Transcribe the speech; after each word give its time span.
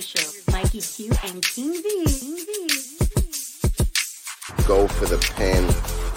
show. 0.00 0.20
Show. 0.20 0.52
Mikey 0.52 0.80
Q 0.80 1.12
and 1.24 1.42
King 1.42 1.72
V. 1.72 2.04
King 2.06 2.36
V. 2.36 2.68
Go 4.66 4.86
for 4.88 5.06
the 5.06 5.18
pin. 5.36 5.64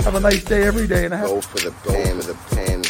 Have 0.05 0.15
a 0.15 0.19
nice 0.19 0.43
day 0.43 0.63
every 0.63 0.87
day 0.87 1.05
and 1.05 1.13
a 1.13 1.17
half. 1.17 1.27
Go 1.27 1.41
for 1.41 1.59
the 1.59 1.71
pin. 1.83 2.17
The 2.17 2.35
pin. 2.51 2.81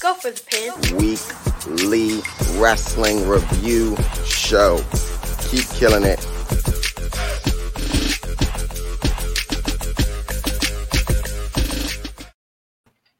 Go 0.00 0.14
for 0.14 0.30
the 0.30 0.42
pin. 0.50 0.96
Weekly 0.96 2.20
wrestling 2.60 3.28
review 3.28 3.96
show. 4.24 4.80
Keep 5.50 5.68
killing 5.70 6.04
it. 6.04 6.26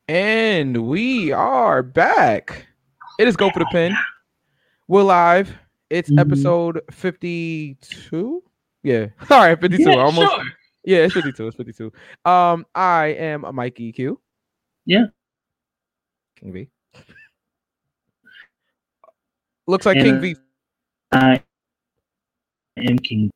And 0.09 0.89
we 0.89 1.33
are 1.33 1.83
back. 1.83 2.67
It 3.19 3.29
is 3.29 3.37
Go 3.37 3.51
for 3.51 3.61
the 3.61 3.67
Pin. 3.71 3.95
We're 4.93 5.05
live. 5.05 5.51
It's 5.89 6.11
Mhm. 6.11 6.21
episode 6.21 6.83
52. 6.91 8.43
Yeah. 8.83 9.07
All 9.31 9.39
right, 9.39 9.59
52. 9.59 9.89
Yeah, 9.89 9.97
Almost. 9.97 10.31
sure. 10.31 10.45
Yeah, 10.85 10.99
it's 10.99 11.15
52. 11.15 11.47
It's 11.47 11.57
52. 11.57 11.91
Um, 12.27 12.67
I 12.75 13.07
am 13.07 13.45
a 13.47 13.55
Mikey 13.55 13.91
Q. 13.93 14.21
Yeah. 14.85 15.07
King 16.39 16.53
V. 16.53 16.69
Looks 19.67 19.87
like 19.87 19.97
And, 19.97 20.05
King 20.05 20.21
V. 20.21 20.37
I 21.13 21.43
am 22.77 22.99
King. 22.99 23.31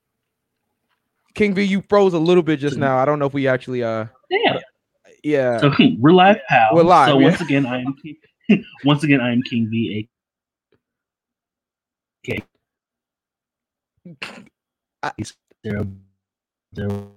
King 1.32 1.54
V, 1.54 1.62
you 1.62 1.82
froze 1.88 2.12
a 2.12 2.18
little 2.18 2.42
bit 2.42 2.60
just 2.60 2.76
now. 2.76 2.98
I 2.98 3.06
don't 3.06 3.18
know 3.18 3.24
if 3.24 3.32
we 3.32 3.48
actually 3.48 3.82
uh 3.82 4.04
Yeah. 4.28 4.58
yeah. 5.24 5.58
So 5.60 5.72
we're 6.00 6.12
live, 6.12 6.36
pal. 6.50 6.74
We're 6.74 6.82
live, 6.82 7.08
So 7.08 7.18
yeah. 7.18 7.28
once 7.30 7.40
again, 7.40 7.64
I 7.64 7.80
am 7.80 7.94
King. 8.02 8.16
once 8.84 9.04
again, 9.04 9.22
I 9.22 9.32
am 9.32 9.40
King 9.40 9.70
V. 9.70 10.06
A. 12.28 12.38
Zero, 15.66 15.86
zero, 16.74 17.10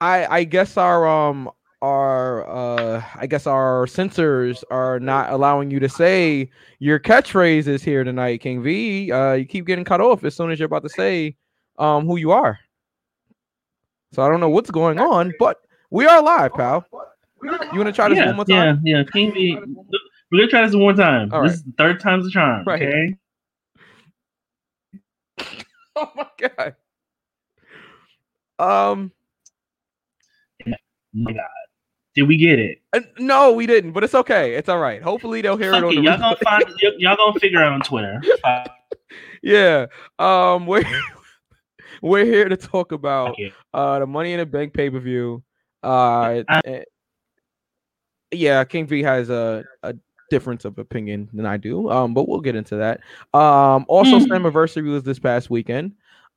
I 0.00 0.26
I 0.26 0.44
guess 0.44 0.76
our 0.76 1.06
um 1.06 1.50
our 1.82 2.48
uh 2.48 3.02
I 3.14 3.26
guess 3.26 3.46
our 3.46 3.86
censors 3.86 4.64
are 4.70 4.98
not 5.00 5.32
allowing 5.32 5.70
you 5.70 5.80
to 5.80 5.88
say 5.88 6.50
your 6.78 6.98
catchphrases 6.98 7.82
here 7.82 8.04
tonight, 8.04 8.40
King 8.40 8.62
V. 8.62 9.12
Uh 9.12 9.32
you 9.34 9.44
keep 9.44 9.66
getting 9.66 9.84
cut 9.84 10.00
off 10.00 10.24
as 10.24 10.34
soon 10.36 10.50
as 10.50 10.58
you're 10.58 10.66
about 10.66 10.82
to 10.82 10.88
say 10.88 11.36
um 11.78 12.06
who 12.06 12.16
you 12.16 12.32
are. 12.32 12.58
So 14.12 14.22
I 14.22 14.28
don't 14.28 14.40
know 14.40 14.48
what's 14.48 14.70
going 14.70 14.98
on, 14.98 15.32
but 15.38 15.58
we 15.90 16.06
are 16.06 16.22
live, 16.22 16.54
pal. 16.54 16.84
You 17.42 17.50
want 17.50 17.86
to 17.86 17.92
try 17.92 18.08
this 18.08 18.18
yeah, 18.18 18.26
one 18.26 18.36
more 18.36 18.44
time? 18.44 18.80
Yeah, 18.84 18.98
yeah. 18.98 19.04
King 19.12 19.32
V. 19.32 19.58
We're 20.30 20.40
gonna 20.40 20.50
try 20.50 20.66
this 20.66 20.74
one 20.74 20.96
time. 20.96 21.32
All 21.32 21.42
this 21.42 21.50
right. 21.50 21.56
is 21.56 21.62
the 21.64 21.72
third 21.78 22.00
time's 22.00 22.24
the 22.24 22.30
charm. 22.30 22.64
Right. 22.66 22.82
Okay. 22.82 23.14
Oh 26.00 26.12
my 26.14 26.26
god. 26.38 26.76
Um 28.60 29.10
Oh 30.66 30.72
my 31.12 31.32
God. 31.32 31.42
Did 32.14 32.22
we 32.28 32.36
get 32.36 32.58
it? 32.60 32.80
uh, 32.92 33.00
no, 33.18 33.52
we 33.52 33.66
didn't, 33.66 33.92
but 33.92 34.04
it's 34.04 34.14
okay. 34.14 34.54
It's 34.54 34.68
all 34.68 34.78
right. 34.78 35.02
Hopefully 35.02 35.40
they'll 35.42 35.56
hear 35.56 35.72
it 35.74 35.82
on 35.82 35.94
the 35.94 36.00
Y'all 36.00 36.18
gonna 36.18 36.36
find. 36.36 36.64
y- 36.82 36.92
y'all 36.98 37.16
gonna 37.16 37.38
figure 37.40 37.60
out 37.62 37.72
on 37.72 37.80
Twitter. 37.80 38.20
Yeah. 39.42 39.86
Um 40.18 40.66
we're 40.66 40.84
we're 42.02 42.24
here 42.24 42.48
to 42.48 42.56
talk 42.56 42.92
about 42.92 43.36
uh 43.74 43.98
the 44.00 44.06
money 44.06 44.32
in 44.32 44.38
the 44.40 44.46
bank 44.46 44.74
pay-per-view. 44.74 45.42
Uh 45.82 46.42
I- 46.48 46.60
eh, 46.64 46.82
yeah, 48.32 48.62
King 48.64 48.86
V 48.86 49.02
has 49.02 49.30
a, 49.30 49.64
a 49.82 49.94
difference 50.30 50.64
of 50.64 50.78
opinion 50.78 51.28
than 51.32 51.46
I 51.46 51.56
do. 51.56 51.90
Um, 51.90 52.14
but 52.14 52.28
we'll 52.28 52.40
get 52.40 52.56
into 52.56 52.76
that. 52.76 53.00
Um 53.34 53.84
also 53.88 54.18
Mhm. 54.18 54.26
Slammiversary 54.26 54.90
was 54.90 55.02
this 55.02 55.18
past 55.18 55.50
weekend. 55.50 55.92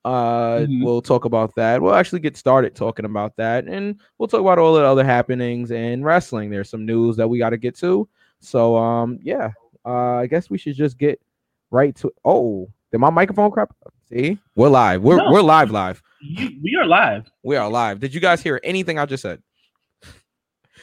Uh 0.06 0.60
Mhm. 0.62 0.84
we'll 0.84 1.02
talk 1.02 1.26
about 1.26 1.54
that. 1.56 1.82
We'll 1.82 1.94
actually 1.96 2.22
get 2.22 2.36
started 2.38 2.74
talking 2.76 3.06
about 3.06 3.36
that 3.38 3.66
and 3.66 4.00
we'll 4.18 4.28
talk 4.28 4.42
about 4.42 4.58
all 4.60 4.74
the 4.74 4.84
other 4.84 5.04
happenings 5.04 5.72
in 5.72 6.04
wrestling. 6.04 6.50
There's 6.50 6.70
some 6.70 6.86
news 6.86 7.18
that 7.18 7.28
we 7.28 7.38
gotta 7.38 7.58
get 7.58 7.76
to. 7.78 8.08
So 8.40 8.76
um 8.78 9.20
yeah, 9.22 9.52
uh 9.86 10.16
I 10.16 10.28
guess 10.28 10.50
we 10.50 10.58
should 10.58 10.76
just 10.76 10.98
get 10.98 11.22
right 11.70 11.96
to 11.98 12.12
oh 12.26 12.70
did 12.92 12.98
my 13.00 13.10
microphone 13.10 13.52
crap? 13.52 13.74
See, 14.10 14.38
we're 14.56 14.68
live. 14.70 15.02
We're 15.02 15.18
No. 15.18 15.32
we're 15.32 15.42
live 15.42 15.72
live. 15.72 16.02
We 16.22 16.76
are 16.80 16.86
live. 16.86 17.30
We 17.44 17.56
are 17.56 17.70
live. 17.70 18.00
Did 18.00 18.14
you 18.14 18.20
guys 18.20 18.42
hear 18.42 18.60
anything 18.64 19.00
I 19.00 19.06
just 19.06 19.22
said? 19.22 19.42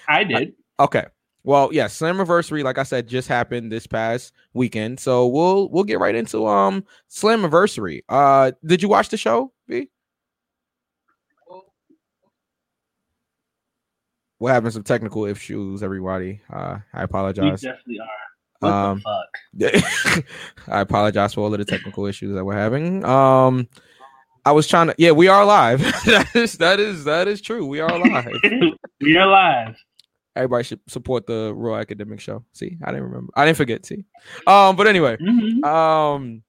I 0.09 0.25
did. 0.25 0.55
Okay. 0.81 1.07
Well, 1.45 1.71
yeah, 1.73 1.87
Slammiversary, 1.87 2.63
like 2.63 2.79
I 2.79 2.83
said, 2.83 3.09
just 3.09 3.29
happened 3.29 3.73
this 3.73 3.87
past 3.87 4.33
weekend. 4.53 5.01
So 5.01 5.27
we'll 5.29 5.69
we'll 5.71 5.85
get 5.85 5.99
right 5.99 6.15
into 6.15 6.47
um 6.47 6.85
Slammiversary. 7.11 8.03
Uh 8.09 8.53
did 8.65 8.83
you 8.83 8.89
watch 8.89 9.09
the 9.09 9.17
show, 9.17 9.53
V? 9.69 9.89
We're 14.41 14.53
having 14.53 14.71
some 14.71 14.85
technical 14.85 15.25
issues, 15.25 15.83
everybody. 15.83 16.41
Uh 16.53 16.79
I 16.93 16.99
we 16.99 17.05
apologize. 17.05 17.61
definitely 17.63 17.99
are. 18.01 18.09
What 18.61 18.73
Um, 18.73 19.03
the 19.55 19.83
fuck? 19.83 20.25
I 20.69 20.81
apologize 20.81 21.35
for 21.35 21.41
all 21.43 21.53
of 21.53 21.59
the 21.59 21.65
technical 21.65 22.07
issues 22.07 22.35
that 22.35 22.45
we're 22.45 22.55
having. 22.55 23.05
Um 23.05 23.69
I 24.45 24.53
was 24.53 24.67
trying 24.69 24.89
to 24.89 24.95
yeah, 24.99 25.13
we 25.13 25.29
are 25.29 25.45
live. 25.45 25.81
that 26.07 26.29
is 26.35 26.59
that 26.59 26.79
is 26.81 27.05
that 27.05 27.27
is 27.29 27.41
true. 27.41 27.67
We 27.67 27.81
are 27.81 27.99
live. 27.99 28.29
we 29.01 29.17
are 29.17 29.27
live. 29.27 29.77
Everybody 30.39 30.65
should 30.65 30.81
support 30.87 31.27
the 31.27 31.53
Royal 31.55 31.81
Academic 31.81 32.21
Show. 32.21 32.45
See, 32.53 32.79
I 32.83 32.93
didn't 32.93 33.05
remember. 33.07 33.33
I 33.37 33.45
didn't 33.45 33.57
forget. 33.59 33.85
See, 33.85 34.05
um, 34.47 34.77
but 34.77 34.87
anyway, 34.87 35.17
Mhm. 35.17 35.65
um, 35.65 36.43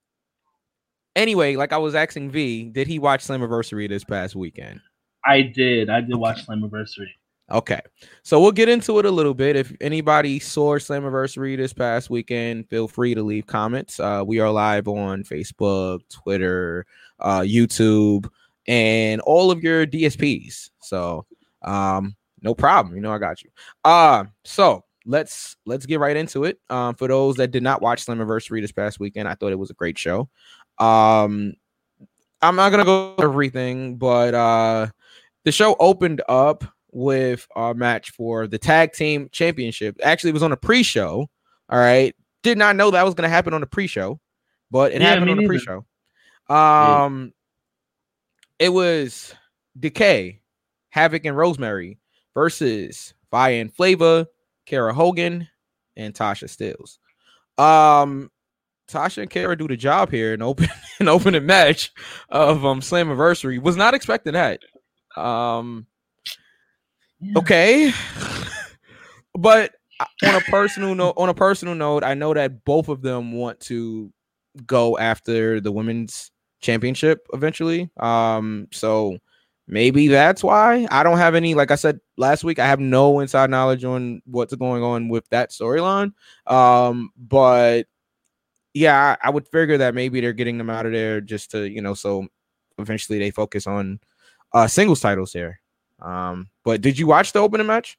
anyway, 1.16 1.56
like 1.56 1.72
I 1.72 1.78
was 1.78 1.94
asking 1.94 2.30
V, 2.30 2.70
did 2.70 2.86
he 2.86 2.98
watch 2.98 3.26
Slammiversary 3.26 3.88
this 3.88 4.04
past 4.04 4.36
weekend? 4.36 4.80
I 5.26 5.42
did. 5.42 5.90
I 5.90 6.00
did 6.00 6.14
watch 6.16 6.46
Slammiversary. 6.46 7.08
Okay, 7.50 7.80
so 8.22 8.40
we'll 8.40 8.52
get 8.52 8.68
into 8.68 9.00
it 9.00 9.06
a 9.06 9.10
little 9.10 9.34
bit. 9.34 9.56
If 9.56 9.72
anybody 9.80 10.38
saw 10.38 10.76
Slammiversary 10.78 11.56
this 11.56 11.72
past 11.72 12.08
weekend, 12.08 12.68
feel 12.68 12.86
free 12.86 13.12
to 13.16 13.24
leave 13.24 13.44
comments. 13.48 13.98
Uh, 13.98 14.22
we 14.24 14.38
are 14.38 14.50
live 14.52 14.86
on 14.86 15.24
Facebook, 15.24 15.98
Twitter, 16.08 16.86
uh, 17.18 17.40
YouTube, 17.40 18.28
and 18.68 19.20
all 19.22 19.50
of 19.50 19.64
your 19.64 19.84
DSPs. 19.84 20.70
So, 20.80 21.26
um, 21.62 22.14
no 22.42 22.54
problem. 22.54 22.94
You 22.94 23.02
know, 23.02 23.12
I 23.12 23.18
got 23.18 23.42
you. 23.42 23.50
Uh, 23.84 24.24
so 24.44 24.84
let's 25.06 25.56
let's 25.66 25.86
get 25.86 26.00
right 26.00 26.16
into 26.16 26.44
it. 26.44 26.58
Um, 26.68 26.94
for 26.94 27.08
those 27.08 27.36
that 27.36 27.50
did 27.50 27.62
not 27.62 27.82
watch 27.82 28.04
Slammiversary 28.04 28.60
this 28.60 28.72
past 28.72 29.00
weekend, 29.00 29.28
I 29.28 29.34
thought 29.34 29.52
it 29.52 29.58
was 29.58 29.70
a 29.70 29.74
great 29.74 29.98
show. 29.98 30.28
Um, 30.78 31.54
I'm 32.42 32.56
not 32.56 32.70
gonna 32.70 32.84
go 32.84 33.14
everything, 33.18 33.96
but 33.96 34.34
uh, 34.34 34.86
the 35.44 35.52
show 35.52 35.76
opened 35.78 36.22
up 36.28 36.64
with 36.92 37.46
our 37.54 37.74
match 37.74 38.10
for 38.10 38.46
the 38.46 38.58
tag 38.58 38.92
team 38.92 39.28
championship. 39.30 39.96
Actually, 40.02 40.30
it 40.30 40.34
was 40.34 40.42
on 40.42 40.52
a 40.52 40.56
pre-show. 40.56 41.28
All 41.68 41.78
right, 41.78 42.14
did 42.42 42.58
not 42.58 42.76
know 42.76 42.90
that 42.90 43.04
was 43.04 43.14
gonna 43.14 43.28
happen 43.28 43.54
on 43.54 43.60
the 43.60 43.66
pre-show, 43.66 44.18
but 44.70 44.92
it 44.92 45.00
Yeah, 45.00 45.08
happened 45.10 45.30
on 45.30 45.36
the 45.36 45.46
pre-show. 45.46 45.84
Um, 46.48 47.32
it 48.58 48.70
was 48.70 49.34
Decay, 49.78 50.40
Havok, 50.94 51.20
and 51.24 51.36
Rosemary 51.36 51.99
versus 52.34 53.14
Fire 53.30 53.60
and 53.60 53.74
Flavor, 53.74 54.26
Kiera 54.66 54.92
Hogan, 54.92 55.48
and 55.96 56.14
Tasha 56.14 56.44
Steelz. 56.44 56.98
Um, 57.62 58.30
Tasha 58.90 59.22
and 59.22 59.30
Kiera 59.30 59.56
do 59.56 59.68
the 59.68 59.76
job 59.76 60.10
here 60.10 60.34
in 60.34 60.42
open 60.42 60.68
an 61.00 61.08
opening 61.08 61.46
match 61.46 61.92
of 62.28 62.64
um 62.64 62.80
Slammiversary. 62.80 63.60
Was 63.60 63.76
not 63.76 63.94
expecting 63.94 64.34
that. 64.34 64.60
Um, 65.16 65.86
okay, 67.36 67.92
but 69.34 69.72
on 70.24 70.34
a 70.34 70.40
personal 70.40 70.94
note, 70.94 71.14
on 71.16 71.28
a 71.28 71.34
personal 71.34 71.74
note, 71.74 72.04
I 72.04 72.14
know 72.14 72.34
that 72.34 72.64
both 72.64 72.88
of 72.88 73.02
them 73.02 73.32
want 73.32 73.60
to 73.60 74.12
go 74.66 74.98
after 74.98 75.60
the 75.60 75.72
women's 75.72 76.30
championship 76.60 77.26
eventually. 77.32 77.90
Um, 77.98 78.68
so 78.72 79.18
maybe 79.70 80.08
that's 80.08 80.42
why 80.42 80.86
I 80.90 81.02
don't 81.02 81.18
have 81.18 81.34
any. 81.34 81.54
Like 81.54 81.70
I 81.70 81.76
said 81.76 82.00
last 82.16 82.44
week, 82.44 82.58
I 82.58 82.66
have 82.66 82.80
no 82.80 83.20
inside 83.20 83.50
knowledge 83.50 83.84
on 83.84 84.20
what's 84.26 84.54
going 84.54 84.82
on 84.82 85.08
with 85.08 85.26
that 85.30 85.50
storyline. 85.50 86.12
Um, 86.46 87.10
but 87.16 87.86
yeah, 88.74 89.16
I, 89.22 89.28
I 89.28 89.30
would 89.30 89.48
figure 89.48 89.78
that 89.78 89.94
maybe 89.94 90.20
they're 90.20 90.32
getting 90.32 90.58
them 90.58 90.70
out 90.70 90.86
of 90.86 90.92
there 90.92 91.20
just 91.20 91.52
to 91.52 91.68
you 91.70 91.80
know, 91.80 91.94
so 91.94 92.26
eventually 92.78 93.18
they 93.18 93.30
focus 93.30 93.66
on 93.66 94.00
uh 94.52 94.66
singles 94.66 95.00
titles 95.00 95.32
here. 95.32 95.60
Um, 96.00 96.48
but 96.64 96.80
did 96.80 96.98
you 96.98 97.06
watch 97.06 97.32
the 97.32 97.38
opening 97.38 97.66
match? 97.66 97.96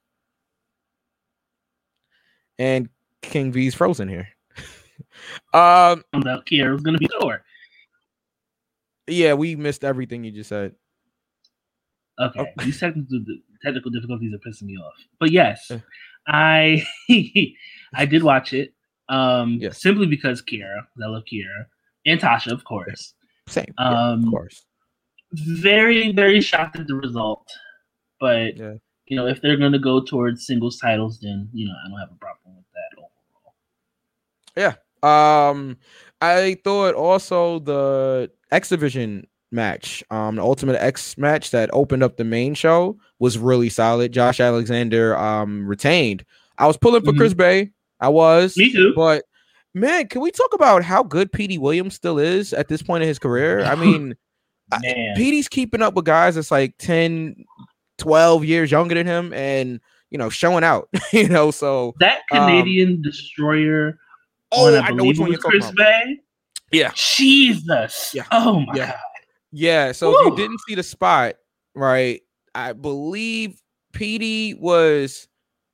And 2.60 2.90
King 3.22 3.52
V's 3.52 3.74
frozen 3.76 4.10
here. 4.10 4.28
um, 5.54 6.04
Found 6.12 6.28
out 6.28 6.46
Kiera 6.46 6.74
was 6.74 6.82
gonna 6.82 6.98
be 6.98 7.10
sore. 7.20 7.44
yeah, 9.08 9.34
we 9.34 9.56
missed 9.56 9.84
everything 9.86 10.24
you 10.26 10.32
just 10.32 10.50
said. 10.50 10.76
Okay, 12.22 12.46
these 12.64 12.80
technical 12.80 13.20
technical 13.64 13.92
difficulties 13.92 14.34
are 14.34 14.40
pissing 14.50 14.64
me 14.68 14.78
off. 14.78 14.94
But 15.20 15.32
yes, 15.32 15.72
I 16.28 16.84
I 17.96 18.06
did 18.06 18.24
watch 18.24 18.54
it. 18.54 18.74
Um, 19.10 19.58
Yes. 19.60 19.82
simply 19.82 20.08
because 20.08 20.42
Kiera, 20.42 20.86
I 21.04 21.08
love 21.08 21.24
Kiera, 21.32 21.66
and 22.06 22.20
Tasha, 22.20 22.52
of 22.52 22.64
course. 22.64 23.14
Same. 23.48 23.66
Yeah, 23.78 24.12
Um, 24.12 24.24
of 24.26 24.30
course. 24.32 24.66
Very, 25.34 26.12
very 26.12 26.40
shocked 26.42 26.78
at 26.80 26.88
the 26.88 26.96
result. 26.96 27.48
But 28.20 28.56
Yeah. 28.58 28.76
you 29.08 29.18
know, 29.18 29.28
if 29.28 29.42
they're 29.42 29.58
gonna 29.58 29.80
go 29.80 30.00
towards 30.02 30.46
singles 30.46 30.78
titles, 30.78 31.20
then 31.20 31.50
you 31.54 31.68
know 31.68 31.74
I 31.84 31.90
don't 31.90 32.00
have 32.00 32.12
a 32.12 32.16
problem 32.20 32.56
with 32.56 32.66
that 32.74 33.02
overall. 33.02 33.56
Yeah. 34.56 34.76
Um, 35.04 35.78
I 36.22 36.58
thought 36.64 36.94
also 36.94 37.60
the 37.60 38.32
X 38.52 38.70
Division 38.70 39.26
match, 39.52 40.04
um, 40.12 40.36
the 40.38 40.42
Ultimate 40.42 40.82
X 40.82 41.18
match 41.18 41.52
that 41.52 41.70
opened 41.74 42.04
up 42.04 42.18
the 42.18 42.24
main 42.24 42.54
show 42.54 42.98
was 43.20 43.38
really 43.38 43.70
solid. 43.70 44.12
Josh 44.12 44.40
Alexander 44.40 45.18
um 45.18 45.66
retained. 45.68 46.24
I 46.58 46.68
was 46.68 46.78
pulling 46.78 47.04
for 47.04 47.12
Mhm. 47.12 47.18
Chris 47.18 47.34
Bey. 47.34 47.72
I 48.00 48.10
was, 48.10 48.56
Me 48.58 48.72
too. 48.72 48.94
but 48.96 49.24
man, 49.74 50.08
can 50.08 50.22
we 50.22 50.32
talk 50.32 50.54
about 50.54 50.84
how 50.84 51.04
good 51.04 51.32
Petey 51.32 51.58
Williams 51.58 51.94
still 51.96 52.18
is 52.20 52.52
at 52.54 52.68
this 52.68 52.82
point 52.82 53.04
in 53.04 53.08
his 53.08 53.20
career? 53.20 53.62
I 53.64 53.76
mean, 53.76 54.16
I- 54.72 55.14
Petey's 55.16 55.48
keeping 55.48 55.82
up 55.82 55.94
with 55.94 56.06
guys 56.06 56.36
that's 56.36 56.52
like 56.52 56.76
10, 56.80 57.36
12 57.98 58.46
years 58.46 58.72
younger 58.72 58.96
than 58.96 59.06
him 59.06 59.34
and 59.34 59.80
you 60.10 60.18
know 60.18 60.30
showing 60.30 60.64
out, 60.64 60.90
you 61.14 61.28
know. 61.30 61.52
So 61.52 61.94
that 62.00 62.22
um, 62.32 62.40
Canadian 62.48 63.02
destroyer 63.02 63.98
oh, 64.52 64.74
I, 64.76 64.80
I 64.88 64.92
know 64.92 65.04
which 65.06 65.20
one 65.20 65.30
you're 65.32 65.40
Chris 65.40 65.66
about. 65.66 65.76
Bay. 65.78 66.18
Yeah. 66.72 66.92
Jesus. 66.96 68.12
Yeah. 68.14 68.24
Oh 68.32 68.62
my 68.62 68.74
Yeah. 68.76 68.92
god. 68.92 69.00
Yeah, 69.52 69.92
so 69.92 70.18
if 70.18 70.26
you 70.26 70.36
didn't 70.36 70.60
see 70.68 70.76
the 70.76 70.84
spot, 70.84 71.36
right? 71.76 72.22
I 72.56 72.74
believe 72.74 73.62
Petey 73.92 74.54
was 74.54 75.28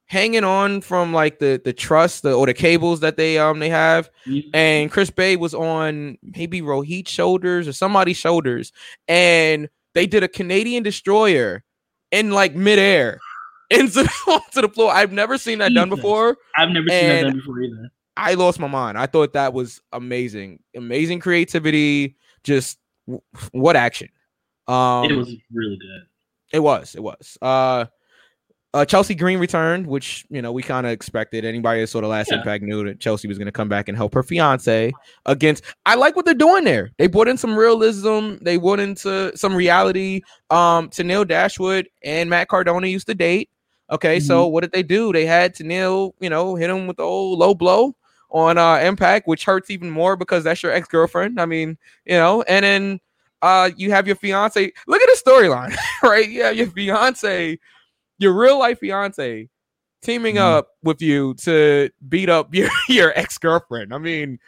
hanging 0.08 0.44
on 0.44 0.80
from 0.82 1.14
like 1.14 1.40
the 1.40 1.62
the 1.64 1.74
truss 1.74 2.22
the 2.22 2.34
or 2.34 2.46
the 2.46 2.54
cables 2.54 3.02
that 3.02 3.18
they 3.18 3.38
um 3.38 3.60
they 3.60 3.68
have 3.70 4.10
and 4.54 4.90
Chris 4.90 5.10
Bey 5.10 5.36
was 5.36 5.54
on 5.54 6.18
maybe 6.24 6.62
Rohit's 6.62 7.12
shoulders 7.12 7.68
or 7.68 7.74
somebody's 7.74 8.16
shoulders 8.16 8.72
and 9.10 9.68
they 9.94 10.08
did 10.08 10.24
a 10.24 10.30
Canadian 10.30 10.82
destroyer 10.82 11.64
in 12.12 12.32
like 12.32 12.56
midair 12.56 13.20
into 13.70 14.04
the, 14.04 14.10
onto 14.28 14.62
the 14.62 14.70
floor. 14.70 14.94
I've 14.94 15.12
never 15.12 15.38
seen 15.38 15.60
that 15.60 15.74
done 15.74 15.90
before. 15.90 16.38
I've 16.56 16.70
never 16.70 16.88
seen 16.88 17.08
that 17.10 17.24
done 17.24 17.36
before 17.36 17.62
either. 17.62 17.90
I 18.16 18.34
lost 18.36 18.60
my 18.60 18.68
mind. 18.68 18.98
I 18.98 19.06
thought 19.06 19.34
that 19.34 19.54
was 19.54 19.82
amazing. 19.92 20.60
Amazing 20.76 21.20
creativity. 21.20 22.16
Just 22.44 22.80
what 23.52 23.76
action. 23.76 24.10
Um 24.68 25.06
it 25.12 25.16
was 25.16 25.34
really 25.52 25.78
good. 25.78 26.02
it 26.54 26.60
was. 26.60 26.96
It 26.96 27.02
was. 27.02 27.38
Uh, 27.42 27.86
uh 28.74 28.84
Chelsea 28.84 29.16
Green 29.16 29.40
returned, 29.40 29.88
which 29.88 30.26
you 30.30 30.42
know 30.42 30.52
we 30.52 30.62
kind 30.62 30.86
of 30.86 30.92
expected. 30.92 31.46
Anybody 31.46 31.80
that 31.82 31.88
saw 31.88 32.02
the 32.02 32.08
last 32.08 32.30
Yeah. 32.32 32.38
impact 32.40 32.64
knew 32.64 32.84
that 32.86 33.00
Chelsea 33.00 33.28
was 33.30 33.38
going 33.38 33.46
to 33.46 33.52
come 33.52 33.70
back 33.70 33.88
and 33.88 33.96
help 33.98 34.14
her 34.14 34.24
fiance 34.24 34.92
against. 35.26 35.64
I 35.86 35.96
like 35.96 36.16
what 36.18 36.26
they're 36.26 36.34
doing 36.34 36.66
there. 36.66 36.92
They 36.98 37.08
brought 37.08 37.30
in 37.30 37.38
some 37.38 37.56
realism. 37.58 38.36
They 38.42 38.58
brought 38.58 38.82
into 38.82 39.36
some 39.38 39.56
reality. 39.56 40.22
Um, 40.50 40.90
Tennille 40.90 41.26
Dashwood 41.28 41.88
and 42.04 42.30
Matt 42.30 42.50
Cardona 42.50 42.88
used 42.88 43.08
to 43.08 43.16
date. 43.16 43.50
Okay, 43.90 44.20
so 44.20 44.48
what 44.48 44.62
did 44.64 44.74
they 44.74 44.84
do? 44.84 45.14
They 45.14 45.26
had 45.26 45.56
Tennille, 45.56 46.12
you 46.20 46.30
know, 46.30 46.56
hit 46.56 46.70
him 46.70 46.88
with 46.88 46.98
the 46.98 47.04
old 47.04 47.40
low 47.40 47.56
blow 47.56 47.96
on 48.30 48.58
uh 48.58 48.78
Impact, 48.78 49.28
which 49.28 49.46
hurts 49.46 49.70
even 49.70 49.90
more 49.90 50.16
because 50.16 50.44
that's 50.44 50.62
your 50.64 50.72
ex 50.72 50.88
girlfriend. 50.88 51.40
I 51.40 51.46
mean, 51.46 51.78
you 52.06 52.16
know, 52.16 52.42
and 52.44 52.64
then 52.66 53.00
uh 53.42 53.70
you 53.78 53.92
have 53.92 54.08
your 54.08 54.16
fiance. 54.16 54.72
Look 54.88 55.02
at 55.02 55.10
the 55.10 55.30
storyline, 55.32 55.76
right? 56.04 56.30
Yeah, 56.30 56.50
your 56.52 56.68
fiance, 56.68 57.60
your 58.20 58.34
real 58.34 58.60
life 58.60 58.80
fiance, 58.80 59.48
teaming 60.02 60.36
Mhm. 60.36 60.40
up 60.58 60.70
with 60.84 61.02
you 61.02 61.34
to 61.44 61.90
beat 62.10 62.30
up 62.30 62.54
your 62.54 62.70
your 62.90 63.14
ex 63.18 63.38
girlfriend. 63.38 63.94
I 63.94 63.98
mean, 63.98 64.40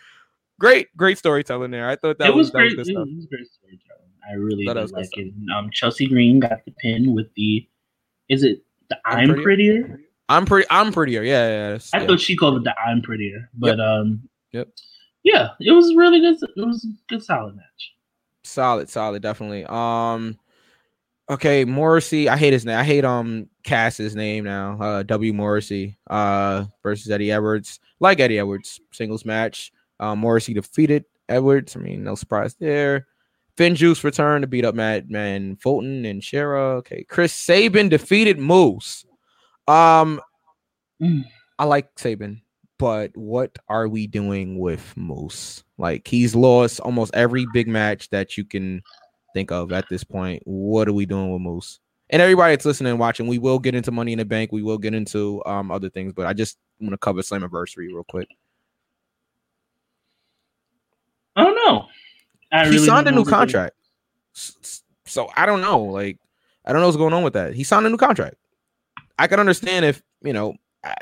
great, 0.60 0.88
great 0.98 1.18
storytelling 1.18 1.72
there. 1.72 1.88
I 1.90 1.96
thought 1.96 2.18
that 2.20 2.28
it 2.30 2.36
was, 2.36 2.52
that 2.52 2.58
great. 2.60 2.72
good 2.76 2.88
it 2.88 2.92
stuff. 2.92 3.08
was 3.16 3.26
great 3.28 3.48
storytelling. 3.48 4.10
I 4.30 4.34
really 4.34 4.66
did 4.66 4.76
was 4.76 4.92
like 4.92 5.10
it. 5.18 5.34
Um, 5.56 5.70
Chelsea 5.72 6.08
Green 6.08 6.40
got 6.40 6.64
the 6.66 6.72
pin 6.72 7.16
with 7.16 7.34
the. 7.36 7.68
Is 8.28 8.44
it 8.44 8.62
the 8.90 8.98
I'm 9.06 9.32
I'm, 9.32 9.42
Prettier? 9.42 9.84
prettier? 9.84 10.00
I'm 10.30 10.46
pretty. 10.46 10.68
I'm 10.70 10.92
prettier. 10.94 11.24
Yeah, 11.24 11.48
yeah. 11.74 11.80
I 11.94 12.00
yeah. 12.02 12.08
thought 12.08 12.22
she 12.22 12.36
called 12.36 12.58
it 12.58 12.64
the 12.64 12.74
I'm 12.80 13.02
prettier, 13.02 13.50
but 13.56 13.80
um, 13.80 14.22
Yep. 14.52 14.70
yeah, 15.24 15.50
it 15.60 15.72
was 15.72 15.94
really 15.96 16.20
good. 16.22 16.38
It 16.56 16.66
was 16.66 16.86
a 16.86 16.88
good, 17.12 17.24
solid 17.24 17.56
match. 17.56 17.94
solid, 18.44 18.90
solid, 18.90 19.22
definitely. 19.22 19.66
Um, 19.66 20.38
okay, 21.30 21.66
Morrissey. 21.66 22.30
I 22.30 22.38
hate 22.38 22.54
his 22.54 22.66
name. 22.66 22.78
I 22.78 22.84
hate 22.84 23.06
um 23.06 23.48
Cass's 23.64 24.16
name 24.16 24.44
now. 24.46 24.80
Uh, 24.80 25.04
W 25.04 25.34
Morrissey. 25.34 25.98
Uh, 26.10 26.66
versus 26.84 27.10
Eddie 27.12 27.32
Edwards. 27.32 27.80
Like 28.00 28.20
Eddie 28.20 28.40
Edwards, 28.40 28.80
singles 28.92 29.26
match. 29.26 29.72
Um, 30.00 30.20
Morrissey 30.20 30.54
defeated 30.54 31.06
Edwards. 31.28 31.76
I 31.76 31.80
mean, 31.80 32.04
no 32.04 32.16
surprise 32.16 32.56
there. 32.60 33.08
FinJuice 33.58 34.04
returned 34.06 34.44
to 34.44 34.48
beat 34.48 34.64
up 34.64 34.74
Madman 34.74 35.58
Fulton 35.58 36.06
and 36.06 36.24
Shera. 36.24 36.76
Okay, 36.78 37.04
Chris 37.10 37.34
Sabin 37.34 37.90
defeated 37.90 38.40
Moose. 38.40 39.06
Um, 39.70 40.22
Mm. 41.02 41.26
I 41.58 41.66
like 41.66 41.88
Sabin, 41.98 42.42
but 42.78 43.16
what 43.16 43.58
are 43.68 43.88
we 43.88 44.08
doing 44.08 44.60
with 44.60 44.94
Moose? 44.98 45.64
Like 45.78 46.08
he's 46.08 46.36
lost 46.36 46.80
almost 46.82 47.16
every 47.16 47.46
big 47.54 47.68
match 47.68 48.10
that 48.10 48.38
you 48.38 48.44
can 48.44 48.82
think 49.34 49.52
of 49.52 49.72
at 49.72 49.88
this 49.90 50.04
point. 50.04 50.42
What 50.46 50.88
are 50.88 50.94
we 50.94 51.06
doing 51.06 51.32
with 51.32 51.42
Moose? 51.42 51.80
And 52.10 52.22
everybody 52.22 52.54
that's 52.54 52.66
listening 52.66 52.92
and 52.92 53.00
watching, 53.00 53.28
we 53.28 53.38
will 53.38 53.60
get 53.60 53.76
into 53.76 53.92
Money 53.92 54.14
in 54.14 54.18
the 54.18 54.26
Bank. 54.26 54.52
We 54.52 54.64
will 54.64 54.78
get 54.78 54.94
into 54.94 55.44
um 55.46 55.72
other 55.72 55.90
things, 55.90 56.14
but 56.14 56.26
I 56.26 56.34
just 56.34 56.58
want 56.82 56.92
to 56.92 56.98
cover 56.98 57.22
Slammiversary 57.22 57.88
real 57.88 58.06
quick. 58.08 58.30
I 61.36 61.44
don't 61.44 61.56
know. 61.56 61.86
I 62.52 62.66
he 62.66 62.72
really 62.72 62.86
signed 62.88 63.08
a 63.08 63.12
new 63.12 63.18
know 63.18 63.22
what 63.22 63.26
to 63.26 63.30
do. 63.30 63.36
contract, 63.36 63.76
so 64.34 65.30
I 65.38 65.46
don't 65.46 65.62
know. 65.62 65.80
Like 65.84 66.18
I 66.66 66.74
don't 66.74 66.82
know 66.82 66.88
what's 66.88 66.98
going 66.98 67.14
on 67.14 67.24
with 67.24 67.34
that. 67.34 67.54
He 67.54 67.64
signed 67.64 67.86
a 67.86 67.90
new 67.90 67.98
contract. 67.98 68.36
I 69.20 69.28
can 69.28 69.40
understand 69.40 69.86
if 69.86 70.02
you 70.24 70.34
know, 70.34 70.56
I, 70.84 70.96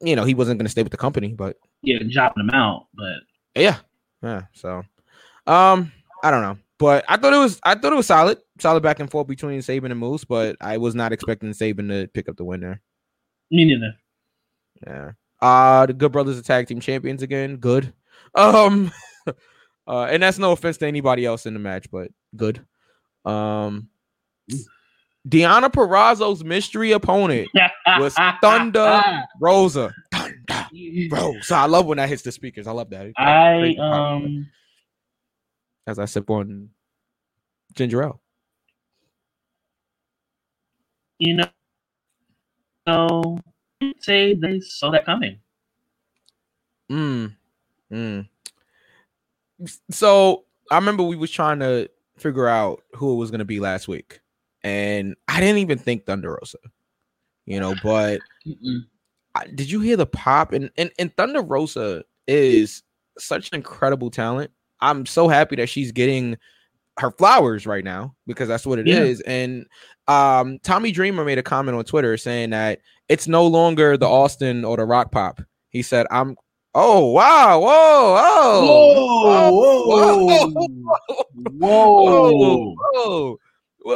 you 0.00 0.14
know, 0.16 0.24
he 0.24 0.34
wasn't 0.34 0.58
going 0.58 0.66
to 0.66 0.70
stay 0.70 0.82
with 0.82 0.92
the 0.92 0.98
company, 0.98 1.32
but 1.32 1.56
Yeah, 1.82 1.98
dropping 2.10 2.46
them 2.46 2.54
out, 2.54 2.88
but 2.94 3.14
Yeah. 3.54 3.78
Yeah. 4.22 4.42
So 4.52 4.82
um 5.46 5.92
I 6.22 6.30
don't 6.30 6.42
know. 6.42 6.58
But 6.78 7.04
I 7.08 7.16
thought 7.16 7.32
it 7.32 7.38
was 7.38 7.60
I 7.62 7.74
thought 7.74 7.92
it 7.92 7.96
was 7.96 8.06
solid. 8.06 8.38
Solid 8.60 8.82
back 8.82 9.00
and 9.00 9.10
forth 9.10 9.26
between 9.28 9.62
Sabin 9.62 9.90
and 9.90 10.00
Moose, 10.00 10.24
but 10.24 10.56
I 10.60 10.78
was 10.78 10.94
not 10.94 11.12
expecting 11.12 11.52
Sabin 11.52 11.88
to 11.88 12.08
pick 12.12 12.28
up 12.28 12.36
the 12.36 12.44
win 12.44 12.60
there. 12.60 12.80
me 13.50 13.64
neither. 13.64 13.94
Yeah. 14.86 15.10
Uh 15.40 15.86
the 15.86 15.92
Good 15.94 16.12
Brothers 16.12 16.38
are 16.38 16.42
tag 16.42 16.66
team 16.66 16.80
champions 16.80 17.22
again. 17.22 17.56
Good. 17.56 17.92
Um 18.34 18.92
uh 19.86 20.04
and 20.10 20.22
that's 20.22 20.38
no 20.38 20.52
offense 20.52 20.76
to 20.78 20.86
anybody 20.86 21.24
else 21.24 21.46
in 21.46 21.54
the 21.54 21.60
match, 21.60 21.90
but 21.90 22.10
good. 22.36 22.64
Um 23.24 23.88
Deonna 25.26 25.70
Purrazzo's 25.70 26.44
mystery 26.44 26.92
opponent, 26.92 27.48
Was 27.98 28.14
Thunder 28.42 29.02
Rosa. 29.40 29.94
Thunder 30.12 30.34
Rosa. 31.10 31.54
I 31.54 31.66
love 31.66 31.86
when 31.86 31.96
that 31.96 32.08
hits 32.08 32.22
the 32.22 32.32
speakers. 32.32 32.66
I 32.66 32.72
love 32.72 32.90
that. 32.90 33.12
I 33.16 33.74
um 33.78 34.48
as 35.86 35.98
I 35.98 36.04
sip 36.04 36.28
on 36.30 36.68
ginger 37.74 38.02
ale. 38.02 38.20
you 41.18 41.34
know, 41.34 41.48
so 42.86 43.38
say 44.00 44.34
they 44.34 44.60
saw 44.60 44.90
that 44.90 45.04
coming. 45.04 45.38
Mm. 46.90 47.34
Mm. 47.92 48.28
So 49.90 50.44
I 50.70 50.76
remember 50.76 51.02
we 51.02 51.16
was 51.16 51.30
trying 51.30 51.58
to 51.60 51.90
figure 52.16 52.48
out 52.48 52.82
who 52.94 53.12
it 53.12 53.16
was 53.16 53.30
gonna 53.30 53.44
be 53.44 53.60
last 53.60 53.88
week, 53.88 54.20
and 54.68 55.16
I 55.26 55.40
didn't 55.40 55.58
even 55.58 55.78
think 55.78 56.04
Thunder 56.04 56.38
Rosa, 56.40 56.58
you 57.46 57.58
know. 57.58 57.74
But 57.82 58.20
I, 59.34 59.46
did 59.54 59.70
you 59.70 59.80
hear 59.80 59.96
the 59.96 60.06
pop? 60.06 60.52
And 60.52 60.70
and 60.76 60.90
and 60.98 61.14
Thunder 61.16 61.40
Rosa 61.40 62.04
is 62.26 62.82
such 63.18 63.50
an 63.50 63.56
incredible 63.56 64.10
talent. 64.10 64.50
I'm 64.80 65.06
so 65.06 65.26
happy 65.28 65.56
that 65.56 65.68
she's 65.68 65.90
getting 65.90 66.36
her 66.98 67.10
flowers 67.10 67.66
right 67.66 67.84
now 67.84 68.14
because 68.26 68.48
that's 68.48 68.66
what 68.66 68.78
it 68.78 68.86
is. 68.88 69.22
Yeah. 69.24 69.32
And 69.32 69.66
um, 70.06 70.58
Tommy 70.60 70.92
Dreamer 70.92 71.24
made 71.24 71.38
a 71.38 71.42
comment 71.42 71.76
on 71.76 71.84
Twitter 71.84 72.16
saying 72.16 72.50
that 72.50 72.80
it's 73.08 73.26
no 73.26 73.46
longer 73.46 73.96
the 73.96 74.08
Austin 74.08 74.64
or 74.64 74.76
the 74.76 74.84
Rock 74.84 75.10
Pop. 75.10 75.40
He 75.70 75.82
said, 75.82 76.06
"I'm." 76.10 76.36
Oh 76.74 77.06
wow! 77.12 77.60
Whoa! 77.60 78.14
Whoa! 78.14 79.00
whoa, 79.24 79.86
Whoa! 79.86 80.32
whoa, 81.58 82.74
Whoa! 82.92 83.30
What, 83.30 83.38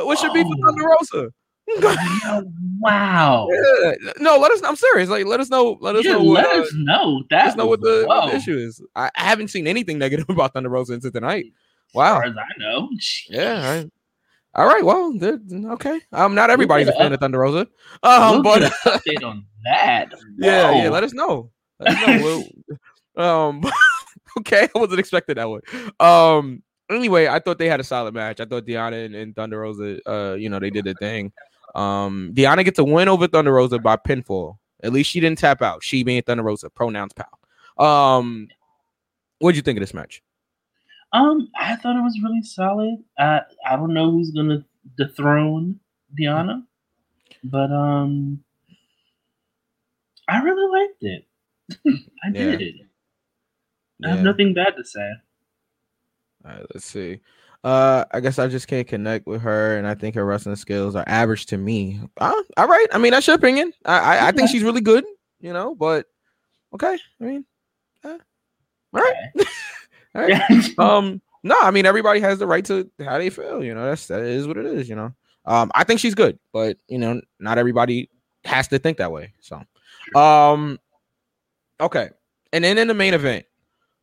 what 0.06 0.18
should 0.18 0.32
be 0.32 0.42
for 0.42 0.48
Whoa. 0.48 0.66
Thunder 0.66 0.88
Rosa? 0.88 1.32
Wow. 2.80 3.48
Yeah. 3.52 3.92
No, 4.18 4.36
let 4.38 4.50
us. 4.50 4.60
I'm 4.64 4.74
serious. 4.76 5.08
Like, 5.08 5.26
let 5.26 5.38
us 5.40 5.48
know. 5.48 5.78
Let 5.80 5.94
us 5.96 6.04
Yeah, 6.04 6.12
know. 6.14 6.22
let 6.22 6.46
uh, 6.46 6.62
us 6.62 6.72
know. 6.74 7.10
Let 7.18 7.28
That 7.30 7.48
us 7.50 7.56
know 7.56 7.66
what 7.66 7.80
the, 7.80 8.04
what 8.06 8.30
the 8.30 8.36
issue 8.36 8.56
is. 8.56 8.82
I, 8.96 9.10
I 9.16 9.22
haven't 9.24 9.48
seen 9.48 9.66
anything 9.68 9.98
negative 9.98 10.26
about 10.28 10.54
Thunder 10.54 10.68
Rosa 10.68 10.94
until 10.94 11.12
tonight. 11.12 11.46
As 11.46 11.94
Wow. 11.94 12.14
far 12.14 12.24
as 12.24 12.34
I 12.36 12.58
know. 12.58 12.88
Yeah. 13.28 13.84
All 14.54 14.66
right, 14.66 14.84
well, 14.84 15.12
they're- 15.16 15.40
okay. 15.72 16.00
Um, 16.12 16.34
not 16.34 16.50
everybody's 16.50 16.88
a 16.88 16.90
get 16.90 17.00
a 17.00 17.04
fan 17.04 17.12
of 17.12 17.20
Thunder 17.20 17.38
Rosa. 17.38 17.68
Um, 18.02 18.32
We'll 18.32 18.42
but 18.42 18.60
get 18.60 18.72
an 18.84 18.92
update 19.00 19.24
on 19.24 19.46
that. 19.64 20.12
yeah, 20.38 20.72
yeah. 20.82 20.88
Let 20.90 21.04
us 21.04 21.12
know. 21.14 21.50
Let 21.78 21.96
us 21.96 22.06
know. 22.06 22.46
We'll- 23.16 23.24
um, 23.24 23.62
okay, 24.40 24.68
I 24.74 24.78
wasn't 24.78 25.00
expecting 25.00 25.36
that 25.36 25.48
one. 25.48 25.60
Um, 26.00 26.62
anyway, 26.94 27.26
I 27.28 27.38
thought 27.38 27.58
they 27.58 27.68
had 27.68 27.80
a 27.80 27.84
solid 27.84 28.14
match. 28.14 28.40
I 28.40 28.44
thought 28.44 28.66
Deonna 28.66 29.04
and, 29.06 29.14
and 29.14 29.34
Thunder 29.36 29.60
Rosa, 29.60 29.98
uh, 30.10 30.34
you 30.34 30.48
know, 30.48 30.58
they 30.58 30.70
did 30.70 30.84
their 30.84 30.94
thing. 30.94 31.32
Um, 31.74 32.32
Deonna 32.34 32.64
gets 32.64 32.78
a 32.78 32.84
win 32.84 33.08
over 33.08 33.26
Thunder 33.26 33.52
Rosa 33.52 33.78
by 33.78 33.96
pinfall. 33.96 34.58
At 34.82 34.92
least 34.92 35.10
she 35.10 35.20
didn't 35.20 35.38
tap 35.38 35.62
out. 35.62 35.82
She 35.84 36.02
being 36.02 36.22
Thunder 36.22 36.42
Rosa, 36.42 36.68
pronouns 36.70 37.12
pal. 37.12 37.38
Um, 37.84 38.48
what'd 39.38 39.56
you 39.56 39.62
think 39.62 39.78
of 39.78 39.82
this 39.82 39.94
match? 39.94 40.22
Um, 41.12 41.48
I 41.58 41.76
thought 41.76 41.96
it 41.96 42.02
was 42.02 42.18
really 42.22 42.42
solid. 42.42 42.96
I 43.18 43.42
I 43.68 43.76
don't 43.76 43.92
know 43.94 44.10
who's 44.10 44.30
gonna 44.30 44.64
dethrone 44.96 45.78
Deonna, 46.18 46.64
but 47.44 47.70
um, 47.70 48.42
I 50.28 50.40
really 50.40 50.80
liked 50.80 51.02
it. 51.02 51.26
I 52.24 52.28
Yeah. 52.28 52.56
did. 52.56 52.74
I 54.04 54.08
have 54.08 54.18
Yeah. 54.18 54.22
nothing 54.24 54.54
bad 54.54 54.74
to 54.76 54.84
say. 54.84 55.10
All 56.44 56.50
right, 56.50 56.66
let's 56.74 56.86
see. 56.86 57.20
Uh, 57.64 58.04
I 58.10 58.20
guess 58.20 58.38
I 58.38 58.48
just 58.48 58.66
can't 58.66 58.88
connect 58.88 59.26
with 59.26 59.40
her, 59.42 59.76
and 59.76 59.86
I 59.86 59.94
think 59.94 60.16
her 60.16 60.24
wrestling 60.24 60.56
skills 60.56 60.96
are 60.96 61.04
average 61.06 61.46
to 61.46 61.58
me. 61.58 62.00
Uh, 62.18 62.42
all 62.56 62.66
right. 62.66 62.86
I 62.92 62.98
mean, 62.98 63.12
that's 63.12 63.26
your 63.26 63.36
opinion. 63.36 63.72
I 63.84 63.98
I, 63.98 64.28
I 64.28 64.32
think 64.32 64.50
she's 64.50 64.64
really 64.64 64.80
good, 64.80 65.04
you 65.40 65.52
know. 65.52 65.74
But 65.74 66.06
okay. 66.74 66.98
I 67.20 67.24
mean, 67.24 67.44
uh, 68.04 68.18
all 68.92 69.02
right. 69.02 69.14
all 70.14 70.22
right. 70.22 70.74
Um, 70.78 71.22
no, 71.44 71.56
I 71.60 71.70
mean 71.70 71.86
everybody 71.86 72.20
has 72.20 72.38
the 72.38 72.46
right 72.46 72.64
to 72.66 72.90
how 73.00 73.18
they 73.18 73.30
feel. 73.30 73.62
You 73.62 73.74
know, 73.74 73.84
that's 73.84 74.06
that 74.08 74.22
is 74.22 74.46
what 74.46 74.56
it 74.56 74.66
is. 74.66 74.88
You 74.88 74.96
know, 74.96 75.12
um, 75.44 75.70
I 75.74 75.84
think 75.84 76.00
she's 76.00 76.14
good, 76.14 76.38
but 76.52 76.78
you 76.88 76.98
know, 76.98 77.20
not 77.38 77.58
everybody 77.58 78.10
has 78.44 78.68
to 78.68 78.78
think 78.78 78.98
that 78.98 79.12
way. 79.12 79.32
So, 79.40 79.62
um, 80.18 80.78
okay, 81.80 82.10
and 82.52 82.64
then 82.64 82.78
in 82.78 82.88
the 82.88 82.94
main 82.94 83.14
event. 83.14 83.46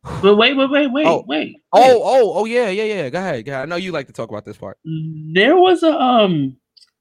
But 0.02 0.36
wait, 0.36 0.56
wait, 0.56 0.70
wait, 0.70 0.92
wait, 0.92 1.06
Oh. 1.06 1.24
wait. 1.26 1.56
Oh, 1.72 2.02
oh, 2.02 2.32
oh, 2.34 2.44
yeah, 2.46 2.68
yeah, 2.68 2.84
yeah. 2.84 3.08
Go 3.10 3.18
ahead, 3.18 3.44
go 3.44 3.52
ahead. 3.52 3.62
I 3.62 3.66
know 3.66 3.76
you 3.76 3.92
like 3.92 4.06
to 4.08 4.12
talk 4.12 4.28
about 4.28 4.44
this 4.44 4.56
part. 4.56 4.76
There 5.32 5.56
was 5.56 5.82
a 5.82 5.92
um 5.92 6.56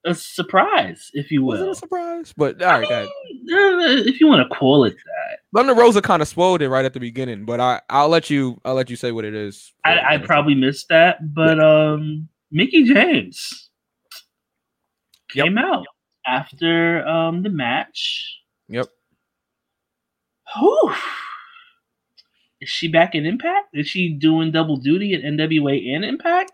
a 0.06 0.14
surprise, 0.14 1.10
if 1.14 1.32
you 1.32 1.44
Was 1.44 1.60
it 1.60 1.64
will. 1.64 1.72
a 1.72 1.76
surprise? 1.76 2.34
But 2.38 2.62
all 2.62 2.80
right, 2.80 2.88
go 2.88 2.96
ahead. 2.96 3.08
Uh, 3.08 4.08
if 4.08 4.22
you 4.22 4.28
want 4.28 4.48
to 4.48 4.56
call 4.56 4.84
it 4.86 4.94
that. 4.96 5.40
Thunder 5.56 5.74
Rosa 5.74 6.02
kind 6.02 6.22
of 6.22 6.28
spoiled 6.28 6.62
it 6.62 6.70
right 6.70 6.86
at 6.86 6.94
the 6.94 7.00
beginning, 7.00 7.46
but 7.46 7.60
I 7.60 7.82
I'll 7.90 8.10
let 8.10 8.30
you 8.30 8.62
I'll 8.64 8.76
let 8.76 8.90
you 8.92 8.96
say 8.96 9.12
what 9.12 9.26
it 9.26 9.34
is. 9.34 9.74
I, 9.84 10.16
I 10.16 10.18
probably 10.20 10.54
missed 10.56 10.88
that, 10.90 11.34
but 11.34 11.60
um, 11.60 12.30
Mickie 12.52 12.84
James 12.84 13.70
Yep. 15.34 15.46
came 15.46 15.58
out 15.58 15.86
after 16.28 17.06
um 17.08 17.42
the 17.44 17.50
match. 17.50 18.40
Yep. 18.68 18.88
Whew. 20.60 20.94
Is 22.62 22.70
she 22.70 22.88
back 22.88 23.16
in 23.16 23.26
Impact? 23.26 23.68
Is 23.74 23.88
she 23.88 24.10
doing 24.10 24.52
double 24.52 24.78
duty 24.78 25.14
at 25.14 25.22
NWA 25.22 25.96
and 25.96 26.04
Impact? 26.04 26.52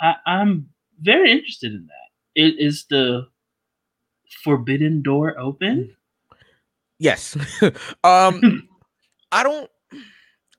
I, 0.00 0.14
I'm 0.26 0.68
very 1.00 1.32
interested 1.32 1.72
in 1.72 1.86
that. 1.86 2.40
It 2.42 2.54
is 2.58 2.84
the 2.88 3.26
forbidden 4.44 5.02
door 5.02 5.38
open? 5.38 5.94
Yes. 6.98 7.36
um 8.04 8.68
I 9.32 9.42
don't 9.42 9.70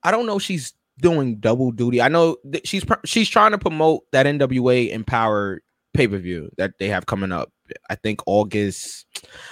I 0.03 0.11
don't 0.11 0.25
know 0.25 0.37
if 0.37 0.43
she's 0.43 0.73
doing 0.99 1.37
double 1.37 1.71
duty. 1.71 2.01
I 2.01 2.07
know 2.07 2.37
that 2.45 2.67
she's 2.67 2.83
she's 3.05 3.29
trying 3.29 3.51
to 3.51 3.57
promote 3.57 4.03
that 4.11 4.25
NWA 4.25 4.89
Empower 4.91 5.61
pay-per-view 5.93 6.49
that 6.57 6.73
they 6.79 6.87
have 6.87 7.05
coming 7.05 7.31
up. 7.31 7.51
I 7.89 7.95
think 7.95 8.21
August. 8.25 9.05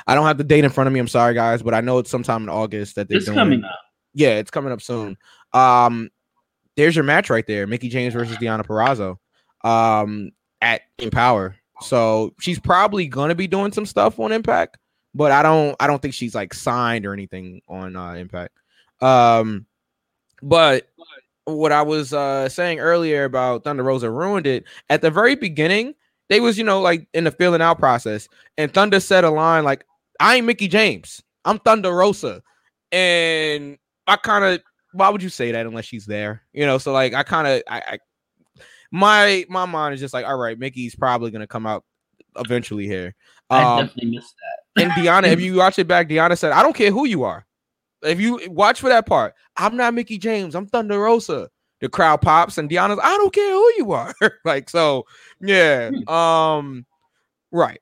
I 0.08 0.15
don't 0.15 0.25
have 0.25 0.38
the 0.38 0.43
date 0.43 0.63
in 0.63 0.69
front 0.69 0.88
of 0.88 0.93
me. 0.93 1.00
I'm 1.00 1.08
sorry 1.08 1.34
guys, 1.34 1.62
but 1.62 1.74
I 1.74 1.81
know 1.81 2.00
it's 2.00 2.10
sometime 2.10 2.43
in 2.43 2.50
August 2.50 2.96
that 2.96 3.08
they're 3.08 3.17
It's 3.17 3.25
doing. 3.27 3.38
coming 3.38 3.63
up. 3.63 3.79
Yeah, 4.13 4.36
it's 4.38 4.51
coming 4.51 4.72
up 4.72 4.82
soon. 4.82 5.18
Um, 5.54 6.10
there's 6.75 6.96
your 6.96 7.04
match 7.04 7.30
right 7.30 7.46
there, 7.46 7.68
Mickie 7.68 7.89
James 7.89 8.13
versus 8.13 8.38
Deonna 8.38 8.66
Purrazzo, 8.66 9.18
um, 9.70 10.32
at 10.62 10.82
Empower. 10.98 11.56
So 11.82 12.34
she's 12.39 12.60
probably 12.60 13.08
gonna 13.08 13.36
be 13.36 13.48
doing 13.48 13.72
some 13.72 13.86
stuff 13.86 14.20
on 14.20 14.32
Impact, 14.32 14.78
but 15.13 15.32
I 15.32 15.44
don't, 15.44 15.75
I 15.80 15.88
don't 15.88 16.01
think 16.01 16.13
she's 16.13 16.36
like 16.36 16.54
signed 16.54 17.06
or 17.06 17.13
anything 17.13 17.62
on 17.68 17.96
uh, 17.96 18.13
Impact. 18.13 18.58
Um, 19.01 19.66
but 20.42 20.89
what 21.46 21.72
I 21.72 21.82
was 21.82 22.13
uh 22.13 22.48
saying 22.50 22.80
earlier 22.80 23.24
about 23.24 23.63
Thunder 23.63 23.84
Rosa 23.84 24.10
ruined 24.10 24.48
it 24.48 24.66
at 24.89 25.01
the 25.01 25.12
very 25.12 25.36
beginning. 25.36 25.96
They 26.30 26.39
was, 26.39 26.58
you 26.58 26.63
know, 26.63 26.80
like 26.80 27.08
in 27.13 27.24
the 27.24 27.32
filling 27.32 27.62
out 27.62 27.80
process, 27.80 28.28
and 28.58 28.72
Thunder 28.74 29.00
said 29.00 29.24
a 29.24 29.32
line 29.32 29.63
like, 29.63 29.84
"I 30.20 30.36
ain't 30.36 30.46
Mickie 30.46 30.68
James, 30.68 31.24
I'm 31.44 31.60
Thunder 31.60 31.92
Rosa," 31.92 32.44
and 32.92 33.78
I 34.10 34.16
kind 34.18 34.44
of 34.44 34.62
why 34.94 35.10
would 35.10 35.22
you 35.24 35.30
say 35.30 35.51
that 35.51 35.66
unless 35.66 35.86
she's 35.86 36.06
there? 36.06 36.42
You 36.54 36.66
know, 36.66 36.78
so 36.78 36.92
like 36.92 37.13
I 37.13 37.24
kind 37.24 37.48
of 37.48 37.63
I, 37.68 37.80
I 37.80 37.98
my 38.92 39.46
my 39.50 39.66
mind 39.66 39.94
is 39.94 40.00
just 40.00 40.13
like, 40.13 40.25
all 40.25 40.38
right, 40.38 40.58
Mickie's 40.58 40.96
probably 40.96 41.32
gonna 41.32 41.48
come 41.48 41.66
out 41.66 41.84
eventually 42.38 42.86
here. 42.88 43.16
I 43.50 43.63
Um, 43.63 43.86
definitely 43.88 44.12
missed 44.12 44.36
that. 44.75 44.84
and 44.84 44.92
Deonna, 44.94 45.32
if 45.32 45.42
you 45.42 45.56
watch 45.56 45.80
it 45.80 45.88
back, 45.88 46.08
Deonna 46.10 46.38
said, 46.38 46.51
I 46.51 46.62
don't 46.63 46.75
care 46.75 46.92
who 46.92 47.06
you 47.06 47.24
are. 47.24 47.46
If 48.04 48.20
you 48.20 48.39
watch 48.48 48.80
for 48.80 48.89
that 48.89 49.06
part, 49.06 49.34
I'm 49.58 49.75
not 49.75 49.94
Mickie 49.94 50.18
James, 50.18 50.56
I'm 50.56 50.66
Thunder 50.68 51.00
Rosa. 51.00 51.50
The 51.82 51.89
crowd 51.89 52.22
pops, 52.22 52.58
and 52.58 52.70
Deonna's, 52.70 53.00
I 53.01 53.16
don't 53.18 53.34
care 53.34 53.51
who 53.51 53.74
you 53.78 53.92
are. 53.94 54.13
like, 54.46 54.70
so 54.70 55.06
yeah. 55.39 55.92
Um, 56.08 56.86
right. 57.51 57.80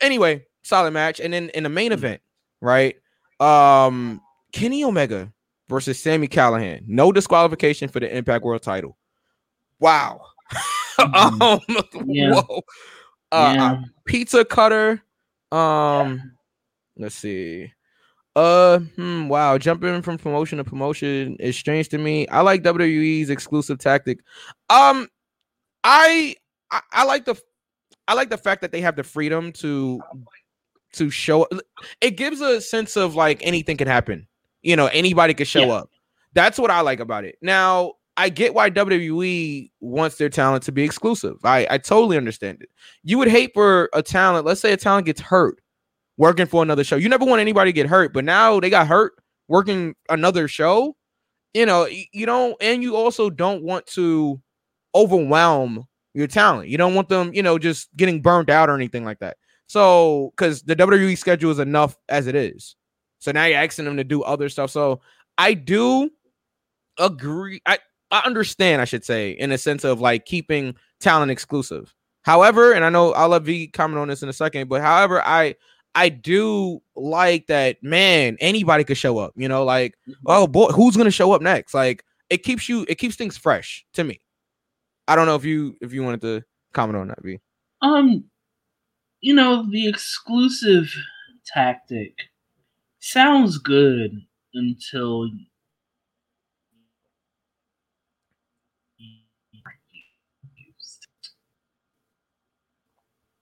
Anyway, 0.00 0.44
solid 0.62 0.90
match. 0.92 1.20
And 1.20 1.32
then 1.32 1.48
in 1.50 1.62
the 1.62 1.68
main 1.68 1.92
event, 1.92 2.20
right? 2.60 2.96
Um, 3.38 4.20
Kenny 4.52 4.82
Omega 4.82 5.32
versus 5.68 5.98
Sami 6.00 6.28
Callihan. 6.28 6.82
No 6.86 7.12
disqualification 7.12 7.88
for 7.88 8.00
the 8.00 8.14
Impact 8.16 8.44
World 8.44 8.62
title. 8.62 8.96
Wow. 9.80 10.22
um, 11.14 11.60
Yeah. 12.06 12.34
whoa. 12.34 12.62
Uh, 13.30 13.52
yeah. 13.56 13.82
pizza 14.06 14.44
cutter. 14.44 15.02
Um, 15.52 16.32
let's 16.96 17.14
see. 17.14 17.72
Uh, 18.36 18.78
hmm, 18.78 19.28
wow, 19.28 19.58
jumping 19.58 20.00
from 20.00 20.16
promotion 20.16 20.58
to 20.58 20.64
promotion 20.64 21.36
is 21.40 21.56
strange 21.56 21.88
to 21.88 21.98
me. 21.98 22.28
I 22.28 22.40
like 22.40 22.62
WWE's 22.62 23.30
exclusive 23.30 23.78
tactic. 23.78 24.20
Um, 24.70 25.08
I 25.82 26.36
I, 26.70 26.80
I 26.92 27.04
like 27.04 27.24
the 27.24 27.34
I 28.06 28.14
like 28.14 28.30
the 28.30 28.38
fact 28.38 28.60
that 28.60 28.70
they 28.72 28.80
have 28.80 28.96
the 28.96 29.02
freedom 29.02 29.52
to 29.54 30.00
to 30.94 31.10
show. 31.10 31.48
It 32.00 32.12
gives 32.12 32.40
a 32.40 32.60
sense 32.60 32.96
of 32.96 33.14
like 33.16 33.40
anything 33.44 33.76
can 33.76 33.88
happen. 33.88 34.28
You 34.68 34.76
know, 34.76 34.86
anybody 34.88 35.32
could 35.32 35.48
show 35.48 35.60
Yeah. 35.60 35.72
up. 35.72 35.90
That's 36.34 36.58
what 36.58 36.70
I 36.70 36.82
like 36.82 37.00
about 37.00 37.24
it. 37.24 37.36
Now, 37.40 37.94
I 38.18 38.28
get 38.28 38.52
why 38.52 38.68
WWE 38.68 39.70
wants 39.80 40.16
their 40.16 40.28
talent 40.28 40.64
to 40.64 40.72
be 40.72 40.82
exclusive. 40.84 41.36
I 41.44 41.66
I 41.70 41.78
totally 41.78 42.16
understand 42.18 42.58
it. 42.60 42.68
You 43.02 43.16
would 43.18 43.28
hate 43.28 43.52
for 43.54 43.88
a 43.94 44.02
talent. 44.02 44.44
Let's 44.44 44.60
say 44.60 44.72
a 44.72 44.76
talent 44.76 45.06
gets 45.06 45.20
hurt 45.20 45.60
working 46.18 46.46
for 46.46 46.62
another 46.62 46.84
show. 46.84 46.96
You 46.96 47.08
never 47.08 47.24
want 47.24 47.40
anybody 47.40 47.70
to 47.70 47.74
get 47.74 47.86
hurt, 47.86 48.12
but 48.12 48.24
now 48.24 48.60
they 48.60 48.68
got 48.70 48.86
hurt 48.88 49.12
working 49.48 49.94
another 50.10 50.48
show. 50.48 50.96
You 51.54 51.64
know, 51.64 51.86
you 52.12 52.26
don't, 52.26 52.54
and 52.60 52.82
you 52.82 52.94
also 52.94 53.30
don't 53.30 53.62
want 53.62 53.86
to 53.86 54.38
overwhelm 54.94 55.86
your 56.12 56.26
talent. 56.26 56.68
You 56.68 56.76
don't 56.76 56.94
want 56.94 57.08
them, 57.08 57.32
you 57.32 57.42
know, 57.42 57.58
just 57.58 57.88
getting 57.96 58.20
burnt 58.20 58.50
out 58.50 58.68
or 58.68 58.74
anything 58.74 59.04
like 59.04 59.20
that. 59.20 59.36
So, 59.68 60.32
because 60.36 60.62
the 60.62 60.74
WWE 60.76 61.16
schedule 61.16 61.50
is 61.50 61.58
enough 61.58 61.96
as 62.08 62.26
it 62.26 62.34
is. 62.34 62.74
So 63.18 63.32
now 63.32 63.44
you're 63.44 63.58
asking 63.58 63.84
them 63.84 63.96
to 63.96 64.04
do 64.04 64.22
other 64.22 64.48
stuff. 64.48 64.70
So 64.70 65.00
I 65.36 65.54
do 65.54 66.10
agree. 66.98 67.60
I, 67.66 67.78
I 68.10 68.22
understand, 68.24 68.80
I 68.80 68.84
should 68.84 69.04
say, 69.04 69.32
in 69.32 69.52
a 69.52 69.58
sense 69.58 69.84
of 69.84 70.00
like 70.00 70.24
keeping 70.24 70.74
talent 71.00 71.30
exclusive. 71.30 71.94
However, 72.22 72.72
and 72.72 72.84
I 72.84 72.90
know 72.90 73.12
I'll 73.12 73.28
let 73.28 73.42
V 73.42 73.68
comment 73.68 73.98
on 73.98 74.08
this 74.08 74.22
in 74.22 74.28
a 74.28 74.32
second, 74.32 74.68
but 74.68 74.82
however, 74.82 75.22
I 75.24 75.54
I 75.94 76.10
do 76.10 76.80
like 76.94 77.46
that 77.46 77.82
man, 77.82 78.36
anybody 78.40 78.84
could 78.84 78.98
show 78.98 79.18
up, 79.18 79.32
you 79.36 79.48
know, 79.48 79.64
like, 79.64 79.96
oh 80.26 80.46
boy, 80.46 80.68
who's 80.68 80.96
gonna 80.96 81.10
show 81.10 81.32
up 81.32 81.42
next? 81.42 81.74
Like 81.74 82.04
it 82.28 82.42
keeps 82.42 82.68
you, 82.68 82.84
it 82.88 82.96
keeps 82.96 83.16
things 83.16 83.36
fresh 83.36 83.84
to 83.94 84.04
me. 84.04 84.20
I 85.06 85.16
don't 85.16 85.26
know 85.26 85.36
if 85.36 85.44
you 85.44 85.76
if 85.80 85.92
you 85.92 86.02
wanted 86.02 86.20
to 86.22 86.42
comment 86.74 86.98
on 86.98 87.08
that, 87.08 87.22
V. 87.22 87.38
Um, 87.80 88.24
you 89.20 89.34
know, 89.34 89.66
the 89.70 89.88
exclusive 89.88 90.92
tactic 91.46 92.14
sounds 93.00 93.58
good 93.58 94.20
until 94.54 95.28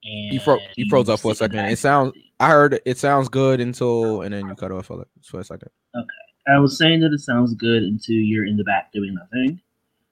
You 0.03 0.39
fro- 0.41 0.59
you 0.77 0.87
froze 0.89 1.09
up 1.09 1.21
for 1.21 1.33
a 1.33 1.35
second. 1.35 1.59
It 1.67 1.79
sounds 1.79 2.13
I 2.39 2.49
heard 2.51 2.81
it 2.85 2.99
sounds 2.99 3.29
good 3.29 3.61
until 3.61 4.23
and 4.23 4.33
then 4.33 4.47
you 4.49 4.55
cut 4.55 4.71
off 4.71 4.87
for, 4.87 4.99
like, 4.99 5.07
for 5.25 5.41
a 5.41 5.45
second. 5.45 5.71
Okay. 5.97 6.07
I 6.49 6.59
was 6.61 6.79
saying 6.79 7.01
that 7.01 7.13
it 7.13 7.21
sounds 7.21 7.55
good 7.55 7.83
until 7.83 8.15
you're 8.15 8.47
in 8.47 8.57
the 8.57 8.63
back 8.63 8.93
doing 8.93 9.15
nothing. 9.15 9.61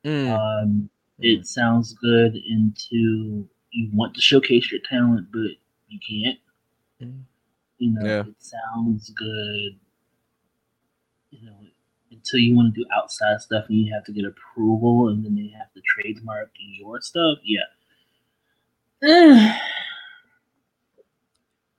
Mm, 0.04 0.30
Um, 0.36 0.90
it 1.20 1.46
sounds 1.46 1.92
good 1.92 2.34
until 2.34 3.46
you 3.70 3.90
want 3.92 4.14
to 4.16 4.20
showcase 4.20 4.70
your 4.72 4.80
talent, 4.88 5.28
but 5.32 5.50
you 5.88 6.00
can't. 6.00 6.38
Mhm. 7.00 7.22
You 7.78 7.92
know, 7.92 8.04
Yeah. 8.06 8.20
it 8.20 8.34
sounds 8.38 9.10
good. 9.10 9.78
You 11.30 11.46
know, 11.46 11.56
until 12.12 12.40
you 12.40 12.54
want 12.54 12.74
to 12.74 12.80
do 12.80 12.86
outside 12.96 13.40
stuff 13.40 13.64
and 13.68 13.78
you 13.78 13.92
have 13.92 14.04
to 14.04 14.12
get 14.12 14.24
approval 14.24 15.08
and 15.08 15.24
then 15.24 15.34
they 15.34 15.48
have 15.58 15.72
to 15.74 15.80
trademark 15.84 16.50
your 16.56 17.00
stuff. 17.00 17.38
Yeah. 17.42 17.60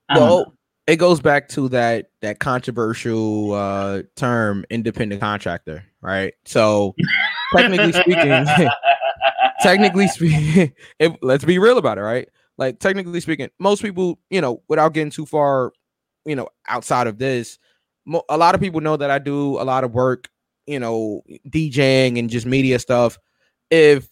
I 0.09 0.13
don't 0.13 0.19
know. 0.29 0.35
Well, 0.35 0.53
it 0.87 0.97
goes 0.97 1.19
back 1.19 1.49
to 1.49 1.67
that 1.69 2.11
that 2.21 2.39
controversial 2.39 3.53
uh 3.53 4.03
term 4.15 4.65
independent 4.69 5.21
contractor, 5.21 5.83
right? 6.01 6.33
So 6.45 6.93
technically 7.55 7.93
speaking, 7.93 8.45
technically 9.61 10.07
speaking, 10.07 10.73
if, 10.99 11.13
let's 11.21 11.45
be 11.45 11.57
real 11.57 11.77
about 11.77 11.97
it, 11.97 12.01
right? 12.01 12.27
Like 12.57 12.79
technically 12.79 13.19
speaking, 13.21 13.49
most 13.59 13.81
people, 13.81 14.19
you 14.29 14.41
know, 14.41 14.61
without 14.67 14.93
getting 14.93 15.09
too 15.09 15.25
far, 15.25 15.73
you 16.25 16.35
know, 16.35 16.49
outside 16.67 17.07
of 17.07 17.17
this, 17.17 17.57
a 18.29 18.37
lot 18.37 18.55
of 18.55 18.61
people 18.61 18.81
know 18.81 18.97
that 18.97 19.11
I 19.11 19.19
do 19.19 19.59
a 19.59 19.63
lot 19.63 19.83
of 19.83 19.93
work, 19.93 20.29
you 20.67 20.79
know, 20.79 21.21
DJing 21.49 22.19
and 22.19 22.29
just 22.29 22.45
media 22.45 22.79
stuff. 22.79 23.17
If 23.71 24.09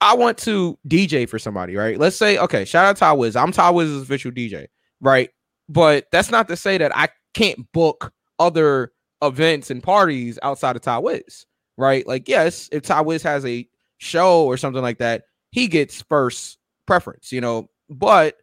I 0.00 0.14
want 0.14 0.38
to 0.38 0.78
DJ 0.88 1.28
for 1.28 1.38
somebody, 1.38 1.76
right? 1.76 1.98
Let's 1.98 2.16
say, 2.16 2.38
okay, 2.38 2.64
shout 2.64 2.86
out 2.86 2.96
Ty 2.96 3.12
Wiz. 3.12 3.36
I'm 3.36 3.52
Ty 3.52 3.70
Wiz's 3.70 4.02
official 4.02 4.32
DJ, 4.32 4.66
right? 5.00 5.30
But 5.68 6.06
that's 6.10 6.30
not 6.30 6.48
to 6.48 6.56
say 6.56 6.78
that 6.78 6.96
I 6.96 7.08
can't 7.34 7.70
book 7.72 8.12
other 8.38 8.92
events 9.22 9.70
and 9.70 9.82
parties 9.82 10.38
outside 10.42 10.74
of 10.74 10.82
Ty 10.82 10.98
Wiz, 10.98 11.46
right? 11.76 12.06
Like, 12.06 12.28
yes, 12.28 12.68
if 12.72 12.82
Ty 12.82 13.02
Wiz 13.02 13.22
has 13.22 13.46
a 13.46 13.68
show 13.98 14.44
or 14.44 14.56
something 14.56 14.82
like 14.82 14.98
that, 14.98 15.24
he 15.52 15.68
gets 15.68 16.02
first 16.02 16.58
preference, 16.86 17.30
you 17.30 17.40
know. 17.40 17.68
But 17.88 18.36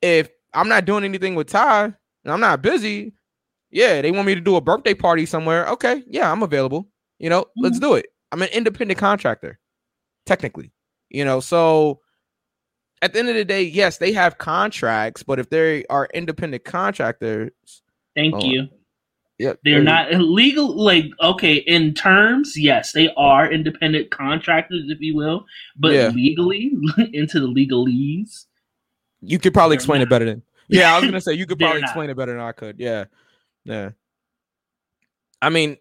if 0.00 0.30
I'm 0.54 0.68
not 0.68 0.84
doing 0.84 1.04
anything 1.04 1.34
with 1.34 1.48
Ty 1.48 1.84
and 1.84 2.32
I'm 2.32 2.40
not 2.40 2.62
busy, 2.62 3.14
yeah, 3.72 4.02
they 4.02 4.10
want 4.10 4.26
me 4.26 4.34
to 4.34 4.40
do 4.40 4.56
a 4.56 4.60
birthday 4.60 4.94
party 4.94 5.26
somewhere. 5.26 5.66
Okay, 5.68 6.04
yeah, 6.06 6.30
I'm 6.30 6.42
available. 6.42 6.88
You 7.18 7.30
know, 7.30 7.46
let's 7.56 7.78
mm-hmm. 7.78 7.86
do 7.86 7.94
it. 7.94 8.06
I'm 8.30 8.42
an 8.42 8.48
independent 8.52 8.98
contractor, 8.98 9.58
technically. 10.26 10.72
You 11.08 11.24
know, 11.24 11.40
so 11.40 12.00
at 13.00 13.12
the 13.12 13.18
end 13.18 13.28
of 13.28 13.34
the 13.34 13.44
day, 13.44 13.62
yes, 13.62 13.98
they 13.98 14.12
have 14.12 14.38
contracts, 14.38 15.22
but 15.22 15.38
if 15.38 15.48
they 15.50 15.84
are 15.86 16.08
independent 16.14 16.64
contractors, 16.64 17.50
Thank 18.14 18.34
Oh, 18.34 18.44
you. 18.44 18.68
yeah, 19.38 19.54
They're 19.64 19.82
not 19.82 20.12
illegal. 20.12 20.76
Like, 20.76 21.06
okay, 21.22 21.54
in 21.54 21.94
terms, 21.94 22.58
yes, 22.58 22.92
they 22.92 23.08
are 23.16 23.50
independent 23.50 24.10
contractors, 24.10 24.84
if 24.90 25.00
you 25.00 25.16
will, 25.16 25.46
but 25.78 25.92
Yeah. 25.92 26.08
legally, 26.08 26.72
into 27.14 27.40
the 27.40 27.48
legalese, 27.48 28.44
You 29.22 29.38
could 29.38 29.54
probably 29.54 29.76
They're 29.76 29.80
explain 29.80 30.02
it 30.02 30.08
better 30.10 30.24
than. 30.24 30.42
Yeah, 30.68 30.92
I 30.94 30.98
was 30.98 31.04
gonna 31.06 31.20
say 31.22 31.34
you 31.34 31.46
could 31.46 31.58
probably 31.58 31.80
not. 31.80 31.88
explain 31.88 32.10
it 32.10 32.16
better 32.16 32.32
than 32.32 32.40
I 32.40 32.52
could. 32.52 32.78
Yeah, 32.78 33.04
yeah. 33.64 33.90
I 35.40 35.50
mean, 35.50 35.76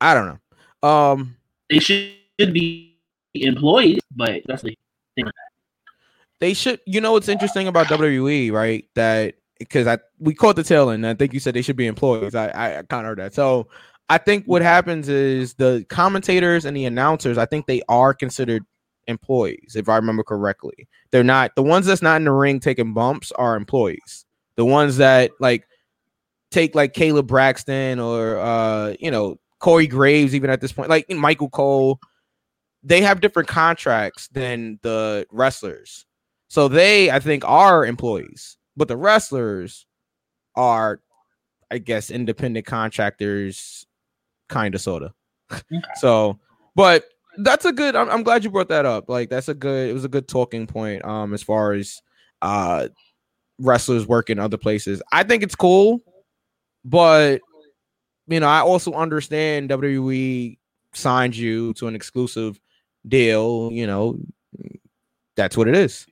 I 0.00 0.14
don't 0.14 0.38
know. 0.82 0.88
Um, 0.88 1.36
they 1.70 1.78
should 1.78 2.14
be 2.38 2.98
employees, 3.34 4.00
but 4.14 4.42
that's 4.46 4.62
the 4.62 4.76
thing. 5.16 5.30
they 6.40 6.54
should. 6.54 6.80
You 6.86 7.00
know 7.00 7.12
what's 7.12 7.28
interesting 7.28 7.68
about 7.68 7.86
WWE, 7.86 8.52
right? 8.52 8.84
That 8.94 9.34
because 9.58 9.86
I 9.86 9.98
we 10.18 10.34
caught 10.34 10.56
the 10.56 10.62
tail 10.62 10.90
end. 10.90 11.06
I 11.06 11.14
think 11.14 11.32
you 11.32 11.40
said 11.40 11.54
they 11.54 11.62
should 11.62 11.76
be 11.76 11.86
employees. 11.86 12.34
I 12.34 12.48
I, 12.48 12.78
I 12.78 12.82
kind 12.82 13.06
of 13.06 13.10
heard 13.10 13.18
that. 13.18 13.34
So 13.34 13.68
I 14.08 14.18
think 14.18 14.44
what 14.46 14.62
happens 14.62 15.08
is 15.08 15.54
the 15.54 15.84
commentators 15.88 16.64
and 16.64 16.76
the 16.76 16.84
announcers. 16.84 17.38
I 17.38 17.46
think 17.46 17.66
they 17.66 17.82
are 17.88 18.14
considered 18.14 18.64
employees, 19.06 19.74
if 19.76 19.88
I 19.88 19.96
remember 19.96 20.22
correctly. 20.22 20.88
They're 21.10 21.24
not 21.24 21.54
the 21.56 21.62
ones 21.62 21.86
that's 21.86 22.02
not 22.02 22.16
in 22.16 22.24
the 22.24 22.32
ring 22.32 22.60
taking 22.60 22.94
bumps 22.94 23.32
are 23.32 23.56
employees. 23.56 24.24
The 24.56 24.64
ones 24.64 24.96
that 24.96 25.32
like 25.40 25.66
take 26.50 26.74
like 26.74 26.94
Kayla 26.94 27.26
Braxton 27.26 27.98
or 27.98 28.38
uh 28.38 28.94
you 29.00 29.10
know 29.10 29.38
Corey 29.58 29.86
Graves 29.86 30.34
even 30.34 30.50
at 30.50 30.60
this 30.60 30.72
point 30.72 30.88
like 30.88 31.08
Michael 31.10 31.50
Cole 31.50 32.00
they 32.82 33.00
have 33.00 33.20
different 33.20 33.48
contracts 33.48 34.28
than 34.28 34.78
the 34.82 35.26
wrestlers 35.30 36.06
so 36.48 36.68
they 36.68 37.10
I 37.10 37.18
think 37.18 37.44
are 37.44 37.84
employees 37.84 38.56
but 38.76 38.88
the 38.88 38.96
wrestlers 38.96 39.86
are 40.54 41.00
I 41.70 41.78
guess 41.78 42.10
independent 42.10 42.64
contractors 42.66 43.86
kind 44.48 44.74
of 44.74 44.80
sort 44.80 45.02
of 45.02 45.12
so 45.96 46.38
but 46.74 47.04
that's 47.38 47.64
a 47.64 47.72
good 47.72 47.96
I'm, 47.96 48.08
I'm 48.10 48.22
glad 48.22 48.44
you 48.44 48.50
brought 48.50 48.68
that 48.68 48.86
up 48.86 49.08
like 49.08 49.30
that's 49.30 49.48
a 49.48 49.54
good 49.54 49.90
it 49.90 49.92
was 49.92 50.04
a 50.04 50.08
good 50.08 50.28
talking 50.28 50.66
point 50.66 51.04
um 51.04 51.34
as 51.34 51.42
far 51.42 51.72
as 51.72 52.00
uh 52.42 52.88
wrestlers 53.58 54.06
work 54.06 54.30
in 54.30 54.38
other 54.38 54.56
places 54.56 55.02
I 55.12 55.22
think 55.22 55.42
it's 55.42 55.54
cool 55.54 56.02
but 56.84 57.40
you 58.28 58.40
know, 58.40 58.48
I 58.48 58.60
also 58.60 58.92
understand 58.92 59.70
WWE 59.70 60.58
signed 60.92 61.36
you 61.36 61.72
to 61.74 61.86
an 61.88 61.94
exclusive 61.94 62.60
deal. 63.06 63.70
You 63.72 63.86
know, 63.86 64.18
that's 65.36 65.56
what 65.56 65.68
it 65.68 65.76
is. 65.76 66.06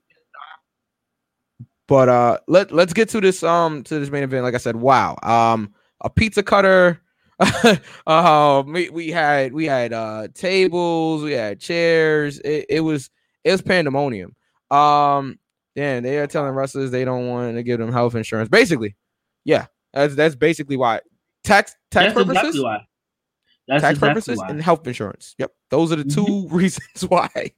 But 1.87 2.09
uh, 2.09 2.39
let 2.47 2.71
let's 2.71 2.93
get 2.93 3.09
to 3.09 3.21
this 3.21 3.43
um 3.43 3.83
to 3.83 3.99
this 3.99 4.09
main 4.09 4.23
event. 4.23 4.43
Like 4.43 4.55
I 4.55 4.59
said, 4.59 4.75
wow, 4.75 5.17
um, 5.23 5.73
a 6.01 6.09
pizza 6.09 6.41
cutter. 6.41 6.99
uh, 8.07 8.63
we, 8.65 8.89
we 8.89 9.09
had 9.09 9.53
we 9.53 9.65
had 9.65 9.93
uh 9.93 10.27
tables, 10.33 11.23
we 11.23 11.33
had 11.33 11.59
chairs. 11.59 12.39
It, 12.39 12.65
it 12.69 12.79
was 12.81 13.09
it 13.43 13.51
was 13.51 13.61
pandemonium. 13.61 14.35
Um, 14.71 15.37
then 15.75 16.03
they 16.03 16.17
are 16.19 16.27
telling 16.27 16.53
wrestlers 16.53 16.91
they 16.91 17.05
don't 17.05 17.27
want 17.27 17.55
to 17.55 17.63
give 17.63 17.79
them 17.79 17.91
health 17.91 18.15
insurance. 18.15 18.49
Basically, 18.49 18.95
yeah, 19.43 19.67
that's 19.93 20.15
that's 20.15 20.35
basically 20.35 20.77
why 20.77 21.01
tax 21.43 21.75
tax 21.91 22.13
that's 22.13 22.13
purposes, 22.13 22.37
exactly 22.37 22.63
why. 22.63 22.79
That's 23.67 23.81
tax 23.81 23.91
exactly 23.97 24.09
purposes, 24.09 24.37
why. 24.39 24.49
and 24.49 24.61
health 24.61 24.87
insurance. 24.87 25.35
Yep, 25.37 25.51
those 25.71 25.91
are 25.91 25.97
the 25.97 26.05
two 26.05 26.47
reasons 26.51 27.05
why. 27.07 27.51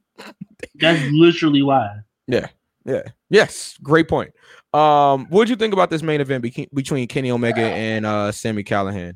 That's 0.80 1.02
literally 1.12 1.62
why. 1.62 1.98
Yeah. 2.26 2.48
Yeah, 2.84 3.02
yes. 3.28 3.76
Great 3.82 4.08
point. 4.08 4.32
Um, 4.72 5.26
what 5.26 5.40
would 5.40 5.48
you 5.50 5.56
think 5.56 5.74
about 5.74 5.90
this 5.90 6.02
main 6.02 6.22
event 6.22 6.42
beca- 6.42 6.72
between 6.72 7.06
Kenny 7.06 7.30
Omega 7.30 7.60
and 7.60 8.06
uh 8.06 8.32
Sami 8.32 8.64
Callihan? 8.64 9.14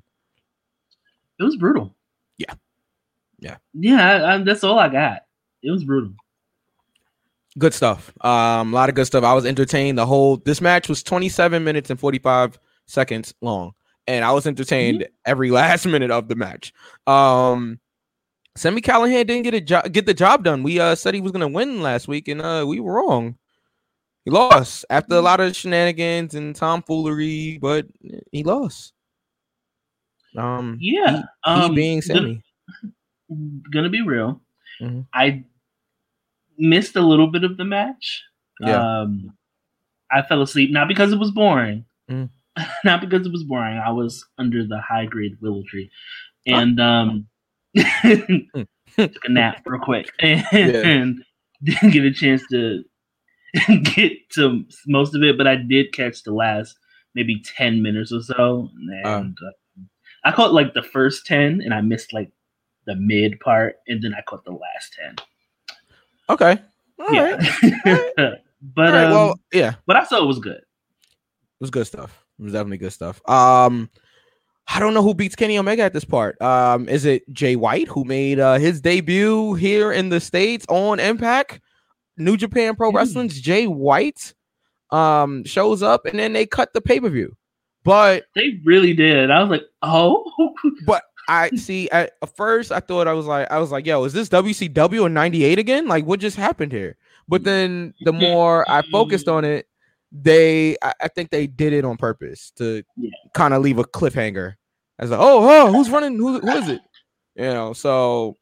It 1.39 1.45
was 1.45 1.57
brutal. 1.57 1.95
Yeah. 2.39 2.55
Yeah. 3.39 3.57
Yeah, 3.75 4.07
I, 4.07 4.35
I, 4.35 4.39
that's 4.43 4.65
all 4.65 4.79
I 4.79 4.89
got. 4.89 5.23
It 5.63 5.71
was 5.71 5.85
brutal. 5.85 6.15
Good 7.59 7.75
stuff. 7.75 8.13
Um, 8.25 8.73
a 8.73 8.77
lot 8.77 8.89
of 8.89 8.95
good 8.95 9.07
stuff. 9.07 9.25
I 9.25 9.35
was 9.35 9.45
entertained. 9.45 9.99
The 9.99 10.07
whole 10.07 10.39
this 10.39 10.61
match 10.61 10.89
was 10.89 11.03
27 11.03 11.63
minutes 11.63 11.91
and 11.91 12.01
45 12.01 12.59
seconds 12.87 13.35
long, 13.43 13.73
and 14.07 14.25
I 14.25 14.33
was 14.33 14.47
entertained 14.47 15.07
every 15.27 15.51
last 15.61 15.85
minute 15.85 16.11
of 16.11 16.29
the 16.29 16.35
match. 16.35 16.73
Um, 17.07 17.79
Sami 18.57 18.81
Callihan 18.81 19.27
didn't 19.27 19.43
get 19.43 19.55
a 19.55 19.61
job 19.61 19.93
get 19.93 20.07
the 20.07 20.15
job 20.15 20.45
done. 20.45 20.63
We 20.63 20.81
uh 20.81 20.95
said 20.95 21.15
he 21.15 21.21
was 21.21 21.33
gonna 21.33 21.49
win 21.49 21.83
last 21.83 22.09
week, 22.09 22.29
and 22.29 22.41
uh 22.41 22.65
we 22.67 22.81
were 22.81 22.95
wrong. 22.95 23.37
He 24.25 24.31
lost 24.31 24.85
after 24.89 25.17
a 25.17 25.21
lot 25.21 25.41
of 25.41 25.55
shenanigans 25.57 26.35
and 26.35 26.55
tomfoolery, 26.55 27.59
but 27.61 27.87
he 28.31 28.45
lost. 28.45 28.93
Um, 30.37 30.79
Yeah. 30.81 31.17
he, 31.19 31.23
um, 31.45 31.71
he 31.71 31.77
being 31.77 32.03
Sami. 32.03 32.43
gonna 33.73 33.89
be 33.89 34.03
real. 34.03 34.41
Mhm. 34.81 35.07
I 35.15 35.45
missed 36.59 36.97
a 36.97 37.01
little 37.01 37.29
bit 37.29 37.45
of 37.45 37.57
the 37.57 37.65
match. 37.65 38.23
Yeah. 38.61 39.01
Um, 39.01 39.37
I 40.11 40.23
fell 40.23 40.43
asleep 40.43 40.71
not 40.71 40.89
because 40.89 41.13
it 41.13 41.19
was 41.19 41.31
boring, 41.31 41.85
Mhm. 42.11 42.29
not 42.85 43.01
because 43.01 43.27
it 43.27 43.33
was 43.33 43.45
boring. 43.45 43.79
I 43.79 43.91
was 43.91 44.25
under 44.39 44.67
the 44.67 44.81
high 44.81 45.07
grade 45.07 45.37
willow 45.41 45.63
tree, 45.67 45.91
and 46.47 46.79
um, 46.81 47.27
took 47.75 49.25
a 49.25 49.29
nap 49.31 49.63
real 49.67 49.81
quick 49.81 50.11
and 50.21 51.25
didn't 51.63 51.91
get 51.91 52.05
a 52.05 52.13
chance 52.13 52.43
to 52.51 52.85
get 53.95 54.13
to 54.33 54.65
most 54.87 55.15
of 55.15 55.23
it. 55.23 55.39
But 55.39 55.47
I 55.47 55.57
did 55.57 55.93
catch 55.93 56.23
the 56.23 56.33
last 56.33 56.77
maybe 57.15 57.43
ten 57.57 57.83
minutes 57.83 58.13
or 58.13 58.21
so, 58.21 58.69
and 59.05 59.37
uh, 59.45 59.51
I 60.25 60.33
caught 60.33 60.53
like 60.53 60.75
the 60.75 60.83
first 60.83 61.27
ten, 61.27 61.61
and 61.63 61.73
I 61.75 61.81
missed 61.81 62.13
like 62.13 62.31
the 62.87 62.97
mid 62.97 63.41
part, 63.41 63.77
and 63.89 64.03
then 64.03 64.15
I 64.15 64.23
caught 64.23 64.45
the 64.45 64.53
last 64.53 64.95
ten. 64.99 65.17
Okay. 66.31 66.59
All 66.99 67.07
right. 67.09 67.43
yeah. 67.85 68.35
but 68.63 68.87
All 68.87 68.93
right, 68.93 69.05
um, 69.05 69.11
well, 69.11 69.41
yeah. 69.53 69.75
but 69.87 69.97
I 69.97 70.05
saw 70.05 70.23
it 70.23 70.27
was 70.27 70.39
good. 70.39 70.59
It 70.59 71.61
was 71.61 71.71
good 71.71 71.87
stuff. 71.87 72.25
It 72.39 72.45
was 72.45 72.53
definitely 72.53 72.79
good 72.79 72.93
stuff. 72.93 73.21
Um, 73.29 73.91
I 74.69 74.79
don't 74.79 74.95
know 74.95 75.03
who 75.03 75.15
beats 75.15 75.35
Kenny 75.37 75.59
Omega 75.59 75.83
at 75.83 75.93
this 75.93 76.05
part. 76.05 76.41
Um, 76.41 76.89
is 76.89 77.05
it 77.05 77.29
Jay 77.33 77.57
White 77.57 77.89
who 77.89 78.05
made 78.05 78.39
uh, 78.39 78.59
his 78.59 78.81
debut 78.81 79.55
here 79.55 79.93
in 79.93 80.09
the 80.09 80.21
states 80.21 80.65
on 80.69 81.01
Impact? 81.01 81.61
New 82.17 82.37
Japan 82.37 82.77
Pro 82.77 82.91
Hmm. 82.91 82.97
Wrestling's 82.97 83.41
Jay 83.41 83.67
White 83.67 84.35
um 84.91 85.43
shows 85.45 85.83
up 85.83 86.05
and 86.05 86.19
then 86.19 86.35
they 86.35 86.45
cut 86.45 86.73
the 86.75 86.81
pay 86.81 87.01
per 87.01 87.09
view. 87.09 87.35
But 87.85 88.25
They 88.35 88.61
really 88.65 88.95
did. 88.95 89.31
I 89.31 89.41
was 89.41 89.51
like, 89.51 89.65
oh, 89.83 90.25
but 90.87 91.03
I 91.29 91.51
see 91.51 91.89
at 91.91 92.13
first 92.37 92.73
I 92.73 92.81
thought 92.81 93.07
I 93.09 93.13
was 93.13 93.27
like 93.27 93.51
I 93.51 93.59
was 93.59 93.71
like 93.71 93.87
yo 93.87 94.03
is 94.05 94.13
this 94.13 94.29
WCW 94.29 95.07
in 95.07 95.15
'98 95.15 95.59
again? 95.59 95.87
Like 95.87 96.05
what 96.05 96.21
just 96.21 96.37
happened 96.37 96.73
here? 96.73 96.97
But 97.29 97.45
then 97.45 97.95
the 98.05 98.13
more 98.13 98.69
I 98.71 98.83
focused 98.91 99.29
on 99.29 99.45
it, 99.45 99.67
they 100.11 100.77
I, 100.83 100.93
I 101.03 101.09
think 101.09 101.31
they 101.31 101.47
did 101.47 101.73
it 101.73 101.85
on 101.85 101.97
purpose 101.97 102.51
to 102.57 102.83
Yeah. 102.97 103.11
kind 103.35 103.55
of 103.55 103.63
leave 103.63 103.79
a 103.79 103.85
cliffhanger. 103.85 104.55
As 104.99 105.11
like, 105.11 105.21
oh, 105.21 105.49
oh, 105.49 105.73
who's 105.73 105.91
running? 105.91 106.17
Who, 106.17 106.39
who 106.41 106.51
is 106.51 106.69
it? 106.69 106.81
You 107.35 107.45
know, 107.45 107.73
so 107.73 108.37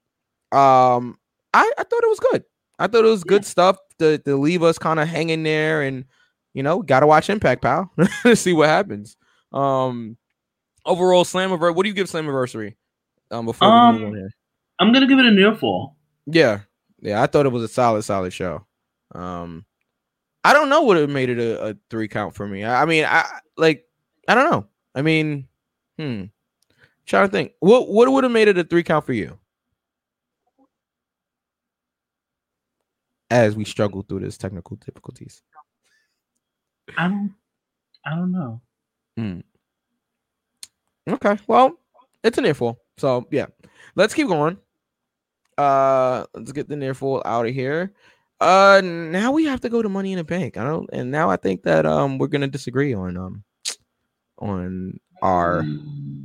um, 0.52 1.18
I 1.54 1.70
I 1.78 1.84
thought 1.84 2.02
it 2.02 2.08
was 2.10 2.20
good. 2.20 2.44
I 2.78 2.86
thought 2.86 3.04
it 3.04 3.08
was 3.08 3.24
good 3.24 3.44
stuff 3.44 3.76
to 3.98 4.18
to 4.18 4.36
leave 4.36 4.62
us 4.62 4.78
kind 4.78 4.98
of 4.98 5.06
hanging 5.08 5.42
there, 5.42 5.82
and 5.82 6.06
you 6.54 6.62
know, 6.62 6.82
gotta 6.82 7.06
watch 7.06 7.30
Impact, 7.30 7.62
pal, 7.62 7.92
to 8.22 8.34
see 8.34 8.52
what 8.52 8.68
happens. 8.68 9.16
Um, 9.52 10.16
overall, 10.84 11.24
Slammiversary. 11.24 11.74
What 11.74 11.84
do 11.84 11.88
you 11.88 11.94
give 11.94 12.08
Slammiversary? 12.08 12.74
Um, 13.30 13.46
before 13.46 13.68
Um. 13.68 14.28
I'm 14.78 14.92
gonna 14.92 15.06
give 15.06 15.18
it 15.18 15.26
a 15.26 15.30
near 15.30 15.54
fall. 15.54 15.96
Yeah, 16.26 16.60
yeah, 17.00 17.22
I 17.22 17.26
thought 17.26 17.46
it 17.46 17.52
was 17.52 17.62
a 17.62 17.68
solid, 17.68 18.02
solid 18.02 18.32
show. 18.32 18.64
Um, 19.14 19.66
I 20.42 20.52
don't 20.52 20.70
know 20.70 20.82
what 20.82 20.96
it 20.96 21.10
made 21.10 21.28
it 21.28 21.38
a, 21.38 21.70
a 21.70 21.76
three 21.90 22.08
count 22.08 22.34
for 22.34 22.46
me. 22.46 22.64
I, 22.64 22.82
I 22.82 22.84
mean, 22.86 23.04
I 23.04 23.26
like, 23.56 23.84
I 24.26 24.34
don't 24.34 24.50
know. 24.50 24.66
I 24.94 25.02
mean, 25.02 25.48
hmm, 25.98 26.24
trying 27.04 27.26
to 27.26 27.32
think. 27.32 27.52
What 27.60 27.88
what 27.88 28.10
would 28.10 28.24
have 28.24 28.32
made 28.32 28.48
it 28.48 28.58
a 28.58 28.64
three 28.64 28.82
count 28.82 29.04
for 29.04 29.12
you? 29.12 29.38
As 33.30 33.54
we 33.54 33.64
struggle 33.64 34.02
through 34.02 34.20
this 34.20 34.38
technical 34.38 34.76
difficulties. 34.76 35.42
I 36.96 37.08
don't. 37.08 37.34
I 38.04 38.16
don't 38.16 38.32
know. 38.32 38.60
Okay, 41.08 41.38
well, 41.46 41.78
it's 42.22 42.38
an 42.38 42.46
earful. 42.46 42.78
So 42.98 43.26
yeah, 43.30 43.46
let's 43.96 44.14
keep 44.14 44.28
going. 44.28 44.58
Uh, 45.58 46.24
let's 46.34 46.52
get 46.52 46.68
the 46.68 46.76
near 46.76 46.94
full 46.94 47.22
out 47.24 47.46
of 47.46 47.54
here. 47.54 47.92
Uh, 48.40 48.80
now 48.82 49.32
we 49.32 49.44
have 49.44 49.60
to 49.60 49.68
go 49.68 49.82
to 49.82 49.88
Money 49.88 50.12
in 50.12 50.18
the 50.18 50.24
Bank. 50.24 50.56
I 50.56 50.64
don't, 50.64 50.88
and 50.92 51.10
now 51.10 51.28
I 51.28 51.36
think 51.36 51.62
that 51.64 51.84
um 51.86 52.18
we're 52.18 52.28
gonna 52.28 52.48
disagree 52.48 52.94
on 52.94 53.16
um 53.16 53.44
on 54.38 54.98
our 55.22 55.64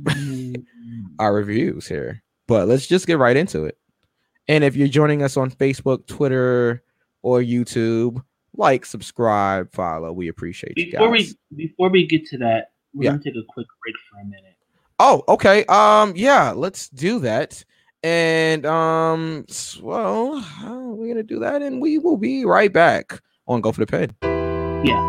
our 1.18 1.34
reviews 1.34 1.86
here. 1.86 2.22
But 2.48 2.68
let's 2.68 2.86
just 2.86 3.06
get 3.06 3.18
right 3.18 3.36
into 3.36 3.64
it. 3.64 3.76
And 4.48 4.62
if 4.62 4.76
you're 4.76 4.88
joining 4.88 5.22
us 5.22 5.36
on 5.36 5.50
Facebook, 5.50 6.06
Twitter, 6.06 6.82
or 7.22 7.40
YouTube, 7.40 8.22
like, 8.56 8.86
subscribe, 8.86 9.72
follow. 9.72 10.12
We 10.12 10.28
appreciate 10.28 10.74
you 10.76 10.92
guys. 10.92 10.92
Before 10.92 11.10
we 11.10 11.34
before 11.54 11.88
we 11.90 12.06
get 12.06 12.26
to 12.26 12.38
that, 12.38 12.70
we're 12.96 13.04
Yeah. 13.04 13.10
gonna 13.10 13.22
take 13.22 13.36
a 13.36 13.44
quick 13.48 13.66
break 13.82 13.94
for 14.10 14.20
a 14.20 14.24
minute. 14.24 14.54
Oh, 14.98 15.22
okay. 15.28 15.64
Um, 15.66 16.14
yeah, 16.16 16.52
let's 16.56 16.88
do 16.88 17.18
that. 17.20 17.62
And 18.02 18.64
um, 18.64 19.44
s- 19.48 19.78
well, 19.82 20.34
uh, 20.64 20.78
we're 20.94 21.08
gonna 21.08 21.22
do 21.22 21.38
that, 21.40 21.60
and 21.62 21.80
we 21.80 21.98
will 21.98 22.16
be 22.16 22.44
right 22.44 22.72
back 22.72 23.20
on 23.46 23.60
Go 23.60 23.72
for 23.72 23.84
the 23.84 23.86
Pin. 23.86 24.14
Yeah. 24.86 25.02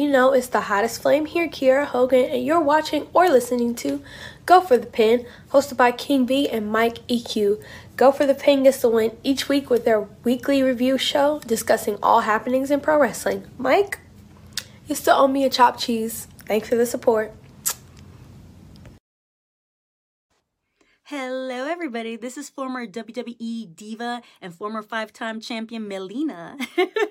You 0.00 0.08
know, 0.08 0.32
it's 0.32 0.46
the 0.46 0.62
hottest 0.62 1.02
flame 1.02 1.26
here, 1.26 1.46
Kiera 1.46 1.84
Hogan, 1.84 2.24
and 2.24 2.42
you're 2.42 2.58
watching 2.58 3.06
or 3.12 3.28
listening 3.28 3.74
to 3.74 4.02
Go 4.46 4.62
for 4.62 4.78
the 4.78 4.86
Pin, 4.86 5.26
hosted 5.50 5.76
by 5.76 5.92
King 5.92 6.26
V 6.26 6.48
and 6.48 6.72
Mikey 6.72 7.20
Q. 7.20 7.60
Go 7.98 8.10
for 8.10 8.24
the 8.24 8.32
Pin 8.32 8.62
gets 8.62 8.80
the 8.80 8.88
win 8.88 9.14
each 9.22 9.50
week 9.50 9.68
with 9.68 9.84
their 9.84 10.08
weekly 10.24 10.62
review 10.62 10.96
show 10.96 11.40
discussing 11.40 11.98
all 12.02 12.20
happenings 12.20 12.70
in 12.70 12.80
pro 12.80 12.98
wrestling. 12.98 13.46
Mike, 13.58 13.98
you 14.86 14.94
still 14.94 15.16
owe 15.16 15.28
me 15.28 15.44
a 15.44 15.50
chopped 15.50 15.80
cheese. 15.80 16.28
Thanks 16.46 16.70
for 16.70 16.76
the 16.76 16.86
support. 16.86 17.34
Hello, 21.10 21.66
everybody. 21.66 22.14
This 22.14 22.38
is 22.38 22.48
former 22.48 22.86
WWE 22.86 23.74
diva 23.74 24.22
and 24.40 24.54
former 24.54 24.80
five 24.80 25.12
time 25.12 25.40
champion 25.40 25.88
Melina. 25.88 26.56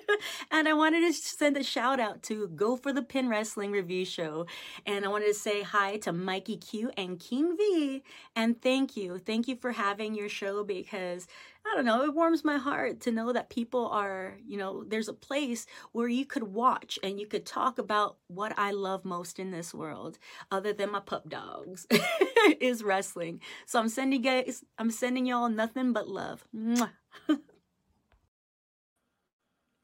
and 0.50 0.66
I 0.66 0.72
wanted 0.72 1.06
to 1.06 1.12
send 1.12 1.58
a 1.58 1.62
shout 1.62 2.00
out 2.00 2.22
to 2.22 2.48
Go 2.48 2.78
for 2.78 2.94
the 2.94 3.02
Pin 3.02 3.28
Wrestling 3.28 3.72
Review 3.72 4.06
Show. 4.06 4.46
And 4.86 5.04
I 5.04 5.08
wanted 5.08 5.26
to 5.26 5.34
say 5.34 5.60
hi 5.60 5.98
to 5.98 6.14
Mikey 6.14 6.56
Q 6.56 6.90
and 6.96 7.20
King 7.20 7.58
V. 7.58 8.02
And 8.34 8.62
thank 8.62 8.96
you. 8.96 9.18
Thank 9.18 9.48
you 9.48 9.56
for 9.56 9.72
having 9.72 10.14
your 10.14 10.30
show 10.30 10.64
because 10.64 11.26
I 11.66 11.76
don't 11.76 11.84
know, 11.84 12.02
it 12.04 12.14
warms 12.14 12.42
my 12.42 12.56
heart 12.56 13.00
to 13.00 13.12
know 13.12 13.32
that 13.32 13.50
people 13.50 13.86
are, 13.88 14.38
you 14.46 14.56
know, 14.56 14.82
there's 14.82 15.08
a 15.08 15.12
place 15.12 15.66
where 15.92 16.08
you 16.08 16.24
could 16.24 16.42
watch 16.44 16.98
and 17.02 17.20
you 17.20 17.26
could 17.26 17.44
talk 17.44 17.78
about 17.78 18.16
what 18.28 18.58
I 18.58 18.70
love 18.70 19.04
most 19.04 19.38
in 19.38 19.50
this 19.50 19.74
world, 19.74 20.18
other 20.50 20.72
than 20.72 20.90
my 20.90 21.00
pup 21.00 21.28
dogs, 21.28 21.86
is 22.60 22.82
wrestling. 22.82 23.40
So 23.66 23.78
I'm 23.78 23.88
sending 23.88 24.22
guys, 24.22 24.64
I'm 24.78 24.90
sending 24.90 25.26
y'all 25.26 25.48
nothing 25.48 25.92
but 25.92 26.08
love. 26.08 26.44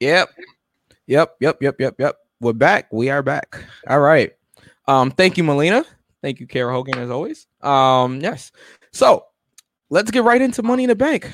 Yep. 0.01 0.29
Yep. 1.07 1.37
Yep. 1.41 1.63
Yep. 1.63 1.81
Yep. 1.81 1.95
Yep. 1.99 2.17
We're 2.41 2.53
back. 2.53 2.93
We 2.93 3.09
are 3.11 3.23
back. 3.23 3.65
All 3.89 4.01
right. 4.01 4.33
Um, 4.87 5.11
thank 5.11 5.37
you, 5.39 5.45
Melina. 5.45 5.85
Thank 6.23 6.41
you, 6.41 6.47
Kiera 6.47 6.73
Hogan, 6.73 6.99
as 6.99 7.11
always. 7.11 7.47
Um, 7.63 8.21
yes. 8.21 8.53
So 8.93 9.25
let's 9.91 10.11
get 10.11 10.25
right 10.25 10.41
into 10.41 10.63
Money 10.63 10.85
in 10.85 10.89
the 10.89 10.97
Bank. 10.97 11.33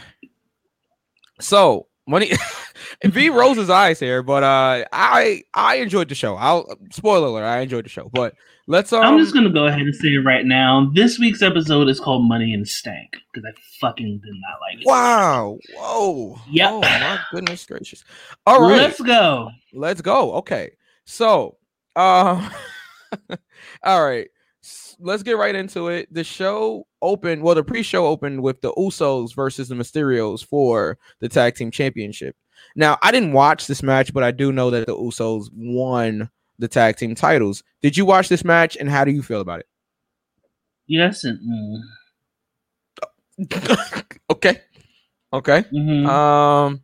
So 1.40 1.88
money 2.06 2.30
V 3.04 3.30
rolls 3.30 3.56
his 3.56 3.70
eyes 3.70 3.98
here, 3.98 4.22
but 4.22 4.42
uh 4.42 4.84
I 4.92 5.42
I 5.54 5.76
enjoyed 5.76 6.08
the 6.08 6.14
show. 6.14 6.36
I'll 6.36 6.76
spoiler 6.92 7.28
alert, 7.28 7.44
I 7.44 7.60
enjoyed 7.60 7.84
the 7.84 7.88
show. 7.88 8.10
But 8.12 8.34
let's 8.72 8.92
um 8.92 9.02
I'm 9.02 9.18
just 9.18 9.34
gonna 9.34 9.50
go 9.50 9.66
ahead 9.66 9.82
and 9.82 9.94
say 9.94 10.08
it 10.14 10.24
right 10.24 10.46
now. 10.46 10.90
This 10.94 11.18
week's 11.18 11.42
episode 11.42 11.88
is 11.88 12.00
called 12.00 12.26
Money 12.26 12.54
and 12.54 12.66
Stank 12.66 13.18
because 13.32 13.46
I 13.46 13.52
fucking 13.80 14.20
did 14.24 14.32
not 14.32 14.60
like 14.60 14.80
it. 14.80 14.86
Wow. 14.86 15.58
Whoa. 15.76 16.40
Yep. 16.50 16.70
Oh 16.70 16.80
my 16.80 17.20
goodness 17.30 17.66
gracious. 17.66 18.02
All 18.46 18.62
right. 18.62 18.78
Let's 18.78 19.00
go. 19.00 19.50
Let's 19.74 20.00
go. 20.00 20.32
Okay. 20.36 20.70
So, 21.04 21.58
uh, 21.96 22.48
all 23.82 24.04
right. 24.04 24.28
Let's 25.00 25.22
get 25.24 25.36
right 25.36 25.54
into 25.54 25.88
it. 25.88 26.12
The 26.12 26.22
show 26.22 26.86
opened, 27.02 27.42
well, 27.42 27.56
the 27.56 27.64
pre-show 27.64 28.06
opened 28.06 28.42
with 28.42 28.60
the 28.60 28.72
Usos 28.74 29.34
versus 29.34 29.68
the 29.68 29.74
Mysterios 29.74 30.44
for 30.44 30.96
the 31.18 31.28
tag 31.28 31.56
team 31.56 31.72
championship. 31.72 32.36
Now, 32.76 32.98
I 33.02 33.10
didn't 33.10 33.32
watch 33.32 33.66
this 33.66 33.82
match, 33.82 34.14
but 34.14 34.22
I 34.22 34.30
do 34.30 34.52
know 34.52 34.70
that 34.70 34.86
the 34.86 34.96
Usos 34.96 35.48
won 35.52 36.30
the 36.62 36.68
tag 36.68 36.96
team 36.96 37.14
titles. 37.14 37.62
Did 37.82 37.96
you 37.96 38.06
watch 38.06 38.28
this 38.28 38.44
match, 38.44 38.76
and 38.76 38.88
how 38.88 39.04
do 39.04 39.10
you 39.10 39.22
feel 39.22 39.40
about 39.42 39.60
it? 39.60 39.66
Yes 40.86 41.24
and 41.24 41.38
mm. 41.40 41.80
okay. 44.30 44.60
Okay. 45.32 45.62
Mhm. 45.72 46.06
Um. 46.06 46.82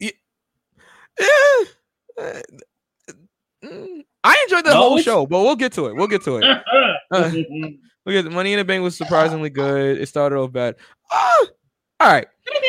y- 0.00 0.12
mm, 3.64 4.02
I 4.24 4.40
enjoyed 4.44 4.64
the 4.64 4.70
No, 4.72 4.76
whole 4.76 4.98
show, 4.98 5.26
but 5.26 5.40
we'll 5.40 5.56
get 5.56 5.72
to 5.72 5.86
it. 5.86 5.94
We'll 5.96 6.06
get 6.08 6.22
to 6.24 6.36
it. 6.38 6.44
Uh, 7.10 7.30
Look 8.06 8.24
at 8.26 8.32
Money 8.32 8.54
in 8.54 8.58
the 8.58 8.64
Bank 8.64 8.82
was 8.82 8.96
surprisingly 8.96 9.50
good. 9.50 9.98
It 10.00 10.06
started 10.08 10.36
off 10.36 10.50
bad. 10.52 10.74
Ah, 11.12 11.44
all 12.00 12.08
right. 12.12 12.26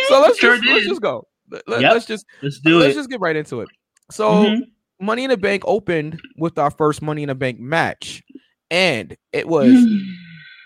So 0.07 0.21
let's 0.21 0.37
Sure 0.37 0.55
just 0.57 0.67
let's 0.67 0.85
just 0.87 1.01
go. 1.01 1.27
Let, 1.67 1.81
Yep. 1.81 1.91
us 1.93 2.05
just 2.05 2.25
Let's 2.43 2.59
do 2.59 2.77
let's 2.77 2.93
it. 2.93 2.97
just 2.99 3.09
get 3.09 3.19
right 3.21 3.35
into 3.35 3.61
it. 3.61 3.69
So 4.11 4.29
Mhm. 4.29 4.61
Money 4.99 5.23
in 5.25 5.29
the 5.29 5.37
Bank 5.37 5.63
opened 5.65 6.21
with 6.37 6.57
our 6.57 6.71
first 6.71 7.01
Money 7.01 7.23
in 7.23 7.29
the 7.29 7.35
Bank 7.35 7.59
match, 7.59 8.23
and 8.71 9.15
it 9.33 9.47
was 9.47 9.85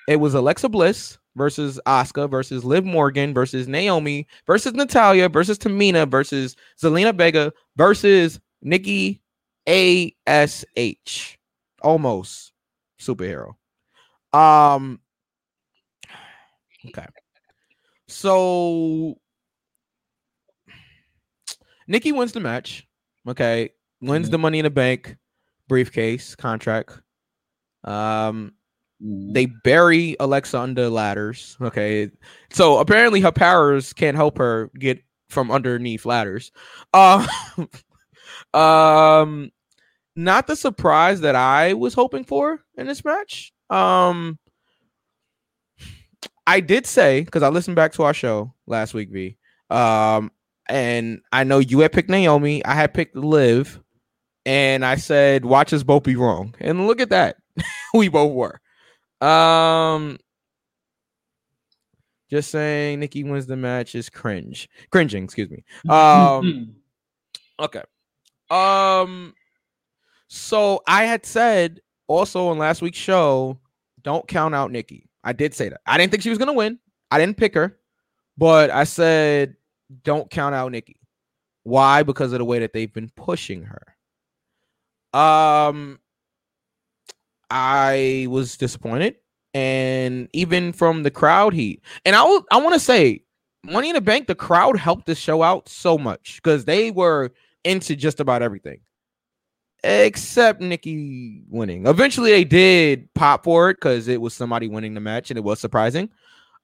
it 0.07 0.17
was 0.17 0.33
Alexa 0.33 0.69
Bliss 0.69 1.17
versus 1.35 1.79
Asuka 1.85 2.29
versus 2.29 2.63
Liv 2.63 2.85
Morgan 2.85 3.33
versus 3.33 3.67
Naomi 3.67 4.27
versus 4.45 4.73
Natalya 4.73 5.29
versus 5.29 5.57
Tamina 5.57 6.09
versus 6.09 6.55
Zelina 6.81 7.15
Vega 7.15 7.51
versus 7.75 8.39
Nikki 8.61 9.21
ASH. 9.67 11.37
Almost 11.81 12.51
superhero. 12.99 13.53
Um 14.33 14.99
okay. 16.87 17.05
So 18.07 19.15
Nikki 21.87 22.11
wins 22.11 22.31
the 22.33 22.39
match. 22.39 22.87
Okay. 23.27 23.71
Wins 24.01 24.29
the 24.29 24.37
money 24.37 24.59
in 24.59 24.63
the 24.63 24.69
bank 24.69 25.17
briefcase 25.67 26.35
contract. 26.35 27.01
Um 27.83 28.53
they 29.01 29.45
bury 29.45 30.17
Alexa 30.19 30.59
under 30.59 30.89
ladders. 30.89 31.55
Okay. 31.61 32.09
So 32.51 32.79
apparently 32.79 33.21
her 33.21 33.31
powers 33.31 33.93
can't 33.93 34.17
help 34.17 34.37
her 34.37 34.69
get 34.77 35.01
from 35.29 35.51
underneath 35.51 36.05
ladders. 36.05 36.51
Uh, 36.93 37.25
um 38.53 39.51
not 40.15 40.47
the 40.47 40.55
surprise 40.55 41.21
that 41.21 41.35
I 41.35 41.73
was 41.73 41.93
hoping 41.93 42.25
for 42.25 42.59
in 42.77 42.87
this 42.87 43.05
match. 43.05 43.53
Um 43.69 44.37
I 46.49 46.61
did 46.61 46.87
say 46.87 47.21
because 47.21 47.43
I 47.43 47.49
listened 47.49 47.75
back 47.75 47.93
to 47.93 48.03
our 48.03 48.13
show 48.13 48.55
last 48.65 48.95
week, 48.95 49.11
V. 49.11 49.37
Um, 49.69 50.31
and 50.67 51.21
I 51.31 51.43
know 51.43 51.59
you 51.59 51.81
had 51.81 51.91
picked 51.91 52.09
Naomi, 52.09 52.65
I 52.65 52.73
had 52.73 52.91
picked 52.91 53.15
Liv, 53.15 53.79
and 54.45 54.85
I 54.85 54.95
said, 54.95 55.45
watch 55.45 55.73
us 55.73 55.83
both 55.83 56.03
be 56.03 56.15
wrong. 56.15 56.55
And 56.59 56.87
look 56.87 57.01
at 57.01 57.09
that. 57.09 57.37
we 57.93 58.07
both 58.07 58.33
were. 58.33 58.59
Um 59.25 60.17
just 62.29 62.51
saying 62.51 62.99
Nikki 62.99 63.23
wins 63.23 63.47
the 63.47 63.57
match 63.57 63.95
is 63.95 64.09
cringe. 64.09 64.69
Cringing, 64.91 65.23
excuse 65.23 65.49
me. 65.49 65.63
Um 65.89 66.75
okay. 67.59 67.83
Um 68.49 69.33
so 70.27 70.81
I 70.87 71.05
had 71.05 71.25
said 71.25 71.81
also 72.07 72.47
on 72.47 72.57
last 72.57 72.81
week's 72.81 72.97
show, 72.97 73.59
don't 74.03 74.27
count 74.27 74.55
out 74.55 74.71
Nikki. 74.71 75.09
I 75.23 75.33
did 75.33 75.53
say 75.53 75.69
that. 75.69 75.81
I 75.85 75.97
didn't 75.97 76.11
think 76.11 76.23
she 76.23 76.29
was 76.29 76.37
gonna 76.37 76.53
win. 76.53 76.79
I 77.11 77.19
didn't 77.19 77.37
pick 77.37 77.55
her, 77.55 77.77
but 78.37 78.69
I 78.69 78.85
said 78.85 79.55
don't 80.03 80.29
count 80.29 80.55
out 80.55 80.71
Nikki. 80.71 80.99
Why? 81.63 82.03
Because 82.03 82.31
of 82.31 82.39
the 82.39 82.45
way 82.45 82.59
that 82.59 82.73
they've 82.73 82.93
been 82.93 83.11
pushing 83.15 83.63
her. 83.63 83.95
Um 85.13 85.99
I 87.49 88.27
was 88.29 88.57
disappointed, 88.57 89.15
and 89.53 90.29
even 90.33 90.71
from 90.73 91.03
the 91.03 91.11
crowd 91.11 91.53
heat. 91.53 91.81
And 92.05 92.15
I 92.15 92.23
will, 92.23 92.45
I 92.51 92.57
want 92.57 92.75
to 92.75 92.79
say, 92.79 93.23
Money 93.63 93.89
in 93.89 93.95
the 93.95 94.01
Bank, 94.01 94.27
the 94.27 94.35
crowd 94.35 94.77
helped 94.77 95.05
this 95.05 95.17
show 95.17 95.43
out 95.43 95.67
so 95.67 95.97
much 95.97 96.35
because 96.37 96.65
they 96.65 96.91
were 96.91 97.31
into 97.63 97.95
just 97.95 98.19
about 98.19 98.41
everything, 98.41 98.79
except 99.83 100.61
Nikki 100.61 101.41
winning. 101.49 101.87
Eventually, 101.87 102.31
they 102.31 102.43
did 102.43 103.13
pop 103.15 103.43
for 103.43 103.69
it 103.71 103.77
because 103.77 104.07
it 104.07 104.21
was 104.21 104.33
somebody 104.33 104.67
winning 104.67 104.93
the 104.93 105.01
match, 105.01 105.31
and 105.31 105.37
it 105.37 105.43
was 105.43 105.59
surprising. 105.59 106.09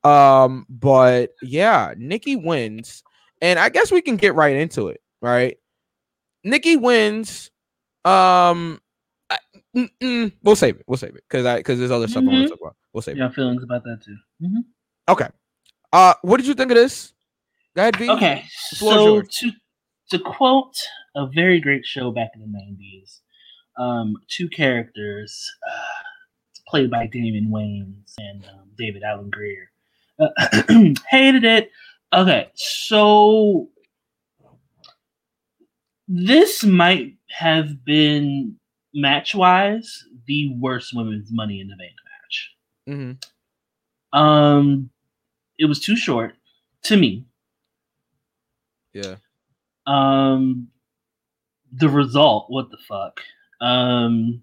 Um, 0.03 0.67
but 0.69 1.31
yeah, 1.41 1.95
Nikki 1.97 2.35
wins, 2.35 3.03
and 3.41 3.57
I 3.57 3.69
guess 3.69 3.91
we 3.91 4.01
can 4.01 4.17
get 4.17 4.35
right 4.35 4.55
into 4.55 4.89
it. 4.89 5.01
Right, 5.21 5.57
Nikki 6.43 6.77
wins. 6.77 7.49
Um, 8.05 8.79
I, 9.29 9.37
we'll 10.43 10.55
save 10.55 10.77
it. 10.77 10.83
We'll 10.87 10.97
save 10.97 11.15
it 11.15 11.23
because 11.29 11.45
I 11.45 11.57
because 11.57 11.79
there's 11.79 11.91
other 11.91 12.07
stuff 12.07 12.23
I 12.23 12.27
want 12.27 12.43
to 12.43 12.49
talk 12.49 12.59
about. 12.61 12.75
We'll 12.93 13.01
save 13.01 13.17
Yeah, 13.17 13.27
it. 13.27 13.33
feelings 13.33 13.63
about 13.63 13.83
that 13.83 14.01
too. 14.03 14.17
Mhm. 14.43 14.63
Okay. 15.09 15.27
Uh, 15.91 16.13
what 16.21 16.37
did 16.37 16.47
you 16.47 16.53
think 16.53 16.71
of 16.71 16.75
this? 16.77 17.13
Go 17.75 17.81
ahead. 17.81 17.95
Okay, 18.01 18.43
so 18.69 19.21
to 19.21 19.51
to 20.11 20.19
quote 20.19 20.75
a 21.15 21.27
very 21.27 21.59
great 21.59 21.85
show 21.85 22.11
back 22.11 22.29
in 22.35 22.41
the 22.41 22.47
nineties, 22.47 23.21
um, 23.77 24.15
two 24.29 24.47
characters 24.49 25.51
uh, 25.67 26.03
played 26.67 26.89
by 26.91 27.07
Damon 27.07 27.49
Wayans 27.51 28.13
and 28.17 28.45
um, 28.45 28.69
David 28.77 29.03
Alan 29.03 29.29
Grier 29.29 29.71
uh, 30.19 30.29
hated 31.09 31.43
it. 31.43 31.71
Okay, 32.13 32.49
so 32.55 33.69
this 36.07 36.63
might 36.63 37.15
have 37.29 37.83
been 37.83 38.55
match 38.93 39.35
wise 39.35 40.03
the 40.27 40.55
worst 40.59 40.93
women's 40.95 41.31
Money 41.31 41.59
in 41.59 41.67
the 41.67 41.75
Bank 41.75 41.93
match. 42.05 42.51
Mm-hmm. 42.89 44.19
Um, 44.19 44.89
it 45.57 45.65
was 45.65 45.79
too 45.79 45.95
short 45.95 46.35
to 46.83 46.97
me. 46.97 47.25
Yeah. 48.93 49.15
Um, 49.85 50.69
the 51.71 51.89
result, 51.89 52.45
what 52.49 52.71
the 52.71 52.77
fuck? 52.77 53.21
Um, 53.61 54.41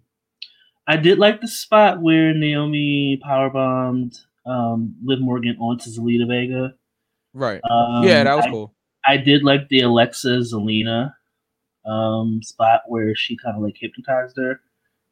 I 0.87 0.97
did 0.97 1.19
like 1.19 1.41
the 1.41 1.49
spot 1.49 2.03
where 2.03 2.35
Naomi 2.35 3.21
powerbombed 3.25 4.19
um, 4.45 4.95
Liv 5.03 5.21
Morgan 5.21 5.57
onto 5.59 5.91
Zelina 5.91 6.29
Vega. 6.29 6.75
Right. 7.33 7.61
Um, 7.71 8.05
yeah, 8.05 8.25
that 8.25 8.37
was 8.37 8.45
I, 8.45 8.51
cool. 8.51 8.75
I 9.07 9.17
did 9.17 9.43
like 9.43 9.69
the 9.69 9.81
Alexa 9.81 10.29
Zelina 10.29 11.15
um, 11.87 12.43
spot 12.43 12.83
where 12.89 13.15
she 13.15 13.37
kind 13.37 13.57
of 13.57 13.63
like 13.63 13.77
hypnotized 13.79 14.37
her 14.39 14.61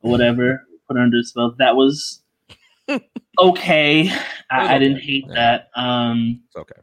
or 0.03 0.11
whatever, 0.11 0.67
put 0.89 0.97
her 0.97 1.03
under 1.03 1.19
a 1.19 1.25
spell. 1.25 1.55
That 1.59 1.77
was 1.77 2.23
okay. 3.41 4.11
I, 4.51 4.77
I 4.77 4.79
didn't 4.79 5.01
hate 5.01 5.27
Yeah. 5.29 5.35
that. 5.35 5.71
Um, 5.81 6.43
It's 6.49 6.57
okay. 6.57 6.81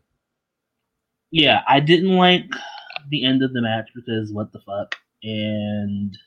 yeah, 1.32 1.62
I 1.67 1.80
didn't 1.80 2.15
like 2.15 2.50
the 3.10 3.26
end 3.26 3.43
of 3.43 3.54
the 3.54 3.62
match 3.62 3.89
because 3.95 4.32
what 4.32 4.52
the 4.54 4.60
fuck, 4.60 4.95
and 5.23 6.17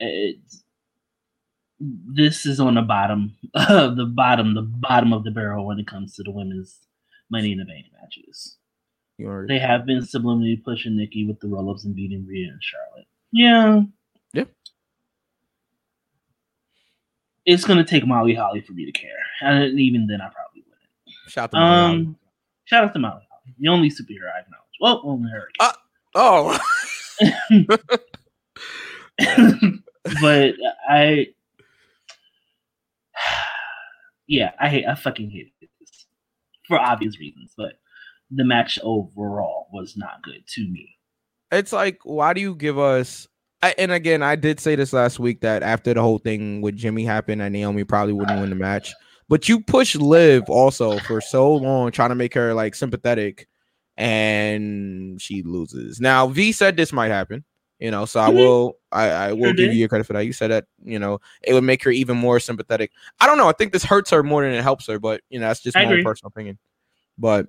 it, 0.00 0.38
this 1.80 2.46
is 2.46 2.58
on 2.60 2.74
the 2.74 2.82
bottom 2.82 3.36
the 3.54 4.10
bottom, 4.14 4.54
the 4.54 4.62
bottom 4.62 5.12
of 5.12 5.24
the 5.24 5.30
barrel 5.30 5.66
when 5.66 5.78
it 5.78 5.86
comes 5.86 6.14
to 6.16 6.22
the 6.22 6.30
women's 6.30 6.80
Money 7.30 7.52
in 7.52 7.58
the 7.58 7.64
Bank 7.64 7.86
matches. 8.00 8.56
You 9.18 9.26
want 9.28 9.48
They 9.48 9.58
have 9.58 9.86
been 9.86 10.00
subliminally 10.00 10.62
pushing 10.62 10.96
Nikki 10.96 11.26
with 11.26 11.40
the 11.40 11.48
roll 11.48 11.70
ups 11.70 11.84
and 11.84 11.94
beating 11.94 12.26
Rhea 12.26 12.48
and 12.50 12.62
Charlotte. 12.62 13.06
Yeah. 13.32 13.82
Yeah. 14.32 14.44
It's 17.44 17.64
gonna 17.64 17.84
take 17.84 18.06
Molly 18.06 18.34
Holly 18.34 18.60
for 18.60 18.72
me 18.72 18.84
to 18.84 18.92
care, 18.92 19.10
and 19.40 19.78
even 19.78 20.06
then, 20.08 20.20
I 20.20 20.28
probably 20.28 20.64
wouldn't. 20.68 21.30
shout 21.30 21.52
to 21.52 21.56
Molly 21.58 21.76
Holly. 21.76 21.96
Um, 22.00 22.16
shout 22.64 22.84
out 22.84 22.92
to 22.92 22.98
Molly 22.98 23.22
Holly, 23.30 23.54
the 23.58 23.68
only 23.68 23.88
superhero 23.88 24.34
I 24.34 24.40
acknowledge. 24.40 24.66
Well, 24.80 25.00
only 25.04 25.30
Hurricane. 25.30 25.54
Uh, 25.60 25.72
Oh, 26.18 26.58
but 30.20 30.54
I, 30.88 31.26
yeah, 34.26 34.52
I 34.58 34.68
hate, 34.70 34.86
I 34.86 34.94
fucking 34.94 35.30
hate 35.30 35.52
this 35.60 36.06
for 36.66 36.78
obvious 36.80 37.18
reasons. 37.20 37.52
But 37.56 37.74
the 38.30 38.44
match 38.44 38.78
overall 38.82 39.68
was 39.72 39.96
not 39.96 40.22
good 40.22 40.46
to 40.48 40.62
me. 40.62 40.88
it's 41.52 41.72
like, 41.72 41.98
why 42.04 42.32
do 42.32 42.40
you 42.40 42.54
give 42.54 42.78
us? 42.78 43.26
I, 43.62 43.74
and 43.78 43.90
again, 43.92 44.22
I 44.22 44.36
did 44.36 44.60
say 44.60 44.74
this 44.76 44.92
last 44.92 45.18
week 45.18 45.40
that 45.40 45.62
after 45.62 45.94
the 45.94 46.02
whole 46.02 46.18
thing 46.18 46.60
with 46.60 46.76
Jimmy 46.76 47.04
happened, 47.04 47.40
and 47.40 47.52
Naomi 47.52 47.84
probably 47.84 48.12
wouldn't 48.12 48.38
win 48.38 48.50
the 48.50 48.56
match. 48.56 48.94
But 49.28 49.48
you 49.48 49.60
push 49.60 49.94
Liv 49.96 50.48
also 50.50 51.00
for 51.00 51.20
so 51.20 51.54
long, 51.54 51.90
trying 51.90 52.10
to 52.10 52.14
make 52.14 52.34
her 52.34 52.52
like 52.54 52.74
sympathetic, 52.74 53.48
and 53.96 55.20
she 55.20 55.42
loses. 55.42 56.00
Now 56.00 56.28
V 56.28 56.52
said 56.52 56.76
this 56.76 56.92
might 56.92 57.08
happen, 57.08 57.44
you 57.78 57.90
know, 57.90 58.04
so 58.04 58.20
I 58.20 58.28
Mhm. 58.30 58.34
will, 58.36 58.78
I, 58.92 59.08
I 59.10 59.32
will 59.32 59.46
Sure 59.46 59.52
give 59.54 59.66
did. 59.66 59.72
you 59.72 59.78
your 59.80 59.88
credit 59.88 60.06
for 60.06 60.12
that. 60.12 60.26
You 60.26 60.32
said 60.32 60.50
that, 60.50 60.66
you 60.84 60.98
know, 60.98 61.20
it 61.42 61.54
would 61.54 61.64
make 61.64 61.82
her 61.84 61.90
even 61.90 62.16
more 62.16 62.38
sympathetic. 62.40 62.92
I 63.20 63.26
don't 63.26 63.38
know. 63.38 63.48
I 63.48 63.52
think 63.52 63.72
this 63.72 63.84
hurts 63.84 64.10
her 64.10 64.22
more 64.22 64.42
than 64.44 64.52
it 64.52 64.62
helps 64.62 64.86
her, 64.86 64.98
but 64.98 65.22
you 65.30 65.40
know, 65.40 65.48
that's 65.48 65.60
just 65.60 65.76
I 65.76 65.84
my 65.84 66.02
personal 66.02 66.28
opinion. 66.28 66.58
But 67.18 67.48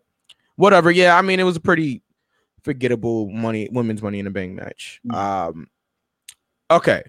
whatever. 0.57 0.91
Yeah, 0.91 1.17
I 1.17 1.21
mean, 1.21 1.39
it 1.39 1.43
was 1.43 1.55
a 1.55 1.61
pretty 1.61 2.03
forgettable 2.63 3.29
money 3.29 3.69
women's 3.71 4.01
money 4.01 4.19
in 4.19 4.25
the 4.25 4.31
bank 4.31 4.53
match. 4.53 4.99
Mm. 5.07 5.15
Um 5.15 5.67
okay. 6.69 7.03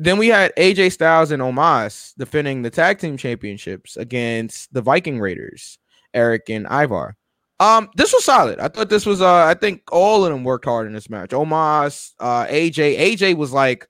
Then 0.00 0.18
we 0.18 0.28
had 0.28 0.52
AJ 0.56 0.92
Styles 0.92 1.30
and 1.30 1.42
Omos 1.42 2.14
defending 2.16 2.62
the 2.62 2.70
tag 2.70 2.98
team 2.98 3.16
championships 3.16 3.96
against 3.96 4.72
the 4.72 4.82
Viking 4.82 5.20
Raiders, 5.20 5.78
Erik 6.14 6.48
and 6.50 6.66
Ivar. 6.66 7.16
Um, 7.60 7.90
this 7.96 8.12
was 8.12 8.24
solid. 8.24 8.60
I 8.60 8.68
thought 8.68 8.88
this 8.88 9.06
was 9.06 9.22
uh 9.22 9.44
I 9.44 9.54
think 9.54 9.82
all 9.92 10.24
of 10.24 10.32
them 10.32 10.42
worked 10.44 10.64
hard 10.64 10.86
in 10.86 10.92
this 10.92 11.10
match. 11.10 11.30
Omos, 11.30 12.12
uh 12.18 12.46
AJ, 12.46 12.98
AJ 12.98 13.36
was 13.36 13.52
like 13.52 13.88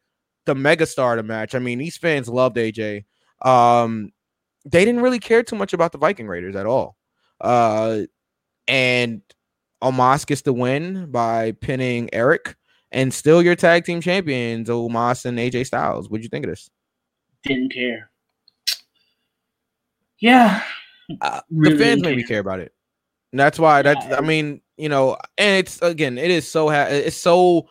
the 0.48 0.54
megastar 0.54 1.12
of 1.12 1.18
the 1.18 1.22
match. 1.22 1.54
I 1.54 1.58
mean, 1.58 1.78
these 1.78 1.96
fans 1.96 2.28
loved 2.28 2.56
AJ. 2.56 3.04
Um, 3.42 4.12
they 4.64 4.84
didn't 4.84 5.02
really 5.02 5.20
care 5.20 5.42
too 5.42 5.56
much 5.56 5.72
about 5.72 5.92
the 5.92 5.98
Viking 5.98 6.26
Raiders 6.26 6.56
at 6.56 6.66
all. 6.66 6.96
Uh, 7.40 8.00
and 8.68 9.22
Omos 9.82 10.26
gets 10.26 10.42
the 10.42 10.52
win 10.52 11.10
by 11.10 11.52
pinning 11.52 12.08
Erik, 12.12 12.54
and 12.92 13.12
still 13.12 13.42
your 13.42 13.56
tag 13.56 13.84
team 13.84 14.00
champions, 14.00 14.68
Omos 14.68 15.24
and 15.24 15.38
AJ 15.38 15.66
Styles. 15.66 16.08
What'd 16.08 16.22
you 16.24 16.28
think 16.28 16.44
of 16.44 16.50
this? 16.50 16.70
Didn't 17.44 17.72
care. 17.72 18.10
Yeah. 20.18 20.62
uh, 21.20 21.40
Really, 21.50 21.76
the 21.76 21.84
fans 21.84 22.02
made 22.02 22.16
me 22.16 22.24
care. 22.24 22.40
about 22.40 22.60
it. 22.60 22.72
And 23.32 23.38
that's 23.40 23.58
why 23.58 23.82
that's 23.82 24.04
I 24.06 24.20
mean, 24.20 24.60
you 24.76 24.88
know, 24.88 25.16
and 25.36 25.58
it's 25.58 25.80
again, 25.82 26.18
it 26.18 26.30
is 26.30 26.48
so 26.48 26.68
ha- 26.68 26.86
it's 26.88 27.16
so 27.16 27.68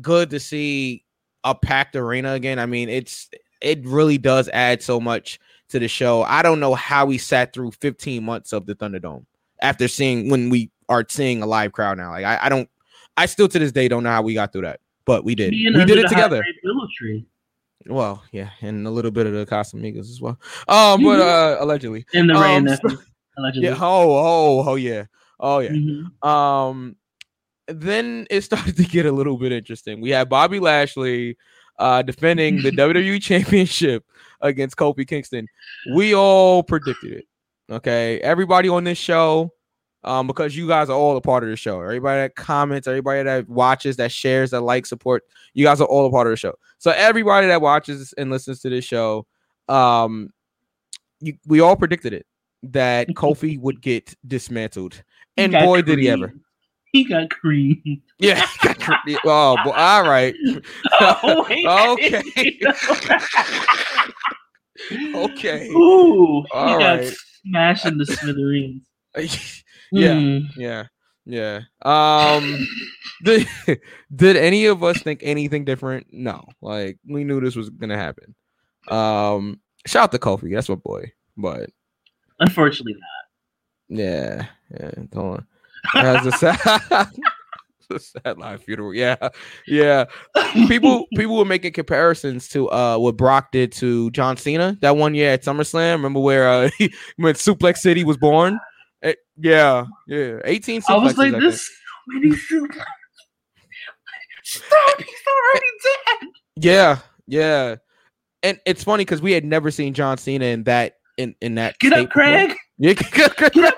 good 0.00 0.30
to 0.30 0.40
see 0.40 1.04
a 1.44 1.54
packed 1.54 1.96
arena 1.96 2.32
again. 2.32 2.58
I 2.58 2.66
mean, 2.66 2.88
it's 2.88 3.28
it 3.60 3.86
really 3.86 4.18
does 4.18 4.48
add 4.52 4.82
so 4.82 4.98
much 5.00 5.38
to 5.68 5.78
the 5.78 5.88
show. 5.88 6.22
I 6.22 6.42
don't 6.42 6.60
know 6.60 6.74
how 6.74 7.06
we 7.06 7.18
sat 7.18 7.52
through 7.52 7.72
15 7.72 8.24
months 8.24 8.52
of 8.52 8.66
the 8.66 8.74
Thunderdome 8.74 9.26
after 9.60 9.88
seeing 9.88 10.28
when 10.30 10.50
we 10.50 10.70
are 10.88 11.04
seeing 11.08 11.42
a 11.42 11.46
live 11.46 11.72
crowd 11.72 11.98
now. 11.98 12.10
Like 12.10 12.24
I, 12.24 12.46
I 12.46 12.48
don't 12.48 12.68
I 13.16 13.26
still 13.26 13.48
to 13.48 13.58
this 13.58 13.72
day 13.72 13.88
don't 13.88 14.02
know 14.02 14.10
how 14.10 14.22
we 14.22 14.34
got 14.34 14.52
through 14.52 14.62
that. 14.62 14.80
But 15.04 15.24
we 15.24 15.34
did. 15.34 15.50
Being 15.50 15.74
we 15.74 15.84
did 15.84 15.98
it 15.98 16.08
together. 16.08 16.42
hot 16.42 16.54
willow 16.64 16.88
tree 16.96 17.24
Well, 17.86 18.24
yeah, 18.32 18.50
and 18.60 18.86
a 18.86 18.90
little 18.90 19.12
bit 19.12 19.26
of 19.26 19.32
the 19.32 19.46
Casamigos 19.46 20.10
as 20.10 20.20
well. 20.20 20.38
Um, 20.68 21.02
but 21.02 21.20
uh 21.20 21.56
allegedly. 21.60 22.04
in 22.12 22.26
the 22.26 22.34
rain. 22.34 22.58
Um, 22.58 22.64
nephew, 22.64 22.98
allegedly. 23.38 23.68
Yeah, 23.68 23.76
oh, 23.80 24.10
oh, 24.16 24.64
oh 24.70 24.74
yeah. 24.74 25.04
Oh 25.38 25.60
yeah. 25.60 25.70
Mhm. 25.70 26.26
Um, 26.26 26.96
then 27.68 28.26
it 28.30 28.40
started 28.42 28.76
to 28.76 28.84
get 28.84 29.06
a 29.06 29.12
little 29.12 29.36
bit 29.36 29.52
interesting. 29.52 30.00
We 30.00 30.10
had 30.10 30.28
Bobby 30.28 30.60
Lashley 30.60 31.36
uh 31.78 32.02
defending 32.02 32.62
the 32.62 32.70
WWE 32.72 33.22
Championship 33.22 34.04
against 34.40 34.76
Kofi 34.76 35.06
Kingston. 35.06 35.46
We 35.94 36.14
all 36.14 36.62
predicted 36.62 37.12
it. 37.12 37.26
Okay, 37.70 38.20
everybody 38.20 38.68
on 38.68 38.84
this 38.84 38.98
show, 38.98 39.52
um, 40.04 40.28
because 40.28 40.56
you 40.56 40.68
guys 40.68 40.88
are 40.88 40.96
all 40.96 41.16
a 41.16 41.20
part 41.20 41.42
of 41.42 41.50
the 41.50 41.56
show. 41.56 41.80
Everybody 41.80 42.20
that 42.20 42.36
comments, 42.36 42.86
everybody 42.86 43.24
that 43.24 43.48
watches, 43.48 43.96
that 43.96 44.12
shares, 44.12 44.52
that 44.52 44.60
likes, 44.60 44.88
support, 44.88 45.24
you 45.52 45.64
guys 45.64 45.80
are 45.80 45.86
all 45.86 46.06
a 46.06 46.10
part 46.10 46.28
of 46.28 46.30
the 46.30 46.36
show. 46.36 46.54
So 46.78 46.92
everybody 46.92 47.48
that 47.48 47.60
watches 47.60 48.14
and 48.16 48.30
listens 48.30 48.60
to 48.60 48.70
this 48.70 48.84
show, 48.84 49.26
um, 49.68 50.30
you, 51.20 51.34
we 51.46 51.60
all 51.60 51.74
predicted 51.74 52.12
it 52.12 52.26
that 52.62 53.08
Kofi 53.16 53.58
would 53.58 53.80
get 53.82 54.14
dismantled, 54.26 55.02
and 55.36 55.50
got 55.50 55.64
boy, 55.64 55.82
did 55.82 55.98
he 55.98 56.08
ever! 56.08 56.32
He 56.92 57.04
got 57.04 57.30
creamed. 57.30 58.00
Yeah. 58.18 58.46
oh, 59.24 59.56
boy, 59.64 59.70
all 59.76 60.08
right. 60.08 60.34
Oh. 61.00 61.96
Okay. 61.98 62.22
Okay. 65.14 65.68
Ooh, 65.70 66.44
All 66.52 66.78
got 66.78 66.98
right. 67.00 67.14
Smashed 67.46 67.84
the 67.84 68.06
smithereens. 68.06 68.86
yeah. 69.92 70.14
Hmm. 70.14 70.38
Yeah. 70.56 70.84
Yeah. 71.24 71.60
Um. 71.82 72.66
did, 73.24 73.48
did 74.14 74.36
any 74.36 74.66
of 74.66 74.82
us 74.82 75.02
think 75.02 75.20
anything 75.22 75.64
different? 75.64 76.06
No. 76.12 76.44
Like 76.60 76.98
we 77.08 77.24
knew 77.24 77.40
this 77.40 77.56
was 77.56 77.70
gonna 77.70 77.96
happen. 77.96 78.34
Um. 78.88 79.60
Shout 79.86 80.04
out 80.04 80.12
to 80.12 80.18
Kofi. 80.18 80.52
That's 80.54 80.68
my 80.68 80.74
boy. 80.74 81.12
But 81.36 81.70
Unfortunately, 82.40 82.94
not. 83.88 83.98
yeah. 84.00 84.46
Yeah. 84.70 84.90
Hold 85.14 85.38
on. 85.38 85.46
That's 85.94 86.42
a. 86.42 87.10
a 87.90 87.98
sad 87.98 88.38
live 88.38 88.62
funeral. 88.62 88.94
Yeah. 88.94 89.28
Yeah. 89.66 90.06
people 90.68 91.06
people 91.16 91.36
were 91.36 91.44
making 91.44 91.72
comparisons 91.72 92.48
to 92.50 92.70
uh 92.70 92.98
what 92.98 93.16
Brock 93.16 93.52
did 93.52 93.72
to 93.72 94.10
John 94.12 94.36
Cena 94.36 94.76
that 94.80 94.96
one 94.96 95.14
year 95.14 95.32
at 95.32 95.42
SummerSlam. 95.42 95.92
Remember 95.92 96.20
where 96.20 96.48
uh 96.48 96.70
he, 96.78 96.92
when 97.16 97.34
Suplex 97.34 97.78
City 97.78 98.04
was 98.04 98.16
born? 98.16 98.58
Eh, 99.02 99.14
yeah, 99.38 99.84
yeah, 100.08 100.38
18 100.44 100.82
I 100.88 100.96
was 100.96 101.18
like, 101.18 101.32
this 101.32 101.70
many 102.08 102.30
suplexes. 102.30 102.84
Stop! 104.42 104.98
He's 104.98 105.08
already 105.28 105.66
dead. 105.82 106.28
Yeah, 106.56 106.98
yeah. 107.26 107.76
And 108.42 108.60
it's 108.64 108.84
funny 108.84 109.04
because 109.04 109.20
we 109.20 109.32
had 109.32 109.44
never 109.44 109.70
seen 109.70 109.92
John 109.92 110.18
Cena 110.18 110.44
in 110.46 110.64
that 110.64 110.94
in 111.18 111.34
in 111.40 111.56
that. 111.56 111.78
Get 111.78 111.92
up, 111.92 111.98
before. 111.98 112.12
Craig. 112.12 112.56
Yeah, 112.78 112.92
get, 113.12 113.36
get, 113.36 113.52
get, 113.52 113.74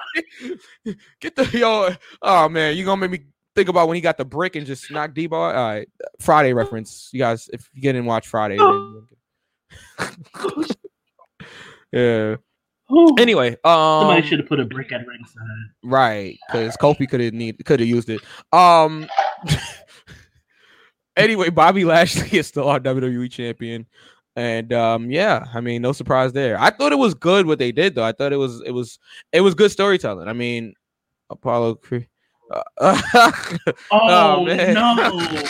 get 1.21 1.37
the 1.37 1.59
yo. 1.59 1.91
Oh 2.23 2.49
man, 2.49 2.77
you 2.77 2.85
gonna 2.85 3.01
make 3.01 3.11
me 3.11 3.27
think 3.59 3.69
about 3.69 3.89
when 3.89 3.97
he 3.97 4.01
got 4.01 4.17
the 4.17 4.25
brick 4.25 4.55
and 4.57 4.65
just 4.65 4.89
knocked 4.91 5.15
Deebo. 5.17 5.33
All 5.33 5.53
right, 5.53 5.89
Friday 6.21 6.53
reference. 6.53 7.11
You 7.13 7.19
guys, 7.19 7.51
if 7.53 7.69
you 7.75 7.83
get 7.83 7.97
in 7.97 8.05
watch 8.05 8.29
Friday. 8.29 8.57
then- 8.57 9.07
yeah. 11.93 12.37
Ooh. 12.91 13.15
Anyway, 13.19 13.51
um, 13.65 14.01
Somebody 14.03 14.27
should 14.27 14.39
have 14.39 14.49
put 14.49 14.61
a 14.61 14.65
brick 14.65 14.93
at 14.93 15.07
ringside. 15.07 15.43
right 15.85 16.39
because 16.47 16.77
Kofi 16.77 17.09
could 17.09 17.21
have 17.21 17.35
need 17.35 17.63
could 17.67 17.81
have 17.81 17.89
used 17.89 18.09
it. 18.09 18.21
Um. 18.53 19.07
anyway, 21.17 21.51
Bobby 21.51 21.85
Lashley 21.85 22.39
is 22.39 22.47
still 22.47 22.69
our 22.69 22.81
WWE 22.81 23.31
champion, 23.31 23.87
and 24.37 24.73
um, 24.73 25.11
yeah, 25.11 25.45
I 25.53 25.61
mean, 25.61 25.83
no 25.83 25.93
surprise 25.93 26.33
there. 26.33 26.59
I 26.59 26.71
thought 26.71 26.93
it 26.93 26.99
was 26.99 27.13
good 27.15 27.47
what 27.47 27.59
they 27.59 27.73
did 27.73 27.95
though. 27.95 28.05
I 28.05 28.13
thought 28.13 28.33
it 28.33 28.37
was 28.39 28.63
it 28.63 28.71
was 28.73 28.99
it 29.33 29.41
was 29.43 29.55
good 29.55 29.71
storytelling. 29.71 30.29
I 30.29 30.33
mean, 30.33 30.75
Apollo. 31.29 31.75
Cre- 31.77 32.07
Oh, 33.91 34.45
man. 34.45 34.75
no! 34.75 34.95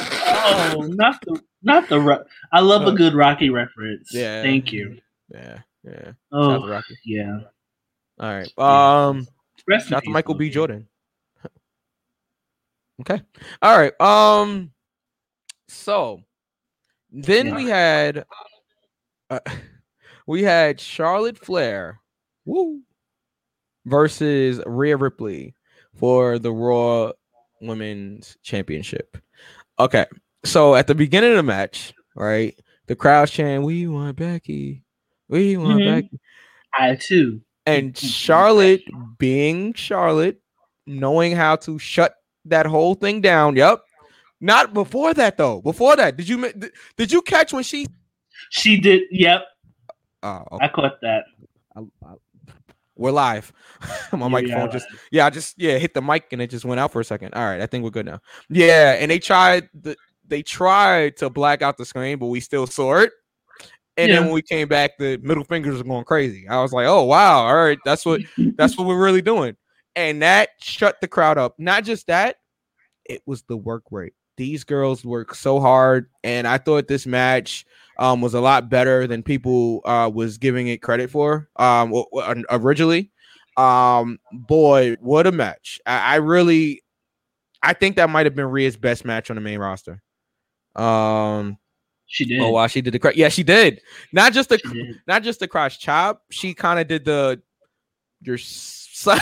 Oh, 0.51 0.83
not 0.95 1.21
the 1.25 1.41
not 1.63 1.89
the. 1.89 2.01
Ro- 2.01 2.25
I 2.53 2.61
love 2.61 2.83
a 2.83 2.87
Uh, 2.87 2.91
good 2.93 3.15
Rocky 3.15 3.51
reference. 3.51 4.13
yeah. 4.13 4.43
thank 4.43 4.73
you. 4.73 4.99
yeah, 5.33 5.59
yeah. 5.85 5.93
Shout 5.93 6.07
out 6.07 6.15
to 6.33 6.65
Oh, 6.65 6.69
Rocky. 6.69 6.95
yeah. 7.05 7.41
All 8.21 8.31
right. 8.35 8.53
Yeah. 8.57 9.07
Um. 9.09 9.27
Rest 9.67 9.89
Shout 9.89 10.05
to 10.05 10.11
Michael 10.11 10.35
B. 10.35 10.51
Jordan. 10.51 10.89
Okay. 13.01 13.23
All 13.63 13.79
right. 13.79 13.99
Um. 14.01 14.73
So 15.69 16.23
then 17.11 17.47
Yeah. 17.49 17.57
we 17.57 17.65
had 17.67 18.25
uh, 19.31 19.41
we 20.27 20.43
had 20.43 20.81
Charlotte 20.81 21.39
Flair, 21.39 22.01
woo, 22.45 22.81
versus 23.87 24.61
Rhea 24.67 24.97
Ripley 24.97 25.55
for 25.99 26.39
the 26.39 26.53
Raw 26.53 27.13
Women's 27.61 28.37
Championship. 28.43 29.19
Okay. 29.79 30.07
So 30.45 30.75
at 30.75 30.87
the 30.87 30.95
beginning 30.95 31.31
of 31.31 31.37
the 31.37 31.43
match, 31.43 31.93
right, 32.15 32.59
the 32.87 32.97
crowd's 32.97 33.31
chanting, 33.33 33.65
"We 33.65 33.87
want 33.89 34.17
Becky, 34.17 34.85
we 35.29 35.57
want 35.57 35.81
Mhm. 35.81 36.03
Becky." 36.03 36.21
I 36.79 36.95
too. 36.95 37.41
And. 37.67 37.97
Charlotte, 37.99 38.83
being 39.19 39.75
Charlotte, 39.75 40.41
knowing 40.87 41.33
how 41.37 41.57
to 41.57 41.79
shut 41.79 42.15
that 42.47 42.67
whole 42.67 42.95
thing 42.95 43.21
down. 43.21 43.57
Yep. 43.57 43.83
Not 44.41 44.73
before 44.73 45.13
that 45.15 45.37
though. 45.37 45.61
Before 45.61 45.97
that, 45.97 46.17
did 46.17 46.29
you 46.29 46.41
did, 46.53 46.71
did 46.97 47.13
you 47.13 47.21
catch 47.23 47.53
when 47.53 47.65
she? 47.65 47.87
She 48.51 48.79
did. 48.81 49.03
Yep, 49.11 49.45
Oh, 50.23 50.45
okay. 50.53 50.65
I 50.65 50.69
caught 50.69 51.01
that. 51.03 51.25
I- 51.77 51.81
I- 52.07 52.15
we're 52.99 53.13
live. 53.13 53.53
My 54.13 54.19
Yeah, 54.19 54.29
microphone 54.29 54.63
yeah. 54.65 54.67
just 54.69 54.87
yeah, 55.11 55.27
I 55.27 55.31
just 55.31 55.55
yeah 55.59 55.79
hit 55.79 55.95
the 55.95 56.03
mic 56.03 56.27
and 56.33 56.43
it 56.43 56.51
just 56.51 56.65
went 56.67 56.81
out 56.81 56.93
for 56.93 57.01
a 57.01 57.05
second. 57.05 57.35
All 57.35 57.45
right, 57.45 57.61
I 57.61 57.67
think 57.67 57.85
we're 57.85 57.91
good 57.91 58.07
now. 58.07 58.21
Yeah, 58.51 58.97
and 58.99 59.11
they 59.11 59.19
tried 59.19 59.69
the 59.75 59.97
they 60.27 60.43
tried 60.43 61.17
to 61.19 61.31
black 61.31 61.63
out 61.63 61.79
the 61.79 61.87
screen, 61.87 62.19
but 62.19 62.27
we 62.27 62.41
still 62.41 62.67
saw 62.67 62.99
it. 62.99 63.13
And 63.97 64.11
Yeah. 64.11 64.17
then 64.17 64.25
when 64.27 64.35
we 64.35 64.43
came 64.43 64.69
back, 64.69 64.99
the 64.99 65.19
middle 65.23 65.45
fingers 65.45 65.79
were 65.79 65.85
going 65.85 66.05
crazy. 66.05 66.47
I 66.49 66.61
was 66.61 66.73
like, 66.73 66.87
oh 66.87 67.05
wow, 67.05 67.47
all 67.47 67.57
right, 67.57 67.79
that's 67.85 68.05
what 68.05 68.21
that's 68.57 68.77
what 68.77 68.87
we're 68.87 69.03
really 69.03 69.23
doing. 69.23 69.57
And 69.97 70.23
that 70.23 70.51
shut 70.61 70.97
the 71.01 71.09
crowd 71.09 71.39
up. 71.39 71.55
Not 71.59 71.85
just 71.85 72.07
that, 72.09 72.37
it 73.07 73.23
was 73.27 73.43
the 73.45 73.57
work 73.57 73.85
rate. 73.91 74.13
These 74.37 74.63
girls 74.65 75.05
work 75.05 75.35
so 75.35 75.59
hard, 75.59 76.11
and 76.23 76.47
I 76.47 76.59
thought 76.59 76.87
this 76.87 77.07
match 77.07 77.65
um, 77.99 78.21
was 78.21 78.35
a 78.35 78.41
lot 78.41 78.69
better 78.69 79.07
than 79.07 79.23
people 79.23 79.81
uh, 79.85 80.11
was 80.13 80.39
giving 80.39 80.69
it 80.69 80.79
credit 80.83 81.11
for 81.11 81.49
um, 81.57 81.93
originally. 82.51 83.11
Um, 83.57 84.19
boy, 84.33 84.97
what 85.01 85.27
a 85.27 85.33
match! 85.33 85.81
I, 85.85 85.99
I 85.99 86.17
really, 86.17 86.83
I 87.63 87.73
think 87.73 87.97
that 87.97 88.09
might 88.09 88.27
have 88.27 88.37
been 88.37 88.47
Rhea's 88.47 88.77
best 88.77 89.05
match 89.05 89.31
on 89.31 89.35
the 89.35 89.41
main 89.41 89.59
roster. 89.59 90.01
Um, 90.77 91.59
She 92.07 92.25
did. 92.25 92.41
oh 92.41 92.51
wow, 92.51 92.69
she 92.69 92.81
did 92.81 92.95
the 92.95 93.01
cra- 93.01 93.17
yeah, 93.17 93.29
she 93.31 93.43
did. 93.43 93.81
Not 94.13 94.33
just 94.33 94.49
the 94.49 94.61
not 95.09 95.25
just 95.25 95.41
the 95.41 95.49
cross 95.49 95.77
chop. 95.77 96.23
She 96.31 96.55
kind 96.55 96.79
of 96.79 96.87
did 96.87 97.05
the 97.05 97.43
your 98.21 98.39
side. 99.03 99.21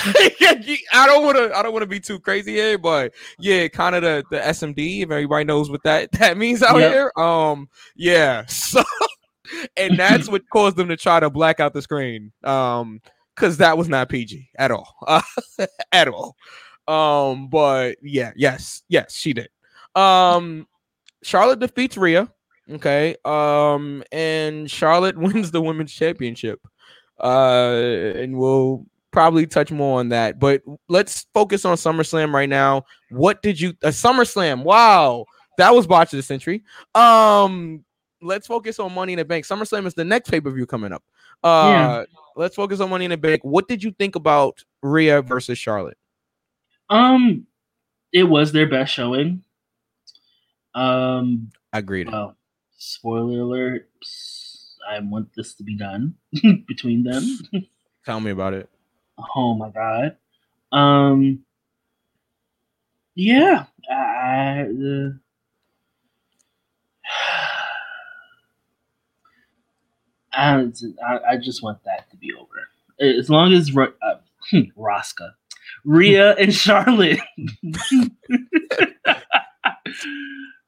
I 0.93 1.07
don't 1.07 1.25
want 1.25 1.37
to. 1.37 1.57
I 1.57 1.63
don't 1.63 1.73
want 1.73 1.83
to 1.83 1.87
be 1.89 2.01
too 2.01 2.19
crazy 2.21 2.55
here, 2.55 2.79
but 2.79 3.13
yeah, 3.39 3.69
kind 3.69 3.95
of 3.95 4.03
the 4.03 4.25
the 4.31 4.39
SMD. 4.39 5.03
If 5.03 5.11
everybody 5.11 5.45
knows 5.45 5.71
what 5.71 5.83
that 5.85 6.13
that 6.19 6.37
means 6.37 6.63
out 6.63 6.79
Yep. 6.79 6.93
here, 6.93 7.13
um, 7.17 7.69
yeah. 7.95 8.45
So, 8.57 8.83
and 9.77 9.97
that's 9.97 10.29
what 10.29 10.43
caused 10.53 10.77
them 10.77 10.89
to 10.89 10.97
try 10.97 11.21
to 11.21 11.31
black 11.31 11.61
out 11.61 11.73
the 11.73 11.81
screen, 11.81 12.33
um, 12.43 13.01
because 13.35 13.59
that 13.59 13.79
was 13.79 13.89
not 13.89 14.09
PG 14.09 14.51
at 14.59 14.73
all, 14.73 14.93
uh, 15.07 15.23
at 15.93 16.09
all. 16.09 16.37
Um, 16.89 17.49
but 17.49 17.97
yeah, 18.03 18.33
yes, 18.35 18.83
yes, 18.89 19.15
she 19.15 19.33
did. 19.33 19.49
Um, 19.95 20.67
Charlotte 21.23 21.61
defeats 21.61 21.97
Rhea. 21.97 22.29
Okay. 22.71 23.15
Um, 23.25 24.03
and 24.11 24.71
Charlotte 24.71 25.17
wins 25.19 25.51
the 25.53 25.63
women's 25.63 25.93
championship. 25.93 26.61
Uh, 27.23 28.13
and 28.17 28.37
we'll 28.37 28.85
probably 29.17 29.47
touch 29.47 29.73
more 29.73 30.01
on 30.01 30.11
that. 30.11 30.39
But 30.39 30.63
let's 30.91 31.27
focus 31.33 31.65
on 31.65 31.79
SummerSlam 31.79 32.35
right 32.35 32.51
now. 32.51 32.85
What 33.09 33.41
did 33.41 33.59
you 33.59 33.71
a 33.83 33.89
SummerSlam? 33.89 34.63
Wow, 34.63 35.25
that 35.57 35.75
was 35.75 35.87
botch 35.87 36.13
of 36.13 36.19
the 36.19 36.23
century. 36.23 36.63
Um, 36.95 37.83
let's 38.21 38.47
focus 38.47 38.79
on 38.79 38.93
Money 38.93 39.15
in 39.15 39.19
the 39.19 39.25
Bank. 39.25 39.47
SummerSlam 39.47 39.87
is 39.87 39.95
the 39.95 40.05
next 40.05 40.31
pay 40.31 40.39
per 40.39 40.51
view 40.51 40.67
coming 40.67 40.93
up. 40.93 41.03
Uh, 41.43 42.05
let's 42.37 42.57
focus 42.57 42.79
on 42.81 42.91
Money 42.91 43.07
in 43.07 43.11
the 43.11 43.17
Bank. 43.17 43.43
What 43.43 43.69
did 43.69 43.83
you 43.83 43.91
think 43.93 44.17
about 44.17 44.63
Rhea 44.83 45.23
versus 45.23 45.57
Charlotte? 45.57 45.97
Um, 46.91 47.47
it 48.13 48.25
was 48.25 48.53
their 48.53 48.69
best 48.69 48.93
showing. 48.93 49.43
Um, 50.75 51.51
Agreed. 51.73 52.13
well, 52.13 52.37
spoiler 52.77 53.41
alert. 53.41 53.89
I 54.87 55.01
want 55.01 55.31
this 55.35 55.55
to 55.55 55.65
be 55.65 55.75
done 55.75 56.17
between 56.69 57.03
them. 57.03 57.23
Tell 58.05 58.21
me 58.21 58.31
about 58.31 58.53
it. 58.53 58.69
Oh 59.35 59.55
my 59.55 59.71
god. 59.71 60.17
Um. 60.73 61.45
Yeah. 63.15 63.67
I. 63.91 64.63
Uh, 64.63 65.11
I, 70.33 70.71
I 71.07 71.19
I 71.31 71.37
just 71.39 71.63
want 71.63 71.83
that 71.85 72.11
to 72.11 72.17
be 72.17 72.33
over. 72.35 72.69
As 73.01 73.31
long 73.31 73.53
as 73.53 73.75
uh, 73.75 74.17
Rosca, 74.77 75.33
Rhea, 75.85 76.35
and 76.35 76.55
Charlotte. 76.55 77.21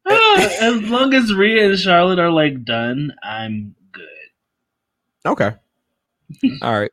as 0.08 0.82
long 0.88 1.14
as 1.14 1.32
Rhea 1.34 1.68
and 1.70 1.78
Charlotte 1.78 2.18
are 2.18 2.30
like 2.30 2.64
done, 2.64 3.14
I'm 3.22 3.74
good. 3.92 4.04
Okay. 5.26 5.52
All 6.62 6.78
right. 6.78 6.92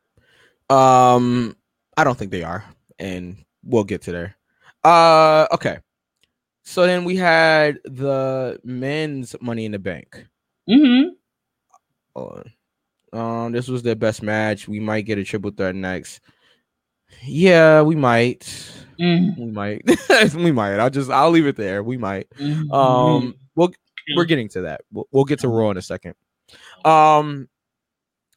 Um, 0.68 1.56
I 1.96 2.04
don't 2.04 2.18
think 2.18 2.30
they 2.30 2.42
are, 2.42 2.64
and 2.98 3.36
we'll 3.64 3.84
get 3.84 4.02
to 4.02 4.12
there. 4.12 4.36
Uh, 4.84 5.46
okay. 5.52 5.78
So 6.64 6.86
then 6.86 7.04
we 7.04 7.16
had 7.16 7.78
the 7.84 8.58
men's 8.64 9.36
Money 9.40 9.64
in 9.66 9.72
the 9.72 9.78
Bank. 9.78 10.26
Mm-hmm. 10.68 11.10
Um, 13.16 13.52
this 13.52 13.68
was 13.68 13.82
their 13.82 13.94
best 13.94 14.22
match. 14.22 14.66
We 14.66 14.80
might 14.80 15.02
get 15.02 15.18
a 15.18 15.24
triple 15.24 15.52
threat 15.52 15.74
next. 15.74 16.20
Yeah, 17.22 17.82
we 17.82 17.94
might. 17.94 18.40
Mm-hmm. 18.98 19.40
We 19.40 19.50
might. 19.52 20.34
we 20.34 20.52
might. 20.52 20.78
I'll 20.78 20.90
just 20.90 21.10
I'll 21.10 21.30
leave 21.30 21.46
it 21.46 21.56
there. 21.56 21.82
We 21.82 21.96
might. 21.96 22.28
Mm-hmm. 22.30 22.72
Um, 22.72 23.34
we'll 23.54 23.72
we're 24.16 24.24
getting 24.24 24.48
to 24.50 24.62
that. 24.62 24.82
We'll, 24.92 25.06
we'll 25.12 25.24
get 25.24 25.40
to 25.40 25.48
Raw 25.48 25.70
in 25.70 25.76
a 25.76 25.82
second. 25.82 26.14
Um, 26.84 27.48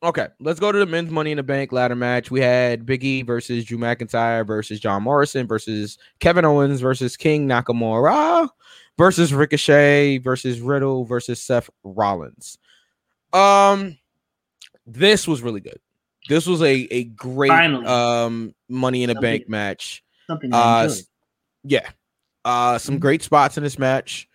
okay, 0.03 0.27
let's 0.39 0.59
go 0.59 0.71
to 0.71 0.79
the 0.79 0.85
men's 0.85 1.11
Money 1.11 1.31
in 1.31 1.37
the 1.37 1.43
Bank 1.43 1.71
ladder 1.71 1.95
match. 1.95 2.31
We 2.31 2.41
had 2.41 2.85
Big 2.85 3.03
E 3.03 3.21
versus 3.21 3.65
Drew 3.65 3.77
McIntyre 3.77 4.45
versus 4.45 4.79
John 4.79 5.03
Morrison 5.03 5.47
versus 5.47 5.97
Kevin 6.19 6.45
Owens 6.45 6.81
versus 6.81 7.17
King 7.17 7.47
Nakamura 7.47 8.49
versus 8.97 9.33
Ricochet 9.33 10.19
versus 10.19 10.59
Riddle 10.61 11.05
versus 11.05 11.41
Seth 11.41 11.69
Rollins. 11.83 12.57
Um, 13.33 13.97
this 14.87 15.27
was 15.27 15.41
really 15.41 15.61
good. 15.61 15.79
This 16.27 16.45
was 16.45 16.61
a 16.61 16.73
a 16.91 17.03
great 17.05 17.49
Finally. 17.49 17.85
um 17.85 18.53
Money 18.67 19.03
in 19.03 19.07
the 19.09 19.15
Something- 19.15 19.31
Bank 19.39 19.49
match. 19.49 20.03
something. 20.27 20.53
Uh, 20.53 20.57
I 20.57 20.83
enjoy. 20.83 20.93
s- 20.95 21.03
yeah. 21.63 21.89
Uh, 22.45 22.77
some 22.77 22.99
great 22.99 23.21
spots 23.21 23.57
in 23.57 23.63
this 23.63 23.77
match. 23.77 24.27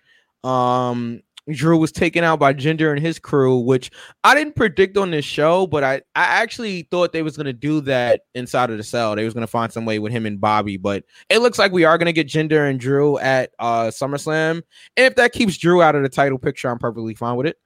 Um, 0.44 1.22
Drew 1.53 1.76
was 1.76 1.92
taken 1.92 2.24
out 2.24 2.38
by 2.38 2.55
Jinder 2.55 2.90
and 2.90 3.01
his 3.01 3.18
crew, 3.18 3.59
which 3.59 3.90
I 4.22 4.34
didn't 4.34 4.57
predict 4.57 4.97
on 4.97 5.11
this 5.11 5.24
show, 5.24 5.66
but 5.66 5.84
I, 5.84 5.97
I 6.14 6.24
actually 6.24 6.88
thought 6.90 7.12
they 7.12 7.22
was 7.22 7.36
gonna 7.36 7.53
do 7.53 7.80
that 7.82 8.22
inside 8.34 8.70
of 8.70 8.78
the 8.78 8.82
cell. 8.82 9.14
They 9.14 9.24
was 9.24 9.34
gonna 9.34 9.47
find 9.47 9.70
some 9.72 9.84
way 9.84 9.99
with 9.99 10.12
him 10.12 10.24
and 10.24 10.40
Bobby, 10.40 10.78
but 10.78 11.05
it 11.28 11.40
looks 11.40 11.59
like 11.59 11.72
we 11.72 11.84
are 11.84 11.99
gonna 11.99 12.12
get 12.12 12.28
Jinder 12.28 12.68
and 12.68 12.80
Drew 12.80 13.18
at 13.18 13.51
uh 13.59 13.86
SummerSlam. 13.86 14.62
And 14.97 15.07
if 15.07 15.16
that 15.16 15.32
keeps 15.32 15.59
Drew 15.59 15.82
out 15.82 15.95
of 15.95 16.03
the 16.03 16.09
title 16.09 16.38
picture, 16.38 16.68
I'm 16.70 16.78
perfectly 16.78 17.14
fine 17.14 17.36
with 17.36 17.47
it. 17.47 17.57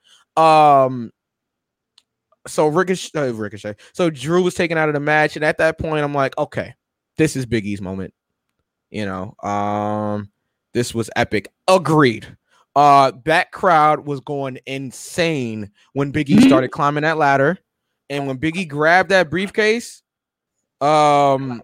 Um, 0.42 1.12
so 2.46 2.66
Ricochet, 2.66 3.10
uh, 3.18 3.32
Ricochet. 3.32 3.76
So 3.92 4.10
Drew 4.10 4.42
was 4.42 4.54
taken 4.54 4.78
out 4.78 4.88
of 4.88 4.94
the 4.94 5.00
match, 5.00 5.36
and 5.36 5.44
at 5.44 5.58
that 5.58 5.78
point, 5.78 6.02
I'm 6.04 6.14
like, 6.14 6.36
okay, 6.38 6.74
this 7.16 7.36
is 7.36 7.46
Big 7.46 7.66
E's 7.66 7.80
moment. 7.80 8.14
You 8.90 9.04
know, 9.04 9.34
um, 9.48 10.30
this 10.72 10.94
was 10.94 11.10
epic. 11.14 11.52
Agreed. 11.68 12.37
Uh, 12.78 13.10
that 13.24 13.50
crowd 13.50 14.06
was 14.06 14.20
going 14.20 14.56
insane 14.66 15.68
when 15.94 16.12
Biggie 16.12 16.36
Mhm. 16.36 16.46
started 16.46 16.68
climbing 16.68 17.02
that 17.02 17.18
ladder, 17.18 17.58
and 18.08 18.28
when 18.28 18.36
Big 18.36 18.56
E 18.56 18.64
grabbed 18.64 19.08
that 19.08 19.28
briefcase, 19.30 20.04
um, 20.80 21.60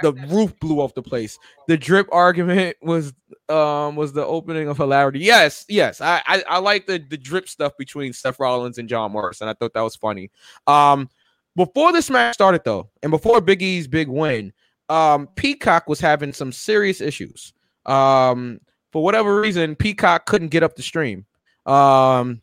the 0.00 0.12
roof 0.28 0.56
blew 0.60 0.80
off 0.80 0.94
the 0.94 1.02
place. 1.02 1.36
The 1.66 1.76
drip 1.76 2.06
argument 2.12 2.76
was 2.82 3.12
um 3.48 3.96
was 3.96 4.12
the 4.12 4.24
opening 4.24 4.68
of 4.68 4.76
hilarity. 4.76 5.18
Yes, 5.18 5.64
yes, 5.68 6.00
I 6.00 6.22
I, 6.24 6.44
I 6.48 6.58
like 6.60 6.86
the 6.86 6.98
the 7.10 7.18
drip 7.18 7.48
stuff 7.48 7.72
between 7.76 8.12
Seth 8.12 8.38
Rollins 8.38 8.78
and 8.78 8.88
John 8.88 9.10
Morrison. 9.10 9.48
I 9.48 9.54
thought 9.54 9.74
that 9.74 9.80
was 9.80 9.96
funny. 9.96 10.30
Um, 10.68 11.10
before 11.56 11.92
this 11.92 12.08
match 12.10 12.34
started 12.34 12.62
though, 12.64 12.90
and 13.02 13.10
before 13.10 13.40
Big 13.40 13.60
E's 13.60 13.88
big 13.88 14.06
win, 14.06 14.52
um, 14.88 15.26
Peacock 15.34 15.88
was 15.88 15.98
having 15.98 16.32
some 16.32 16.52
serious 16.52 17.00
issues. 17.00 17.54
Um, 17.86 18.60
for 18.92 19.02
whatever 19.02 19.40
reason, 19.40 19.74
Peacock 19.74 20.26
couldn't 20.26 20.48
get 20.48 20.62
up 20.62 20.76
the 20.76 20.82
stream. 20.82 21.26
Um, 21.66 22.42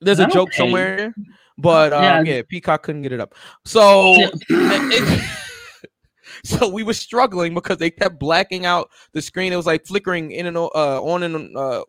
there's 0.00 0.18
a 0.18 0.26
joke 0.26 0.52
somewhere, 0.52 1.14
but 1.58 1.92
um, 1.92 2.02
Yeah. 2.02 2.22
yeah, 2.36 2.42
Peacock 2.48 2.82
couldn't 2.82 3.02
get 3.02 3.12
it 3.12 3.20
up. 3.20 3.34
So, 3.64 4.14
it- 4.48 5.30
so 6.44 6.68
we 6.68 6.82
were 6.82 6.94
struggling 6.94 7.54
because 7.54 7.78
they 7.78 7.90
kept 7.90 8.18
blacking 8.18 8.66
out 8.66 8.90
the 9.12 9.22
screen. 9.22 9.52
It 9.52 9.56
was 9.56 9.66
like 9.66 9.86
flickering 9.86 10.30
in 10.32 10.46
and 10.46 10.56
uh, 10.56 10.68
on 10.70 11.22
and 11.22 11.56
uh, 11.56 11.84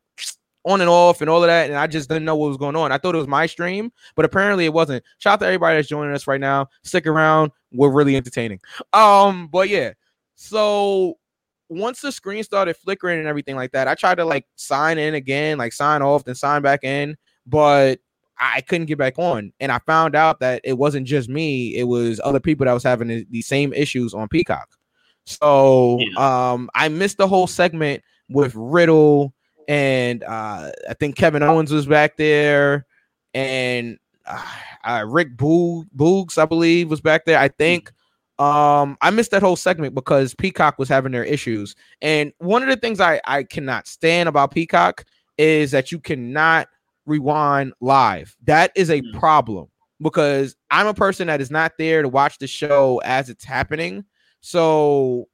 on 0.65 0.81
and 0.81 0.89
off 0.89 1.21
and 1.21 1.29
all 1.29 1.43
of 1.43 1.47
that, 1.47 1.69
and 1.69 1.77
I 1.77 1.87
just 1.87 2.09
didn't 2.09 2.25
know 2.25 2.35
what 2.35 2.47
was 2.47 2.57
going 2.57 2.75
on. 2.75 2.91
I 2.91 2.97
thought 2.97 3.15
it 3.15 3.19
was 3.19 3.27
my 3.27 3.45
stream, 3.45 3.91
but 4.15 4.25
apparently 4.25 4.65
it 4.65 4.73
wasn't. 4.73 5.03
Shout 5.19 5.33
out 5.33 5.39
to 5.41 5.45
everybody 5.45 5.77
that's 5.77 5.87
joining 5.87 6.13
us 6.13 6.25
right 6.27 6.41
now. 6.41 6.67
Stick 6.83 7.05
around; 7.07 7.51
we're 7.71 7.91
really 7.91 8.15
entertaining. 8.15 8.59
Um, 8.93 9.47
but 9.47 9.69
yeah, 9.69 9.93
so 10.35 11.17
once 11.69 12.01
the 12.01 12.11
screen 12.11 12.43
started 12.43 12.75
flickering 12.77 13.19
and 13.19 13.27
everything 13.27 13.55
like 13.55 13.71
that, 13.71 13.87
I 13.87 13.95
tried 13.95 14.15
to 14.15 14.25
like 14.25 14.45
sign 14.55 14.97
in 14.97 15.15
again, 15.15 15.57
like 15.57 15.73
sign 15.73 16.01
off, 16.01 16.23
then 16.23 16.35
sign 16.35 16.61
back 16.61 16.83
in, 16.83 17.17
but 17.45 17.99
I 18.37 18.61
couldn't 18.61 18.87
get 18.87 18.97
back 18.97 19.17
on. 19.17 19.51
And 19.59 19.71
I 19.71 19.79
found 19.79 20.15
out 20.15 20.39
that 20.41 20.61
it 20.63 20.73
wasn't 20.73 21.07
just 21.07 21.29
me, 21.29 21.75
it 21.75 21.85
was 21.85 22.19
other 22.23 22.39
people 22.39 22.65
that 22.65 22.73
was 22.73 22.83
having 22.83 23.25
the, 23.29 23.41
same 23.41 23.73
issues 23.73 24.13
on 24.13 24.27
Peacock. 24.27 24.69
So 25.25 25.99
um 26.17 26.69
I 26.75 26.89
missed 26.89 27.17
the 27.17 27.27
whole 27.27 27.47
segment 27.47 28.03
with 28.29 28.53
Riddle 28.55 29.33
and 29.67 30.23
uh 30.23 30.71
I 30.89 30.93
think 30.99 31.15
Kevin 31.15 31.43
Owens 31.43 31.71
was 31.71 31.87
back 31.87 32.17
there 32.17 32.85
and 33.33 33.97
uh, 34.27 34.45
uh, 34.83 35.05
Rick 35.07 35.35
Boog, 35.35 35.85
Boogs, 35.95 36.37
I 36.37 36.45
believe, 36.45 36.89
was 36.89 37.01
back 37.01 37.25
there. 37.25 37.37
I 37.37 37.47
think 37.47 37.91
um 38.39 38.97
I 39.01 39.11
missed 39.11 39.31
that 39.31 39.41
whole 39.41 39.55
segment 39.55 39.95
because 39.95 40.35
Peacock 40.35 40.77
was 40.77 40.89
having 40.89 41.11
their 41.11 41.23
issues. 41.23 41.75
And 42.01 42.33
one 42.39 42.61
of 42.63 42.69
the 42.69 42.75
things 42.75 42.99
I 42.99 43.21
I 43.25 43.43
cannot 43.43 43.87
stand 43.87 44.27
about 44.29 44.51
Peacock 44.51 45.05
is 45.37 45.71
that 45.71 45.91
you 45.91 45.99
cannot 45.99 46.67
rewind 47.05 47.73
live. 47.81 48.35
That 48.43 48.71
is 48.75 48.89
a 48.89 49.01
Mm. 49.01 49.19
problem 49.19 49.67
because 50.01 50.55
I'm 50.71 50.87
a 50.87 50.93
person 50.93 51.27
that 51.27 51.39
is 51.41 51.49
not 51.51 51.73
there 51.77 52.01
to 52.01 52.09
watch 52.09 52.37
the 52.39 52.47
show 52.47 53.01
as 53.05 53.29
it's 53.29 53.45
happening. 53.45 54.03
So 54.41 55.27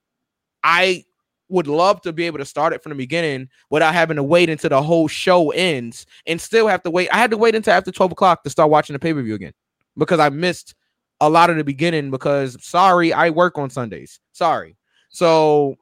I 0.64 1.04
would 1.50 1.68
love 1.68 2.02
to 2.02 2.14
be 2.14 2.26
able 2.26 2.38
to 2.38 2.46
start 2.46 2.72
it 2.74 2.82
from 2.82 2.92
the 2.92 2.96
beginning 2.96 3.50
without 3.70 3.94
having 3.94 4.16
to 4.16 4.24
wait 4.24 4.50
until 4.50 4.70
the 4.70 4.82
whole 4.82 5.08
show 5.08 5.52
ends 5.52 6.06
and 6.26 6.40
still 6.40 6.68
have 6.68 6.82
to 6.84 6.92
wait. 6.92 7.10
I 7.12 7.18
had 7.18 7.32
to 7.32 7.38
wait 7.38 7.56
until 7.56 7.74
after 7.74 7.92
12 7.92 8.12
o'clock 8.14 8.44
to 8.44 8.50
start 8.50 8.70
watching 8.70 8.94
the 8.94 9.00
pay 9.00 9.14
per 9.14 9.22
view 9.22 9.36
again 9.36 9.54
because 9.98 10.20
I 10.20 10.30
missed 10.30 10.76
a 11.22 11.30
lot 11.30 11.50
of 11.50 11.56
the 11.56 11.64
beginning 11.64 12.12
because 12.12 12.58
sorry, 12.62 13.14
I 13.14 13.30
work 13.30 13.58
on 13.58 13.70
Sundays. 13.70 14.20
Sorry. 14.34 14.76
So, 15.10 15.76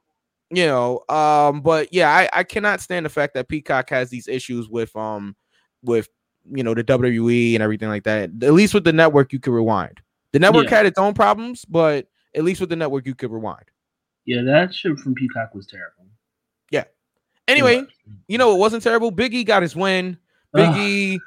you 0.52 0.66
know, 0.66 1.02
um, 1.10 1.62
but 1.62 1.92
yeah, 1.92 2.10
I, 2.12 2.30
I 2.40 2.44
cannot 2.44 2.82
stand 2.82 3.06
the 3.06 3.10
fact 3.10 3.34
that 3.34 3.48
Peacock 3.48 3.90
has 3.90 4.10
these 4.10 4.28
issues 4.28 4.70
with 4.70 4.96
um 4.96 5.36
with 5.84 6.10
you 6.52 6.64
know 6.64 6.74
the 6.74 6.84
WWE 6.84 7.54
and 7.56 7.64
everything 7.64 7.90
like 7.90 8.04
that. 8.04 8.30
At 8.44 8.54
least 8.54 8.74
with 8.74 8.84
the 8.84 8.94
network, 8.94 9.34
you 9.34 9.40
could 9.40 9.54
rewind. 9.54 10.00
The 10.34 10.40
network 10.40 10.66
Yeah. 10.66 10.78
had 10.78 10.86
its 10.86 11.00
own 11.00 11.14
problems, 11.14 11.66
but 11.66 12.08
at 12.36 12.44
least 12.44 12.60
with 12.62 12.70
the 12.70 12.76
network, 12.76 13.08
you 13.08 13.16
could 13.16 13.32
rewind. 13.32 13.66
Yeah, 14.26 14.42
that 14.44 14.76
shit 14.76 15.00
from 15.00 15.16
Peacock 15.16 15.56
was 15.56 15.66
terrible. 15.66 16.06
Yeah. 16.70 16.84
Anyway, 17.48 17.78
was. 17.78 17.88
you 18.28 18.38
know 18.38 18.54
it 18.54 18.60
wasn't 18.60 18.84
terrible. 18.84 19.12
Biggie 19.12 19.46
got 19.46 19.62
his 19.64 19.76
win. 19.76 20.18
Biggie 20.56 21.20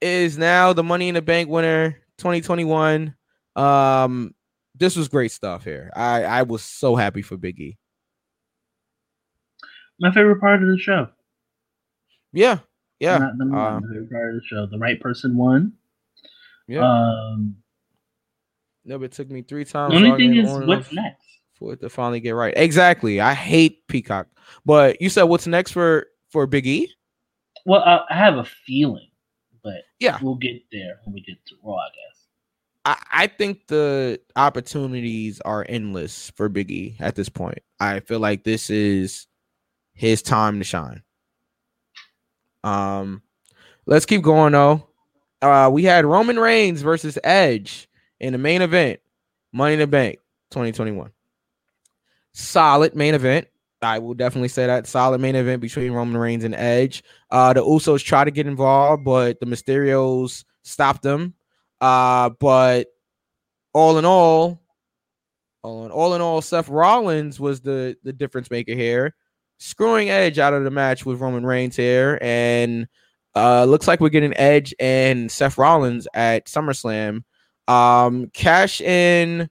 is 0.00 0.38
now 0.38 0.72
the 0.72 0.82
Money 0.82 1.08
in 1.08 1.14
the 1.14 1.22
Bank 1.22 1.48
winner 1.48 2.00
2021. 2.18 3.14
Um, 3.58 4.34
this 4.74 4.96
was 4.96 5.08
great 5.08 5.32
stuff 5.32 5.64
here. 5.64 5.90
I 5.94 6.24
I 6.24 6.42
was 6.42 6.62
so 6.62 6.94
happy 6.96 7.22
for 7.22 7.36
Big 7.36 7.58
E. 7.60 7.78
my 10.00 10.12
favorite 10.12 10.40
part 10.40 10.62
of 10.62 10.68
the 10.68 10.78
show. 10.78 11.08
Yeah, 12.32 12.58
yeah, 13.00 13.18
Not 13.18 13.32
uh, 13.32 13.80
my 13.80 13.88
favorite 13.88 14.10
part 14.10 14.34
of 14.34 14.40
the 14.40 14.46
show. 14.46 14.66
The 14.66 14.78
right 14.78 15.00
person 15.00 15.36
won. 15.36 15.72
yeah. 16.66 16.80
Um, 16.88 17.56
no, 18.84 18.98
but 18.98 19.06
it 19.06 19.12
took 19.12 19.30
me 19.30 19.42
three 19.42 19.64
times. 19.64 19.92
the 19.92 19.98
only 20.06 20.16
thing 20.16 20.36
is, 20.36 20.48
on 20.50 20.66
what's 20.66 20.92
next? 20.92 21.24
for 21.58 21.72
it 21.72 21.80
to 21.80 21.88
finally 21.90 22.20
get 22.20 22.30
right. 22.32 22.54
Exactly. 22.56 23.20
I 23.20 23.34
hate 23.34 23.86
Peacock, 23.88 24.28
but 24.64 25.00
you 25.02 25.08
said 25.10 25.24
what's 25.24 25.46
next 25.46 25.72
for 25.72 26.06
for 26.30 26.46
Big 26.46 26.66
E? 26.66 26.92
Well, 27.66 27.80
I, 27.82 28.00
I 28.10 28.14
have 28.16 28.36
a 28.36 28.44
feeling, 28.44 29.10
but 29.64 29.82
Yeah. 29.98 30.18
we'll 30.22 30.36
get 30.36 30.62
there 30.70 31.00
when 31.04 31.14
we 31.14 31.20
get 31.22 31.44
to 31.46 31.54
Raw, 31.62 31.74
I 31.74 31.88
guess. 31.88 32.17
I, 32.84 33.26
think 33.26 33.66
the 33.66 34.20
opportunities 34.34 35.40
are 35.42 35.66
endless 35.68 36.30
for 36.36 36.48
Biggie 36.48 36.96
at 37.00 37.16
this 37.16 37.28
point. 37.28 37.58
I 37.78 38.00
feel 38.00 38.18
like 38.18 38.44
this 38.44 38.70
is 38.70 39.26
his 39.92 40.22
time 40.22 40.58
to 40.58 40.64
shine. 40.64 41.02
Um, 42.64 43.22
let's 43.86 44.06
keep 44.06 44.22
going 44.22 44.52
though. 44.52 44.88
Uh, 45.42 45.70
we 45.72 45.84
had 45.84 46.04
Roman 46.04 46.38
Reigns 46.38 46.82
versus 46.82 47.18
Edge 47.22 47.88
in 48.20 48.32
the 48.32 48.38
main 48.38 48.62
event, 48.62 49.00
Money 49.52 49.74
in 49.74 49.80
the 49.80 49.86
Bank 49.86 50.18
2021. 50.50 51.10
Solid 52.32 52.94
main 52.94 53.14
event. 53.14 53.48
I 53.80 54.00
will 54.00 54.14
definitely 54.14 54.48
say 54.48 54.66
that 54.66 54.86
solid 54.88 55.20
main 55.20 55.36
event 55.36 55.60
between 55.60 55.92
Roman 55.92 56.16
Reigns 56.16 56.44
and 56.44 56.54
Edge. 56.54 57.04
Uh, 57.30 57.52
the 57.52 57.62
Usos 57.62 58.02
try 58.02 58.24
to 58.24 58.30
get 58.30 58.46
involved, 58.46 59.04
but 59.04 59.38
the 59.38 59.46
Mysterios 59.46 60.44
stopped 60.62 61.02
them. 61.02 61.34
Uh, 61.80 62.30
but 62.40 62.88
all 63.72 63.98
in 63.98 64.04
all, 64.04 64.60
all 65.62 65.86
in 65.86 65.90
all 65.90 66.14
in 66.14 66.20
all, 66.20 66.42
Seth 66.42 66.68
Rollins 66.68 67.38
was 67.38 67.60
the 67.60 67.96
the 68.02 68.12
difference 68.12 68.50
maker 68.50 68.74
here, 68.74 69.14
screwing 69.58 70.10
Edge 70.10 70.38
out 70.38 70.54
of 70.54 70.64
the 70.64 70.70
match 70.70 71.06
with 71.06 71.20
Roman 71.20 71.46
Reigns 71.46 71.76
here, 71.76 72.18
and 72.20 72.88
uh, 73.34 73.64
looks 73.64 73.86
like 73.86 74.00
we're 74.00 74.08
getting 74.08 74.36
Edge 74.36 74.74
and 74.80 75.30
Seth 75.30 75.58
Rollins 75.58 76.08
at 76.14 76.46
SummerSlam. 76.46 77.22
Um, 77.68 78.30
cash 78.32 78.80
in 78.80 79.48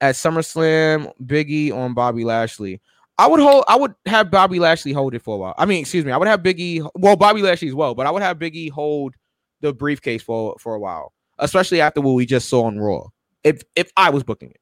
at 0.00 0.14
SummerSlam, 0.16 1.12
Biggie 1.24 1.72
on 1.72 1.94
Bobby 1.94 2.24
Lashley. 2.24 2.80
I 3.16 3.28
would 3.28 3.40
hold. 3.40 3.64
I 3.68 3.76
would 3.76 3.94
have 4.06 4.30
Bobby 4.30 4.58
Lashley 4.58 4.92
hold 4.92 5.14
it 5.14 5.22
for 5.22 5.36
a 5.36 5.38
while. 5.38 5.54
I 5.56 5.66
mean, 5.66 5.80
excuse 5.80 6.04
me. 6.04 6.10
I 6.10 6.16
would 6.16 6.28
have 6.28 6.42
Biggie. 6.42 6.88
Well, 6.96 7.16
Bobby 7.16 7.42
Lashley 7.42 7.68
as 7.68 7.74
well, 7.74 7.94
but 7.94 8.06
I 8.06 8.10
would 8.10 8.22
have 8.22 8.38
Biggie 8.38 8.70
hold 8.70 9.14
the 9.60 9.72
briefcase 9.72 10.22
for 10.22 10.56
for 10.58 10.74
a 10.74 10.80
while, 10.80 11.12
especially 11.38 11.80
after 11.80 12.00
what 12.00 12.12
we 12.12 12.26
just 12.26 12.48
saw 12.48 12.64
on 12.64 12.78
Raw. 12.78 13.08
If 13.42 13.62
if 13.76 13.90
I 13.96 14.10
was 14.10 14.22
booking 14.22 14.50
it, 14.50 14.60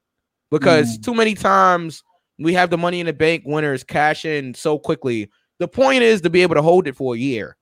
because 0.50 0.98
Mm. 0.98 1.04
too 1.04 1.14
many 1.14 1.34
times 1.34 2.02
we 2.38 2.54
have 2.54 2.70
the 2.70 2.78
Money 2.78 3.00
in 3.00 3.06
the 3.06 3.12
Bank 3.12 3.44
winners 3.46 3.84
cash 3.84 4.24
in 4.24 4.54
so 4.54 4.78
quickly. 4.78 5.30
The 5.58 5.68
point 5.68 6.02
is 6.02 6.20
to 6.22 6.30
be 6.30 6.42
able 6.42 6.56
to 6.56 6.62
hold 6.62 6.86
it 6.88 6.96
for 6.96 7.14
a 7.14 7.18
year. 7.18 7.56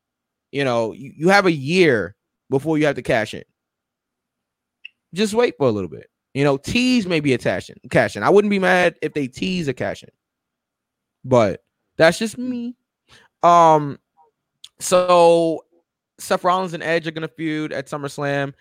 You 0.52 0.64
know, 0.64 0.92
you, 0.92 1.12
you 1.16 1.28
have 1.28 1.46
a 1.46 1.52
year 1.52 2.14
before 2.48 2.78
you 2.78 2.86
have 2.86 2.96
to 2.96 3.02
cash 3.02 3.34
in. 3.34 3.44
Just 5.12 5.34
wait 5.34 5.54
for 5.58 5.68
a 5.68 5.70
little 5.70 5.90
bit. 5.90 6.08
You 6.34 6.44
know, 6.44 6.56
tease 6.56 7.06
maybe 7.06 7.34
a 7.34 7.38
cash 7.38 7.68
in. 7.68 7.76
Cash 7.90 8.16
in. 8.16 8.22
I 8.22 8.30
wouldn't 8.30 8.50
be 8.50 8.58
mad 8.60 8.96
if 9.02 9.12
they 9.14 9.26
tease 9.26 9.68
a 9.68 9.74
cash 9.74 10.02
in 10.02 10.10
but 11.24 11.62
that's 11.96 12.18
just 12.18 12.38
me. 12.38 12.74
Um, 13.42 13.98
so 14.78 15.64
Seth 16.18 16.44
Rollins 16.44 16.72
and 16.72 16.82
Edge 16.82 17.06
are 17.06 17.10
gonna 17.10 17.28
feud 17.28 17.72
at 17.72 17.88
SummerSlam, 17.88 18.54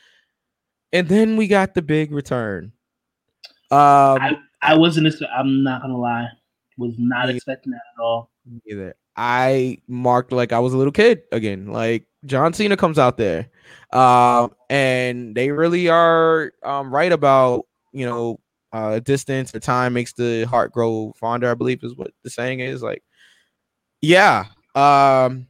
and 0.93 1.07
then 1.07 1.37
we 1.37 1.47
got 1.47 1.73
the 1.73 1.81
big 1.81 2.11
return. 2.11 2.71
Um, 3.71 3.79
I, 4.21 4.37
I 4.61 4.77
wasn't. 4.77 5.13
I'm 5.35 5.63
not 5.63 5.81
gonna 5.81 5.97
lie. 5.97 6.27
Was 6.77 6.95
not 6.97 7.27
Yeah. 7.29 7.35
expecting 7.35 7.71
that 7.73 7.81
at 7.97 8.01
all. 8.01 8.31
either. 8.65 8.95
I 9.15 9.79
marked 9.87 10.31
like 10.31 10.53
I 10.53 10.59
was 10.59 10.73
a 10.73 10.77
little 10.77 10.93
kid 10.93 11.23
again. 11.31 11.67
Like 11.67 12.05
John 12.25 12.53
Cena 12.53 12.77
comes 12.77 12.97
out 12.97 13.17
there, 13.17 13.49
um, 13.91 14.51
and 14.69 15.35
they 15.35 15.51
really 15.51 15.89
are 15.89 16.53
um, 16.63 16.93
right 16.93 17.11
about 17.11 17.65
you 17.91 18.05
know 18.05 18.39
uh, 18.71 18.99
distance 18.99 19.53
or 19.53 19.59
time 19.59 19.93
makes 19.93 20.13
the 20.13 20.45
heart 20.45 20.71
grow 20.71 21.13
fonder. 21.19 21.49
I 21.51 21.53
believe 21.55 21.83
is 21.83 21.95
what 21.95 22.11
the 22.23 22.29
saying 22.29 22.61
is. 22.61 22.81
Like, 22.81 23.03
yeah, 24.01 24.45
um, 24.73 25.47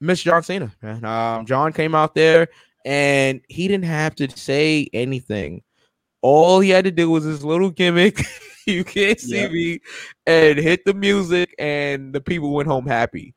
Miss 0.00 0.22
John 0.22 0.42
Cena, 0.42 0.70
man. 0.82 1.04
Um, 1.04 1.46
John 1.46 1.72
came 1.72 1.94
out 1.94 2.14
there 2.14 2.48
and 2.84 3.40
he 3.48 3.68
didn't 3.68 3.84
have 3.84 4.14
to 4.16 4.30
say 4.36 4.88
anything. 4.92 5.62
All 6.22 6.60
he 6.60 6.70
had 6.70 6.84
to 6.84 6.90
do 6.90 7.10
was 7.10 7.24
his 7.24 7.44
little 7.44 7.70
gimmick. 7.70 8.22
you 8.66 8.84
can't 8.84 9.18
see 9.18 9.40
Yep. 9.40 9.50
me, 9.50 9.80
and 10.26 10.58
hit 10.58 10.84
the 10.84 10.94
music, 10.94 11.54
and 11.58 12.12
the 12.12 12.20
people 12.20 12.52
went 12.52 12.68
home 12.68 12.86
happy. 12.86 13.34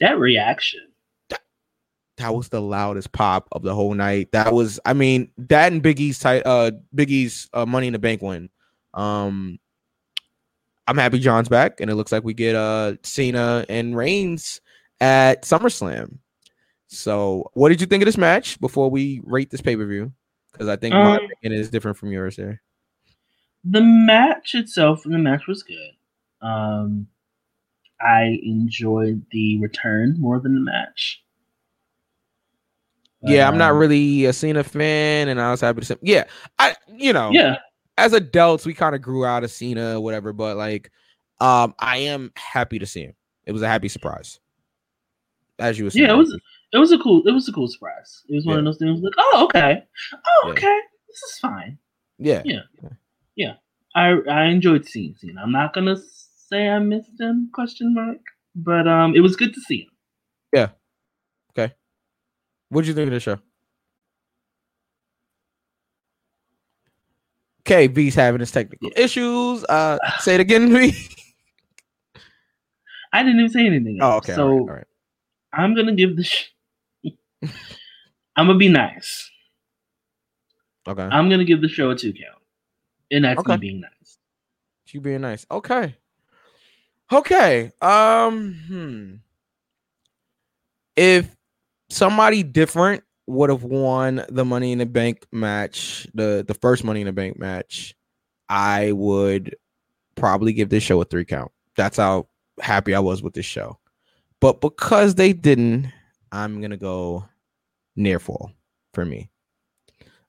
That 0.00 0.18
reaction. 0.18 0.80
That 2.18 2.34
was 2.34 2.48
the 2.48 2.62
loudest 2.62 3.12
pop 3.12 3.46
of 3.52 3.60
the 3.62 3.74
whole 3.74 3.92
night. 3.92 4.32
That 4.32 4.54
was, 4.54 4.80
I 4.86 4.94
mean, 4.94 5.30
that 5.36 5.70
and 5.72 5.82
Biggie's 5.82 6.18
tight, 6.18 6.42
uh, 6.46 6.70
Biggie's 6.94 7.50
uh, 7.52 7.66
Money 7.66 7.88
in 7.88 7.92
the 7.92 7.98
Bank 7.98 8.22
win. 8.22 8.48
Um, 8.94 9.58
I'm 10.86 10.96
happy 10.96 11.18
John's 11.18 11.50
back, 11.50 11.80
and 11.80 11.90
it 11.90 11.94
looks 11.94 12.12
like 12.12 12.24
we 12.24 12.32
get 12.32 12.54
uh 12.56 12.94
Cena 13.02 13.66
and 13.68 13.94
Reigns 13.94 14.62
at 15.00 15.42
SummerSlam. 15.42 16.16
So, 16.96 17.50
what 17.54 17.68
did 17.68 17.80
you 17.80 17.86
think 17.86 18.02
of 18.02 18.06
this 18.06 18.16
match 18.18 18.60
before 18.60 18.90
we 18.90 19.20
rate 19.24 19.50
this 19.50 19.60
pay 19.60 19.76
per 19.76 19.86
view? 19.86 20.12
Because 20.52 20.68
I 20.68 20.76
think 20.76 21.00
my 21.02 21.16
Um, 21.16 21.24
opinion 21.42 21.60
is 21.60 21.70
different 21.70 21.96
from 21.98 22.12
yours 22.12 22.36
there. 22.36 22.62
The 23.64 23.80
match 23.82 24.54
itself, 24.54 25.02
the 25.02 25.18
match 25.18 25.46
was 25.46 25.62
good. 25.62 25.92
Um, 26.40 27.08
I 28.00 28.38
enjoyed 28.42 29.26
the 29.30 29.58
return 29.60 30.16
more 30.20 30.38
than 30.40 30.54
the 30.54 30.60
match. 30.60 31.22
Yeah, 33.22 33.48
I'm 33.48 33.58
not 33.58 33.72
Um, 33.72 33.78
really 33.78 34.24
a 34.26 34.32
Cena 34.32 34.62
fan, 34.62 35.28
and 35.28 35.40
I 35.40 35.50
was 35.50 35.60
happy 35.60 35.80
to 35.80 35.86
see. 35.86 35.96
Yeah, 36.02 36.24
I, 36.58 36.76
you 36.88 37.12
know, 37.12 37.30
Yeah, 37.32 37.58
as 37.96 38.12
adults, 38.12 38.66
we 38.66 38.74
kind 38.74 38.94
of 38.94 39.02
grew 39.02 39.24
out 39.24 39.42
of 39.44 39.50
Cena, 39.50 40.00
whatever. 40.00 40.32
But 40.32 40.56
like, 40.56 40.90
um, 41.40 41.74
I 41.78 41.98
am 41.98 42.32
happy 42.36 42.78
to 42.78 42.86
see 42.86 43.02
him. 43.02 43.14
It 43.46 43.52
was 43.52 43.62
a 43.62 43.68
happy 43.68 43.88
surprise, 43.88 44.38
as 45.58 45.78
you 45.78 45.84
were 45.84 45.90
saying. 45.90 46.06
yeah. 46.06 46.14
It 46.14 46.16
was. 46.16 46.38
It 46.72 46.78
was 46.78 46.92
a 46.92 46.98
cool. 46.98 47.22
It 47.26 47.32
was 47.32 47.48
a 47.48 47.52
cool 47.52 47.68
surprise. 47.68 48.22
It 48.28 48.34
was 48.34 48.44
one 48.46 48.58
of 48.58 48.64
those 48.64 48.78
things 48.78 49.00
like, 49.00 49.14
oh, 49.18 49.44
okay, 49.44 49.82
oh, 50.14 50.42
Yeah. 50.46 50.50
okay, 50.52 50.78
this 51.08 51.22
is 51.22 51.38
fine. 51.40 51.78
yeah, 52.18 52.42
Yeah. 52.44 52.60
Yeah. 53.36 53.54
I 53.94 54.14
I 54.30 54.44
enjoyed 54.46 54.84
seeing 54.86 55.14
Cena. 55.18 55.42
I'm 55.42 55.52
not 55.52 55.72
gonna 55.72 55.96
say 56.48 56.68
I 56.68 56.78
missed 56.80 57.18
him? 57.18 57.50
Question 57.52 57.94
mark. 57.94 58.18
But 58.54 58.86
um, 58.88 59.14
it 59.14 59.20
was 59.20 59.36
good 59.36 59.54
to 59.54 59.60
see 59.60 59.82
him. 59.82 59.90
Yeah. 60.52 60.68
Okay. 61.52 61.74
What 62.68 62.82
did 62.82 62.88
you 62.88 62.94
think 62.94 63.08
of 63.08 63.12
the 63.14 63.20
show? 63.20 63.38
Okay, 67.60 67.86
V's 67.88 68.14
having 68.14 68.40
his 68.40 68.50
technical 68.52 68.90
issues. 68.96 69.64
Uh, 69.64 69.98
say 70.20 70.34
it 70.34 70.40
again, 70.40 70.72
V. 70.72 70.94
I 73.12 73.22
didn't 73.22 73.40
even 73.40 73.50
say 73.50 73.66
anything. 73.66 73.98
Oh, 74.00 74.18
okay. 74.18 74.34
So 74.34 74.48
all 74.48 74.58
right, 74.58 74.60
all 74.70 74.74
right. 74.76 74.86
I'm 75.52 75.74
gonna 75.74 75.94
give 75.94 76.16
the. 76.16 76.24
Sh- 76.24 76.50
I'm 77.42 78.46
gonna 78.46 78.56
be 78.58 78.68
nice. 78.68 79.30
Okay. 80.86 81.02
I'm 81.02 81.28
gonna 81.28 81.44
give 81.44 81.60
the 81.62 81.68
show 81.68 81.90
a 81.90 81.96
two 81.96 82.12
count, 82.12 82.42
and 83.10 83.24
that's 83.24 83.40
Okay. 83.40 83.52
me 83.52 83.58
being 83.58 83.80
nice. 83.80 84.18
You 84.90 85.00
being 85.00 85.20
nice. 85.22 85.46
Okay. 85.50 85.94
Okay. 87.12 87.72
Um. 87.80 88.54
Hmm. 88.68 89.14
If 90.96 91.36
somebody 91.90 92.42
different 92.42 93.02
would 93.26 93.50
have 93.50 93.64
won 93.64 94.24
the 94.28 94.44
Money 94.44 94.72
in 94.72 94.78
the 94.78 94.86
Bank 94.86 95.26
match, 95.32 96.06
the 96.14 96.44
the 96.46 96.54
first 96.54 96.84
Money 96.84 97.00
in 97.00 97.06
the 97.06 97.12
Bank 97.12 97.38
match, 97.38 97.94
I 98.48 98.92
would 98.92 99.56
probably 100.14 100.52
give 100.52 100.68
this 100.68 100.82
show 100.82 101.00
a 101.00 101.04
three 101.04 101.24
count. 101.24 101.50
That's 101.76 101.96
how 101.96 102.28
happy 102.60 102.94
I 102.94 103.00
was 103.00 103.22
with 103.22 103.34
this 103.34 103.44
show. 103.46 103.78
But 104.40 104.60
because 104.60 105.14
they 105.16 105.32
didn't, 105.32 105.92
I'm 106.36 106.60
gonna 106.60 106.76
go 106.76 107.24
near 107.96 108.18
fall 108.18 108.52
for 108.92 109.04
me. 109.04 109.30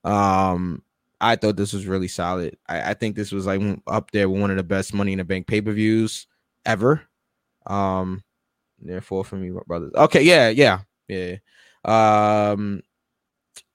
Um, 0.03 0.83
I 1.19 1.35
thought 1.35 1.57
this 1.57 1.73
was 1.73 1.85
really 1.85 2.07
solid. 2.07 2.57
I, 2.67 2.91
I 2.91 2.93
think 2.93 3.15
this 3.15 3.31
was 3.31 3.45
like 3.45 3.61
up 3.87 4.11
there 4.11 4.29
with 4.29 4.41
one 4.41 4.51
of 4.51 4.57
the 4.57 4.63
best 4.63 4.93
Money 4.93 5.11
in 5.11 5.17
the 5.17 5.25
Bank 5.25 5.47
pay 5.47 5.61
per 5.61 5.71
views 5.71 6.27
ever. 6.65 7.01
Um, 7.65 8.23
therefore 8.79 9.25
for 9.25 9.35
me, 9.35 9.51
brothers. 9.67 9.91
Okay, 9.95 10.21
yeah, 10.21 10.49
yeah, 10.49 10.79
yeah. 11.07 11.37
Um, 11.83 12.81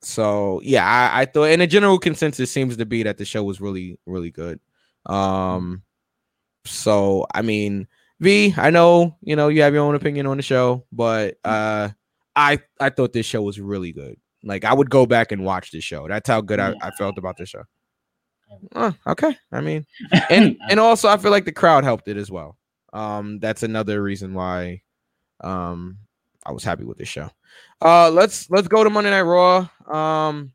so 0.01 0.61
yeah, 0.65 0.87
I, 0.87 1.23
I 1.23 1.25
thought, 1.27 1.51
and 1.51 1.61
the 1.61 1.67
general 1.67 1.99
consensus 1.99 2.51
seems 2.51 2.77
to 2.77 2.87
be 2.87 3.03
that 3.03 3.19
the 3.19 3.25
show 3.25 3.45
was 3.45 3.61
really, 3.61 3.99
really 4.07 4.31
good. 4.31 4.59
Um, 5.07 5.83
so 6.65 7.27
I 7.35 7.43
mean, 7.43 7.89
V, 8.21 8.55
I 8.57 8.71
know 8.71 9.17
you 9.23 9.37
know 9.37 9.49
you 9.49 9.63
have 9.63 9.75
your 9.75 9.85
own 9.85 9.97
opinion 9.97 10.27
on 10.27 10.39
the 10.39 10.43
show, 10.43 10.85
but 10.93 11.39
uh, 11.45 11.91
I 12.37 12.61
I 12.81 12.91
thought 12.91 13.13
this 13.13 13.27
show 13.27 13.43
was 13.43 13.61
really 13.61 13.93
good. 13.93 14.17
Like 14.45 14.65
I 14.65 14.75
would 14.75 14.91
go 14.91 15.07
back 15.07 15.33
and 15.33 15.45
watch 15.45 15.71
this 15.71 15.85
show. 15.85 16.09
That's 16.09 16.29
how 16.29 16.41
good 16.41 16.61
I, 16.61 16.75
I 16.83 16.91
felt 16.93 17.19
about 17.19 17.37
this 17.37 17.51
show. 17.51 17.65
Oh, 18.75 18.95
okay. 19.07 19.37
I 19.51 19.61
mean, 19.61 19.87
and 20.31 20.57
and 20.69 20.81
also 20.81 21.09
I 21.09 21.17
feel 21.17 21.31
like 21.31 21.45
the 21.45 21.53
crowd 21.53 21.85
helped 21.85 22.09
it 22.09 22.17
as 22.17 22.31
well. 22.31 22.57
Um, 22.93 23.39
that's 23.39 23.63
another 23.63 24.03
reason 24.03 24.35
why 24.35 24.83
um 25.41 25.99
I 26.45 26.53
was 26.53 26.65
happy 26.65 26.85
with 26.85 26.99
this 26.99 27.09
show. 27.09 27.31
Uh, 27.81 28.11
let's 28.11 28.51
let's 28.51 28.69
go 28.69 28.85
to 28.85 28.91
Monday 28.91 29.11
Night 29.11 29.23
Raw. 29.23 29.69
Um, 29.87 30.53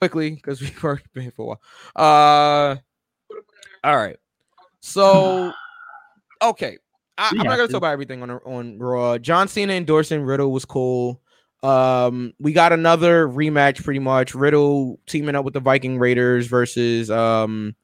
quickly 0.00 0.30
because 0.30 0.60
we've 0.60 0.84
already 0.84 1.04
been 1.14 1.22
here 1.24 1.32
for 1.36 1.42
a 1.42 1.46
while. 1.46 1.60
Uh, 1.94 2.76
all 3.84 3.96
right. 3.96 4.16
So, 4.80 5.52
okay, 6.42 6.78
I, 7.18 7.28
I'm 7.30 7.36
not 7.38 7.44
gonna 7.46 7.66
to. 7.66 7.72
talk 7.72 7.78
about 7.78 7.92
everything 7.92 8.22
on 8.22 8.30
on 8.30 8.78
Raw. 8.78 9.18
John 9.18 9.48
Cena 9.48 9.74
endorsing 9.74 10.22
Riddle 10.22 10.50
was 10.52 10.64
cool. 10.64 11.20
Um, 11.62 12.32
we 12.40 12.52
got 12.52 12.72
another 12.72 13.28
rematch 13.28 13.84
pretty 13.84 14.00
much. 14.00 14.34
Riddle 14.34 14.98
teaming 15.06 15.36
up 15.36 15.44
with 15.44 15.54
the 15.54 15.60
Viking 15.60 15.98
Raiders 15.98 16.46
versus 16.46 17.10
um 17.10 17.76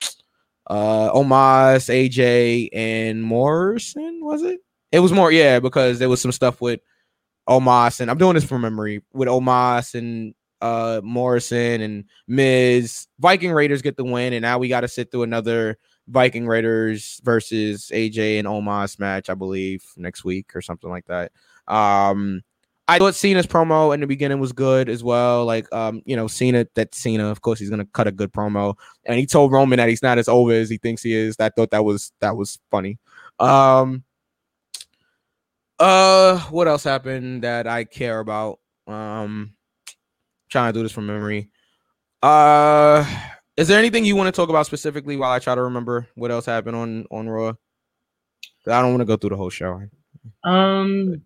uh 0.68 1.10
Omos, 1.12 1.88
AJ, 1.88 2.70
and 2.72 3.22
Morrison, 3.22 4.20
was 4.22 4.42
it? 4.42 4.60
It 4.90 5.00
was 5.00 5.12
more, 5.12 5.30
yeah, 5.30 5.60
because 5.60 5.98
there 5.98 6.08
was 6.08 6.20
some 6.20 6.32
stuff 6.32 6.60
with 6.60 6.80
Omos, 7.48 8.00
and 8.00 8.10
I'm 8.10 8.18
doing 8.18 8.34
this 8.34 8.44
from 8.44 8.62
memory 8.62 9.02
with 9.12 9.28
Omos 9.28 9.94
and 9.94 10.34
uh 10.60 11.00
Morrison 11.04 11.80
and 11.80 12.04
Miz. 12.26 13.06
Viking 13.20 13.52
Raiders 13.52 13.82
get 13.82 13.96
the 13.96 14.04
win, 14.04 14.32
and 14.32 14.42
now 14.42 14.58
we 14.58 14.68
got 14.68 14.80
to 14.80 14.88
sit 14.88 15.10
through 15.10 15.22
another 15.22 15.78
Viking 16.08 16.46
Raiders 16.46 17.20
versus 17.22 17.90
AJ 17.92 18.38
and 18.38 18.48
Omos 18.48 18.98
match, 18.98 19.28
I 19.30 19.34
believe, 19.34 19.84
next 19.96 20.24
week 20.24 20.56
or 20.56 20.62
something 20.62 20.90
like 20.90 21.06
that. 21.06 21.32
Um, 21.66 22.42
I 22.88 22.98
thought 22.98 23.14
Cena's 23.14 23.46
promo 23.46 23.92
in 23.92 24.00
the 24.00 24.06
beginning 24.06 24.40
was 24.40 24.52
good 24.52 24.88
as 24.88 25.04
well. 25.04 25.44
Like, 25.44 25.70
um, 25.74 26.00
you 26.06 26.16
know, 26.16 26.26
Cena, 26.26 26.66
that 26.74 26.94
Cena, 26.94 27.26
of 27.26 27.42
course, 27.42 27.58
he's 27.58 27.68
gonna 27.68 27.84
cut 27.92 28.06
a 28.06 28.12
good 28.12 28.32
promo, 28.32 28.74
and 29.04 29.18
he 29.18 29.26
told 29.26 29.52
Roman 29.52 29.76
that 29.76 29.90
he's 29.90 30.02
not 30.02 30.16
as 30.16 30.28
over 30.28 30.52
as 30.52 30.70
he 30.70 30.78
thinks 30.78 31.02
he 31.02 31.12
is. 31.14 31.36
I 31.38 31.50
thought 31.50 31.70
that 31.70 31.84
was 31.84 32.12
that 32.20 32.36
was 32.36 32.58
funny. 32.70 32.98
Um, 33.38 34.04
uh, 35.78 36.38
what 36.48 36.66
else 36.66 36.82
happened 36.82 37.44
that 37.44 37.66
I 37.66 37.84
care 37.84 38.20
about? 38.20 38.58
Um, 38.86 39.54
trying 40.48 40.72
to 40.72 40.78
do 40.78 40.82
this 40.82 40.92
from 40.92 41.06
memory. 41.06 41.50
Uh, 42.22 43.04
is 43.58 43.66
there 43.66 43.78
anything 43.78 44.04
you 44.04 44.14
want 44.14 44.28
to 44.32 44.32
talk 44.32 44.48
about 44.50 44.66
specifically 44.66 45.16
while 45.16 45.32
I 45.32 45.40
try 45.40 45.54
to 45.56 45.62
remember 45.62 46.06
what 46.14 46.30
else 46.30 46.46
happened 46.46 46.76
on 46.76 47.06
on 47.10 47.28
Raw? 47.28 47.52
I 48.66 48.80
don't 48.82 48.90
want 48.92 49.00
to 49.00 49.04
go 49.06 49.16
through 49.16 49.30
the 49.30 49.36
whole 49.36 49.50
show. 49.50 49.82
Um, 50.44 51.22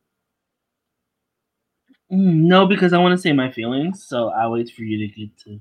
mm, 2.10 2.34
no, 2.52 2.66
because 2.66 2.92
I 2.92 2.98
want 2.98 3.12
to 3.12 3.18
say 3.20 3.32
my 3.32 3.50
feelings, 3.52 4.06
so 4.08 4.28
I'll 4.30 4.52
wait 4.52 4.70
for 4.70 4.82
you 4.82 4.98
to 5.06 5.14
get 5.14 5.36
to. 5.44 5.60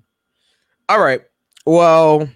All 0.88 1.00
right. 1.02 1.22
Well, 1.66 2.30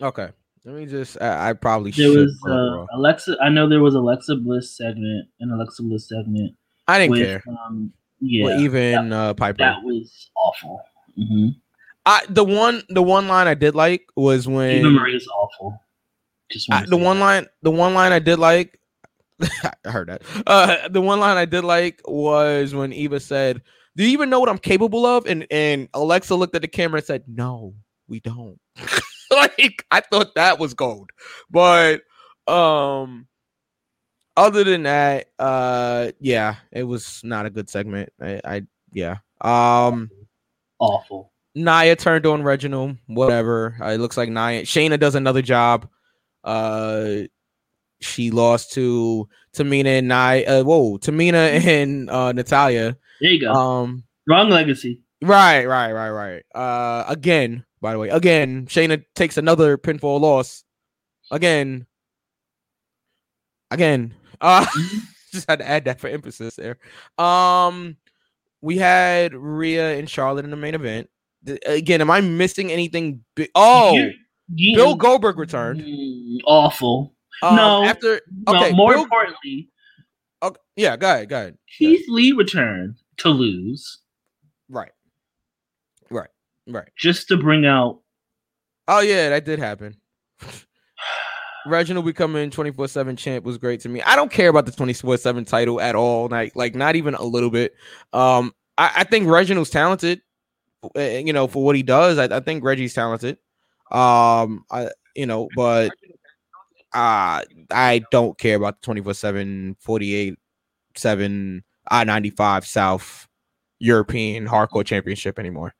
okay. 0.00 0.30
Let 0.64 0.74
me 0.74 0.86
just. 0.86 1.20
I, 1.22 1.50
I 1.50 1.52
probably 1.52 1.92
There 1.92 2.08
should. 2.08 2.16
was 2.26 2.40
go 2.44 2.50
to 2.50 2.76
Raw. 2.76 2.82
uh, 2.84 2.86
Alexa. 2.94 3.36
I 3.40 3.50
know 3.50 3.68
there 3.68 3.82
was 3.82 3.94
Alexa 3.94 4.34
Bliss 4.36 4.76
segment, 4.76 5.28
and 5.40 5.52
an 5.52 5.56
Alexa 5.60 5.82
Bliss 5.84 6.08
segment. 6.08 6.54
I 6.88 6.98
didn't 6.98 7.12
with, 7.12 7.20
care. 7.20 7.44
Um, 7.66 7.92
yeah, 8.20 8.44
Well, 8.46 8.60
even 8.60 9.12
uh, 9.12 9.34
Piper. 9.34 9.58
that 9.58 9.82
was 9.82 10.30
awful. 10.36 10.82
hmm 11.16 11.48
I 12.06 12.22
the 12.28 12.44
one 12.44 12.82
the 12.88 13.02
one 13.02 13.26
line 13.26 13.48
I 13.48 13.54
did 13.54 13.74
like 13.74 14.06
was 14.14 14.46
when 14.46 14.70
Eva 14.70 14.90
Maria's 14.90 15.26
awful. 15.26 15.78
Just 16.50 16.72
I, 16.72 16.86
the 16.86 16.96
one 16.96 17.18
that. 17.18 17.24
line 17.24 17.46
the 17.62 17.72
one 17.72 17.94
line 17.94 18.12
I 18.12 18.20
did 18.20 18.38
like 18.38 18.80
I 19.84 19.90
heard 19.90 20.08
that. 20.08 20.22
Uh 20.46 20.88
the 20.88 21.00
one 21.00 21.18
line 21.18 21.36
I 21.36 21.44
did 21.44 21.64
like 21.64 22.00
was 22.06 22.74
when 22.74 22.92
Eva 22.92 23.18
said, 23.18 23.60
Do 23.96 24.04
you 24.04 24.10
even 24.10 24.30
know 24.30 24.38
what 24.38 24.48
I'm 24.48 24.58
capable 24.58 25.04
of? 25.04 25.26
And 25.26 25.46
and 25.50 25.88
Alexa 25.94 26.34
looked 26.36 26.54
at 26.54 26.62
the 26.62 26.68
camera 26.68 26.98
and 26.98 27.06
said, 27.06 27.24
No, 27.26 27.74
we 28.08 28.20
don't. 28.20 28.60
like 29.32 29.84
I 29.90 30.00
thought 30.00 30.36
that 30.36 30.60
was 30.60 30.74
gold. 30.74 31.10
But 31.50 32.02
um 32.46 33.26
other 34.36 34.62
than 34.62 34.84
that, 34.84 35.26
uh 35.40 36.12
yeah, 36.20 36.54
it 36.70 36.84
was 36.84 37.20
not 37.24 37.46
a 37.46 37.50
good 37.50 37.68
segment. 37.68 38.12
I, 38.20 38.40
I 38.44 38.62
yeah. 38.92 39.16
Um 39.40 40.08
awful. 40.78 41.32
Naya 41.56 41.96
turned 41.96 42.26
on 42.26 42.42
Reginald. 42.42 42.98
Whatever. 43.06 43.76
Uh, 43.80 43.86
it 43.86 43.98
looks 43.98 44.16
like 44.16 44.28
Naya. 44.28 44.62
Shayna 44.62 45.00
does 45.00 45.14
another 45.14 45.40
job. 45.40 45.88
Uh, 46.44 47.22
she 48.00 48.30
lost 48.30 48.72
to 48.74 49.26
Tamina 49.54 49.98
and 49.98 50.08
Naya. 50.08 50.44
Uh, 50.60 50.62
whoa, 50.62 50.98
Tamina 50.98 51.64
and 51.66 52.10
uh, 52.10 52.32
Natalya. 52.32 52.96
There 53.20 53.30
you 53.30 53.40
go. 53.40 53.52
Um, 53.52 54.04
Wrong 54.28 54.50
legacy. 54.50 55.00
right, 55.22 55.64
right, 55.64 55.92
right, 55.92 56.10
right. 56.10 56.42
Uh, 56.54 57.04
again, 57.08 57.64
by 57.80 57.92
the 57.92 57.98
way, 57.98 58.10
again, 58.10 58.66
Shayna 58.66 59.02
takes 59.14 59.38
another 59.38 59.78
pinfall 59.78 60.20
loss. 60.20 60.62
Again, 61.30 61.86
again. 63.70 64.14
Uh, 64.42 64.66
just 65.32 65.48
had 65.48 65.60
to 65.60 65.68
add 65.68 65.86
that 65.86 66.00
for 66.00 66.08
emphasis 66.08 66.56
there. 66.56 66.76
Um, 67.16 67.96
we 68.60 68.76
had 68.76 69.32
Rhea 69.32 69.98
and 69.98 70.08
Charlotte 70.10 70.44
in 70.44 70.50
the 70.50 70.56
main 70.56 70.74
event. 70.74 71.08
Again, 71.66 72.00
am 72.00 72.10
I 72.10 72.20
missing 72.20 72.70
anything? 72.72 73.24
Bi- 73.36 73.48
oh, 73.54 73.94
You- 73.94 74.12
you- 74.54 74.76
Bill 74.76 74.94
Goldberg 74.94 75.38
returned. 75.38 75.80
Mm, 75.80 76.38
awful. 76.46 77.14
Um, 77.42 77.56
No. 77.56 77.84
after 77.84 78.20
No, 78.46 78.56
okay, 78.56 78.72
more 78.72 78.94
Bill- 78.94 79.02
importantly, 79.04 79.68
okay, 80.42 80.60
yeah, 80.76 80.96
go 80.96 81.10
ahead, 81.10 81.28
go 81.28 81.36
ahead. 81.36 81.58
Keith 81.78 82.04
Lee 82.08 82.32
returned 82.32 82.96
to 83.18 83.28
lose 83.28 83.98
Right, 84.68 84.92
right, 86.10 86.30
right. 86.66 86.88
just 86.98 87.28
to 87.28 87.36
bring 87.36 87.66
out 87.66 88.00
Oh 88.88 89.00
yeah, 89.00 89.28
that 89.30 89.44
did 89.44 89.58
happen. 89.58 89.96
Reginald 91.66 92.04
becoming 92.06 92.50
24-7 92.50 93.18
champ 93.18 93.44
was 93.44 93.58
great 93.58 93.80
to 93.80 93.88
me. 93.88 94.00
I 94.02 94.14
don't 94.14 94.30
care 94.30 94.48
about 94.48 94.66
the 94.66 94.72
24-7 94.72 95.44
title 95.46 95.80
at 95.80 95.96
all. 95.96 96.28
Like, 96.28 96.54
like 96.54 96.76
not 96.76 96.94
even 96.94 97.14
a 97.14 97.24
little 97.24 97.50
bit. 97.50 97.74
Um, 98.12 98.54
I, 98.78 98.92
I 98.98 99.04
think 99.04 99.28
Reginald's 99.28 99.70
talented, 99.70 100.20
you 100.94 101.32
know, 101.32 101.46
for 101.46 101.64
what 101.64 101.76
he 101.76 101.82
does. 101.82 102.18
I, 102.18 102.24
I 102.36 102.40
think 102.40 102.64
Reggie's 102.64 102.94
talented. 102.94 103.38
Um, 103.90 104.64
I 104.70 104.90
you 105.14 105.26
know, 105.26 105.48
but 105.56 105.90
uh 106.94 107.42
I 107.70 108.02
don't 108.10 108.38
care 108.38 108.56
about 108.56 108.80
the 108.80 108.94
24-7, 108.94 109.76
48, 109.80 110.38
7, 110.94 111.64
I-95 111.90 112.64
South 112.64 113.28
European 113.78 114.46
hardcore 114.46 114.84
championship 114.84 115.38
anymore. 115.38 115.74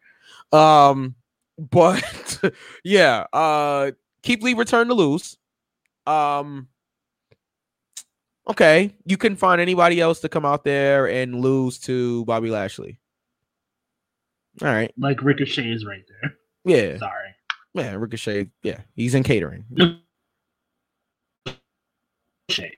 Um, 0.53 1.14
but 1.59 2.40
yeah, 2.84 3.26
uh 3.32 3.92
Keith 4.22 4.42
Lee 4.42 4.55
return 4.55 4.88
to 4.88 4.94
lose. 4.94 5.36
Um 6.07 6.68
okay, 8.49 8.94
you 9.05 9.16
can 9.16 9.36
find 9.36 9.61
anybody 9.61 10.01
else 10.01 10.20
to 10.20 10.28
come 10.28 10.44
out 10.44 10.64
there 10.64 11.09
and 11.09 11.40
lose 11.40 11.78
to 11.80 12.24
Bobby 12.24 12.51
Lashley. 12.51 12.99
All 14.62 14.68
right. 14.68 14.92
like 14.98 15.22
Ricochet 15.22 15.70
is 15.70 15.84
right 15.84 16.02
there. 16.22 16.34
Yeah. 16.64 16.98
Sorry. 16.98 17.28
Yeah, 17.74 17.94
Ricochet. 17.94 18.48
Yeah, 18.62 18.80
he's 18.94 19.14
in 19.14 19.22
catering. 19.22 19.64
Ricochet. 22.48 22.76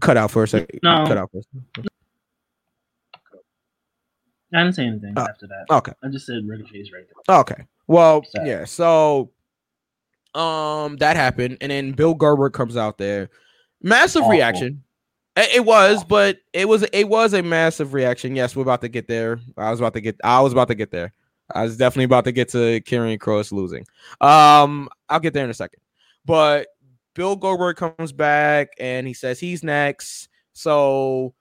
Cut 0.00 0.16
out 0.16 0.30
for 0.32 0.42
a 0.42 0.48
second. 0.48 0.80
No. 0.82 1.04
Cut 1.06 1.16
out 1.18 1.30
for 1.30 1.38
a 1.38 1.42
second. 1.42 1.88
I 4.52 4.62
didn't 4.64 4.74
say 4.74 4.86
anything 4.86 5.14
Oh, 5.16 5.22
after 5.22 5.46
that. 5.46 5.66
Okay. 5.72 5.92
I 6.02 6.08
just 6.08 6.26
said 6.26 6.42
Ricochet's 6.44 6.90
right 6.92 7.04
there. 7.28 7.36
Okay. 7.38 7.66
Well, 7.86 8.24
Sad. 8.24 8.46
yeah. 8.48 8.64
So, 8.64 9.30
um, 10.34 10.96
that 10.96 11.14
happened, 11.14 11.58
and 11.60 11.70
then 11.70 11.92
Bill 11.92 12.14
Goldberg 12.14 12.52
comes 12.52 12.76
out 12.76 12.98
there. 12.98 13.30
Massive 13.82 14.22
Awful. 14.22 14.32
reaction. 14.32 14.82
It, 15.52 15.64
was, 15.64 16.04
but 16.04 16.38
it 16.52 16.68
was 16.68 16.82
it 16.92 17.08
was 17.08 17.34
a 17.34 17.42
massive 17.42 17.94
reaction. 17.94 18.34
Yes, 18.34 18.56
we're 18.56 18.62
about 18.62 18.80
to 18.82 18.88
get 18.88 19.06
there. 19.08 19.40
I 19.56 19.70
was 19.70 19.80
about 19.80 19.94
to 19.94 20.00
get. 20.00 20.16
I 20.24 20.40
was 20.40 20.52
about 20.52 20.68
to 20.68 20.74
get 20.74 20.90
there. 20.90 21.12
I 21.54 21.62
was 21.64 21.76
definitely 21.76 22.04
about 22.04 22.24
to 22.24 22.32
get 22.32 22.48
to 22.50 22.80
Karrion 22.82 23.18
Kross 23.18 23.52
losing. 23.52 23.84
Um, 24.20 24.88
I'll 25.08 25.20
get 25.20 25.34
there 25.34 25.44
in 25.44 25.50
a 25.50 25.54
second. 25.54 25.80
But 26.24 26.68
Bill 27.14 27.36
Goldberg 27.36 27.76
comes 27.76 28.12
back 28.12 28.68
and 28.78 29.06
he 29.06 29.14
says 29.14 29.40
he's 29.40 29.64
next. 29.64 30.28
So 30.52 31.34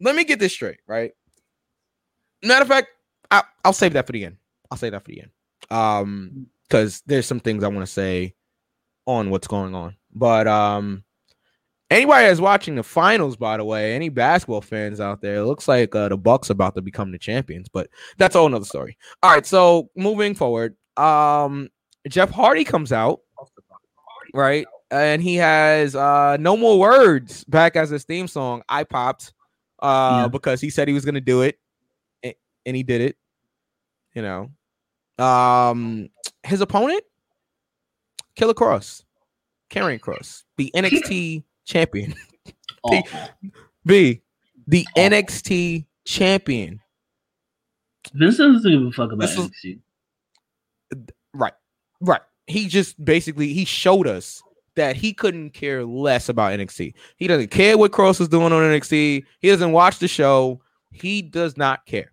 let 0.00 0.14
me 0.14 0.24
get 0.24 0.38
this 0.38 0.52
straight, 0.52 0.80
right? 0.86 1.12
Matter 2.42 2.62
of 2.62 2.68
fact, 2.68 2.88
I, 3.30 3.42
I'll 3.64 3.72
save 3.72 3.92
that 3.92 4.06
for 4.06 4.12
the 4.12 4.24
end. 4.24 4.36
I'll 4.70 4.78
save 4.78 4.92
that 4.92 5.04
for 5.04 5.10
the 5.10 5.22
end. 5.22 5.30
Um, 5.70 6.46
because 6.62 7.02
there's 7.06 7.26
some 7.26 7.40
things 7.40 7.64
I 7.64 7.68
want 7.68 7.80
to 7.80 7.92
say 7.92 8.34
on 9.06 9.30
what's 9.30 9.48
going 9.48 9.74
on. 9.74 9.96
But 10.14 10.46
um, 10.46 11.02
anybody 11.90 12.26
that's 12.26 12.40
watching 12.40 12.74
the 12.76 12.82
finals, 12.82 13.36
by 13.36 13.56
the 13.56 13.64
way, 13.64 13.94
any 13.94 14.08
basketball 14.08 14.60
fans 14.60 15.00
out 15.00 15.20
there, 15.20 15.36
it 15.36 15.44
looks 15.44 15.66
like 15.68 15.94
uh, 15.94 16.08
the 16.08 16.16
Bucks 16.16 16.50
about 16.50 16.74
to 16.76 16.82
become 16.82 17.12
the 17.12 17.18
champions. 17.18 17.68
But 17.68 17.88
that's 18.18 18.34
a 18.34 18.38
whole 18.38 18.48
nother 18.48 18.64
story. 18.64 18.96
All 19.22 19.32
right, 19.32 19.44
so 19.46 19.90
moving 19.96 20.34
forward, 20.34 20.76
um, 20.96 21.68
Jeff 22.08 22.30
Hardy 22.30 22.64
comes 22.64 22.92
out, 22.92 23.20
right? 24.34 24.66
And 24.92 25.22
he 25.22 25.36
has 25.36 25.94
uh 25.94 26.36
no 26.40 26.56
more 26.56 26.78
words 26.80 27.44
back 27.44 27.76
as 27.76 27.90
his 27.90 28.02
theme 28.04 28.26
song. 28.26 28.62
I 28.68 28.82
popped 28.82 29.32
uh 29.80 30.22
Yeah. 30.24 30.28
because 30.28 30.60
he 30.60 30.68
said 30.68 30.88
he 30.88 30.94
was 30.94 31.04
gonna 31.04 31.20
do 31.20 31.42
it 31.42 31.58
and 32.24 32.76
he 32.76 32.82
did 32.82 33.00
it. 33.00 33.16
You 34.14 34.22
know. 34.22 35.24
Um 35.24 36.08
his 36.42 36.60
opponent, 36.60 37.04
Killer 38.34 38.52
Kross, 38.54 39.04
Karrion 39.70 40.00
Kross, 40.00 40.42
the 40.56 40.72
NXT 40.74 41.44
champion. 41.70 42.14
Awful. 42.82 43.20
B, 43.86 44.22
the 44.66 44.86
Oh. 44.96 45.00
NXT 45.00 45.86
champion. 46.04 46.80
Vince 48.14 48.38
doesn't 48.38 48.62
give 48.70 48.82
a 48.86 48.90
fuck 48.92 49.12
about 49.12 49.26
This 49.26 49.36
was- 49.36 49.50
NXT. 49.50 49.80
Right. 51.34 51.52
Right. 52.00 52.22
He 52.46 52.66
just 52.66 53.02
basically 53.04 53.52
he 53.52 53.64
showed 53.64 54.06
us 54.06 54.42
that 54.76 54.96
he 54.96 55.12
couldn't 55.12 55.50
care 55.50 55.84
less 55.84 56.28
about 56.28 56.52
NXT. 56.52 56.94
He 57.16 57.26
doesn't 57.26 57.50
care 57.50 57.76
what 57.78 57.92
Kross 57.92 58.20
is 58.20 58.28
doing 58.28 58.52
on 58.52 58.62
NXT. 58.62 59.24
He 59.40 59.48
doesn't 59.48 59.72
watch 59.72 59.98
the 59.98 60.08
show. 60.08 60.62
He 60.90 61.22
does 61.22 61.56
not 61.56 61.84
care. 61.86 62.10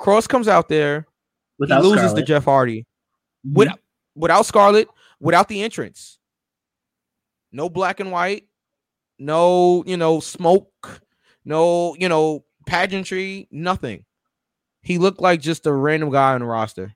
Kross 0.00 0.28
comes 0.28 0.48
out 0.48 0.68
there. 0.68 1.06
Without 1.58 1.82
he 1.82 1.88
loses 1.88 2.04
Scarlett. 2.06 2.16
to 2.26 2.32
Jeff 2.32 2.44
Hardy 2.44 2.86
Mhm. 3.46 3.52
without 3.54 3.80
without 4.14 4.46
Scarlett, 4.46 4.88
without 5.18 5.48
the 5.48 5.62
entrance. 5.62 6.18
No 7.52 7.68
black 7.68 8.00
and 8.00 8.12
white, 8.12 8.44
no, 9.18 9.84
you 9.86 9.96
know, 9.96 10.20
smoke, 10.20 11.02
no, 11.44 11.94
you 11.98 12.08
know, 12.08 12.44
pageantry, 12.66 13.48
nothing. 13.50 14.04
He 14.82 14.98
looked 14.98 15.20
like 15.20 15.40
just 15.40 15.66
a 15.66 15.72
random 15.72 16.10
guy 16.10 16.34
on 16.34 16.40
the 16.40 16.46
roster. 16.46 16.94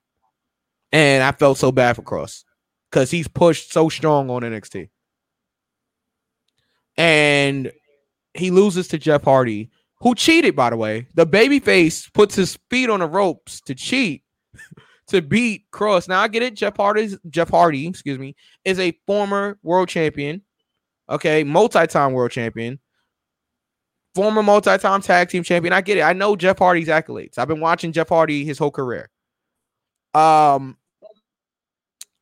And 0.93 1.23
I 1.23 1.33
felt 1.33 1.59
so 1.59 1.73
bad 1.73 1.97
for 1.97 2.03
Kross 2.03 2.45
because 2.91 3.11
he's 3.11 3.29
pushed 3.29 3.73
so 3.73 3.89
strong 3.89 4.31
on 4.31 4.43
NXT. 4.43 4.89
And 6.97 7.73
he 8.33 8.51
loses 8.51 8.89
to 8.89 8.99
Jeff 8.99 9.25
Hardy, 9.25 9.71
who 10.01 10.15
cheated, 10.15 10.55
by 10.55 10.71
the 10.71 10.77
way. 10.77 11.09
The 11.15 11.27
babyface 11.27 12.13
puts 12.13 12.37
his 12.37 12.59
feet 12.71 12.89
on 12.89 13.01
the 13.01 13.07
ropes 13.07 13.61
to 13.63 13.75
cheat 13.75 14.23
to 15.09 15.23
beat 15.23 15.71
Kross. 15.71 16.09
Now 16.09 16.21
I 16.21 16.29
get 16.29 16.43
it. 16.43 16.55
Jeff 16.55 16.77
Hardy's 16.77 17.19
Jeff 17.29 17.51
Hardy, 17.51 17.87
excuse 17.87 18.19
me, 18.19 18.35
is 18.65 18.79
a 18.79 18.99
former 19.07 19.59
world 19.63 19.89
champion. 19.89 20.43
Okay, 21.09 21.45
multi-time 21.45 22.13
world 22.13 22.31
champion, 22.31 22.79
former 24.15 24.43
multi-time 24.43 25.03
tag 25.03 25.29
team 25.29 25.43
champion. 25.43 25.73
I 25.75 25.83
get 25.83 25.99
it. 25.99 26.03
I 26.03 26.15
know 26.15 26.37
Jeff 26.37 26.59
Hardy's 26.59 26.89
accolades. 26.89 27.37
I've 27.39 27.49
been 27.49 27.61
watching 27.61 27.93
Jeff 27.93 28.09
Hardy 28.09 28.45
his 28.45 28.59
whole 28.59 28.71
career. 28.71 29.11
Um, 30.15 30.79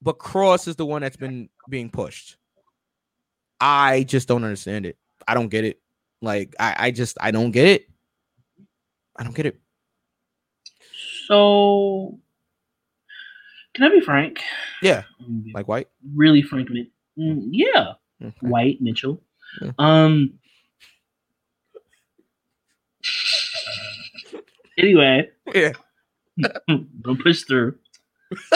but 0.00 0.18
Kross 0.18 0.66
is 0.66 0.76
the 0.76 0.86
one 0.86 1.02
that's 1.02 1.16
been 1.16 1.48
being 1.68 1.90
pushed. 1.90 2.36
I 3.60 4.02
just 4.02 4.26
don't 4.26 4.42
understand 4.42 4.86
it. 4.86 4.96
I 5.28 5.34
don't 5.34 5.48
get 5.48 5.64
it. 5.64 5.80
Like 6.20 6.56
I, 6.58 6.76
I 6.78 6.90
just 6.90 7.16
I 7.20 7.30
don't 7.30 7.52
get 7.52 7.68
it. 7.68 7.88
I 9.16 9.22
don't 9.22 9.36
get 9.36 9.46
it. 9.46 9.60
So, 11.28 12.18
can 13.74 13.84
I 13.84 13.88
be 13.90 14.00
frank? 14.00 14.40
Yeah, 14.82 15.02
like 15.54 15.68
white. 15.68 15.88
really 16.14 16.42
frank 16.42 16.68
mm, 16.70 16.86
yeah, 17.50 17.92
Okay. 18.22 18.34
White 18.40 18.80
Mitchell. 18.80 19.22
Yeah. 19.60 19.72
Um. 19.78 20.34
Anyway, 24.78 25.28
Yeah. 25.54 25.72
don't 26.68 27.22
push 27.22 27.42
through. 27.42 27.76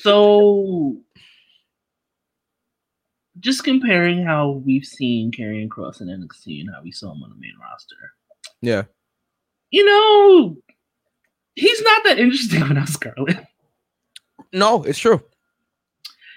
so, 0.00 0.96
just 3.38 3.62
comparing 3.64 4.24
how 4.24 4.62
we've 4.64 4.84
seen 4.86 5.30
Karrion 5.32 5.68
Kross 5.68 6.00
in 6.00 6.08
NXT 6.08 6.60
and 6.62 6.70
how 6.74 6.82
we 6.82 6.90
saw 6.92 7.12
him 7.12 7.22
on 7.22 7.28
the 7.30 7.36
main 7.36 7.52
roster, 7.60 7.96
Yeah. 8.62 8.84
you 9.70 9.84
know, 9.84 10.56
he's 11.54 11.82
not 11.82 12.04
that 12.04 12.18
interesting 12.18 12.60
without 12.68 12.88
Scarlett. 12.88 13.44
No, 14.52 14.82
it's 14.84 14.98
true. 14.98 15.22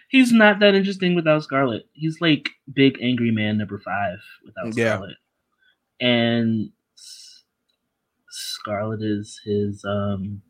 He's 0.10 0.32
not 0.32 0.60
that 0.60 0.76
interesting 0.76 1.16
without 1.16 1.44
Scarlett. 1.44 1.88
He's 1.94 2.22
like 2.22 2.50
big 2.74 2.98
angry 3.02 3.32
man 3.32 3.58
number 3.58 3.80
five 3.80 4.18
without 4.46 4.76
Yeah. 4.78 4.96
Scarlett, 4.96 5.18
and 6.00 6.70
Scarlett 8.30 9.02
is 9.02 9.40
his 9.44 9.84
um 9.84 10.42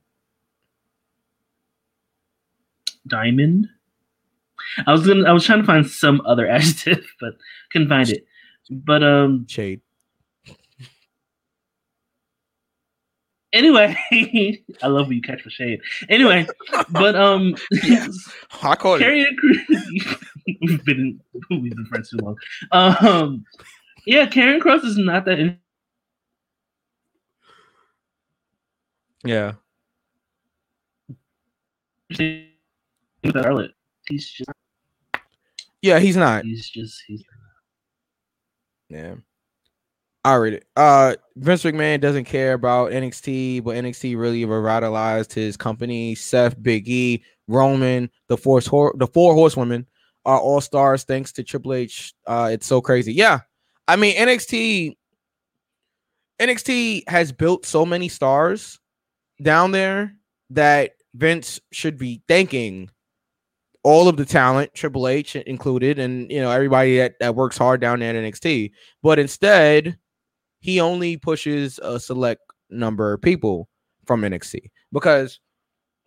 diamond. 3.07 3.67
I 4.85 4.91
was 4.91 5.05
gonna, 5.07 5.27
I 5.27 5.31
was 5.31 5.45
trying 5.45 5.61
to 5.61 5.65
find 5.65 5.87
some 5.87 6.21
other 6.25 6.47
adjective, 6.49 7.05
but 7.19 7.33
couldn't 7.71 7.89
find 7.89 8.09
it. 8.09 8.25
But 8.69 9.03
um, 9.03 9.45
Shade. 9.47 9.81
Anyway, 13.55 13.95
I 14.83 14.87
love 14.87 15.07
when 15.07 15.15
you 15.15 15.21
catch 15.21 15.45
the 15.45 15.49
shade. 15.49 15.79
Anyway, 16.09 16.45
but 16.89 17.15
um, 17.15 17.55
yes, 17.71 18.13
I 18.61 18.75
call 18.75 18.95
it. 18.95 19.01
Karrion 19.01 19.33
Kross. 19.41 20.19
we've 20.61 20.83
been 20.85 21.21
we've 21.49 21.73
been 21.75 21.85
friends 21.85 22.09
too 22.09 22.17
long. 22.17 22.35
Um, 22.73 23.45
yeah, 24.05 24.25
Karen 24.25 24.59
Cross 24.59 24.83
is 24.83 24.97
not 24.97 25.23
that 25.25 25.57
Yeah. 29.23 29.53
Charlotte. 33.23 33.71
He's 34.09 34.29
just 34.29 34.49
Yeah, 35.81 35.99
he's 35.99 36.17
not. 36.17 36.43
he's 36.43 36.69
just 36.69 37.01
he's 37.07 37.23
Yeah. 38.89 39.15
Read 40.33 40.53
it. 40.53 40.65
Uh 40.75 41.15
Vince 41.35 41.63
McMahon 41.63 42.01
doesn't 42.01 42.25
care 42.25 42.53
about 42.53 42.91
NXT, 42.91 43.63
but 43.63 43.75
NXT 43.75 44.17
really 44.17 44.45
revitalized 44.45 45.33
his 45.33 45.55
company. 45.55 46.15
Seth, 46.15 46.61
Big 46.61 46.87
E, 46.89 47.23
Roman, 47.47 48.09
the 48.27 48.37
hor- 48.37 48.95
the 48.97 49.07
four 49.07 49.33
horsewomen 49.33 49.85
are 50.25 50.39
all 50.39 50.61
stars 50.61 51.03
thanks 51.03 51.31
to 51.33 51.43
Triple 51.43 51.73
H. 51.73 52.13
Uh 52.25 52.49
it's 52.51 52.65
so 52.65 52.81
crazy. 52.81 53.13
Yeah. 53.13 53.41
I 53.87 53.95
mean 53.95 54.15
NXT 54.15 54.95
NXT 56.39 57.07
has 57.07 57.31
built 57.31 57.65
so 57.65 57.85
many 57.85 58.09
stars 58.09 58.79
down 59.41 59.71
there 59.71 60.15
that 60.49 60.91
Vince 61.13 61.59
should 61.71 61.97
be 61.97 62.21
thanking 62.27 62.89
all 63.83 64.07
of 64.07 64.17
the 64.17 64.25
talent, 64.25 64.73
Triple 64.73 65.07
H 65.07 65.35
included, 65.35 65.99
and 65.99 66.29
you 66.31 66.41
know 66.41 66.49
everybody 66.49 66.97
that, 66.97 67.19
that 67.19 67.35
works 67.35 67.55
hard 67.57 67.79
down 67.79 67.99
there 67.99 68.15
at 68.15 68.15
NXT. 68.15 68.71
But 69.03 69.19
instead, 69.19 69.97
he 70.65 70.79
only 70.79 71.15
pushes 71.15 71.79
a 71.83 71.99
select 71.99 72.41
number 72.71 73.13
of 73.13 73.21
people 73.21 73.69
from 74.07 74.23
NXT 74.23 74.71
because 74.91 75.39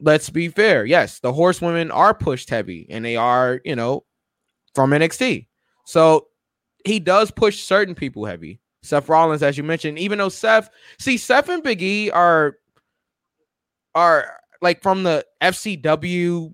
let's 0.00 0.30
be 0.30 0.48
fair, 0.48 0.84
yes, 0.84 1.20
the 1.20 1.32
horsewomen 1.32 1.92
are 1.92 2.12
pushed 2.12 2.50
heavy 2.50 2.84
and 2.90 3.04
they 3.04 3.14
are, 3.14 3.61
you 3.64 3.76
know, 3.76 4.04
from 4.74 4.90
NXT. 4.90 5.46
So 5.84 6.26
he 6.84 6.98
does 6.98 7.30
push 7.30 7.61
certain 7.61 7.94
people 7.94 8.24
heavy. 8.24 8.59
Seth 8.82 9.09
Rollins, 9.09 9.44
as 9.44 9.56
you 9.56 9.62
mentioned, 9.62 9.96
even 9.96 10.18
though 10.18 10.28
Seth, 10.28 10.70
see, 10.98 11.18
Seth 11.18 11.48
and 11.48 11.62
Big 11.62 11.80
E 11.80 12.11
are 12.11 12.56
are 13.94 14.40
like 14.61 14.82
from 14.82 15.04
the 15.04 15.24
FCW 15.40 16.52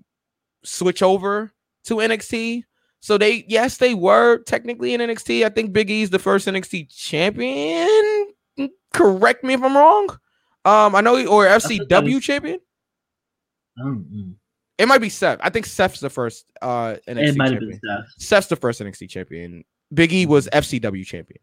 switch 0.63 1.01
over 1.01 1.51
to 1.85 1.95
NXT. 1.95 2.65
So 3.01 3.17
they 3.17 3.45
yes, 3.47 3.77
they 3.77 3.93
were 3.93 4.39
technically 4.39 4.93
in 4.93 5.01
NXT. 5.01 5.45
I 5.45 5.49
think 5.49 5.73
Big 5.73 5.89
E's 5.89 6.09
the 6.09 6.19
first 6.19 6.47
NXT 6.47 6.89
champion. 6.95 8.27
Correct 8.93 9.43
me 9.43 9.53
if 9.53 9.61
I'm 9.63 9.75
wrong. 9.77 10.09
Um, 10.63 10.95
I 10.95 11.01
know 11.01 11.15
he, 11.15 11.25
or 11.27 11.45
FCW 11.45 12.21
champion. 12.21 12.59
um. 13.81 14.35
It 14.77 14.87
might 14.87 14.99
be 14.99 15.07
Seth. 15.09 15.39
I 15.41 15.49
think 15.49 15.65
Seth's 15.65 15.99
the 16.01 16.09
first 16.09 16.51
uh 16.61 16.95
NXT 17.07 17.27
it 17.27 17.37
might 17.37 17.51
have 17.51 17.59
champion. 17.61 17.79
been 17.81 18.03
Seth. 18.03 18.21
Seth's 18.21 18.47
the 18.47 18.55
first 18.55 18.81
NXT 18.81 19.09
champion. 19.09 19.63
Big 19.93 20.11
E 20.11 20.25
was 20.25 20.47
FCW 20.51 21.05
champion. 21.05 21.39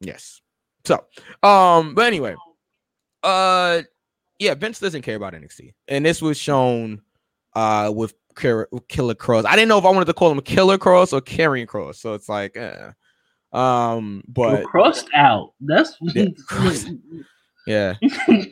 Yes. 0.00 0.40
So, 0.84 1.04
um, 1.42 1.94
but 1.94 2.06
anyway, 2.06 2.34
uh, 3.22 3.82
yeah, 4.40 4.54
Vince 4.54 4.80
doesn't 4.80 5.02
care 5.02 5.14
about 5.14 5.34
NXT, 5.34 5.74
and 5.86 6.04
this 6.04 6.20
was 6.20 6.36
shown, 6.36 7.02
uh, 7.54 7.92
with 7.94 8.14
Killer, 8.34 8.66
Kross. 9.14 9.44
I 9.44 9.56
didn't 9.56 9.68
know 9.68 9.78
if 9.78 9.84
I 9.84 9.90
wanted 9.90 10.06
to 10.06 10.14
call 10.14 10.30
him 10.30 10.40
Killer 10.40 10.78
Kross 10.78 11.12
or 11.12 11.20
Karrion 11.20 11.66
Kross, 11.66 11.96
so 11.96 12.14
it's 12.14 12.28
like, 12.28 12.56
eh. 12.56 12.90
um, 13.52 14.22
but 14.28 14.64
crossed 14.64 15.08
out. 15.14 15.52
That's 15.60 15.96
Yeah, 17.66 17.94
yeah, 18.02 18.42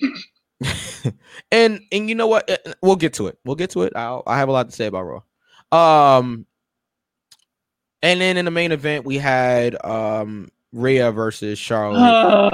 and 1.53 1.81
and 1.93 2.09
you 2.09 2.14
know 2.14 2.26
what? 2.26 2.51
Uh, 2.51 2.72
We'll 2.83 2.97
get 2.97 3.14
to 3.14 3.26
it. 3.26 3.39
We'll 3.45 3.57
get 3.57 3.70
to 3.70 3.83
it. 3.83 3.93
I'll, 3.97 4.22
I 4.26 4.39
have 4.39 4.49
a 4.49 4.53
lot 4.53 4.68
to 4.68 4.74
say 4.74 4.87
about 4.87 5.03
Raw. 5.03 6.18
Um, 6.18 6.47
and 8.03 8.20
then 8.20 8.37
in 8.37 8.45
the 8.45 8.51
main 8.51 8.72
event 8.72 9.05
we 9.05 9.18
had 9.18 9.83
um 9.85 10.51
Rhea 10.72 11.12
versus 11.12 11.59
Charlotte 11.59 12.01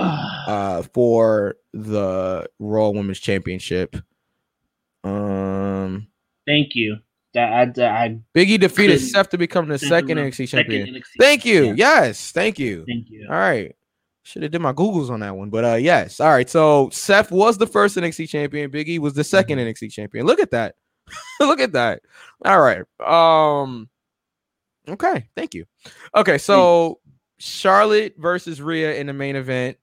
uh 0.48 0.82
for 0.94 1.56
the 1.72 2.48
Raw 2.58 2.90
Women's 2.90 3.20
Championship. 3.20 3.96
Um, 5.04 6.08
Thank 6.46 6.74
you. 6.74 6.98
That 7.36 7.78
I, 7.78 8.04
I 8.04 8.18
Biggie 8.34 8.58
defeated 8.58 8.98
Seth 8.98 9.28
to 9.30 9.38
become 9.38 9.68
the 9.68 9.78
second 9.78 10.18
NXT 10.18 10.48
second 10.48 10.70
champion. 10.72 10.94
NXT 10.96 11.02
Thank 11.20 11.44
you. 11.44 11.54
champion. 11.54 11.76
Yes, 11.76 12.32
thank 12.32 12.58
you. 12.58 12.84
Thank 12.88 13.08
you. 13.10 13.26
All 13.30 13.36
right. 13.36 13.76
Should 14.24 14.42
have 14.42 14.50
did 14.50 14.60
my 14.60 14.72
Googles 14.72 15.08
on 15.10 15.20
that 15.20 15.36
one, 15.36 15.50
but 15.50 15.64
uh 15.64 15.74
yes. 15.74 16.18
All 16.18 16.30
right. 16.30 16.50
So 16.50 16.90
Seth 16.90 17.30
was 17.30 17.58
the 17.58 17.66
first 17.66 17.96
NXT 17.96 18.28
champion. 18.28 18.70
Biggie 18.72 18.98
was 18.98 19.14
the 19.14 19.22
2nd 19.22 19.44
Mm-hmm. 19.58 19.60
NXT 19.86 19.92
champion. 19.92 20.26
Look 20.26 20.40
at 20.40 20.50
that. 20.50 20.74
Look 21.40 21.60
at 21.60 21.72
that. 21.74 22.00
All 22.44 22.60
right. 22.60 22.82
Um 23.00 23.88
okay, 24.88 25.28
thank 25.36 25.54
you. 25.54 25.64
Okay, 26.14 26.38
so 26.38 26.98
Charlotte 27.38 28.14
versus 28.16 28.60
Rhea 28.62 28.96
in 28.96 29.06
the 29.06 29.12
main 29.12 29.36
event. 29.36 29.76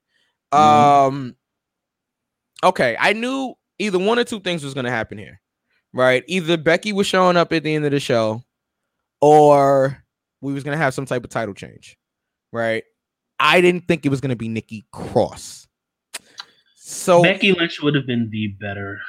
Mhm. 0.54 0.58
Um 0.60 1.36
okay, 2.64 2.98
I 3.00 3.14
knew 3.14 3.54
either 3.80 4.00
one 4.00 4.18
or 4.20 4.24
two 4.24 4.40
things 4.40 4.64
was 4.64 4.74
gonna 4.74 4.90
happen 4.92 5.18
here. 5.18 5.40
Right? 5.94 6.24
Either 6.28 6.58
Becky 6.58 6.92
was 6.92 7.06
showing 7.08 7.38
up 7.38 7.54
at 7.54 7.64
the 7.64 7.74
end 7.76 7.86
of 7.86 7.92
the 7.92 8.00
show, 8.00 8.44
or 9.22 10.04
we 10.42 10.54
was 10.54 10.64
gonna 10.64 10.78
have 10.78 10.94
some 10.94 11.06
type 11.06 11.24
of 11.24 11.30
title 11.30 11.54
change. 11.54 11.98
Right? 12.52 12.84
I 13.40 13.62
didn't 13.62 13.88
think 13.88 14.06
it 14.06 14.10
was 14.10 14.22
gonna 14.22 14.36
be 14.36 14.48
Nikki 14.48 14.84
Cross. 14.92 15.68
So 16.76 17.22
Becky 17.24 17.52
Lynch 17.54 17.82
would 17.82 17.96
have 17.96 18.06
been 18.08 18.30
the 18.30 18.48
better. 18.60 19.00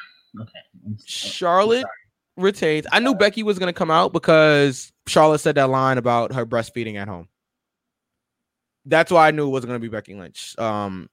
Okay. 0.40 0.50
I'm 0.86 0.94
s- 0.94 1.00
I'm 1.00 1.06
Charlotte 1.06 1.86
retains. 2.36 2.86
I 2.92 3.00
knew 3.00 3.14
Becky 3.14 3.42
was 3.42 3.58
gonna 3.58 3.72
come 3.72 3.90
out 3.90 4.12
because 4.12 4.92
Charlotte 5.06 5.40
said 5.40 5.54
that 5.56 5.70
line 5.70 5.98
about 5.98 6.32
her 6.32 6.44
breastfeeding 6.46 6.96
at 6.96 7.08
home. 7.08 7.28
That's 8.86 9.10
why 9.10 9.28
I 9.28 9.30
knew 9.30 9.46
it 9.46 9.50
wasn't 9.50 9.70
gonna 9.70 9.78
be 9.78 9.88
Becky 9.88 10.14
Lynch. 10.14 10.58
Um, 10.58 11.08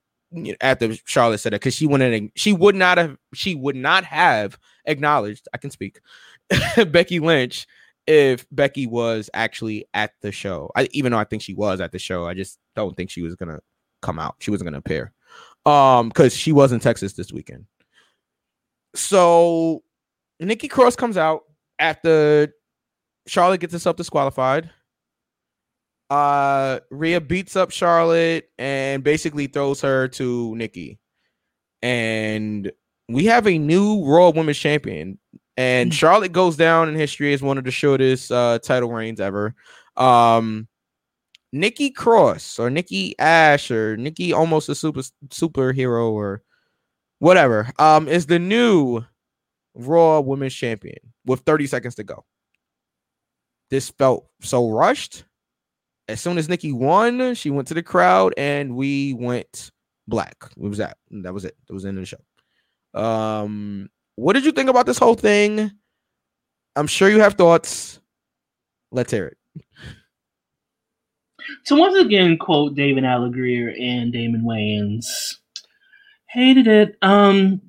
after 0.61 0.93
Charlotte 1.05 1.39
said 1.39 1.53
that, 1.53 1.61
because 1.61 1.75
she 1.75 1.87
wouldn't, 1.87 2.31
she 2.35 2.53
would 2.53 2.75
not 2.75 2.97
have, 2.97 3.17
she 3.33 3.55
would 3.55 3.75
not 3.75 4.03
have 4.05 4.57
acknowledged. 4.85 5.47
I 5.53 5.57
can 5.57 5.71
speak, 5.71 5.99
Becky 6.87 7.19
Lynch, 7.19 7.67
if 8.07 8.45
Becky 8.51 8.87
was 8.87 9.29
actually 9.33 9.85
at 9.93 10.11
the 10.21 10.31
show. 10.31 10.71
I 10.75 10.87
even 10.91 11.11
though 11.11 11.17
I 11.19 11.23
think 11.23 11.41
she 11.41 11.53
was 11.53 11.81
at 11.81 11.91
the 11.91 11.99
show, 11.99 12.25
I 12.25 12.33
just 12.33 12.59
don't 12.75 12.95
think 12.95 13.09
she 13.09 13.21
was 13.21 13.35
gonna 13.35 13.59
come 14.01 14.19
out. 14.19 14.35
She 14.39 14.51
wasn't 14.51 14.67
gonna 14.67 14.79
appear, 14.79 15.13
um, 15.65 16.09
because 16.09 16.35
she 16.35 16.51
was 16.51 16.71
in 16.71 16.79
Texas 16.79 17.13
this 17.13 17.31
weekend. 17.31 17.65
So 18.95 19.83
Nikki 20.39 20.67
Cross 20.67 20.95
comes 20.95 21.17
out 21.17 21.43
after 21.79 22.53
Charlotte 23.27 23.59
gets 23.61 23.73
herself 23.73 23.95
disqualified. 23.95 24.69
Uh 26.09 26.79
Rhea 26.89 27.21
beats 27.21 27.55
up 27.55 27.71
Charlotte 27.71 28.49
and 28.57 29.01
basically 29.03 29.47
throws 29.47 29.79
her 29.81 30.09
to 30.09 30.55
Nikki. 30.55 30.99
And 31.81 32.71
we 33.13 33.25
have 33.25 33.47
a 33.47 33.57
new 33.57 34.03
Raw 34.05 34.29
Women's 34.29 34.57
Champion. 34.57 35.17
And 35.57 35.93
Charlotte 35.93 36.31
goes 36.31 36.55
down 36.55 36.89
in 36.89 36.95
history 36.95 37.33
as 37.33 37.41
one 37.41 37.57
of 37.57 37.63
the 37.63 37.71
shortest 37.71 38.31
uh 38.31 38.59
title 38.59 38.91
reigns 38.91 39.19
ever. 39.19 39.53
Um 39.97 40.67
Nikki 41.51 41.91
Cross 41.91 42.59
or 42.59 42.69
Nikki 42.69 43.17
Ash 43.19 43.69
or 43.69 43.97
Nikki 43.97 44.31
almost 44.31 44.69
a 44.69 44.75
super 44.75 45.01
superhero 45.27 46.11
or 46.11 46.41
whatever 47.19 47.71
um 47.79 48.07
is 48.07 48.25
the 48.25 48.39
new 48.39 49.03
Raw 49.75 50.19
Women's 50.21 50.55
Champion 50.55 50.97
with 51.25 51.41
30 51.41 51.67
seconds 51.67 51.95
to 51.95 52.03
go. 52.03 52.25
This 53.69 53.89
felt 53.91 54.27
so 54.41 54.69
rushed. 54.69 55.25
As 56.07 56.19
soon 56.19 56.37
as 56.37 56.49
Nikki 56.49 56.73
won, 56.73 57.35
she 57.35 57.49
went 57.49 57.67
to 57.69 57.73
the 57.73 57.83
crowd 57.83 58.33
and 58.35 58.75
we 58.75 59.13
went 59.13 59.71
black. 60.07 60.43
What 60.55 60.69
was 60.69 60.79
that? 60.79 60.97
That 61.09 61.33
was 61.33 61.45
it. 61.45 61.55
That 61.67 61.73
was 61.73 61.83
the 61.83 61.89
end 61.89 61.97
of 61.97 62.01
the 62.01 62.07
show. 62.07 62.17
Um, 62.93 63.89
what 64.15 64.33
did 64.33 64.45
you 64.45 64.51
think 64.51 64.69
about 64.69 64.85
this 64.85 64.97
whole 64.97 65.15
thing? 65.15 65.71
I'm 66.75 66.87
sure 66.87 67.09
you 67.09 67.19
have 67.19 67.33
thoughts. 67.35 67.99
Let's 68.91 69.11
hear 69.11 69.27
it. 69.27 69.37
To 71.67 71.75
once 71.75 71.97
again 71.97 72.37
quote 72.37 72.75
David 72.75 73.03
Alan 73.03 73.31
Grier 73.31 73.73
and 73.77 74.13
Damon 74.13 74.43
Wayans. 74.43 75.05
Hated 76.27 76.67
it. 76.67 76.97
Um 77.01 77.61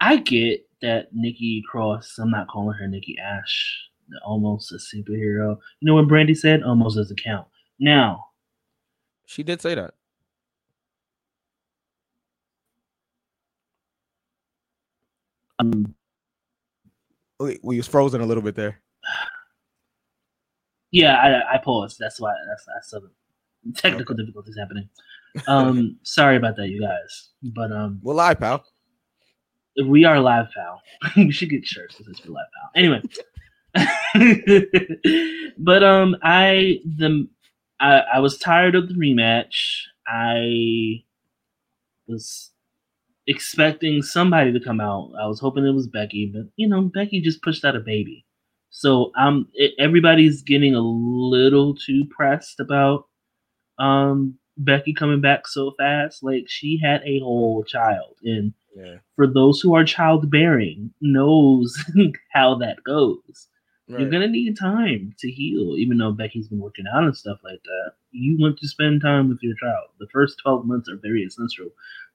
I 0.00 0.16
get 0.16 0.68
that 0.82 1.08
Nikki 1.12 1.62
Cross, 1.70 2.16
I'm 2.18 2.30
not 2.30 2.48
calling 2.48 2.76
her 2.78 2.86
Nikki 2.88 3.16
Ash, 3.18 3.78
almost 4.24 4.72
a 4.72 4.76
superhero. 4.76 5.56
You 5.80 5.86
know 5.86 5.94
what 5.94 6.08
Brandy 6.08 6.34
said? 6.34 6.62
Almost 6.62 6.96
doesn't 6.96 7.22
count. 7.22 7.46
Now, 7.78 8.24
She 9.26 9.42
did 9.42 9.60
say 9.60 9.74
that. 9.74 9.94
Um, 15.58 15.94
We, 17.40 17.58
we 17.62 17.76
was 17.76 17.86
frozen 17.86 18.20
a 18.20 18.26
little 18.26 18.42
bit 18.42 18.54
there. 18.56 18.80
yeah, 20.92 21.16
I, 21.16 21.54
I 21.54 21.58
paused. 21.58 21.98
That's 21.98 22.20
why 22.20 22.32
that's 22.48 22.64
that's 22.66 22.90
some 22.90 23.10
technical 23.74 24.14
difficulties 24.16 24.56
happening. 24.58 24.88
Um, 25.46 25.98
sorry 26.02 26.36
about 26.36 26.56
that, 26.56 26.68
you 26.68 26.80
guys. 26.80 27.30
But 27.42 27.72
um, 27.72 28.00
We're 28.02 28.14
live, 28.14 28.40
pal. 28.40 28.64
we 29.86 30.04
are 30.04 30.20
live, 30.20 30.46
pal. 30.54 30.82
we 31.16 31.32
should 31.32 31.50
get 31.50 31.66
shirts 31.66 31.96
because 31.96 32.10
it's 32.10 32.20
for 32.20 32.30
live, 32.32 32.46
pal. 32.54 32.70
Anyway, 32.74 33.02
but 35.58 35.82
um, 35.84 36.16
I 36.22 36.80
the 36.84 37.28
I, 37.80 37.98
I 38.14 38.18
was 38.20 38.38
tired 38.38 38.74
of 38.74 38.88
the 38.88 38.94
rematch. 38.94 39.82
I 40.08 41.02
was 42.06 42.50
expecting 43.26 44.02
somebody 44.02 44.52
to 44.52 44.60
come 44.60 44.80
out. 44.80 45.10
I 45.20 45.26
was 45.26 45.40
hoping 45.40 45.66
it 45.66 45.72
was 45.72 45.86
Becky, 45.88 46.26
but 46.32 46.46
you 46.56 46.68
know, 46.68 46.82
Becky 46.82 47.20
just 47.20 47.42
pushed 47.42 47.64
out 47.64 47.76
a 47.76 47.80
baby. 47.80 48.24
So 48.70 49.10
um, 49.18 49.48
it, 49.54 49.72
everybody's 49.78 50.42
getting 50.42 50.74
a 50.74 50.80
little 50.80 51.74
too 51.74 52.04
pressed 52.10 52.60
about 52.60 53.04
um 53.78 54.38
Becky 54.58 54.94
coming 54.94 55.20
back 55.20 55.46
so 55.46 55.72
fast. 55.78 56.22
Like 56.22 56.44
she 56.48 56.78
had 56.82 57.02
a 57.04 57.20
whole 57.20 57.64
child, 57.64 58.16
and 58.24 58.52
Yeah. 58.76 58.96
for 59.16 59.26
those 59.26 59.60
who 59.60 59.74
are 59.74 59.84
childbearing, 59.84 60.92
knows 61.00 61.74
how 62.32 62.56
that 62.56 62.82
goes. 62.84 63.48
You're 63.88 64.10
gonna 64.10 64.28
need 64.28 64.58
time 64.58 65.14
to 65.20 65.30
heal, 65.30 65.76
even 65.78 65.96
though 65.98 66.12
Becky's 66.12 66.48
been 66.48 66.58
working 66.58 66.86
out 66.92 67.04
and 67.04 67.16
stuff 67.16 67.38
like 67.44 67.62
that. 67.62 67.92
You 68.10 68.36
want 68.38 68.58
to 68.58 68.68
spend 68.68 69.00
time 69.00 69.28
with 69.28 69.38
your 69.42 69.54
child. 69.62 69.88
The 70.00 70.08
first 70.12 70.38
12 70.42 70.66
months 70.66 70.88
are 70.88 70.96
very 70.96 71.22
essential 71.22 71.68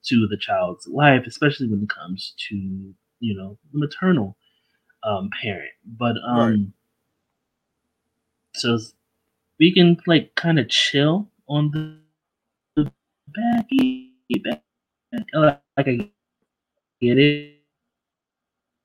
to 0.05 0.27
the 0.27 0.37
child's 0.37 0.87
life, 0.87 1.23
especially 1.27 1.67
when 1.67 1.83
it 1.83 1.89
comes 1.89 2.33
to, 2.49 2.55
you 2.55 3.35
know, 3.35 3.57
the 3.71 3.79
maternal 3.79 4.37
um, 5.03 5.29
parent. 5.41 5.71
But 5.85 6.15
um 6.25 6.37
Right. 6.37 6.59
so 8.55 8.79
we 9.59 9.73
can 9.73 9.97
like 10.07 10.33
kind 10.35 10.59
of 10.59 10.69
chill 10.69 11.29
on 11.47 11.71
the, 11.71 11.97
the 12.75 12.91
Becky, 13.27 14.13
Becky 14.43 14.61
like 15.33 15.61
I 15.77 16.09
get 17.01 17.17
it. 17.17 17.57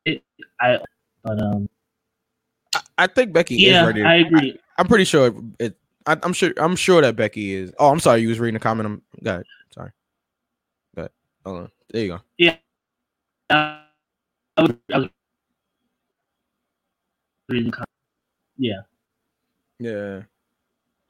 it 0.05 0.23
I 0.61 0.79
but 1.23 1.41
um 1.41 1.69
I, 2.75 2.81
I 2.99 3.07
think 3.07 3.33
Becky 3.33 3.57
yeah, 3.57 3.81
is 3.83 3.87
ready. 3.87 4.03
I 4.03 4.15
agree. 4.17 4.59
I'm 4.79 4.87
pretty 4.87 5.05
sure 5.05 5.29
it. 5.29 5.35
it 5.59 5.77
I, 6.07 6.17
I'm 6.23 6.33
sure. 6.33 6.53
I'm 6.57 6.77
sure 6.77 7.03
that 7.03 7.17
Becky 7.17 7.55
is. 7.55 7.73
Oh, 7.79 7.91
I'm 7.91 8.01
sorry. 8.01 8.21
You 8.21 8.29
was 8.29 8.39
reading 8.39 8.55
the 8.55 8.61
comment. 8.61 8.87
I'm. 8.87 9.03
Go 9.23 9.31
ahead. 9.33 9.45
Sorry. 9.75 9.91
Go 10.95 11.03
ahead. 11.03 11.11
Hold 11.47 11.59
on. 11.59 11.71
There 11.91 12.03
you 12.05 12.09
go. 12.09 12.55
Uh, 13.49 13.79
I 14.57 14.63
would, 14.63 14.79
I 14.93 14.99
would 14.99 15.11
reading 17.49 17.73
yeah. 18.59 18.81
Yeah. 19.79 20.23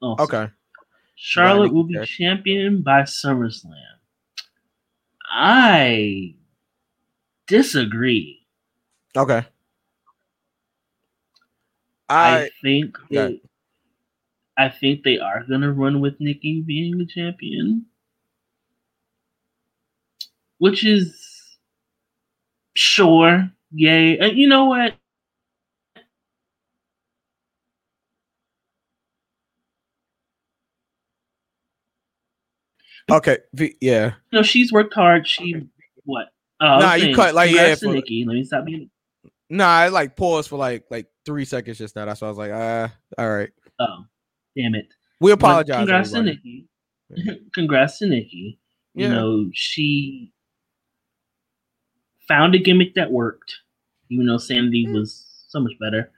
Oh, 0.03 0.15
Okay. 0.19 0.47
Charlotte 1.15 1.73
will 1.73 1.85
be 1.85 1.97
Ash. 1.97 2.15
champion 2.17 2.83
by 2.83 3.01
SummerSlam. 3.01 3.73
I 5.31 6.35
disagree. 7.47 8.45
Okay. 9.17 9.43
I, 12.09 12.43
I. 12.43 12.49
think 12.61 12.95
Yeah. 13.09 13.27
they, 13.29 13.41
I 14.57 14.69
think 14.69 15.03
they 15.03 15.17
are 15.17 15.43
gonna 15.49 15.71
run 15.71 15.99
with 15.99 16.19
Nikki 16.19 16.61
being 16.61 16.99
the 16.99 17.07
champion, 17.07 17.87
which 20.59 20.85
is 20.85 21.15
sure, 22.75 23.49
yay. 23.71 24.17
And 24.19 24.37
you 24.37 24.47
know 24.47 24.65
what? 24.65 24.95
Okay. 33.09 33.37
V, 33.53 33.75
yeah. 33.81 34.13
No, 34.33 34.43
she's 34.43 34.71
worked 34.71 34.93
hard. 34.93 35.27
She 35.27 35.55
what? 36.03 36.27
Uh, 36.59 36.79
Nah, 36.79 36.93
you 36.95 37.15
cut, 37.15 37.35
like, 37.35 37.49
yeah, 37.51 37.57
congrats 37.57 37.81
to 37.81 37.87
for- 37.87 37.93
Nikki. 37.93 38.25
Let 38.25 38.33
me 38.33 38.43
stop 38.43 38.65
being. 38.65 38.89
Nah, 39.49 39.65
I 39.67 39.87
like 39.87 40.17
paused 40.17 40.49
for 40.49 40.57
like 40.57 40.83
like 40.91 41.07
three 41.25 41.45
seconds 41.45 41.77
just 41.77 41.95
now. 41.95 42.03
That's 42.05 42.19
why 42.19 42.27
I 42.27 42.31
was 42.31 42.37
like, 42.37 42.51
uh, 42.51 42.89
all 43.17 43.29
right. 43.29 43.49
Oh, 43.79 44.03
damn 44.57 44.75
it! 44.75 44.87
We 45.21 45.31
But 45.31 45.35
apologize. 45.35 45.77
Congrats 45.77 46.13
everybody. 46.13 46.37
to 47.09 47.21
Nikki. 47.23 47.49
congrats 47.53 47.99
to 47.99 48.07
Nikki. 48.07 48.59
You 48.93 49.07
Yeah. 49.07 49.13
know, 49.13 49.49
she 49.53 50.33
found 52.27 52.55
a 52.55 52.59
gimmick 52.59 52.93
that 52.95 53.11
worked, 53.11 53.53
even 54.09 54.25
though 54.25 54.37
Sanity 54.37 54.87
was 54.89 55.25
so 55.47 55.59
much 55.59 55.73
better. 55.79 56.11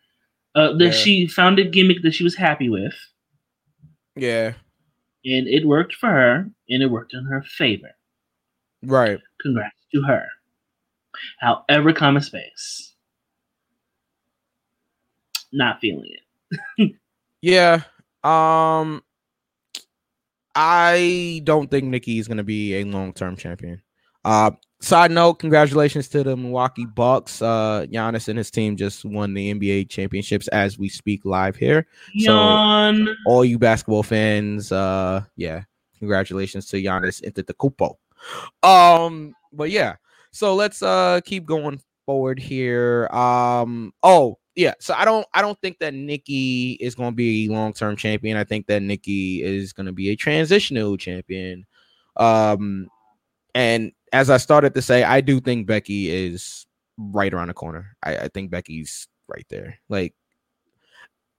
Uh, 0.55 0.74
that 0.74 0.86
Yeah. 0.86 0.91
she 0.91 1.28
found 1.28 1.60
a 1.60 1.64
gimmick 1.64 2.01
that 2.03 2.14
she 2.14 2.24
was 2.24 2.36
happy 2.36 2.70
with, 2.70 2.95
Yeah. 4.16 4.53
and 5.26 5.47
it 5.47 5.66
worked 5.66 5.95
for 5.95 6.07
her, 6.10 6.49
and 6.70 6.84
it 6.84 6.88
worked 6.88 7.14
in 7.14 7.24
her 7.26 7.43
favor. 7.43 7.91
Right. 8.82 9.20
Congrats 9.41 9.76
to 9.93 10.01
her. 10.03 10.28
However, 11.39 11.93
comma 11.93 12.22
space. 12.22 12.95
Not 15.51 15.80
feeling 15.82 16.10
it. 16.12 16.95
Yeah. 17.41 17.84
Um. 18.24 19.01
I 20.53 21.39
don't 21.45 21.72
think 21.72 21.86
Nikki 21.86 22.18
is 22.20 22.28
gonna 22.28 22.43
be 22.43 22.76
a 22.76 22.84
long 22.84 23.14
term 23.14 23.38
champion. 23.38 23.82
Uh, 24.30 24.51
side 24.80 25.09
note, 25.09 25.39
congratulations 25.39 26.07
to 26.09 26.23
the 26.23 26.38
Milwaukee 26.38 26.86
Bucks. 26.86 27.41
Uh, 27.41 27.88
Giannis 27.91 28.27
and 28.27 28.38
his 28.38 28.51
team 28.51 28.75
just 28.75 29.03
won 29.03 29.34
the 29.34 29.51
NBA 29.53 29.89
championships 29.89 30.47
as 30.49 30.77
we 30.77 30.88
speak 30.88 31.25
live 31.25 31.55
here. 31.55 31.88
So- 32.19 32.36
All 33.25 33.43
you 33.43 33.57
basketball 33.57 34.03
fans, 34.03 34.71
uh, 34.71 35.23
yeah, 35.36 35.63
congratulations 35.97 36.67
to 36.67 36.77
Giannis 36.77 37.23
Antetokounmpo. 37.23 37.95
Um, 38.61 39.34
but 39.51 39.71
yeah, 39.71 39.95
so 40.32 40.53
let's 40.53 40.84
uh 40.84 41.21
keep 41.25 41.45
going 41.45 41.82
forward 42.05 42.38
here. 42.38 43.07
Um, 43.11 43.93
oh 44.03 44.38
yeah, 44.55 44.73
so 44.80 44.93
I 44.95 45.05
don't 45.05 45.25
I 45.34 45.41
don't 45.41 45.59
think 45.61 45.80
that 45.80 45.95
Nikki 45.95 46.73
is 46.73 46.93
going 46.93 47.11
to 47.11 47.15
be 47.15 47.47
a 47.47 47.51
long 47.51 47.73
term 47.73 47.95
champion. 47.95 48.38
I 48.38 48.43
think 48.43 48.67
that 48.67 48.84
Nikki 48.84 49.41
is 49.41 49.73
going 49.73 49.88
to 49.88 49.91
be 49.93 50.09
a 50.09 50.15
transitional 50.15 50.97
champion. 50.97 51.65
Um, 52.15 52.89
and 53.55 53.91
as 54.14 54.30
I 54.30 54.38
started 54.38 54.74
to 54.76 54.82
say, 54.82 55.03
I 55.03 55.22
do 55.22 55.39
think 55.39 55.68
Becky 55.68 56.10
is 56.10 56.66
right 56.97 57.34
around 57.34 57.47
the 57.47 57.53
corner. 57.53 57.95
I, 58.03 58.18
I 58.18 58.28
think 58.30 58.51
Becky's 58.51 59.07
right 59.28 59.45
there. 59.49 59.80
Like, 59.89 60.14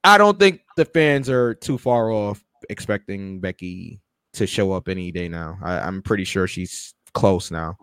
I 0.04 0.18
don't 0.18 0.38
think 0.38 0.62
the 0.76 0.84
fans 0.84 1.28
are 1.28 1.54
too 1.54 1.78
far 1.78 2.10
off 2.10 2.42
expecting 2.68 3.40
Becky 3.40 4.00
to 4.34 4.46
show 4.46 4.72
up 4.72 4.88
any 4.88 5.10
day 5.10 5.28
now. 5.28 5.58
I, 5.62 5.80
I'm 5.80 6.02
pretty 6.02 6.24
sure 6.24 6.46
she's 6.46 6.94
close 7.12 7.50
now. 7.50 7.76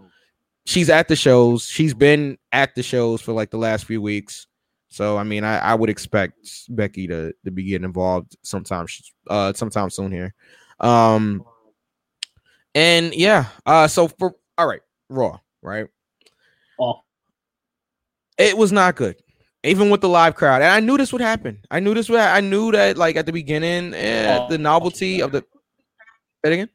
She's 0.66 0.90
at 0.90 1.08
the 1.08 1.16
shows. 1.16 1.66
She's 1.68 1.94
been 1.94 2.38
at 2.52 2.76
the 2.76 2.84
shows 2.84 3.22
for 3.22 3.34
like 3.34 3.52
the 3.52 3.58
last 3.58 3.86
few 3.86 4.02
weeks. 4.02 4.48
So 4.90 5.18
I 5.18 5.24
mean, 5.24 5.44
I, 5.44 5.60
I 5.60 5.76
would 5.76 5.90
expect 5.90 6.40
Becky 6.70 7.08
to 7.08 7.34
to 7.46 7.52
be 7.52 7.64
getting 7.64 7.86
involved 7.86 8.36
sometime 8.42 8.88
uh 9.30 9.54
sometime 9.54 9.90
soon 9.90 10.12
here. 10.12 10.34
Um 10.80 11.44
and 12.74 13.14
yeah, 13.14 13.46
uh 13.66 13.88
so 13.88 14.08
for 14.08 14.36
all 14.58 14.68
right, 14.68 14.82
Raw, 15.10 15.40
right? 15.62 15.88
Off. 16.80 17.02
It 18.38 18.58
was 18.58 18.72
not 18.72 18.96
good. 18.96 19.16
Even 19.64 19.90
with 19.90 20.02
the 20.02 20.10
live 20.10 20.36
crowd. 20.36 20.62
And 20.62 20.72
I 20.72 20.80
knew 20.80 20.98
this 20.98 21.12
would 21.12 21.22
happen. 21.22 21.60
I 21.72 21.80
knew 21.80 21.94
this 21.94 22.10
would 22.10 22.20
ha- 22.20 22.34
I 22.34 22.42
knew 22.42 22.72
that 22.72 22.98
like 22.98 23.16
at 23.16 23.26
the 23.26 23.34
beginning, 23.34 23.94
eh, 23.94 24.48
the 24.48 24.58
novelty 24.58 25.22
of 25.22 25.32
the 25.32 25.44
Say 26.46 26.52
it 26.52 26.54
again. 26.54 26.70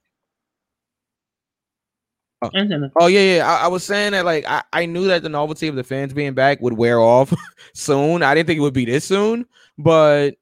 And 2.55 2.70
then 2.70 2.91
Oh 2.97 3.07
yeah, 3.07 3.37
yeah. 3.37 3.47
I, 3.47 3.64
I 3.64 3.68
was 3.68 3.85
saying 3.85 4.12
that 4.12 4.24
like 4.24 4.45
I, 4.49 4.62
I 4.72 4.87
knew 4.87 5.07
that 5.07 5.22
the 5.22 5.28
novelty 5.28 5.68
of 5.68 5.76
the 5.76 5.85
fans 5.85 6.12
being 6.12 6.35
back 6.35 6.61
would 6.61 6.72
wear 6.72 7.01
off 7.01 7.33
soon. 7.74 8.22
I 8.22 8.35
didn't 8.35 8.49
think 8.49 8.59
it 8.59 8.62
would 8.62 8.74
be 8.74 8.85
this 8.85 9.05
soon, 9.05 9.47
but 9.78 10.35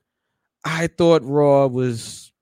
I 0.64 0.86
thought 0.86 1.22
Raw 1.22 1.66
was 1.66 2.32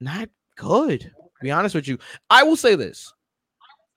not 0.00 0.28
good. 0.56 1.00
To 1.00 1.42
be 1.42 1.50
honest 1.50 1.74
with 1.74 1.88
you, 1.88 1.98
I 2.30 2.44
will 2.44 2.56
say 2.56 2.76
this: 2.76 3.12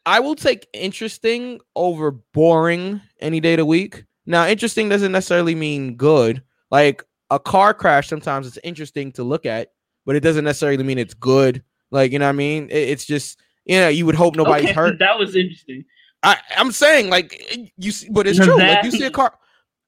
I 0.08 0.22
will 0.22 0.36
take 0.36 0.68
interesting 0.74 1.60
over 1.76 2.12
boring 2.12 3.02
any 3.20 3.42
day 3.42 3.54
of 3.54 3.58
the 3.58 3.66
week. 3.66 4.06
Now, 4.26 4.48
interesting 4.48 4.88
doesn't 4.88 5.12
necessarily 5.12 5.54
mean 5.54 5.96
good. 5.98 6.42
Like 6.72 7.04
a 7.30 7.38
car 7.40 7.74
crash, 7.74 8.08
sometimes 8.08 8.48
it's 8.48 8.58
interesting 8.64 9.12
to 9.14 9.24
look 9.24 9.46
at, 9.46 9.74
but 10.06 10.16
it 10.16 10.22
doesn't 10.22 10.46
necessarily 10.46 10.82
mean 10.84 10.98
it's 10.98 11.14
good. 11.14 11.62
Like 11.92 12.14
you 12.14 12.20
know 12.20 12.26
what 12.26 12.30
I 12.30 12.34
mean? 12.34 12.70
It- 12.70 12.90
it's 12.90 13.06
just 13.06 13.38
you 13.66 13.78
know 13.80 13.90
you 13.90 14.06
would 14.06 14.16
hope 14.16 14.36
nobody's 14.38 14.68
okay, 14.68 14.74
hurt. 14.74 15.00
That 15.00 15.20
was 15.20 15.36
interesting. 15.36 15.84
I, 16.24 16.38
I'm 16.56 16.72
saying 16.72 17.10
like 17.10 17.72
you 17.78 17.92
see, 17.92 18.08
but 18.10 18.28
it's 18.28 18.40
true. 18.40 18.58
Like 18.58 18.84
you 18.86 18.92
see 18.92 19.04
a 19.04 19.12
car, 19.12 19.34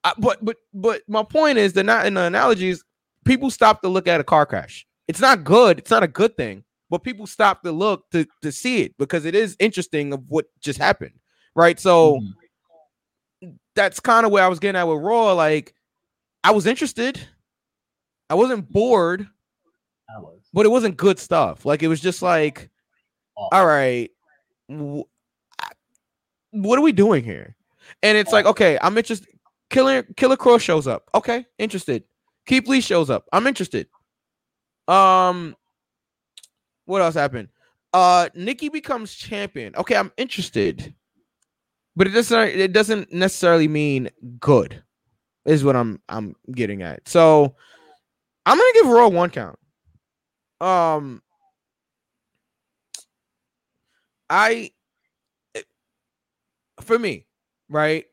I, 0.03 0.13
but 0.17 0.43
but 0.43 0.57
but 0.73 1.01
my 1.07 1.23
point 1.23 1.57
is 1.57 1.73
that 1.73 1.85
not 1.85 2.05
in 2.05 2.15
the 2.15 2.21
analogies, 2.23 2.83
people 3.23 3.49
stop 3.49 3.81
to 3.83 3.87
look 3.89 4.07
at 4.07 4.19
a 4.19 4.25
car 4.25 4.45
crash. 4.45 4.85
It's 5.07 5.21
not 5.21 5.45
good. 5.45 5.79
It's 5.79 5.91
not 5.91 6.03
a 6.03 6.07
good 6.07 6.35
thing, 6.37 6.65
but 6.89 7.03
people 7.03 7.27
stop 7.27 7.61
to 7.63 7.71
look 7.71 8.09
to 8.11 8.25
to 8.41 8.51
see 8.51 8.81
it 8.83 8.95
because 8.97 9.25
it 9.25 9.35
is 9.35 9.55
interesting 9.59 10.13
of 10.13 10.23
what 10.27 10.45
just 10.59 10.79
happened, 10.79 11.13
right? 11.55 11.79
So 11.79 12.19
Mhm. 13.41 13.57
that's 13.75 13.99
kind 13.99 14.25
of 14.25 14.31
where 14.31 14.43
I 14.43 14.47
was 14.47 14.59
getting 14.59 14.79
at 14.79 14.83
with 14.87 15.01
Raw. 15.01 15.33
Like 15.33 15.73
I 16.43 16.51
was 16.51 16.65
interested, 16.65 17.19
I 18.29 18.35
wasn't 18.35 18.71
bored, 18.71 19.27
I 20.09 20.19
was. 20.19 20.41
but 20.53 20.65
it 20.65 20.69
wasn't 20.69 20.97
good 20.97 21.19
stuff. 21.19 21.65
Like 21.65 21.83
it 21.83 21.87
was 21.87 22.01
just 22.01 22.21
like, 22.21 22.69
all 23.37 23.65
right, 23.65 24.09
wh- 24.69 25.01
what 26.51 26.79
are 26.79 26.81
we 26.81 26.91
doing 26.91 27.23
here? 27.23 27.55
And 28.03 28.17
it's 28.17 28.31
like, 28.31 28.45
okay, 28.45 28.77
I'm 28.81 28.97
interested. 28.97 29.27
Killer 29.69 30.03
Killer 30.17 30.35
Kross 30.37 30.61
shows 30.61 30.87
up. 30.87 31.09
Okay, 31.13 31.45
interested. 31.57 32.03
Keith 32.47 32.67
Lee 32.67 32.81
shows 32.81 33.09
up. 33.11 33.25
I'm 33.31 33.45
interested. 33.45 33.87
Um, 34.87 35.55
what 36.89 37.01
else 37.01 37.13
happened? 37.15 37.49
Uh, 37.93 38.29
Nikki 38.33 38.69
becomes 38.69 39.13
champion. 39.13 39.75
Okay, 39.75 39.95
I'm 39.95 40.11
interested, 40.17 40.93
but 41.95 42.07
it 42.07 42.11
doesn't. 42.11 42.39
It 42.39 42.73
doesn't 42.73 43.13
necessarily 43.13 43.67
mean 43.67 44.09
good. 44.39 44.83
Is 45.45 45.63
what 45.63 45.75
I'm 45.75 46.01
I'm 46.09 46.35
getting 46.51 46.81
at. 46.81 47.07
So 47.07 47.55
I'm 48.45 48.57
gonna 48.57 48.73
give 48.73 48.87
Raw 48.87 49.07
one 49.07 49.29
count. 49.29 49.57
Um, 50.59 51.21
I 54.29 54.71
for 56.81 56.97
me, 56.99 57.25
right? 57.69 58.05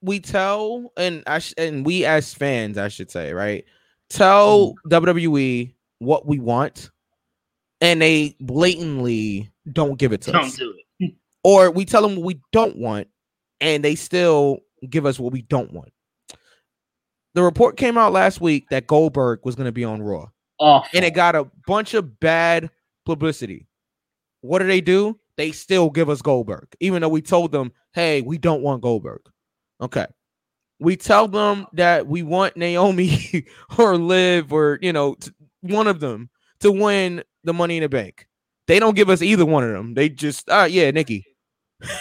We 0.00 0.20
tell 0.20 0.92
and 0.96 1.22
I 1.26 1.38
sh- 1.38 1.54
and 1.56 1.84
we 1.84 2.04
as 2.04 2.34
fans, 2.34 2.76
I 2.76 2.88
should 2.88 3.10
say, 3.10 3.32
right? 3.32 3.64
Tell 4.08 4.74
WWE 4.88 5.74
what 6.04 6.26
we 6.26 6.38
want, 6.38 6.90
and 7.80 8.00
they 8.00 8.36
blatantly 8.40 9.50
don't 9.72 9.98
give 9.98 10.12
it 10.12 10.22
to 10.22 10.32
Don't 10.32 10.44
us 10.44 10.56
do 10.56 10.74
it. 11.00 11.14
or 11.44 11.70
we 11.70 11.84
tell 11.84 12.02
them 12.02 12.16
what 12.16 12.24
we 12.24 12.40
don't 12.52 12.76
want 12.76 13.08
and 13.60 13.84
they 13.84 13.94
still 13.94 14.58
give 14.90 15.06
us 15.06 15.18
what 15.18 15.32
we 15.32 15.42
don't 15.42 15.72
want. 15.72 15.92
The 17.34 17.42
report 17.42 17.76
came 17.76 17.96
out 17.96 18.12
last 18.12 18.40
week 18.40 18.66
that 18.70 18.86
Goldberg 18.86 19.40
was 19.44 19.54
going 19.54 19.66
to 19.66 19.72
be 19.72 19.84
on 19.84 20.02
Raw 20.02 20.26
Awful. 20.58 20.88
and 20.92 21.04
it 21.04 21.14
got 21.14 21.34
a 21.34 21.48
bunch 21.66 21.94
of 21.94 22.20
bad 22.20 22.70
publicity. 23.06 23.66
What 24.42 24.58
do 24.58 24.66
they 24.66 24.80
do? 24.80 25.18
They 25.36 25.52
still 25.52 25.88
give 25.88 26.10
us 26.10 26.20
Goldberg, 26.20 26.68
even 26.80 27.00
though 27.00 27.08
we 27.08 27.22
told 27.22 27.52
them, 27.52 27.72
hey, 27.94 28.20
we 28.20 28.36
don't 28.36 28.62
want 28.62 28.82
Goldberg. 28.82 29.22
Okay. 29.80 30.06
We 30.78 30.96
tell 30.96 31.28
them 31.28 31.66
that 31.74 32.06
we 32.06 32.22
want 32.22 32.56
Naomi 32.56 33.46
or 33.78 33.96
Liv 33.96 34.52
or, 34.52 34.78
you 34.82 34.92
know, 34.92 35.14
t- 35.14 35.30
one 35.62 35.86
of 35.86 36.00
them 36.00 36.30
to 36.60 36.70
win 36.70 37.22
the 37.44 37.52
money 37.52 37.78
in 37.78 37.82
the 37.82 37.88
bank. 37.88 38.26
They 38.66 38.78
don't 38.78 38.94
give 38.94 39.10
us 39.10 39.22
either 39.22 39.44
one 39.44 39.64
of 39.64 39.70
them. 39.72 39.94
They 39.94 40.08
just, 40.08 40.48
uh, 40.48 40.68
yeah, 40.70 40.90
Nikki. 40.90 41.24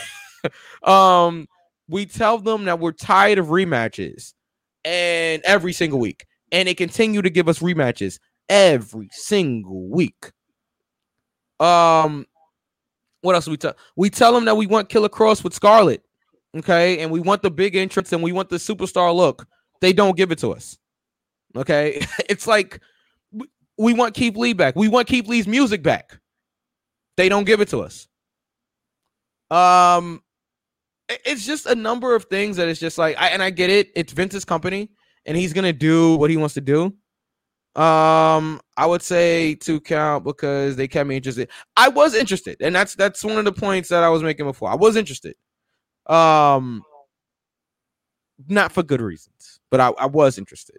um, 0.84 1.48
we 1.88 2.06
tell 2.06 2.38
them 2.38 2.66
that 2.66 2.80
we're 2.80 2.92
tired 2.92 3.38
of 3.38 3.48
rematches 3.48 4.34
and 4.86 5.42
every 5.44 5.74
single 5.74 6.00
week, 6.00 6.26
and 6.52 6.68
they 6.68 6.74
continue 6.74 7.22
to 7.22 7.30
give 7.30 7.48
us 7.48 7.60
rematches 7.60 8.20
every 8.50 9.10
single 9.12 9.88
week. 9.88 10.32
Um, 11.60 12.26
what 13.22 13.36
else 13.36 13.48
we 13.48 13.58
tell? 13.58 13.76
We 13.96 14.10
tell 14.10 14.34
them 14.34 14.46
that 14.46 14.58
we 14.58 14.68
want 14.68 14.90
Killer 14.90 15.10
Kross 15.10 15.44
with 15.44 15.54
Scarlett, 15.54 16.04
okay, 16.58 17.00
and 17.00 17.12
we 17.12 17.20
want 17.20 17.42
the 17.42 17.52
big 17.52 17.76
entrance 17.76 18.14
and 18.14 18.24
we 18.24 18.32
want 18.32 18.50
the 18.50 18.58
superstar 18.58 19.16
look. 19.16 19.48
They 19.80 19.94
don't 19.94 20.18
give 20.18 20.32
it 20.32 20.40
to 20.40 20.52
us. 20.52 20.78
Okay, 21.56 22.06
it's 22.30 22.48
like 22.48 22.80
we- 23.78 23.94
want 23.94 24.14
Keith 24.14 24.36
Lee 24.36 24.54
back. 24.54 24.76
We 24.76 24.88
want 24.88 25.08
Keith 25.08 25.28
Lee's 25.28 25.48
music 25.48 25.84
back. 25.84 26.20
They 27.18 27.30
don't 27.30 27.46
give 27.46 27.62
it 27.62 27.70
to 27.70 27.82
us. 27.82 28.08
Um, 29.50 30.22
it's 31.26 31.46
just 31.46 31.66
a 31.66 31.76
number 31.76 32.16
of 32.16 32.26
things 32.26 32.58
that 32.58 32.68
it's 32.70 32.80
just 32.80 32.98
like, 32.98 33.18
I, 33.20 33.28
and 33.30 33.44
I 33.44 33.50
get 33.50 33.70
it. 33.70 33.92
It's 33.96 34.14
Vince's 34.14 34.46
company, 34.46 34.90
and 35.26 35.36
he's 35.36 35.54
gonna 35.54 35.74
do 35.74 36.16
what 36.16 36.30
he 36.30 36.38
wants 36.38 36.54
to 36.56 36.62
do. 36.62 36.94
Um, 37.76 38.60
I 38.76 38.86
would 38.86 39.02
say 39.02 39.56
two 39.56 39.80
count 39.80 40.24
because 40.26 40.76
they 40.76 40.88
kept 40.88 41.08
me 41.08 41.16
interested. 41.18 41.50
I 41.78 41.90
was 41.90 42.16
interested, 42.16 42.58
and 42.62 42.76
that's 42.76 42.96
that's 42.96 43.24
one 43.24 43.38
of 43.38 43.46
the 43.46 43.52
points 43.54 43.90
that 43.90 44.04
I 44.04 44.10
was 44.10 44.24
making 44.24 44.46
before. 44.46 44.70
I 44.70 44.76
was 44.76 44.96
interested. 44.96 45.36
Um, 46.08 46.84
not 48.48 48.72
for 48.72 48.84
good 48.84 49.02
reasons, 49.02 49.60
but 49.70 49.80
I, 49.80 49.90
I 50.00 50.06
was 50.06 50.38
interested. 50.38 50.78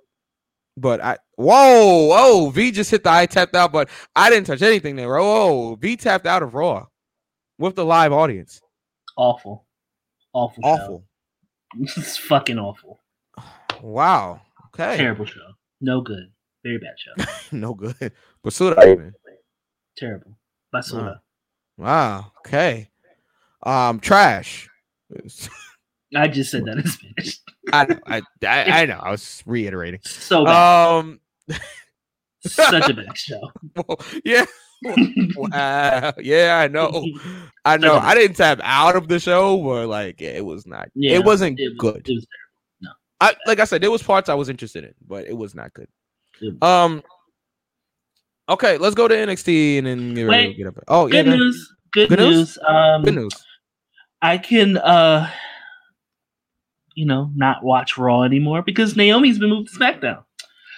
But 0.77 1.03
I 1.03 1.18
whoa 1.37 2.07
whoa 2.07 2.51
V 2.51 2.70
just 2.70 2.91
hit 2.91 3.05
the 3.05 3.11
I 3.11 3.27
tapped 3.27 3.55
out, 3.55 3.73
but 3.73 3.89
I 4.16 4.31
didn't 4.31 4.47
touch 4.47 4.62
anything 4.62 4.97
there. 4.97 5.09
Whoa 5.09 5.77
V 5.77 5.97
tapped 5.97 6.27
out 6.27 6.43
of 6.43 6.55
Raw 6.55 6.87
with 7.59 7.77
the 7.77 7.85
live 7.85 8.12
audience. 8.12 8.61
awful. 9.16 9.66
Awful. 10.33 10.64
Awful. 10.64 11.05
it's 11.81 12.16
fucking 12.16 12.59
awful. 12.59 13.01
Wow. 13.83 14.41
Okay. 14.68 14.97
Terrible 14.97 15.25
show. 15.25 15.41
No 15.81 16.03
good. 16.03 16.31
Very 16.62 16.79
bad 16.79 16.95
show. 16.97 17.25
no 17.57 17.75
good. 17.75 18.12
Basuda 18.45 18.81
even. 18.87 19.12
Terrible. 19.97 20.37
Basura. 20.73 21.18
Wow. 21.77 22.33
Okay. 22.39 22.89
Um, 23.62 24.01
trash. 24.01 24.68
I 26.15 26.29
just 26.29 26.51
said 26.51 26.65
that 26.67 26.79
in 26.79 26.87
Spanish. 26.87 27.39
I 27.73 27.85
know. 27.87 27.99
I, 28.07 28.23
I, 28.43 28.83
I 28.83 28.87
know. 28.87 28.99
I 29.03 29.11
was 29.11 29.43
reiterating. 29.47 30.01
So 30.05 30.45
bad. 30.45 30.89
Um. 30.99 31.21
Such 32.47 32.91
a 32.91 32.95
bad 32.95 33.17
show. 33.17 33.41
well, 33.77 34.01
yeah. 34.25 34.45
wow. 35.37 36.13
Yeah, 36.21 36.59
I 36.63 36.69
know. 36.69 37.05
I 37.65 37.77
know. 37.77 37.97
I 37.99 38.15
didn't 38.15 38.37
tap 38.37 38.61
out 38.63 38.97
of 38.97 39.09
the 39.09 39.21
show, 39.21 39.57
but 39.63 39.87
like 39.87 40.21
it 40.21 40.45
was 40.45 40.67
not. 40.67 40.89
Yeah, 40.95 41.13
it 41.17 41.25
wasn't 41.25 41.59
it 41.61 41.69
was- 41.71 41.79
good. 41.79 42.09
It 42.09 42.15
was 42.15 42.27
I 43.21 43.37
like 43.47 43.61
I 43.61 43.65
said, 43.65 43.81
there 43.81 43.91
was 43.93 44.03
parts 44.03 44.29
I 44.29 44.35
was 44.35 44.49
interested 44.49 44.83
in, 44.83 44.95
but 45.07 45.27
it 45.27 45.37
was 45.37 45.55
not 45.55 45.73
good. 45.73 45.87
Um. 46.61 47.03
Okay, 48.49 48.77
let's 48.77 48.97
go 48.97 49.07
to 49.07 49.15
NXT 49.15 49.79
and 49.79 49.87
then 49.87 50.15
get 50.15 50.25
ready 50.25 50.43
to 50.43 50.49
Wait. 50.49 50.57
get 50.57 50.67
up. 50.67 50.75
Oh 50.89 51.07
good 51.07 51.25
go 51.27 51.31
ahead. 51.31 51.39
news. 51.39 51.75
Good, 51.93 52.09
Good 52.09 52.19
news? 52.19 52.37
news. 52.37 52.59
Um, 52.67 53.03
good 53.05 53.15
news. 53.15 53.33
I 54.23 54.39
can, 54.39 54.79
uh, 54.79 55.31
you 56.95 57.07
know, 57.07 57.30
not 57.34 57.62
watch 57.64 57.97
Raw 57.99 58.22
anymore 58.22 58.62
because 58.62 58.97
Naomi's 58.97 59.38
been 59.38 59.51
moved 59.51 59.72
to 59.72 59.78
SmackDown. 59.78 60.24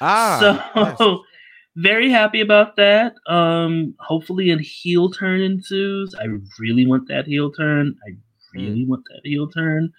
Ah, 0.01 0.39
so 0.41 0.81
yes. 0.81 1.21
very 1.77 2.11
happy 2.11 2.41
about 2.41 2.77
that. 2.77 3.15
Um, 3.29 3.95
hopefully 4.01 4.51
a 4.51 4.59
heel 4.59 5.11
turn 5.11 5.41
ensues. 5.41 6.15
I 6.21 6.27
really 6.59 6.87
want 6.87 7.09
that 7.09 7.27
heel 7.27 7.51
turn. 7.53 7.97
I 8.07 8.13
really 8.55 8.85
want 8.87 9.05
that 9.11 9.21
heel 9.25 9.49
turn. 9.49 9.93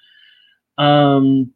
Um, 0.78 1.52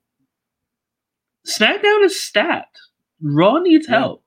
SmackDown 1.47 2.03
is 2.03 2.21
stacked. 2.21 2.79
Raw 3.21 3.57
needs 3.59 3.87
Yeah. 3.89 3.99
help. 3.99 4.23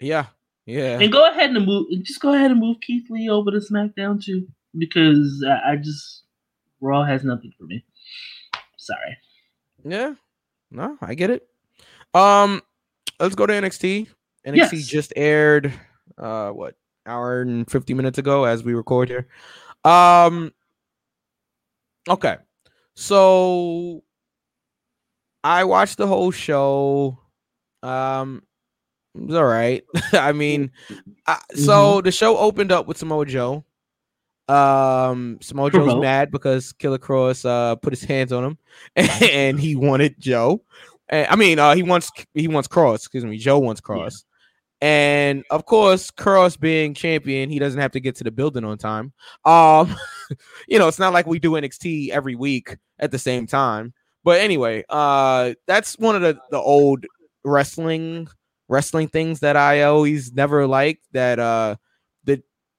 yeah, 0.00 0.26
yeah. 0.66 0.98
And 1.00 1.10
go 1.12 1.28
ahead 1.30 1.50
and 1.50 1.64
move. 1.66 1.86
Just 2.02 2.20
go 2.20 2.32
ahead 2.34 2.50
and 2.50 2.60
move 2.60 2.76
Keith 2.80 3.08
Lee 3.10 3.28
over 3.28 3.50
to 3.50 3.58
SmackDown 3.58 4.22
too, 4.24 4.46
because 4.78 5.44
I, 5.46 5.72
I 5.72 5.76
just 5.76 6.22
Raw 6.80 7.02
has 7.04 7.24
nothing 7.24 7.52
for 7.58 7.64
me. 7.64 7.84
Sorry. 8.76 9.16
Yeah. 9.84 10.14
No, 10.70 10.96
I 11.00 11.14
get 11.14 11.30
it. 11.30 11.46
Um, 12.14 12.62
let's 13.20 13.34
go 13.34 13.46
to 13.46 13.52
NXT. 13.52 14.08
NXT 14.46 14.72
Yes. 14.72 14.86
just 14.86 15.12
aired 15.16 15.72
uh 16.18 16.50
what 16.50 16.74
hour 17.06 17.40
and 17.40 17.68
50 17.70 17.94
minutes 17.94 18.18
ago 18.18 18.44
as 18.44 18.62
we 18.62 18.74
record 18.74 19.08
here. 19.08 19.26
Um 19.84 20.52
okay. 22.08 22.36
So 22.94 24.02
I 25.42 25.64
watched 25.64 25.96
the 25.98 26.06
whole 26.06 26.30
show. 26.30 27.18
Um 27.82 28.42
it 29.14 29.26
was 29.26 29.36
all 29.36 29.44
right. 29.46 29.84
I 30.12 30.32
mean, 30.32 30.72
I, 31.26 31.38
so 31.54 32.00
the 32.00 32.10
show 32.12 32.36
opened 32.36 32.72
up 32.72 32.86
with 32.86 32.98
Samoa 32.98 33.26
Joe. 33.26 33.64
Um, 34.48 35.38
Samoa 35.40 35.70
Joe's 35.70 36.00
mad 36.00 36.30
because 36.30 36.72
Killer 36.72 36.98
Kross 36.98 37.48
uh 37.48 37.76
put 37.76 37.92
his 37.92 38.04
hands 38.04 38.32
on 38.32 38.44
him 38.44 38.58
and 38.96 39.58
he 39.58 39.74
wanted 39.74 40.16
Joe. 40.18 40.62
And, 41.08 41.26
I 41.28 41.36
mean, 41.36 41.58
uh, 41.58 41.74
he 41.74 41.82
wants 41.82 42.10
he 42.34 42.48
wants 42.48 42.68
Kross. 42.68 42.96
Excuse 42.96 43.24
me, 43.24 43.38
Joe 43.38 43.58
wants 43.58 43.80
Kross. 43.80 44.24
And 44.80 45.44
of 45.50 45.64
course, 45.64 46.10
Kross 46.10 46.60
being 46.60 46.92
champion, 46.92 47.48
he 47.48 47.58
doesn't 47.58 47.80
have 47.80 47.92
to 47.92 48.00
get 48.00 48.16
to 48.16 48.24
the 48.24 48.30
building 48.30 48.64
on 48.64 48.76
time. 48.76 49.12
Um, 49.44 49.96
you 50.68 50.78
know, 50.78 50.88
it's 50.88 50.98
not 50.98 51.14
like 51.14 51.26
we 51.26 51.38
do 51.38 51.52
NXT 51.52 52.10
every 52.10 52.34
week 52.34 52.76
at 52.98 53.10
the 53.10 53.18
same 53.18 53.46
time. 53.46 53.94
But 54.24 54.40
anyway, 54.40 54.84
uh, 54.88 55.54
that's 55.66 55.98
one 55.98 56.16
of 56.16 56.22
the 56.22 56.38
the 56.50 56.58
old 56.58 57.06
wrestling 57.44 58.28
wrestling 58.68 59.08
things 59.08 59.40
that 59.40 59.56
I 59.56 59.82
always 59.82 60.32
never 60.32 60.66
liked. 60.66 61.04
That 61.12 61.38
uh, 61.38 61.76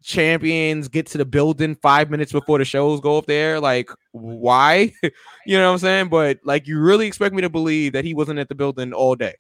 champions 0.06 0.88
get 0.88 1.08
to 1.08 1.18
the 1.18 1.26
building 1.26 1.76
five 1.76 2.12
minutes 2.12 2.32
before 2.32 2.60
the 2.60 2.66
shows 2.66 3.02
go 3.02 3.18
up 3.18 3.26
there. 3.26 3.60
Like, 3.60 3.90
why? 4.12 4.94
you 5.04 5.58
know 5.58 5.68
what 5.68 5.74
I'm 5.74 5.78
saying? 5.80 6.10
But 6.10 6.40
like, 6.44 6.68
you 6.68 6.80
really 6.80 7.08
expect 7.08 7.34
me 7.34 7.42
to 7.42 7.50
believe 7.50 7.94
that 7.94 8.06
he 8.06 8.14
wasn't 8.14 8.40
at 8.40 8.48
the 8.48 8.56
building 8.56 8.94
all 8.94 9.16
day? 9.16 9.34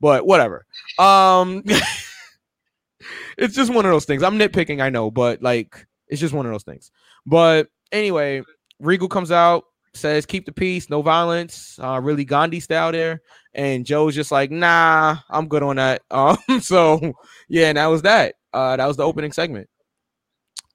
But 0.00 0.26
whatever. 0.26 0.64
Um, 0.98 1.62
it's 3.36 3.54
just 3.54 3.72
one 3.72 3.84
of 3.84 3.92
those 3.92 4.06
things. 4.06 4.22
I'm 4.22 4.38
nitpicking, 4.38 4.80
I 4.80 4.88
know, 4.88 5.10
but 5.10 5.42
like, 5.42 5.86
it's 6.08 6.20
just 6.20 6.34
one 6.34 6.46
of 6.46 6.52
those 6.52 6.64
things. 6.64 6.90
But 7.26 7.68
anyway, 7.92 8.42
Regal 8.80 9.08
comes 9.08 9.30
out, 9.30 9.64
says, 9.92 10.24
"Keep 10.24 10.46
the 10.46 10.52
peace, 10.52 10.88
no 10.88 11.02
violence." 11.02 11.78
Uh, 11.82 12.00
really 12.02 12.24
Gandhi 12.24 12.60
style 12.60 12.92
there, 12.92 13.20
and 13.52 13.84
Joe's 13.84 14.14
just 14.14 14.32
like, 14.32 14.50
"Nah, 14.50 15.18
I'm 15.28 15.48
good 15.48 15.62
on 15.62 15.76
that." 15.76 16.02
Um, 16.10 16.38
so 16.60 17.12
yeah, 17.48 17.68
and 17.68 17.76
that 17.76 17.86
was 17.86 18.02
that. 18.02 18.36
Uh, 18.54 18.76
that 18.76 18.86
was 18.86 18.96
the 18.96 19.04
opening 19.04 19.32
segment. 19.32 19.68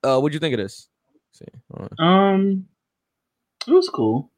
Uh, 0.04 0.20
what'd 0.20 0.34
you 0.34 0.40
think 0.40 0.54
of 0.54 0.60
this? 0.60 0.90
Let's 1.14 1.40
see, 1.40 1.60
hold. 1.74 1.94
Um, 2.00 2.66
it 3.68 3.72
was 3.72 3.90
cool. 3.90 4.30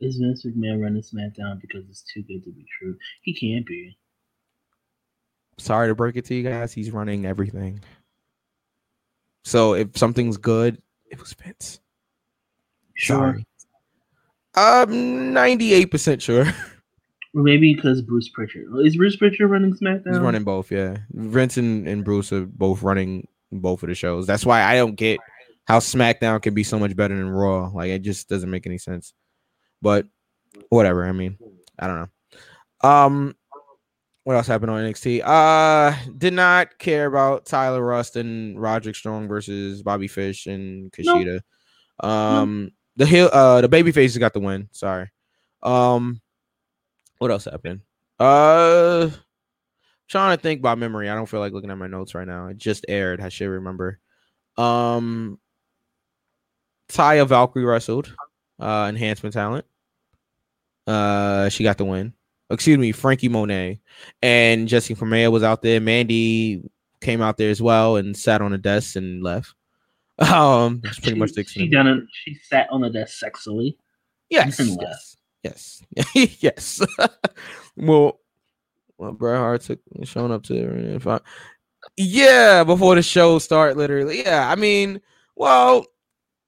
Is 0.00 0.16
Vince 0.16 0.44
McMahon 0.44 0.82
running 0.82 1.02
SmackDown 1.02 1.60
because 1.60 1.88
it's 1.88 2.02
too 2.02 2.22
good 2.22 2.44
to 2.44 2.50
be 2.50 2.64
true? 2.78 2.96
He 3.22 3.34
can't 3.34 3.66
be. 3.66 3.96
sorry 5.58 5.88
to 5.88 5.94
break 5.94 6.16
it 6.16 6.26
to 6.26 6.34
you 6.34 6.42
guys, 6.42 6.72
he's 6.72 6.90
running 6.90 7.24
everything. 7.24 7.80
So 9.44 9.74
if 9.74 9.96
something's 9.96 10.36
good, 10.36 10.82
it 11.10 11.18
was 11.18 11.32
Vince. 11.32 11.80
Sure. 12.94 13.16
Sorry. 13.16 13.46
I'm 14.54 15.34
98% 15.34 16.20
sure. 16.20 16.46
Maybe 17.34 17.74
because 17.74 18.00
Bruce 18.00 18.28
Prichard. 18.30 18.66
Is 18.84 18.96
Bruce 18.96 19.16
Prichard 19.16 19.50
running 19.50 19.74
SmackDown? 19.74 20.08
He's 20.08 20.18
running 20.18 20.44
both, 20.44 20.70
yeah. 20.70 20.96
Vince 21.10 21.58
and, 21.58 21.86
and 21.86 22.04
Bruce 22.04 22.32
are 22.32 22.46
both 22.46 22.82
running 22.82 23.28
both 23.52 23.82
of 23.82 23.88
the 23.88 23.94
shows. 23.94 24.26
That's 24.26 24.46
why 24.46 24.62
I 24.62 24.76
don't 24.76 24.94
get 24.94 25.20
how 25.66 25.80
SmackDown 25.80 26.40
can 26.42 26.54
be 26.54 26.62
so 26.62 26.78
much 26.78 26.94
better 26.96 27.16
than 27.16 27.28
Raw. 27.28 27.70
Like 27.74 27.90
it 27.90 28.02
just 28.02 28.28
doesn't 28.28 28.50
make 28.50 28.66
any 28.66 28.78
sense. 28.78 29.12
But 29.82 30.06
whatever. 30.68 31.06
I 31.06 31.12
mean, 31.12 31.38
I 31.78 31.86
don't 31.86 31.96
know. 32.82 32.88
Um 32.88 33.34
what 34.24 34.34
else 34.34 34.46
happened 34.46 34.70
on 34.70 34.82
NXT? 34.82 35.22
Uh 35.24 35.96
did 36.16 36.34
not 36.34 36.78
care 36.78 37.06
about 37.06 37.46
Tyler 37.46 37.82
Rust 37.82 38.16
and 38.16 38.60
Roderick 38.60 38.96
Strong 38.96 39.28
versus 39.28 39.82
Bobby 39.82 40.08
Fish 40.08 40.46
and 40.46 40.90
Kushida. 40.92 41.40
Um 42.00 42.70
the 42.96 43.06
hill 43.06 43.30
uh 43.32 43.60
the 43.60 43.68
baby 43.68 43.92
faces 43.92 44.18
got 44.18 44.32
the 44.32 44.40
win. 44.40 44.68
Sorry. 44.72 45.10
Um 45.62 46.20
what 47.18 47.30
else 47.30 47.44
happened? 47.44 47.80
Uh 48.18 49.10
trying 50.08 50.36
to 50.36 50.42
think 50.42 50.62
by 50.62 50.74
memory. 50.74 51.08
I 51.08 51.14
don't 51.14 51.26
feel 51.26 51.40
like 51.40 51.52
looking 51.52 51.70
at 51.70 51.78
my 51.78 51.86
notes 51.86 52.14
right 52.14 52.26
now. 52.26 52.48
It 52.48 52.58
just 52.58 52.84
aired. 52.88 53.20
I 53.20 53.28
should 53.28 53.48
remember. 53.48 53.98
Um 54.56 55.38
Taya 56.88 57.26
Valkyrie 57.26 57.64
wrestled. 57.64 58.14
Uh 58.60 58.86
enhancement 58.88 59.34
talent. 59.34 59.66
Uh 60.86 61.48
she 61.48 61.64
got 61.64 61.78
the 61.78 61.84
win. 61.84 62.12
Excuse 62.50 62.78
me, 62.78 62.92
Frankie 62.92 63.28
Monet. 63.28 63.80
And 64.22 64.68
Jessi 64.68 64.96
Kamea 64.96 65.32
was 65.32 65.42
out 65.42 65.62
there. 65.62 65.80
Mandy 65.80 66.62
came 67.00 67.20
out 67.20 67.36
there 67.36 67.50
as 67.50 67.60
well 67.60 67.96
and 67.96 68.16
sat 68.16 68.40
on 68.40 68.52
a 68.52 68.58
desk 68.58 68.96
and 68.96 69.22
left. 69.22 69.54
Um 70.18 70.80
that's 70.82 70.98
pretty 70.98 71.14
she, 71.14 71.18
much 71.18 71.32
the 71.32 71.44
she 71.44 71.68
done 71.68 71.86
it. 71.86 72.04
She 72.10 72.34
sat 72.48 72.68
on 72.70 72.80
the 72.80 72.88
desk 72.88 73.22
sexily. 73.22 73.76
Yes, 74.30 74.58
yes, 74.58 75.16
yes, 75.42 75.82
yes. 76.40 76.86
well, 77.76 78.18
well, 78.98 79.12
Bret 79.12 79.38
Hart 79.38 79.62
took 79.62 79.80
showing 80.04 80.32
up 80.32 80.42
to 80.44 81.00
I, 81.06 81.20
yeah, 81.96 82.64
before 82.64 82.94
the 82.94 83.02
show 83.02 83.38
start, 83.38 83.76
literally. 83.76 84.22
Yeah, 84.22 84.50
I 84.50 84.56
mean, 84.56 85.00
well, 85.36 85.86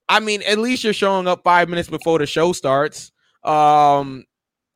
I 0.09 0.20
mean, 0.20 0.43
at 0.43 0.59
least 0.59 0.85
you're 0.85 0.93
showing 0.93 1.27
up 1.27 1.43
five 1.45 1.69
minutes 1.69 1.89
before 1.89 2.19
the 2.19 2.27
show 2.27 2.53
starts. 2.53 3.12
Um, 3.45 4.25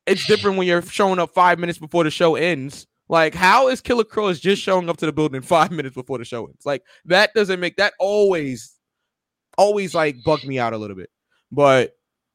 it's 0.05 0.25
different 0.27 0.57
when 0.57 0.67
you're 0.67 0.81
showing 0.81 1.19
up 1.19 1.33
five 1.33 1.59
minutes 1.59 1.79
before 1.79 2.03
the 2.03 2.11
show 2.11 2.35
ends. 2.35 2.87
Like, 3.09 3.33
how 3.33 3.67
is 3.67 3.81
Killer 3.81 4.03
Kross 4.03 4.39
just 4.39 4.61
showing 4.61 4.89
up 4.89 4.97
to 4.97 5.05
the 5.05 5.13
building 5.13 5.41
five 5.43 5.71
minutes 5.71 5.95
before 5.95 6.17
the 6.17 6.25
show 6.25 6.45
ends? 6.45 6.65
Like, 6.65 6.83
that 7.05 7.33
doesn't 7.33 7.59
make 7.59 7.77
that 7.77 7.93
always, 7.99 8.75
always 9.57 9.93
like 9.93 10.23
bug 10.23 10.43
me 10.45 10.59
out 10.59 10.73
a 10.73 10.77
little 10.77 10.95
bit. 10.95 11.09
But 11.51 11.93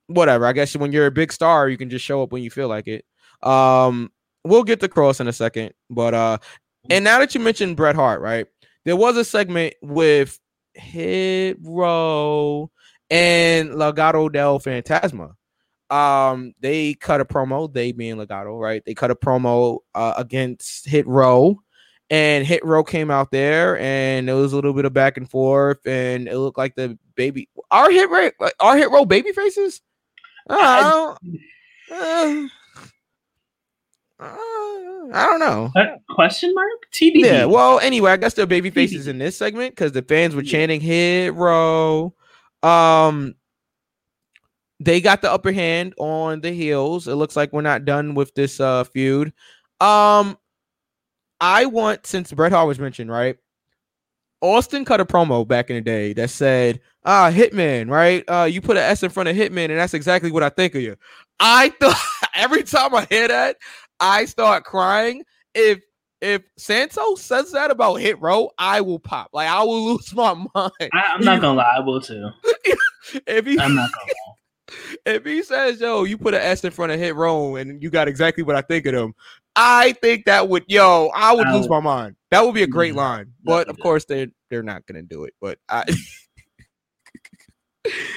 whatever. 0.08 0.46
I 0.46 0.52
guess 0.52 0.76
when 0.76 0.92
you're 0.92 1.06
a 1.06 1.12
big 1.12 1.32
star, 1.32 1.68
you 1.68 1.78
can 1.78 1.90
just 1.90 2.04
show 2.04 2.22
up 2.22 2.32
when 2.32 2.42
you 2.42 2.50
feel 2.50 2.68
like 2.68 2.88
it. 2.88 3.04
Um, 3.42 4.10
we'll 4.44 4.64
get 4.64 4.80
to 4.80 4.88
Kross 4.88 5.20
in 5.20 5.28
a 5.28 5.32
second, 5.32 5.72
but 5.90 6.14
uh, 6.14 6.38
and 6.90 7.04
now 7.04 7.18
that 7.18 7.34
you 7.34 7.40
mentioned 7.40 7.76
Bret 7.76 7.96
Hart, 7.96 8.20
right? 8.20 8.46
There 8.84 8.96
was 8.96 9.16
a 9.16 9.24
segment 9.24 9.74
with 9.82 10.38
Hit 10.74 11.58
Row 11.60 12.70
and 13.10 13.70
Legado 13.70 14.32
del 14.32 14.60
Fantasma. 14.60 15.34
Um, 15.90 16.54
they 16.60 16.94
cut 16.94 17.20
a 17.20 17.24
promo. 17.24 17.72
They 17.72 17.92
being 17.92 18.16
Legado, 18.16 18.58
right? 18.60 18.82
They 18.84 18.94
cut 18.94 19.10
a 19.10 19.14
promo 19.14 19.78
uh, 19.94 20.14
against 20.16 20.86
Hit 20.86 21.06
Row. 21.06 21.60
And 22.10 22.46
Hit 22.46 22.64
Row 22.64 22.82
came 22.82 23.10
out 23.10 23.30
there, 23.30 23.78
and 23.78 24.30
it 24.30 24.32
was 24.32 24.54
a 24.54 24.56
little 24.56 24.72
bit 24.72 24.86
of 24.86 24.94
back 24.94 25.18
and 25.18 25.28
forth, 25.28 25.86
and 25.86 26.26
it 26.26 26.38
looked 26.38 26.56
like 26.56 26.74
the 26.74 26.98
baby. 27.16 27.50
Our 27.70 27.90
hit 27.90 28.08
our 28.60 28.78
hit 28.78 28.90
row 28.90 29.04
baby 29.04 29.32
faces. 29.32 29.82
Uh, 30.48 31.14
uh, 34.20 34.26
I 35.12 35.26
don't 35.26 35.40
know. 35.40 35.72
Uh, 35.74 35.96
question 36.10 36.52
mark? 36.54 36.68
TBD. 36.92 37.24
Yeah. 37.24 37.44
Well, 37.44 37.78
anyway, 37.80 38.10
I 38.12 38.16
guess 38.16 38.34
they're 38.34 38.46
baby 38.46 38.70
faces 38.70 39.06
in 39.06 39.18
this 39.18 39.36
segment 39.36 39.74
because 39.74 39.92
the 39.92 40.02
fans 40.02 40.34
were 40.34 40.42
chanting 40.42 40.80
"Hero." 40.80 42.14
Um, 42.62 43.34
they 44.80 45.00
got 45.00 45.22
the 45.22 45.30
upper 45.32 45.52
hand 45.52 45.94
on 45.98 46.40
the 46.40 46.52
heels. 46.52 47.08
It 47.08 47.14
looks 47.14 47.36
like 47.36 47.52
we're 47.52 47.62
not 47.62 47.84
done 47.84 48.14
with 48.14 48.34
this 48.34 48.60
uh 48.60 48.84
feud. 48.84 49.32
Um, 49.80 50.36
I 51.40 51.66
want 51.66 52.06
since 52.06 52.32
Bret 52.32 52.52
Hart 52.52 52.68
was 52.68 52.78
mentioned, 52.78 53.10
right? 53.10 53.36
Austin 54.40 54.84
cut 54.84 55.00
a 55.00 55.04
promo 55.04 55.46
back 55.46 55.68
in 55.68 55.76
the 55.76 55.82
day 55.82 56.12
that 56.12 56.30
said, 56.30 56.80
"Ah, 57.04 57.30
Hitman, 57.32 57.90
right? 57.90 58.24
Uh, 58.28 58.44
you 58.44 58.60
put 58.60 58.76
an 58.76 58.84
S 58.84 59.02
in 59.02 59.10
front 59.10 59.28
of 59.28 59.36
Hitman, 59.36 59.66
and 59.66 59.78
that's 59.78 59.94
exactly 59.94 60.30
what 60.30 60.42
I 60.42 60.48
think 60.48 60.74
of 60.74 60.82
you." 60.82 60.96
I 61.40 61.70
thought 61.80 61.96
every 62.34 62.62
time 62.62 62.94
I 62.94 63.06
hear 63.10 63.28
that, 63.28 63.56
I 64.00 64.24
start 64.24 64.64
crying. 64.64 65.24
If 65.54 65.80
if 66.20 66.42
Santos 66.56 67.20
says 67.22 67.52
that 67.52 67.70
about 67.70 67.96
Hit 67.96 68.20
Row, 68.20 68.50
I 68.58 68.80
will 68.80 68.98
pop. 68.98 69.30
Like 69.32 69.48
I 69.48 69.62
will 69.62 69.84
lose 69.92 70.12
my 70.14 70.34
mind. 70.34 70.72
I, 70.92 71.12
I'm 71.14 71.20
not 71.24 71.40
gonna 71.40 71.58
lie, 71.58 71.74
I 71.76 71.80
will 71.80 72.00
too. 72.00 72.30
if 73.26 73.46
he 73.46 73.58
I'm 73.58 73.74
not 73.74 73.90
gonna 73.92 74.06
lie. 74.26 74.34
if 75.06 75.24
he 75.24 75.42
says, 75.42 75.80
"Yo, 75.80 76.04
you 76.04 76.18
put 76.18 76.34
an 76.34 76.40
S 76.42 76.62
in 76.64 76.70
front 76.70 76.92
of 76.92 76.98
Hit 77.00 77.14
Row, 77.14 77.56
and 77.56 77.82
you 77.82 77.88
got 77.90 78.06
exactly 78.08 78.42
what 78.42 78.54
I 78.56 78.60
think 78.62 78.84
of 78.86 78.92
them," 78.94 79.14
I 79.56 79.92
think 80.02 80.26
that 80.26 80.48
would, 80.48 80.64
yo, 80.68 81.10
I 81.14 81.32
would 81.32 81.46
I 81.46 81.52
lose 81.54 81.62
would- 81.62 81.70
my 81.70 81.80
mind. 81.80 82.16
That 82.30 82.44
would 82.44 82.54
be 82.54 82.62
a 82.62 82.66
great 82.66 82.92
Yeah, 82.94 83.00
line, 83.00 83.32
but 83.42 83.68
of 83.68 83.78
course 83.78 84.04
they 84.04 84.28
they're 84.50 84.62
not 84.62 84.84
gonna 84.86 85.02
do 85.02 85.24
it. 85.24 85.34
But 85.40 85.58
I. 85.68 85.84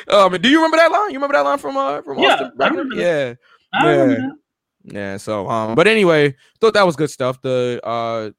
Um, 0.10 0.34
do 0.34 0.50
you 0.50 0.58
remember 0.58 0.78
that 0.78 0.92
line? 0.92 1.12
You 1.12 1.16
remember 1.16 1.34
that 1.36 1.46
line 1.46 1.58
from 1.58 1.78
uh 1.78 2.02
from 2.02 2.20
Yeah, 2.20 2.34
Austin? 2.34 2.52
I 2.60 2.68
remember 2.68 2.96
that. 2.96 3.02
Yeah, 3.02 3.84
remember 3.86 4.14
Yeah. 4.14 4.20
that. 4.28 4.38
Yeah. 4.84 5.18
So 5.18 5.48
um, 5.50 5.76
but 5.76 5.88
anyway, 5.88 6.36
thought 6.60 6.74
that 6.74 6.86
was 6.86 6.96
good 6.96 7.10
stuff. 7.10 7.42
The 7.42 7.80
uh, 7.84 8.32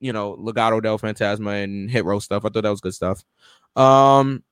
you 0.00 0.12
know, 0.12 0.36
Legado 0.36 0.82
del 0.82 0.98
Fantasma 0.98 1.64
and 1.64 1.90
Hit 1.90 2.04
Row 2.04 2.18
stuff. 2.18 2.44
I 2.44 2.48
thought 2.50 2.62
that 2.62 2.70
was 2.70 2.80
good 2.80 2.94
stuff. 2.94 3.24
Um, 3.76 4.42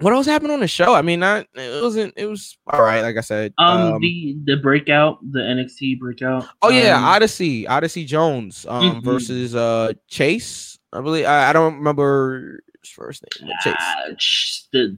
what 0.00 0.12
else 0.12 0.26
happened 0.26 0.52
on 0.52 0.60
the 0.60 0.68
show? 0.68 0.94
I 0.94 1.02
mean, 1.02 1.20
not 1.20 1.46
it 1.54 1.82
wasn't. 1.82 2.14
It 2.16 2.26
was 2.26 2.56
all 2.68 2.80
right. 2.82 3.00
Like 3.00 3.16
I 3.16 3.20
said, 3.20 3.52
Um, 3.58 4.00
the 4.00 4.36
the 4.44 4.56
breakout, 4.56 5.18
the 5.32 5.40
NXT 5.40 5.98
breakout. 5.98 6.46
Oh 6.62 6.68
yeah, 6.70 6.96
um, 6.96 7.04
Odyssey, 7.04 7.66
Odyssey 7.66 8.04
Jones, 8.04 8.64
um, 8.68 9.00
Mhm. 9.00 9.04
versus 9.04 9.54
uh 9.56 9.92
Chase. 10.06 10.78
I 10.92 11.00
believe 11.00 11.26
I, 11.26 11.50
I 11.50 11.52
don't 11.52 11.74
remember 11.78 12.60
his 12.80 12.90
first 12.90 13.24
name. 13.40 13.50
Chase. 13.62 13.74
uh, 13.76 14.14
Ch- 14.16 14.64
the 14.72 14.96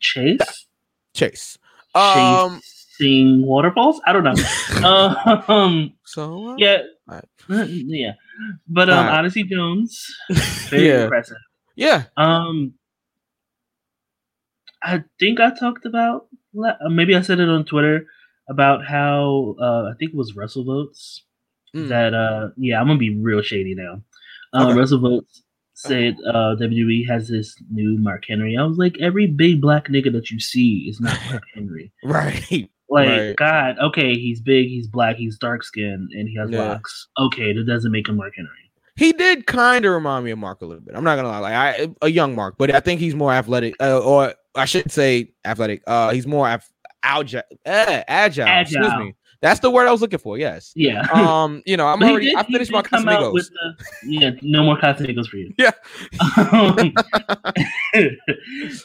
Chase. 0.00 0.66
Chase. 1.14 1.58
Um. 1.94 2.60
Chasing 2.98 3.46
waterfalls. 3.46 4.00
I 4.06 4.12
don't 4.12 4.24
know. 4.24 5.44
um. 5.48 5.92
So 6.04 6.50
uh, 6.50 6.54
Yeah. 6.58 6.82
Alright. 7.08 7.28
Yeah. 7.70 8.12
But 8.68 8.88
um, 8.90 8.98
Alright. 8.98 9.18
Odyssey 9.18 9.44
Jones, 9.44 10.06
very 10.70 10.88
yeah, 10.88 11.04
impressive. 11.04 11.36
yeah. 11.76 12.04
Um, 12.16 12.74
I 14.82 15.02
think 15.18 15.40
I 15.40 15.50
talked 15.54 15.86
about 15.86 16.26
uh, 16.58 16.88
maybe 16.88 17.16
I 17.16 17.22
said 17.22 17.40
it 17.40 17.48
on 17.48 17.64
Twitter 17.64 18.06
about 18.48 18.84
how 18.84 19.56
uh, 19.60 19.90
I 19.90 19.92
think 19.98 20.12
it 20.12 20.16
was 20.16 20.36
Russell 20.36 20.64
Votes 20.64 21.24
Mm. 21.74 21.88
that 21.88 22.14
uh 22.14 22.50
yeah 22.56 22.80
I'm 22.80 22.86
gonna 22.86 23.00
be 23.00 23.16
real 23.16 23.42
shady 23.42 23.74
now. 23.74 24.00
Uh, 24.52 24.68
Okay. 24.68 24.78
Russell 24.78 25.00
Votes 25.00 25.42
said 25.72 26.14
uh, 26.24 26.54
WWE 26.60 27.04
has 27.08 27.26
this 27.26 27.56
new 27.68 27.98
Mark 27.98 28.26
Henry. 28.28 28.56
I 28.56 28.62
was 28.62 28.78
like, 28.78 28.96
every 29.00 29.26
big 29.26 29.60
black 29.60 29.88
nigga 29.88 30.12
that 30.12 30.30
you 30.30 30.38
see 30.38 30.86
is 30.88 31.00
not 31.00 31.18
Mark 31.28 31.42
Henry. 31.52 31.90
Right. 32.04 32.70
Like, 32.94 33.08
Right. 33.08 33.36
God, 33.36 33.76
okay, 33.80 34.14
he's 34.14 34.40
big, 34.40 34.68
he's 34.68 34.86
black, 34.86 35.16
he's 35.16 35.36
dark 35.36 35.64
skinned, 35.64 36.10
and 36.12 36.28
he 36.28 36.36
has 36.36 36.48
Yeah. 36.50 36.68
locks. 36.68 37.08
Okay, 37.18 37.52
that 37.52 37.64
doesn't 37.66 37.90
make 37.90 38.08
him 38.08 38.16
Mark 38.16 38.32
Henry. 38.36 38.50
He 38.96 39.10
did 39.12 39.46
kind 39.48 39.84
of 39.84 39.92
remind 39.92 40.24
me 40.24 40.30
of 40.30 40.38
Mark 40.38 40.62
a 40.62 40.66
little 40.66 40.84
bit. 40.84 40.94
I'm 40.96 41.02
not 41.02 41.16
gonna 41.16 41.26
lie, 41.28 41.40
like 41.40 41.54
I 41.54 41.88
a 42.02 42.08
young 42.08 42.36
Mark, 42.36 42.54
but 42.56 42.72
I 42.72 42.78
think 42.78 43.00
he's 43.00 43.14
more 43.16 43.32
athletic, 43.32 43.74
uh, 43.80 43.98
or 43.98 44.32
I 44.54 44.64
should 44.66 44.92
say 44.92 45.32
athletic. 45.44 45.82
Uh, 45.88 46.12
he's 46.12 46.26
more 46.28 46.48
af- 46.48 46.70
agile, 47.02 47.42
uh, 47.66 48.02
agile. 48.06 48.46
Excuse 48.60 48.86
Agile. 48.86 49.04
me. 49.06 49.14
That's 49.42 49.58
the 49.60 49.70
word 49.70 49.88
I 49.88 49.92
was 49.92 50.00
looking 50.00 50.20
for. 50.20 50.38
Yes. 50.38 50.72
Yeah. 50.76 51.02
Um, 51.12 51.62
you 51.66 51.76
know, 51.76 51.86
I'm 51.88 51.98
But 51.98 52.10
already. 52.12 52.26
did- 52.26 52.36
I 52.36 52.44
finished 52.44 52.70
my 52.70 52.82
come 52.82 53.08
out 53.08 53.20
Casamigos. 53.20 53.32
with 53.34 53.50
the- 53.50 53.84
yeah, 54.12 54.30
no 54.42 54.62
more 54.62 54.78
Casamigos 54.78 55.26
for 55.26 55.38
you. 55.38 55.52
Yeah. 55.58 55.72
Um, 56.52 56.92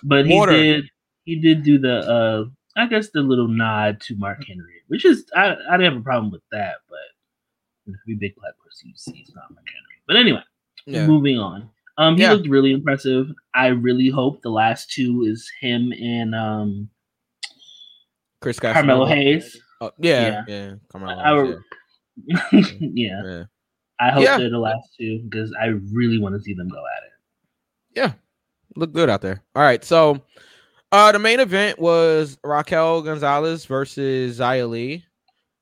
but 0.03 0.25
he 0.25 0.33
Water. 0.35 0.51
did 0.53 0.85
he 1.25 1.35
did 1.39 1.63
do 1.63 1.77
the 1.77 1.97
uh 1.99 2.45
I 2.79 2.87
guess 2.87 3.09
the 3.09 3.21
little 3.21 3.47
nod 3.47 3.99
to 4.01 4.15
Mark 4.15 4.43
Henry, 4.45 4.81
which 4.87 5.05
is 5.05 5.25
I, 5.35 5.55
I 5.69 5.77
didn't 5.77 5.93
have 5.93 6.01
a 6.01 6.03
problem 6.03 6.31
with 6.31 6.41
that, 6.51 6.75
but 6.89 6.97
you 7.85 7.93
know, 7.93 7.99
every 8.05 8.15
big 8.15 8.35
black 8.35 8.53
person 8.63 8.89
you 8.89 8.95
see 8.95 9.19
is 9.19 9.33
not 9.35 9.49
Mark 9.51 9.65
Henry. 9.67 10.01
But 10.07 10.17
anyway, 10.17 10.43
Yeah. 10.85 11.05
moving 11.07 11.37
on. 11.37 11.69
Um 11.97 12.15
he 12.15 12.23
Yeah. 12.23 12.33
looked 12.33 12.47
really 12.47 12.71
impressive. 12.71 13.27
I 13.53 13.67
really 13.67 14.09
hope 14.09 14.41
the 14.41 14.49
last 14.51 14.91
two 14.91 15.23
is 15.23 15.51
him 15.59 15.91
and 15.93 16.33
um 16.35 16.89
Chris 18.41 18.59
Carmelo 18.59 19.05
Casanova. 19.05 19.15
Hayes. 19.15 19.61
Oh, 19.81 19.91
yeah, 19.97 20.43
yeah, 20.47 20.75
Carmelo 20.89 21.19
I, 21.19 21.45
Hayes, 21.45 21.55
yeah. 22.25 22.49
yeah, 22.81 23.21
yeah. 23.25 23.43
I 23.99 24.11
hope 24.11 24.23
Yeah. 24.23 24.37
they're 24.37 24.49
the 24.49 24.59
last 24.59 24.95
two 24.97 25.19
because 25.23 25.53
I 25.59 25.67
really 25.93 26.19
want 26.19 26.35
to 26.35 26.41
see 26.41 26.53
them 26.53 26.69
go 26.69 26.77
at 26.97 27.03
it. 27.03 27.11
Yeah, 27.95 28.13
look 28.75 28.93
good 28.93 29.09
out 29.09 29.21
there. 29.21 29.41
All 29.55 29.61
right, 29.63 29.83
so 29.83 30.21
uh 30.91 31.11
the 31.11 31.19
main 31.19 31.39
event 31.39 31.79
was 31.79 32.37
Raquel 32.43 33.01
Gonzalez 33.01 33.65
versus 33.65 34.39
Xia 34.39 34.69
Li. 34.69 35.03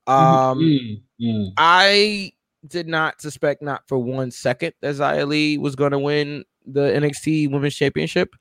Um, 0.07 0.59
Mm, 0.59 1.01
mm. 1.21 1.51
I 1.57 2.31
did 2.65 2.87
not 2.87 3.21
suspect 3.21 3.61
not 3.61 3.87
for 3.87 3.97
one 3.97 4.31
second 4.31 4.73
that 4.81 4.95
Xia 4.95 5.27
Li 5.27 5.57
was 5.57 5.75
going 5.75 5.91
to 5.91 5.99
win 5.99 6.45
the 6.65 6.81
NXT 6.91 7.51
Women's 7.51 7.75
Championship. 7.75 8.35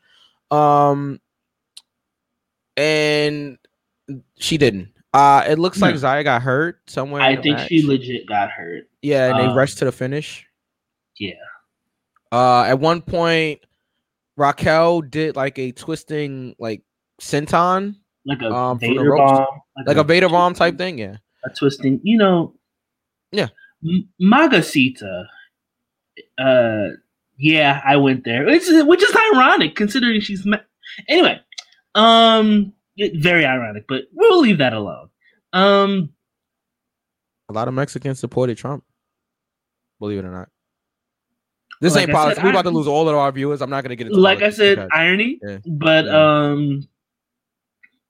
Um, 0.51 1.21
and 2.77 3.59
she 4.39 4.59
didn't. 4.59 4.91
Uh, 5.13 5.45
it 5.49 5.59
looks 5.59 5.81
like 5.81 5.95
No. 5.95 6.01
Xia 6.01 6.25
got 6.25 6.43
hurt 6.43 6.79
somewhere. 6.89 7.23
I 7.23 7.37
think 7.37 7.57
match. 7.57 7.69
she 7.69 7.83
legit 7.87 8.27
got 8.27 8.51
hurt. 8.51 8.89
Yeah, 9.03 9.31
and 9.31 9.39
they 9.39 9.47
um, 9.51 9.57
rushed 9.57 9.79
to 9.79 9.87
the 9.87 9.93
finish. 9.93 10.47
Yeah. 11.19 11.33
Uh, 12.31 12.65
at 12.65 12.79
one 12.79 13.01
point, 13.01 13.61
Raquel 14.37 15.01
did 15.03 15.37
like 15.37 15.59
a 15.59 15.73
twisting 15.73 16.55
like 16.59 16.83
senton, 17.21 17.97
Like 18.25 18.43
a 18.43 18.53
Um, 18.53 18.79
Vader 18.79 19.17
bomb. 19.17 19.47
like 19.87 19.97
a 19.97 20.05
Vader 20.05 20.29
bomb 20.29 20.55
type 20.55 20.77
thing. 20.79 20.99
Yeah, 20.99 21.17
A 21.45 21.51
twisting, 21.51 22.01
you 22.03 22.19
know. 22.19 22.55
Yeah. 23.33 23.49
M- 23.85 24.09
Magacita. 24.21 25.27
Uh, 26.39 26.89
yeah, 27.39 27.81
I 27.85 27.97
went 27.97 28.25
there. 28.25 28.45
Which 28.47 28.63
is, 28.69 28.85
which 28.85 29.03
is 29.03 29.15
ironic 29.33 29.75
considering 29.77 30.21
she's. 30.21 30.45
Ma- 30.47 30.59
anyway, 31.09 31.41
um, 31.95 32.73
very 33.15 33.45
ironic, 33.45 33.85
but 33.89 34.05
we'll 34.13 34.41
leave 34.41 34.59
that 34.59 34.73
alone. 34.73 35.09
Um, 35.53 36.11
a 37.49 37.53
lot 37.53 37.69
of 37.69 37.75
Mexicans 37.75 38.19
supported 38.19 38.57
Trump. 38.59 38.85
Believe 40.01 40.19
it 40.19 40.25
or 40.25 40.31
not. 40.33 40.49
This 41.81 41.95
Like 41.95 42.03
ain't 42.05 42.13
politics. 42.13 42.43
We're 42.43 42.51
about 42.51 42.63
to 42.63 42.71
lose 42.71 42.87
all 42.87 43.09
of 43.09 43.15
our 43.15 43.31
viewers. 43.33 43.61
I'm 43.61 43.71
not 43.71 43.83
gonna 43.85 43.97
get 43.97 44.07
into 44.07 44.19
like 44.19 44.43
I 44.43 44.51
said, 44.51 44.77
because- 44.77 44.91
irony, 44.95 45.39
Yeah. 45.43 45.59
but 45.67 46.05
Yeah. 46.07 46.43
um, 46.43 46.89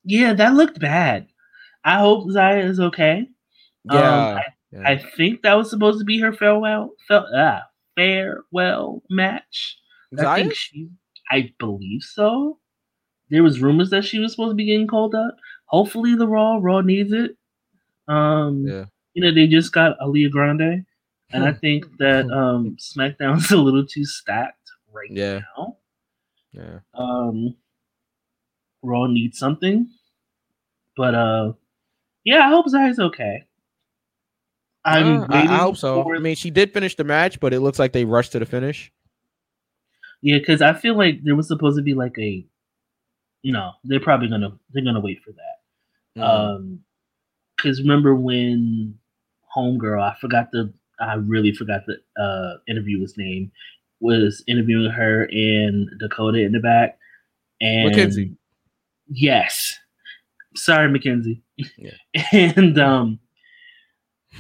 yeah, 0.05 0.32
that 0.34 0.55
looked 0.55 0.78
bad. 0.78 1.26
I 1.84 1.98
hope 1.98 2.28
Xia 2.28 2.64
is 2.64 2.80
okay. 2.80 3.26
Um, 3.88 3.98
yeah, 3.98 4.10
I 4.10 4.43
yeah. 4.72 4.82
I 4.88 4.97
think 4.98 5.43
that 5.43 5.55
was 5.55 5.70
supposed 5.70 5.98
to 5.98 6.05
be 6.05 6.18
her 6.20 6.32
farewell, 6.32 6.90
fel- 7.09 7.28
ah, 7.34 7.62
farewell 7.97 9.02
match. 9.10 9.78
I 10.18 10.43
think 10.43 10.55
she, 10.55 10.88
I 11.30 11.52
believe 11.59 12.02
so. 12.02 12.59
There 13.30 13.43
was 13.43 13.60
rumors 13.60 13.90
that 13.90 14.05
she 14.05 14.18
was 14.20 14.32
supposed 14.32 14.52
to 14.52 14.55
be 14.56 14.66
getting 14.66 14.86
called 14.86 15.14
up. 15.14 15.36
Hopefully, 15.66 16.14
the 16.14 16.28
Raw 16.28 16.59
Raw 16.60 16.80
needs 16.80 17.12
it. 17.12 17.36
Um, 18.09 18.64
yeah, 18.66 18.84
you 19.14 19.22
know 19.24 19.32
they 19.34 19.48
just 19.48 19.72
got 19.72 19.98
Aliyah 19.98 20.30
Grande, 20.30 20.84
and 21.31 21.44
I 21.44 21.53
think 21.53 21.85
that 21.98 22.24
um 22.31 22.77
SmackDown's 22.81 23.51
a 23.53 23.57
little 23.57 23.86
too 23.86 24.05
stacked 24.05 24.70
right 24.93 25.11
Yeah. 25.11 25.40
now. 25.57 25.77
yeah. 26.53 26.78
Um, 26.94 27.55
Raw 28.82 29.07
needs 29.07 29.39
something, 29.39 29.89
but 30.97 31.15
uh, 31.15 31.53
yeah, 32.24 32.47
I 32.47 32.48
hope 32.51 32.66
Xia's 32.69 32.98
okay. 32.98 33.44
I'm 34.85 35.23
Uh, 35.23 35.27
I, 35.31 35.43
I 35.43 35.57
hope 35.59 35.77
so. 35.77 36.03
for- 36.05 36.15
I 36.16 36.20
mean, 36.20 36.36
she 36.36 36.51
did 36.51 36.73
finish 36.73 36.94
the 36.94 37.03
match, 37.05 37.40
but 37.40 37.53
it 37.53 37.61
looks 37.61 37.78
like 37.78 37.93
they 37.93 38.05
rushed 38.05 38.32
to 38.32 38.39
the 38.39 38.47
finish. 38.47 38.93
Yeah, 40.23 40.39
because 40.39 40.62
I 40.62 40.73
feel 40.73 40.97
like 40.97 41.23
there 41.24 41.35
was 41.36 41.48
supposed 41.48 41.77
to 41.77 41.82
be 41.82 41.94
like 41.94 42.16
a, 42.19 42.47
no, 43.44 43.73
they're 43.85 44.01
probably 44.01 44.28
gonna 44.28 44.53
they're 44.73 44.85
gonna 44.85 45.01
wait 45.01 45.23
for 45.23 45.32
that. 45.32 46.20
Mm. 46.20 46.23
Um, 46.23 46.81
because 47.57 47.81
remember 47.81 48.15
when 48.15 48.98
Homegirl, 49.57 50.01
I 50.03 50.15
forgot 50.20 50.51
the, 50.53 50.73
I 51.01 51.14
really 51.14 51.52
forgot 51.52 51.82
the 51.86 51.97
uh 52.23 52.59
interviewer's 52.68 53.16
name, 53.16 53.51
was 54.01 54.43
interviewing 54.47 54.90
her 54.90 55.24
and 55.31 55.89
Dakota 55.98 56.39
in 56.39 56.52
the 56.52 56.60
back, 56.60 56.98
and 57.60 57.90
McKenzie. 57.93 58.36
Yes, 59.09 59.78
sorry, 60.55 60.89
McKenzie. 60.89 61.43
Yeah. 61.78 61.93
and 62.32 62.78
um, 62.78 63.18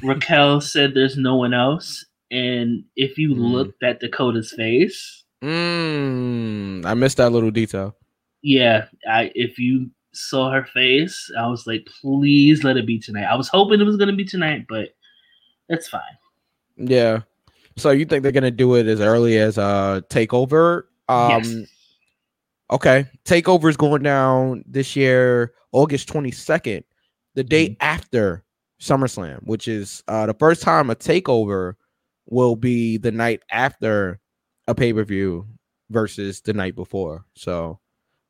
Raquel 0.02 0.60
said 0.60 0.92
there's 0.94 1.16
no 1.16 1.36
one 1.36 1.54
else, 1.54 2.04
and 2.30 2.84
if 2.96 3.16
you 3.18 3.34
Mm. 3.34 3.52
looked 3.52 3.82
at 3.82 4.00
Dakota's 4.00 4.52
face. 4.52 5.24
Mm, 5.44 6.84
I 6.86 6.94
missed 6.94 7.18
that 7.18 7.30
little 7.30 7.50
detail. 7.50 7.94
yeah, 8.42 8.86
I 9.08 9.30
if 9.34 9.58
you 9.58 9.90
saw 10.12 10.50
her 10.50 10.64
face, 10.64 11.30
I 11.38 11.46
was 11.46 11.66
like, 11.66 11.86
please 12.00 12.64
let 12.64 12.76
it 12.78 12.86
be 12.86 12.98
tonight. 12.98 13.24
I 13.24 13.34
was 13.36 13.48
hoping 13.48 13.80
it 13.80 13.84
was 13.84 13.96
gonna 13.96 14.14
be 14.16 14.24
tonight, 14.24 14.64
but 14.68 14.90
that's 15.68 15.88
fine. 15.88 16.00
Yeah. 16.76 17.20
So 17.76 17.90
you 17.90 18.04
think 18.06 18.22
they're 18.22 18.32
gonna 18.32 18.50
do 18.50 18.74
it 18.74 18.86
as 18.86 19.00
early 19.00 19.38
as 19.38 19.58
uh 19.58 20.00
takeover 20.08 20.84
Um, 21.08 21.42
yes. 21.44 21.54
okay, 22.70 23.06
Takeover 23.24 23.68
is 23.68 23.76
going 23.76 24.02
down 24.02 24.64
this 24.66 24.96
year, 24.96 25.52
August 25.72 26.08
twenty 26.08 26.30
second, 26.30 26.84
the 27.34 27.44
day 27.44 27.68
Mm-hmm. 27.70 27.74
after 27.80 28.44
SummerSlam, 28.80 29.42
which 29.46 29.68
is 29.68 30.02
uh 30.08 30.26
the 30.26 30.34
first 30.34 30.62
time 30.62 30.90
a 30.90 30.94
Takeover 30.94 31.74
will 32.28 32.56
be 32.56 32.96
the 32.96 33.12
night 33.12 33.40
after 33.50 34.18
a 34.66 34.74
pay 34.74 34.92
per 34.92 35.04
view 35.04 35.46
versus 35.90 36.40
the 36.40 36.52
night 36.52 36.74
before. 36.74 37.24
So, 37.36 37.78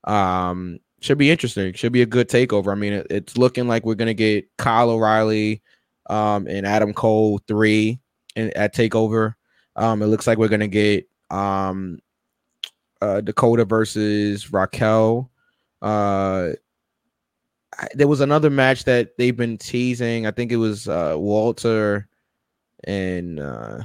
um, 0.04 0.78
should 1.00 1.18
be 1.18 1.30
interesting. 1.30 1.72
Should 1.72 1.92
be 1.92 2.02
a 2.02 2.06
good 2.06 2.28
takeover. 2.28 2.72
I 2.72 2.74
mean, 2.74 2.92
it, 2.94 3.06
it's 3.10 3.38
looking 3.38 3.68
like 3.68 3.84
we're 3.86 3.94
gonna 3.94 4.12
get 4.14 4.46
Kyle 4.58 4.90
O'Reilly, 4.90 5.62
um, 6.10 6.46
and 6.48 6.66
Adam 6.66 6.92
Cole 6.92 7.38
three 7.48 8.00
in, 8.36 8.56
at 8.56 8.74
takeover. 8.74 9.34
Um, 9.74 10.02
it 10.02 10.06
looks 10.06 10.26
like 10.26 10.38
we're 10.38 10.48
gonna 10.48 10.68
get 10.68 11.08
um, 11.30 11.98
uh, 13.02 13.20
Dakota 13.20 13.64
versus 13.64 14.52
Raquel. 14.52 15.30
Uh, 15.82 16.50
there 17.94 18.08
was 18.08 18.20
another 18.20 18.48
match 18.48 18.84
that 18.84 19.18
they've 19.18 19.36
been 19.36 19.58
teasing. 19.58 20.26
I 20.26 20.30
think 20.30 20.52
it 20.52 20.56
was 20.56 20.88
uh, 20.88 21.14
Walter 21.16 22.08
and 22.84 23.40
uh, 23.40 23.80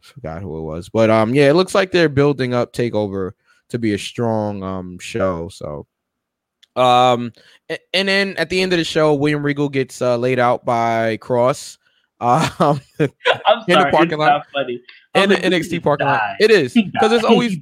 forgot 0.00 0.42
who 0.42 0.58
it 0.58 0.62
was, 0.62 0.88
but 0.88 1.10
um, 1.10 1.34
yeah, 1.34 1.50
it 1.50 1.54
looks 1.54 1.74
like 1.74 1.92
they're 1.92 2.08
building 2.08 2.54
up 2.54 2.72
Takeover 2.72 3.32
to 3.68 3.78
be 3.78 3.94
a 3.94 3.98
strong 3.98 4.62
um 4.62 4.98
show. 4.98 5.48
So, 5.48 5.86
um, 6.76 7.32
and 7.92 8.08
then 8.08 8.36
at 8.36 8.48
the 8.48 8.60
end 8.60 8.72
of 8.72 8.78
the 8.78 8.84
show, 8.84 9.14
William 9.14 9.44
Regal 9.44 9.68
gets 9.68 10.00
uh, 10.00 10.16
laid 10.16 10.38
out 10.38 10.64
by 10.64 11.18
Kross. 11.18 11.78
Um, 12.20 12.80
I'm 13.00 13.10
in 13.68 13.78
the 13.78 13.88
parking 13.90 14.12
it's 14.12 14.18
lot. 14.18 14.28
not 14.28 14.46
funny. 14.52 14.80
In 15.14 15.28
the 15.28 15.36
NXT 15.36 15.82
parking 15.82 16.06
lot. 16.06 16.22
It 16.40 16.50
is 16.50 16.74
because 16.74 17.12
it's 17.12 17.24
always 17.24 17.58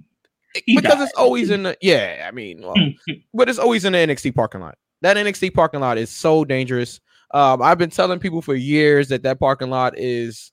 because 0.66 1.00
it's 1.00 1.12
always 1.16 1.50
in 1.50 1.64
the 1.64 1.76
yeah. 1.80 2.26
I 2.26 2.30
mean, 2.30 2.62
well, 2.62 2.74
but 3.34 3.48
it's 3.48 3.58
always 3.58 3.84
in 3.84 3.92
the 3.92 3.98
NXT 3.98 4.34
parking 4.34 4.60
lot. 4.60 4.78
That 5.02 5.16
NXT 5.16 5.54
parking 5.54 5.80
lot 5.80 5.98
is 5.98 6.10
so 6.10 6.44
dangerous. 6.44 7.00
Um, 7.32 7.62
I've 7.62 7.78
been 7.78 7.90
telling 7.90 8.20
people 8.20 8.42
for 8.42 8.54
years 8.54 9.08
that 9.08 9.24
that 9.24 9.40
parking 9.40 9.70
lot 9.70 9.98
is 9.98 10.52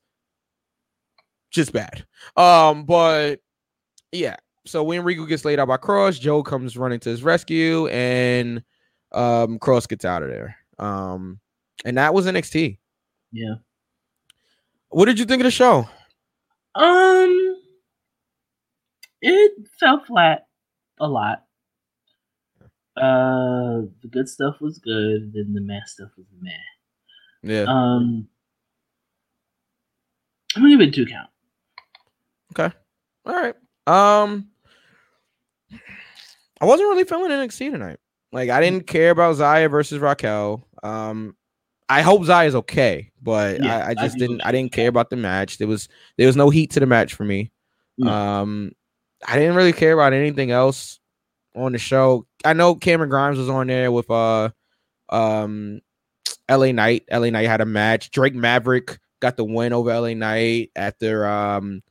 just 1.50 1.72
bad. 1.72 2.04
Um, 2.36 2.84
but 2.84 3.40
yeah. 4.10 4.36
So 4.64 4.82
when 4.82 5.02
Regal 5.02 5.26
gets 5.26 5.44
laid 5.44 5.58
out 5.58 5.68
by 5.68 5.76
Kross, 5.76 6.20
Joe 6.20 6.42
comes 6.42 6.76
running 6.76 7.00
to 7.00 7.08
his 7.08 7.22
rescue, 7.22 7.86
and 7.88 8.62
um, 9.12 9.58
Kross 9.58 9.88
gets 9.88 10.04
out 10.04 10.22
of 10.22 10.28
there. 10.28 10.56
Um, 10.78 11.40
and 11.84 11.98
that 11.98 12.14
was 12.14 12.26
NXT. 12.26 12.78
Yeah. 13.32 13.54
What 14.92 15.06
did 15.06 15.18
you 15.18 15.24
think 15.24 15.40
of 15.40 15.44
the 15.44 15.50
show? 15.50 15.88
Um, 16.74 17.56
it 19.22 19.52
fell 19.80 20.04
flat 20.04 20.46
a 21.00 21.08
lot. 21.08 21.44
Uh, 22.96 23.88
the 24.02 24.08
good 24.10 24.28
stuff 24.28 24.56
was 24.60 24.78
good, 24.78 25.32
then 25.32 25.54
the 25.54 25.62
meh 25.62 25.80
stuff 25.86 26.10
was 26.16 26.26
meh. 26.40 26.50
Yeah. 27.42 27.64
Um, 27.66 28.28
I'm 30.54 30.62
gonna 30.62 30.76
give 30.76 30.86
it 30.88 30.94
two 30.94 31.06
count. 31.06 31.30
Okay. 32.52 32.74
All 33.24 33.34
right. 33.34 33.54
Um 33.86 34.48
I 36.60 36.66
wasn't 36.66 36.90
really 36.90 37.04
feeling 37.04 37.30
NXT 37.30 37.70
tonight. 37.72 37.98
Like 38.30 38.50
I 38.50 38.60
didn't 38.60 38.86
care 38.86 39.10
about 39.10 39.36
Xia 39.36 39.70
versus 39.70 39.98
Raquel. 39.98 40.68
Um 40.82 41.34
I 41.92 42.02
hope 42.02 42.22
Xia's 42.22 42.54
okay, 42.54 43.12
but 43.20 43.62
Yeah, 43.62 43.76
I, 43.76 43.88
I 43.88 43.88
I 43.90 43.94
just 43.94 44.16
do 44.16 44.26
didn't 44.26 44.40
I 44.46 44.52
didn't 44.52 44.72
care 44.72 44.88
about 44.88 45.10
the 45.10 45.16
match. 45.16 45.58
There 45.58 45.68
was 45.68 45.88
there 46.16 46.26
was 46.26 46.36
no 46.36 46.48
heat 46.50 46.70
to 46.72 46.80
the 46.80 46.86
match 46.86 47.14
for 47.14 47.24
me. 47.24 47.50
Um 48.02 48.72
I 49.26 49.38
didn't 49.38 49.56
really 49.56 49.72
care 49.72 49.92
about 49.92 50.12
anything 50.12 50.50
else 50.50 50.98
on 51.54 51.72
the 51.72 51.78
show. 51.78 52.26
I 52.44 52.54
know 52.54 52.74
Cameron 52.74 53.10
Grimes 53.10 53.38
was 53.38 53.48
on 53.50 53.66
there 53.66 53.92
with 53.92 54.10
uh 54.10 54.50
um 55.10 55.80
LA 56.50 56.72
Knight. 56.72 57.04
LA 57.10 57.30
Knight 57.30 57.46
had 57.46 57.60
a 57.60 57.66
match. 57.66 58.10
Drake 58.10 58.34
Maverick 58.34 58.98
got 59.20 59.36
the 59.36 59.44
win 59.44 59.72
over 59.72 59.92
LA 59.92 60.14
Knight 60.14 60.70
after 60.74 61.26
um 61.26 61.82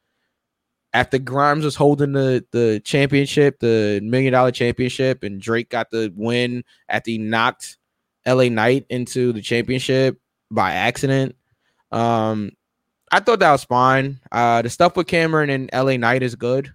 after 0.94 1.20
Grimes 1.20 1.64
was 1.64 1.76
holding 1.76 2.12
the 2.12 2.44
the 2.52 2.82
championship, 2.84 3.60
the 3.60 4.02
million 4.04 4.34
dollar 4.34 4.52
championship, 4.52 5.24
and 5.24 5.40
Drake 5.40 5.70
got 5.70 5.92
the 5.92 6.12
win 6.16 6.64
after 6.90 7.12
he 7.12 7.18
knocked 7.18 7.78
LA 8.26 8.50
Knight 8.50 8.86
into 8.90 9.34
the 9.34 9.42
championship 9.42 10.20
by 10.50 10.74
accident. 10.74 11.36
Um, 11.92 12.52
I 13.12 13.20
thought 13.20 13.40
that 13.40 13.52
was 13.52 13.64
fine. 13.64 14.20
Uh, 14.32 14.62
the 14.62 14.70
stuff 14.70 14.96
with 14.96 15.08
Cameron 15.08 15.50
and 15.50 15.70
LA 15.74 15.98
Knight 15.98 16.24
is 16.24 16.36
good. 16.36 16.74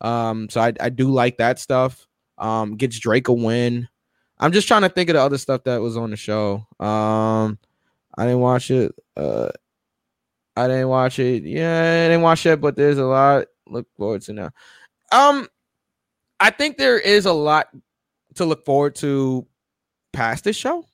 Um, 0.00 0.48
so 0.48 0.60
I, 0.60 0.72
I 0.80 0.88
do 0.88 1.10
like 1.10 1.38
that 1.38 1.58
stuff. 1.58 2.06
Um, 2.38 2.76
gets 2.76 2.98
Drake 2.98 3.28
a 3.28 3.32
win. 3.32 3.88
I'm 4.38 4.52
just 4.52 4.68
trying 4.68 4.82
to 4.82 4.88
think 4.88 5.08
of 5.08 5.14
the 5.14 5.22
other 5.22 5.38
stuff 5.38 5.64
that 5.64 5.80
was 5.80 5.96
on 5.96 6.10
the 6.10 6.16
show. 6.16 6.66
Um, 6.80 7.58
I 8.16 8.24
didn't 8.24 8.40
watch 8.40 8.70
it. 8.70 8.92
Uh, 9.16 9.50
I 10.56 10.66
didn't 10.66 10.88
watch 10.88 11.18
it. 11.18 11.44
Yeah, 11.44 12.04
I 12.04 12.08
didn't 12.08 12.22
watch 12.22 12.44
it, 12.46 12.60
but 12.60 12.76
there's 12.76 12.98
a 12.98 13.04
lot. 13.04 13.46
Look 13.66 13.86
forward 13.96 14.22
to 14.22 14.32
now. 14.32 14.50
Um, 15.12 15.48
I 16.40 16.50
think 16.50 16.76
there 16.76 16.98
is 16.98 17.26
a 17.26 17.32
lot 17.32 17.68
to 18.34 18.44
look 18.44 18.64
forward 18.64 18.96
to 18.96 19.46
past 20.12 20.44
this 20.44 20.56
show, 20.56 20.84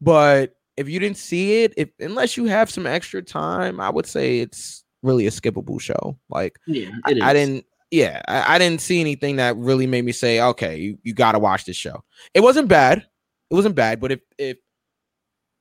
but 0.00 0.54
if 0.76 0.88
you 0.88 0.98
didn't 0.98 1.18
see 1.18 1.62
it, 1.62 1.74
if 1.76 1.90
unless 2.00 2.36
you 2.36 2.46
have 2.46 2.70
some 2.70 2.86
extra 2.86 3.22
time, 3.22 3.80
I 3.80 3.90
would 3.90 4.06
say 4.06 4.40
it's 4.40 4.84
really 5.02 5.26
a 5.26 5.30
skippable 5.30 5.80
show. 5.80 6.18
Like 6.28 6.58
Yeah, 6.66 6.90
I. 7.04 7.14
I 7.22 7.32
didn't. 7.32 7.64
Yeah, 7.90 8.22
I, 8.26 8.56
I 8.56 8.58
didn't 8.58 8.80
see 8.80 9.00
anything 9.00 9.36
that 9.36 9.56
really 9.56 9.86
made 9.86 10.04
me 10.04 10.10
say, 10.10 10.40
okay, 10.40 10.76
you, 10.78 10.98
you 11.04 11.14
got 11.14 11.32
to 11.32 11.38
watch 11.38 11.64
this 11.64 11.76
show. 11.76 12.02
It 12.32 12.40
wasn't 12.40 12.66
bad. 12.66 13.06
It 13.50 13.54
wasn't 13.54 13.76
bad, 13.76 14.00
but 14.00 14.10
if 14.10 14.20
if 14.36 14.56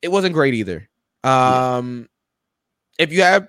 it 0.01 0.11
wasn't 0.11 0.33
great 0.33 0.53
either. 0.55 0.89
Um, 1.23 2.09
if 2.99 3.13
you 3.13 3.21
have 3.21 3.47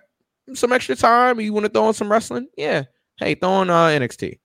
some 0.55 0.73
extra 0.73 0.97
time, 0.97 1.41
you 1.41 1.53
want 1.53 1.65
to 1.65 1.71
throw 1.71 1.85
on 1.85 1.95
some 1.95 2.11
wrestling, 2.11 2.49
yeah, 2.57 2.85
hey, 3.19 3.35
throw 3.35 3.51
on 3.51 3.71
uh, 3.71 3.87
NXT. 3.87 4.39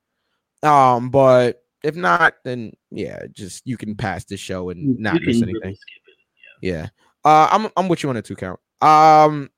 Um, 0.63 1.09
but 1.09 1.58
if 1.83 1.95
not, 1.95 2.35
then 2.43 2.73
yeah, 2.91 3.23
just 3.31 3.65
you 3.65 3.77
can 3.77 3.95
pass 3.95 4.25
the 4.25 4.37
show 4.37 4.69
and 4.69 4.99
not 4.99 5.21
miss 5.21 5.41
anything. 5.41 5.55
really 5.61 5.71
it. 5.71 5.79
Yeah. 6.61 6.87
Uh 7.23 7.47
I'm 7.51 7.69
I'm 7.77 7.87
with 7.87 8.03
you 8.03 8.09
on 8.09 8.17
a 8.17 8.21
two 8.21 8.35
count. 8.35 8.59
Um 8.81 9.49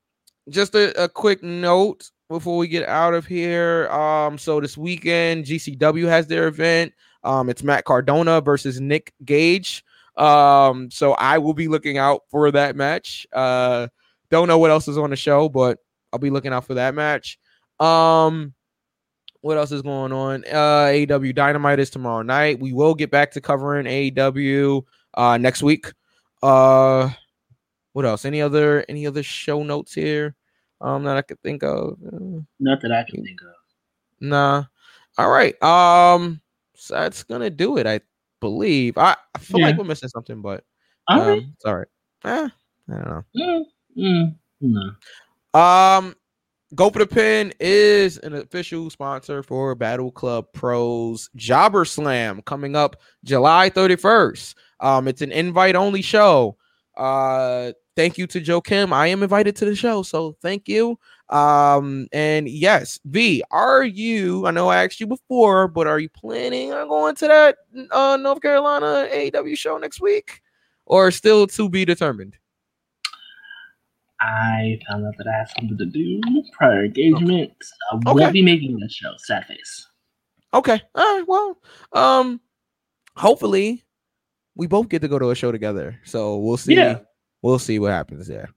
just 0.48 0.74
a, 0.74 1.02
a 1.02 1.08
quick 1.08 1.42
note 1.42 2.10
before 2.28 2.56
we 2.56 2.68
get 2.68 2.88
out 2.88 3.14
of 3.14 3.26
here. 3.26 3.88
Um 3.88 4.38
so 4.38 4.60
this 4.60 4.76
weekend 4.76 5.46
GCW 5.46 6.06
has 6.08 6.26
their 6.26 6.48
event. 6.48 6.92
Um 7.24 7.48
it's 7.48 7.62
Matt 7.62 7.84
Cardona 7.84 8.40
versus 8.40 8.80
Nick 8.80 9.12
Gage. 9.24 9.84
Um 10.16 10.90
so 10.90 11.12
I 11.14 11.38
will 11.38 11.54
be 11.54 11.68
looking 11.68 11.98
out 11.98 12.22
for 12.30 12.50
that 12.50 12.76
match. 12.76 13.26
Uh 13.32 13.88
don't 14.30 14.48
know 14.48 14.58
what 14.58 14.70
else 14.70 14.88
is 14.88 14.98
on 14.98 15.10
the 15.10 15.16
show, 15.16 15.48
but 15.48 15.78
I'll 16.12 16.18
be 16.18 16.30
looking 16.30 16.52
out 16.52 16.66
for 16.66 16.74
that 16.74 16.94
match. 16.94 17.38
Um 17.80 18.54
what 19.42 19.58
else 19.58 19.70
is 19.70 19.82
going 19.82 20.12
on? 20.12 20.44
Uh 20.50 20.86
AEW 20.86 21.34
Dynamite 21.34 21.78
is 21.78 21.90
tomorrow 21.90 22.22
night. 22.22 22.58
We 22.58 22.72
will 22.72 22.94
get 22.94 23.10
back 23.10 23.30
to 23.32 23.40
covering 23.40 23.86
AEW 23.86 24.82
uh 25.14 25.36
next 25.36 25.62
week. 25.62 25.92
Uh 26.42 27.10
what 27.92 28.06
else? 28.06 28.24
Any 28.24 28.40
other 28.40 28.84
any 28.88 29.06
other 29.06 29.22
show 29.22 29.62
notes 29.62 29.92
here? 29.92 30.34
Um 30.80 31.04
that 31.04 31.16
I 31.16 31.22
could 31.22 31.40
think 31.42 31.62
of. 31.62 31.98
Not 32.58 32.80
that 32.80 32.92
I 32.92 33.04
can 33.04 33.22
think 33.22 33.42
of. 33.42 33.54
nah. 34.20 34.64
All 35.18 35.28
right. 35.30 35.60
Um 35.62 36.40
so 36.74 36.94
that's 36.94 37.22
gonna 37.22 37.50
do 37.50 37.76
it, 37.76 37.86
I 37.86 38.00
believe. 38.40 38.96
I, 38.98 39.16
I 39.34 39.38
feel 39.38 39.60
like 39.60 39.76
we're 39.76 39.84
missing 39.84 40.08
something, 40.08 40.40
but 40.40 40.64
All 41.08 41.20
um, 41.20 41.28
right. 41.28 41.42
it's 41.54 41.64
all 41.64 41.76
right. 41.76 41.88
Eh, 42.24 42.48
I 42.90 42.92
don't 42.92 43.06
know. 43.06 43.24
Mm, 43.36 43.64
mm, 43.96 44.34
no. 44.60 45.60
Um, 45.60 46.14
Go 46.74 46.88
for 46.88 47.00
the 47.00 47.06
Pin 47.06 47.52
is 47.60 48.16
an 48.18 48.34
official 48.34 48.88
sponsor 48.88 49.42
for 49.42 49.74
Battle 49.74 50.10
Club 50.10 50.46
Pros 50.54 51.28
Jobber 51.36 51.84
Slam 51.84 52.40
coming 52.42 52.74
up 52.74 52.96
July 53.24 53.68
31st. 53.68 54.54
Um, 54.80 55.06
it's 55.06 55.20
an 55.20 55.32
invite 55.32 55.76
only 55.76 56.00
show. 56.00 56.56
Uh, 56.96 57.72
thank 57.94 58.16
you 58.16 58.26
to 58.26 58.40
Joe 58.40 58.62
Kim. 58.62 58.90
I 58.90 59.08
am 59.08 59.22
invited 59.22 59.54
to 59.56 59.66
the 59.66 59.74
show, 59.74 60.02
so 60.02 60.34
thank 60.40 60.66
you. 60.66 60.98
Um, 61.28 62.08
and 62.10 62.48
yes, 62.48 62.98
V, 63.04 63.42
are 63.50 63.84
you? 63.84 64.46
I 64.46 64.50
know 64.50 64.70
I 64.70 64.82
asked 64.82 64.98
you 64.98 65.06
before, 65.06 65.68
but 65.68 65.86
are 65.86 65.98
you 65.98 66.08
planning 66.08 66.72
on 66.72 66.88
going 66.88 67.14
to 67.16 67.26
that 67.26 67.56
uh 67.90 68.16
North 68.18 68.40
Carolina 68.40 69.08
AEW 69.12 69.58
show 69.58 69.76
next 69.76 70.00
week, 70.00 70.40
or 70.86 71.10
still 71.10 71.46
to 71.48 71.68
be 71.68 71.84
determined? 71.84 72.38
I 74.22 74.78
found 74.88 75.04
out 75.04 75.14
that 75.18 75.26
I 75.26 75.32
have 75.36 75.50
something 75.58 75.76
to 75.76 75.84
do 75.86 76.20
prior 76.56 76.84
engagement. 76.84 77.52
so 77.60 77.74
I 78.06 78.10
Okay. 78.10 78.20
won't 78.20 78.32
be 78.32 78.42
making 78.42 78.78
that 78.78 78.90
show. 78.92 79.12
Sad 79.18 79.44
face. 79.46 79.88
Okay. 80.54 80.80
All 80.94 81.18
right. 81.18 81.24
Well, 81.26 81.58
um, 81.92 82.40
hopefully 83.16 83.84
we 84.54 84.66
both 84.66 84.88
get 84.88 85.02
to 85.02 85.08
go 85.08 85.18
to 85.18 85.30
a 85.30 85.34
show 85.34 85.50
together. 85.52 85.98
So 86.04 86.38
we'll 86.38 86.56
see. 86.56 86.74
Yeah. 86.76 87.00
We'll 87.42 87.58
see 87.58 87.78
what 87.80 87.90
happens 87.90 88.28
there. 88.28 88.48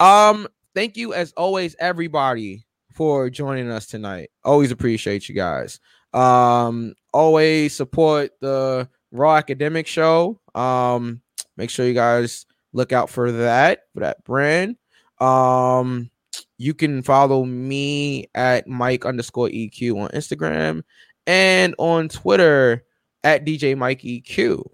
Um, 0.00 0.48
thank 0.74 0.96
you 0.96 1.14
as 1.14 1.32
always, 1.36 1.76
everybody, 1.78 2.66
for 2.94 3.30
joining 3.30 3.70
us 3.70 3.86
tonight. 3.86 4.30
Always 4.44 4.70
appreciate 4.72 5.28
you 5.28 5.34
guys. 5.34 5.78
Um, 6.12 6.94
always 7.12 7.74
support 7.76 8.32
the 8.40 8.88
Raw 9.12 9.36
Academic 9.36 9.86
Show. 9.86 10.40
Um, 10.54 11.22
make 11.56 11.70
sure 11.70 11.86
you 11.86 11.94
guys 11.94 12.44
look 12.72 12.92
out 12.92 13.10
for 13.10 13.30
that 13.30 13.82
for 13.94 14.00
that 14.00 14.24
brand. 14.24 14.76
Um, 15.22 16.10
you 16.58 16.74
can 16.74 17.02
follow 17.02 17.44
me 17.44 18.28
at 18.34 18.66
Mike 18.66 19.04
underscore 19.04 19.48
EQ 19.48 20.00
on 20.00 20.08
Instagram 20.10 20.82
and 21.26 21.74
on 21.78 22.08
Twitter 22.08 22.84
at 23.22 23.44
DJ 23.44 23.76
Mike 23.76 24.02
EQ 24.02 24.68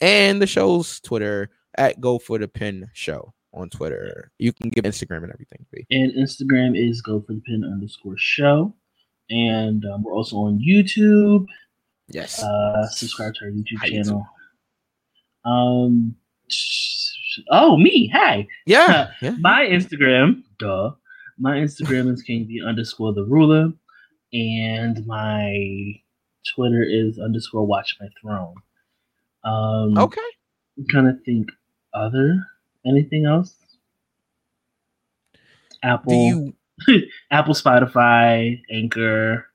and 0.00 0.42
the 0.42 0.46
show's 0.46 1.00
Twitter 1.00 1.50
at 1.78 2.00
Go 2.00 2.18
for 2.18 2.38
the 2.38 2.48
Pin 2.48 2.90
Show 2.92 3.32
on 3.54 3.70
Twitter. 3.70 4.32
You 4.38 4.52
can 4.52 4.70
give 4.70 4.84
Instagram 4.84 5.22
and 5.22 5.32
everything. 5.32 5.64
And 5.90 6.12
Instagram 6.14 6.76
is 6.76 7.00
go 7.00 7.20
for 7.20 7.34
the 7.34 7.40
pin 7.40 7.64
underscore 7.64 8.16
show. 8.16 8.74
And 9.30 9.84
um, 9.84 10.02
we're 10.02 10.14
also 10.14 10.36
on 10.36 10.58
YouTube. 10.58 11.46
Yes. 12.08 12.42
Uh, 12.42 12.86
subscribe 12.88 13.34
to 13.34 13.44
our 13.44 13.50
YouTube 13.50 13.82
channel. 13.84 14.26
Um. 15.44 16.16
Oh, 17.50 17.76
me. 17.76 18.08
Hi. 18.14 18.46
yeah. 18.66 19.10
yeah. 19.20 19.36
My 19.40 19.64
Instagram, 19.64 20.42
duh. 20.58 20.92
My 21.38 21.56
Instagram 21.56 22.12
is 22.12 22.22
King 22.22 22.46
V 22.46 22.62
underscore 22.66 23.12
the 23.14 23.24
ruler, 23.24 23.72
and 24.32 25.04
my 25.06 25.94
Twitter 26.54 26.82
is 26.86 27.18
underscore 27.18 27.64
watch 27.66 27.96
my 28.00 28.08
throne. 28.20 28.54
Um, 29.44 29.96
Okay. 29.98 30.20
I'm 30.78 30.86
trying 30.88 31.06
to 31.06 31.18
think 31.24 31.48
other 31.94 32.46
anything 32.86 33.26
else. 33.26 33.54
Apple, 35.82 36.12
you 36.86 37.02
Apple, 37.30 37.54
Spotify, 37.54 38.60
Anchor. 38.70 39.46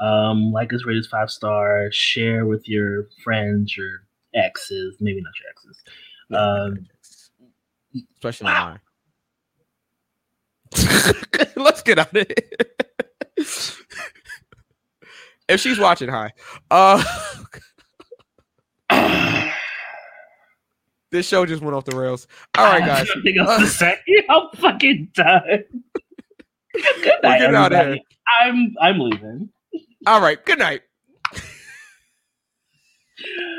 Um, 0.00 0.52
like 0.52 0.72
us, 0.72 0.84
rate 0.86 0.98
us 0.98 1.06
five 1.06 1.30
stars. 1.30 1.94
Share 1.94 2.46
with 2.46 2.68
your 2.68 3.08
friends, 3.22 3.76
your 3.76 4.04
exes, 4.34 4.96
maybe 5.00 5.20
not 5.20 5.32
your 5.40 5.50
exes. 5.50 5.82
Um, 6.34 6.86
especially 8.14 8.46
mine. 8.46 8.80
Let's 11.56 11.82
get 11.82 11.98
out 11.98 12.14
of 12.16 12.26
here. 12.26 12.36
if 15.48 15.60
she's 15.60 15.78
watching, 15.78 16.08
hi. 16.08 16.32
Uh 16.70 17.02
this 21.10 21.26
show 21.26 21.46
just 21.46 21.62
went 21.62 21.74
off 21.74 21.84
the 21.84 21.96
rails. 21.96 22.26
All 22.56 22.66
right, 22.66 22.84
guys. 22.84 23.08
Nothing 23.14 23.38
else 23.38 23.58
to 23.60 23.66
say. 23.66 23.98
I'm 24.28 24.48
fucking 24.56 25.10
done. 25.14 25.64
Good 26.72 27.14
We're 27.22 27.28
night, 27.28 27.42
out 27.42 27.72
of 27.72 27.78
everybody. 27.78 28.04
I'm 28.40 28.74
I'm 28.80 28.98
leaving. 29.00 29.48
All 30.06 30.20
right. 30.20 30.44
Good 30.44 30.58
night. 30.58 30.82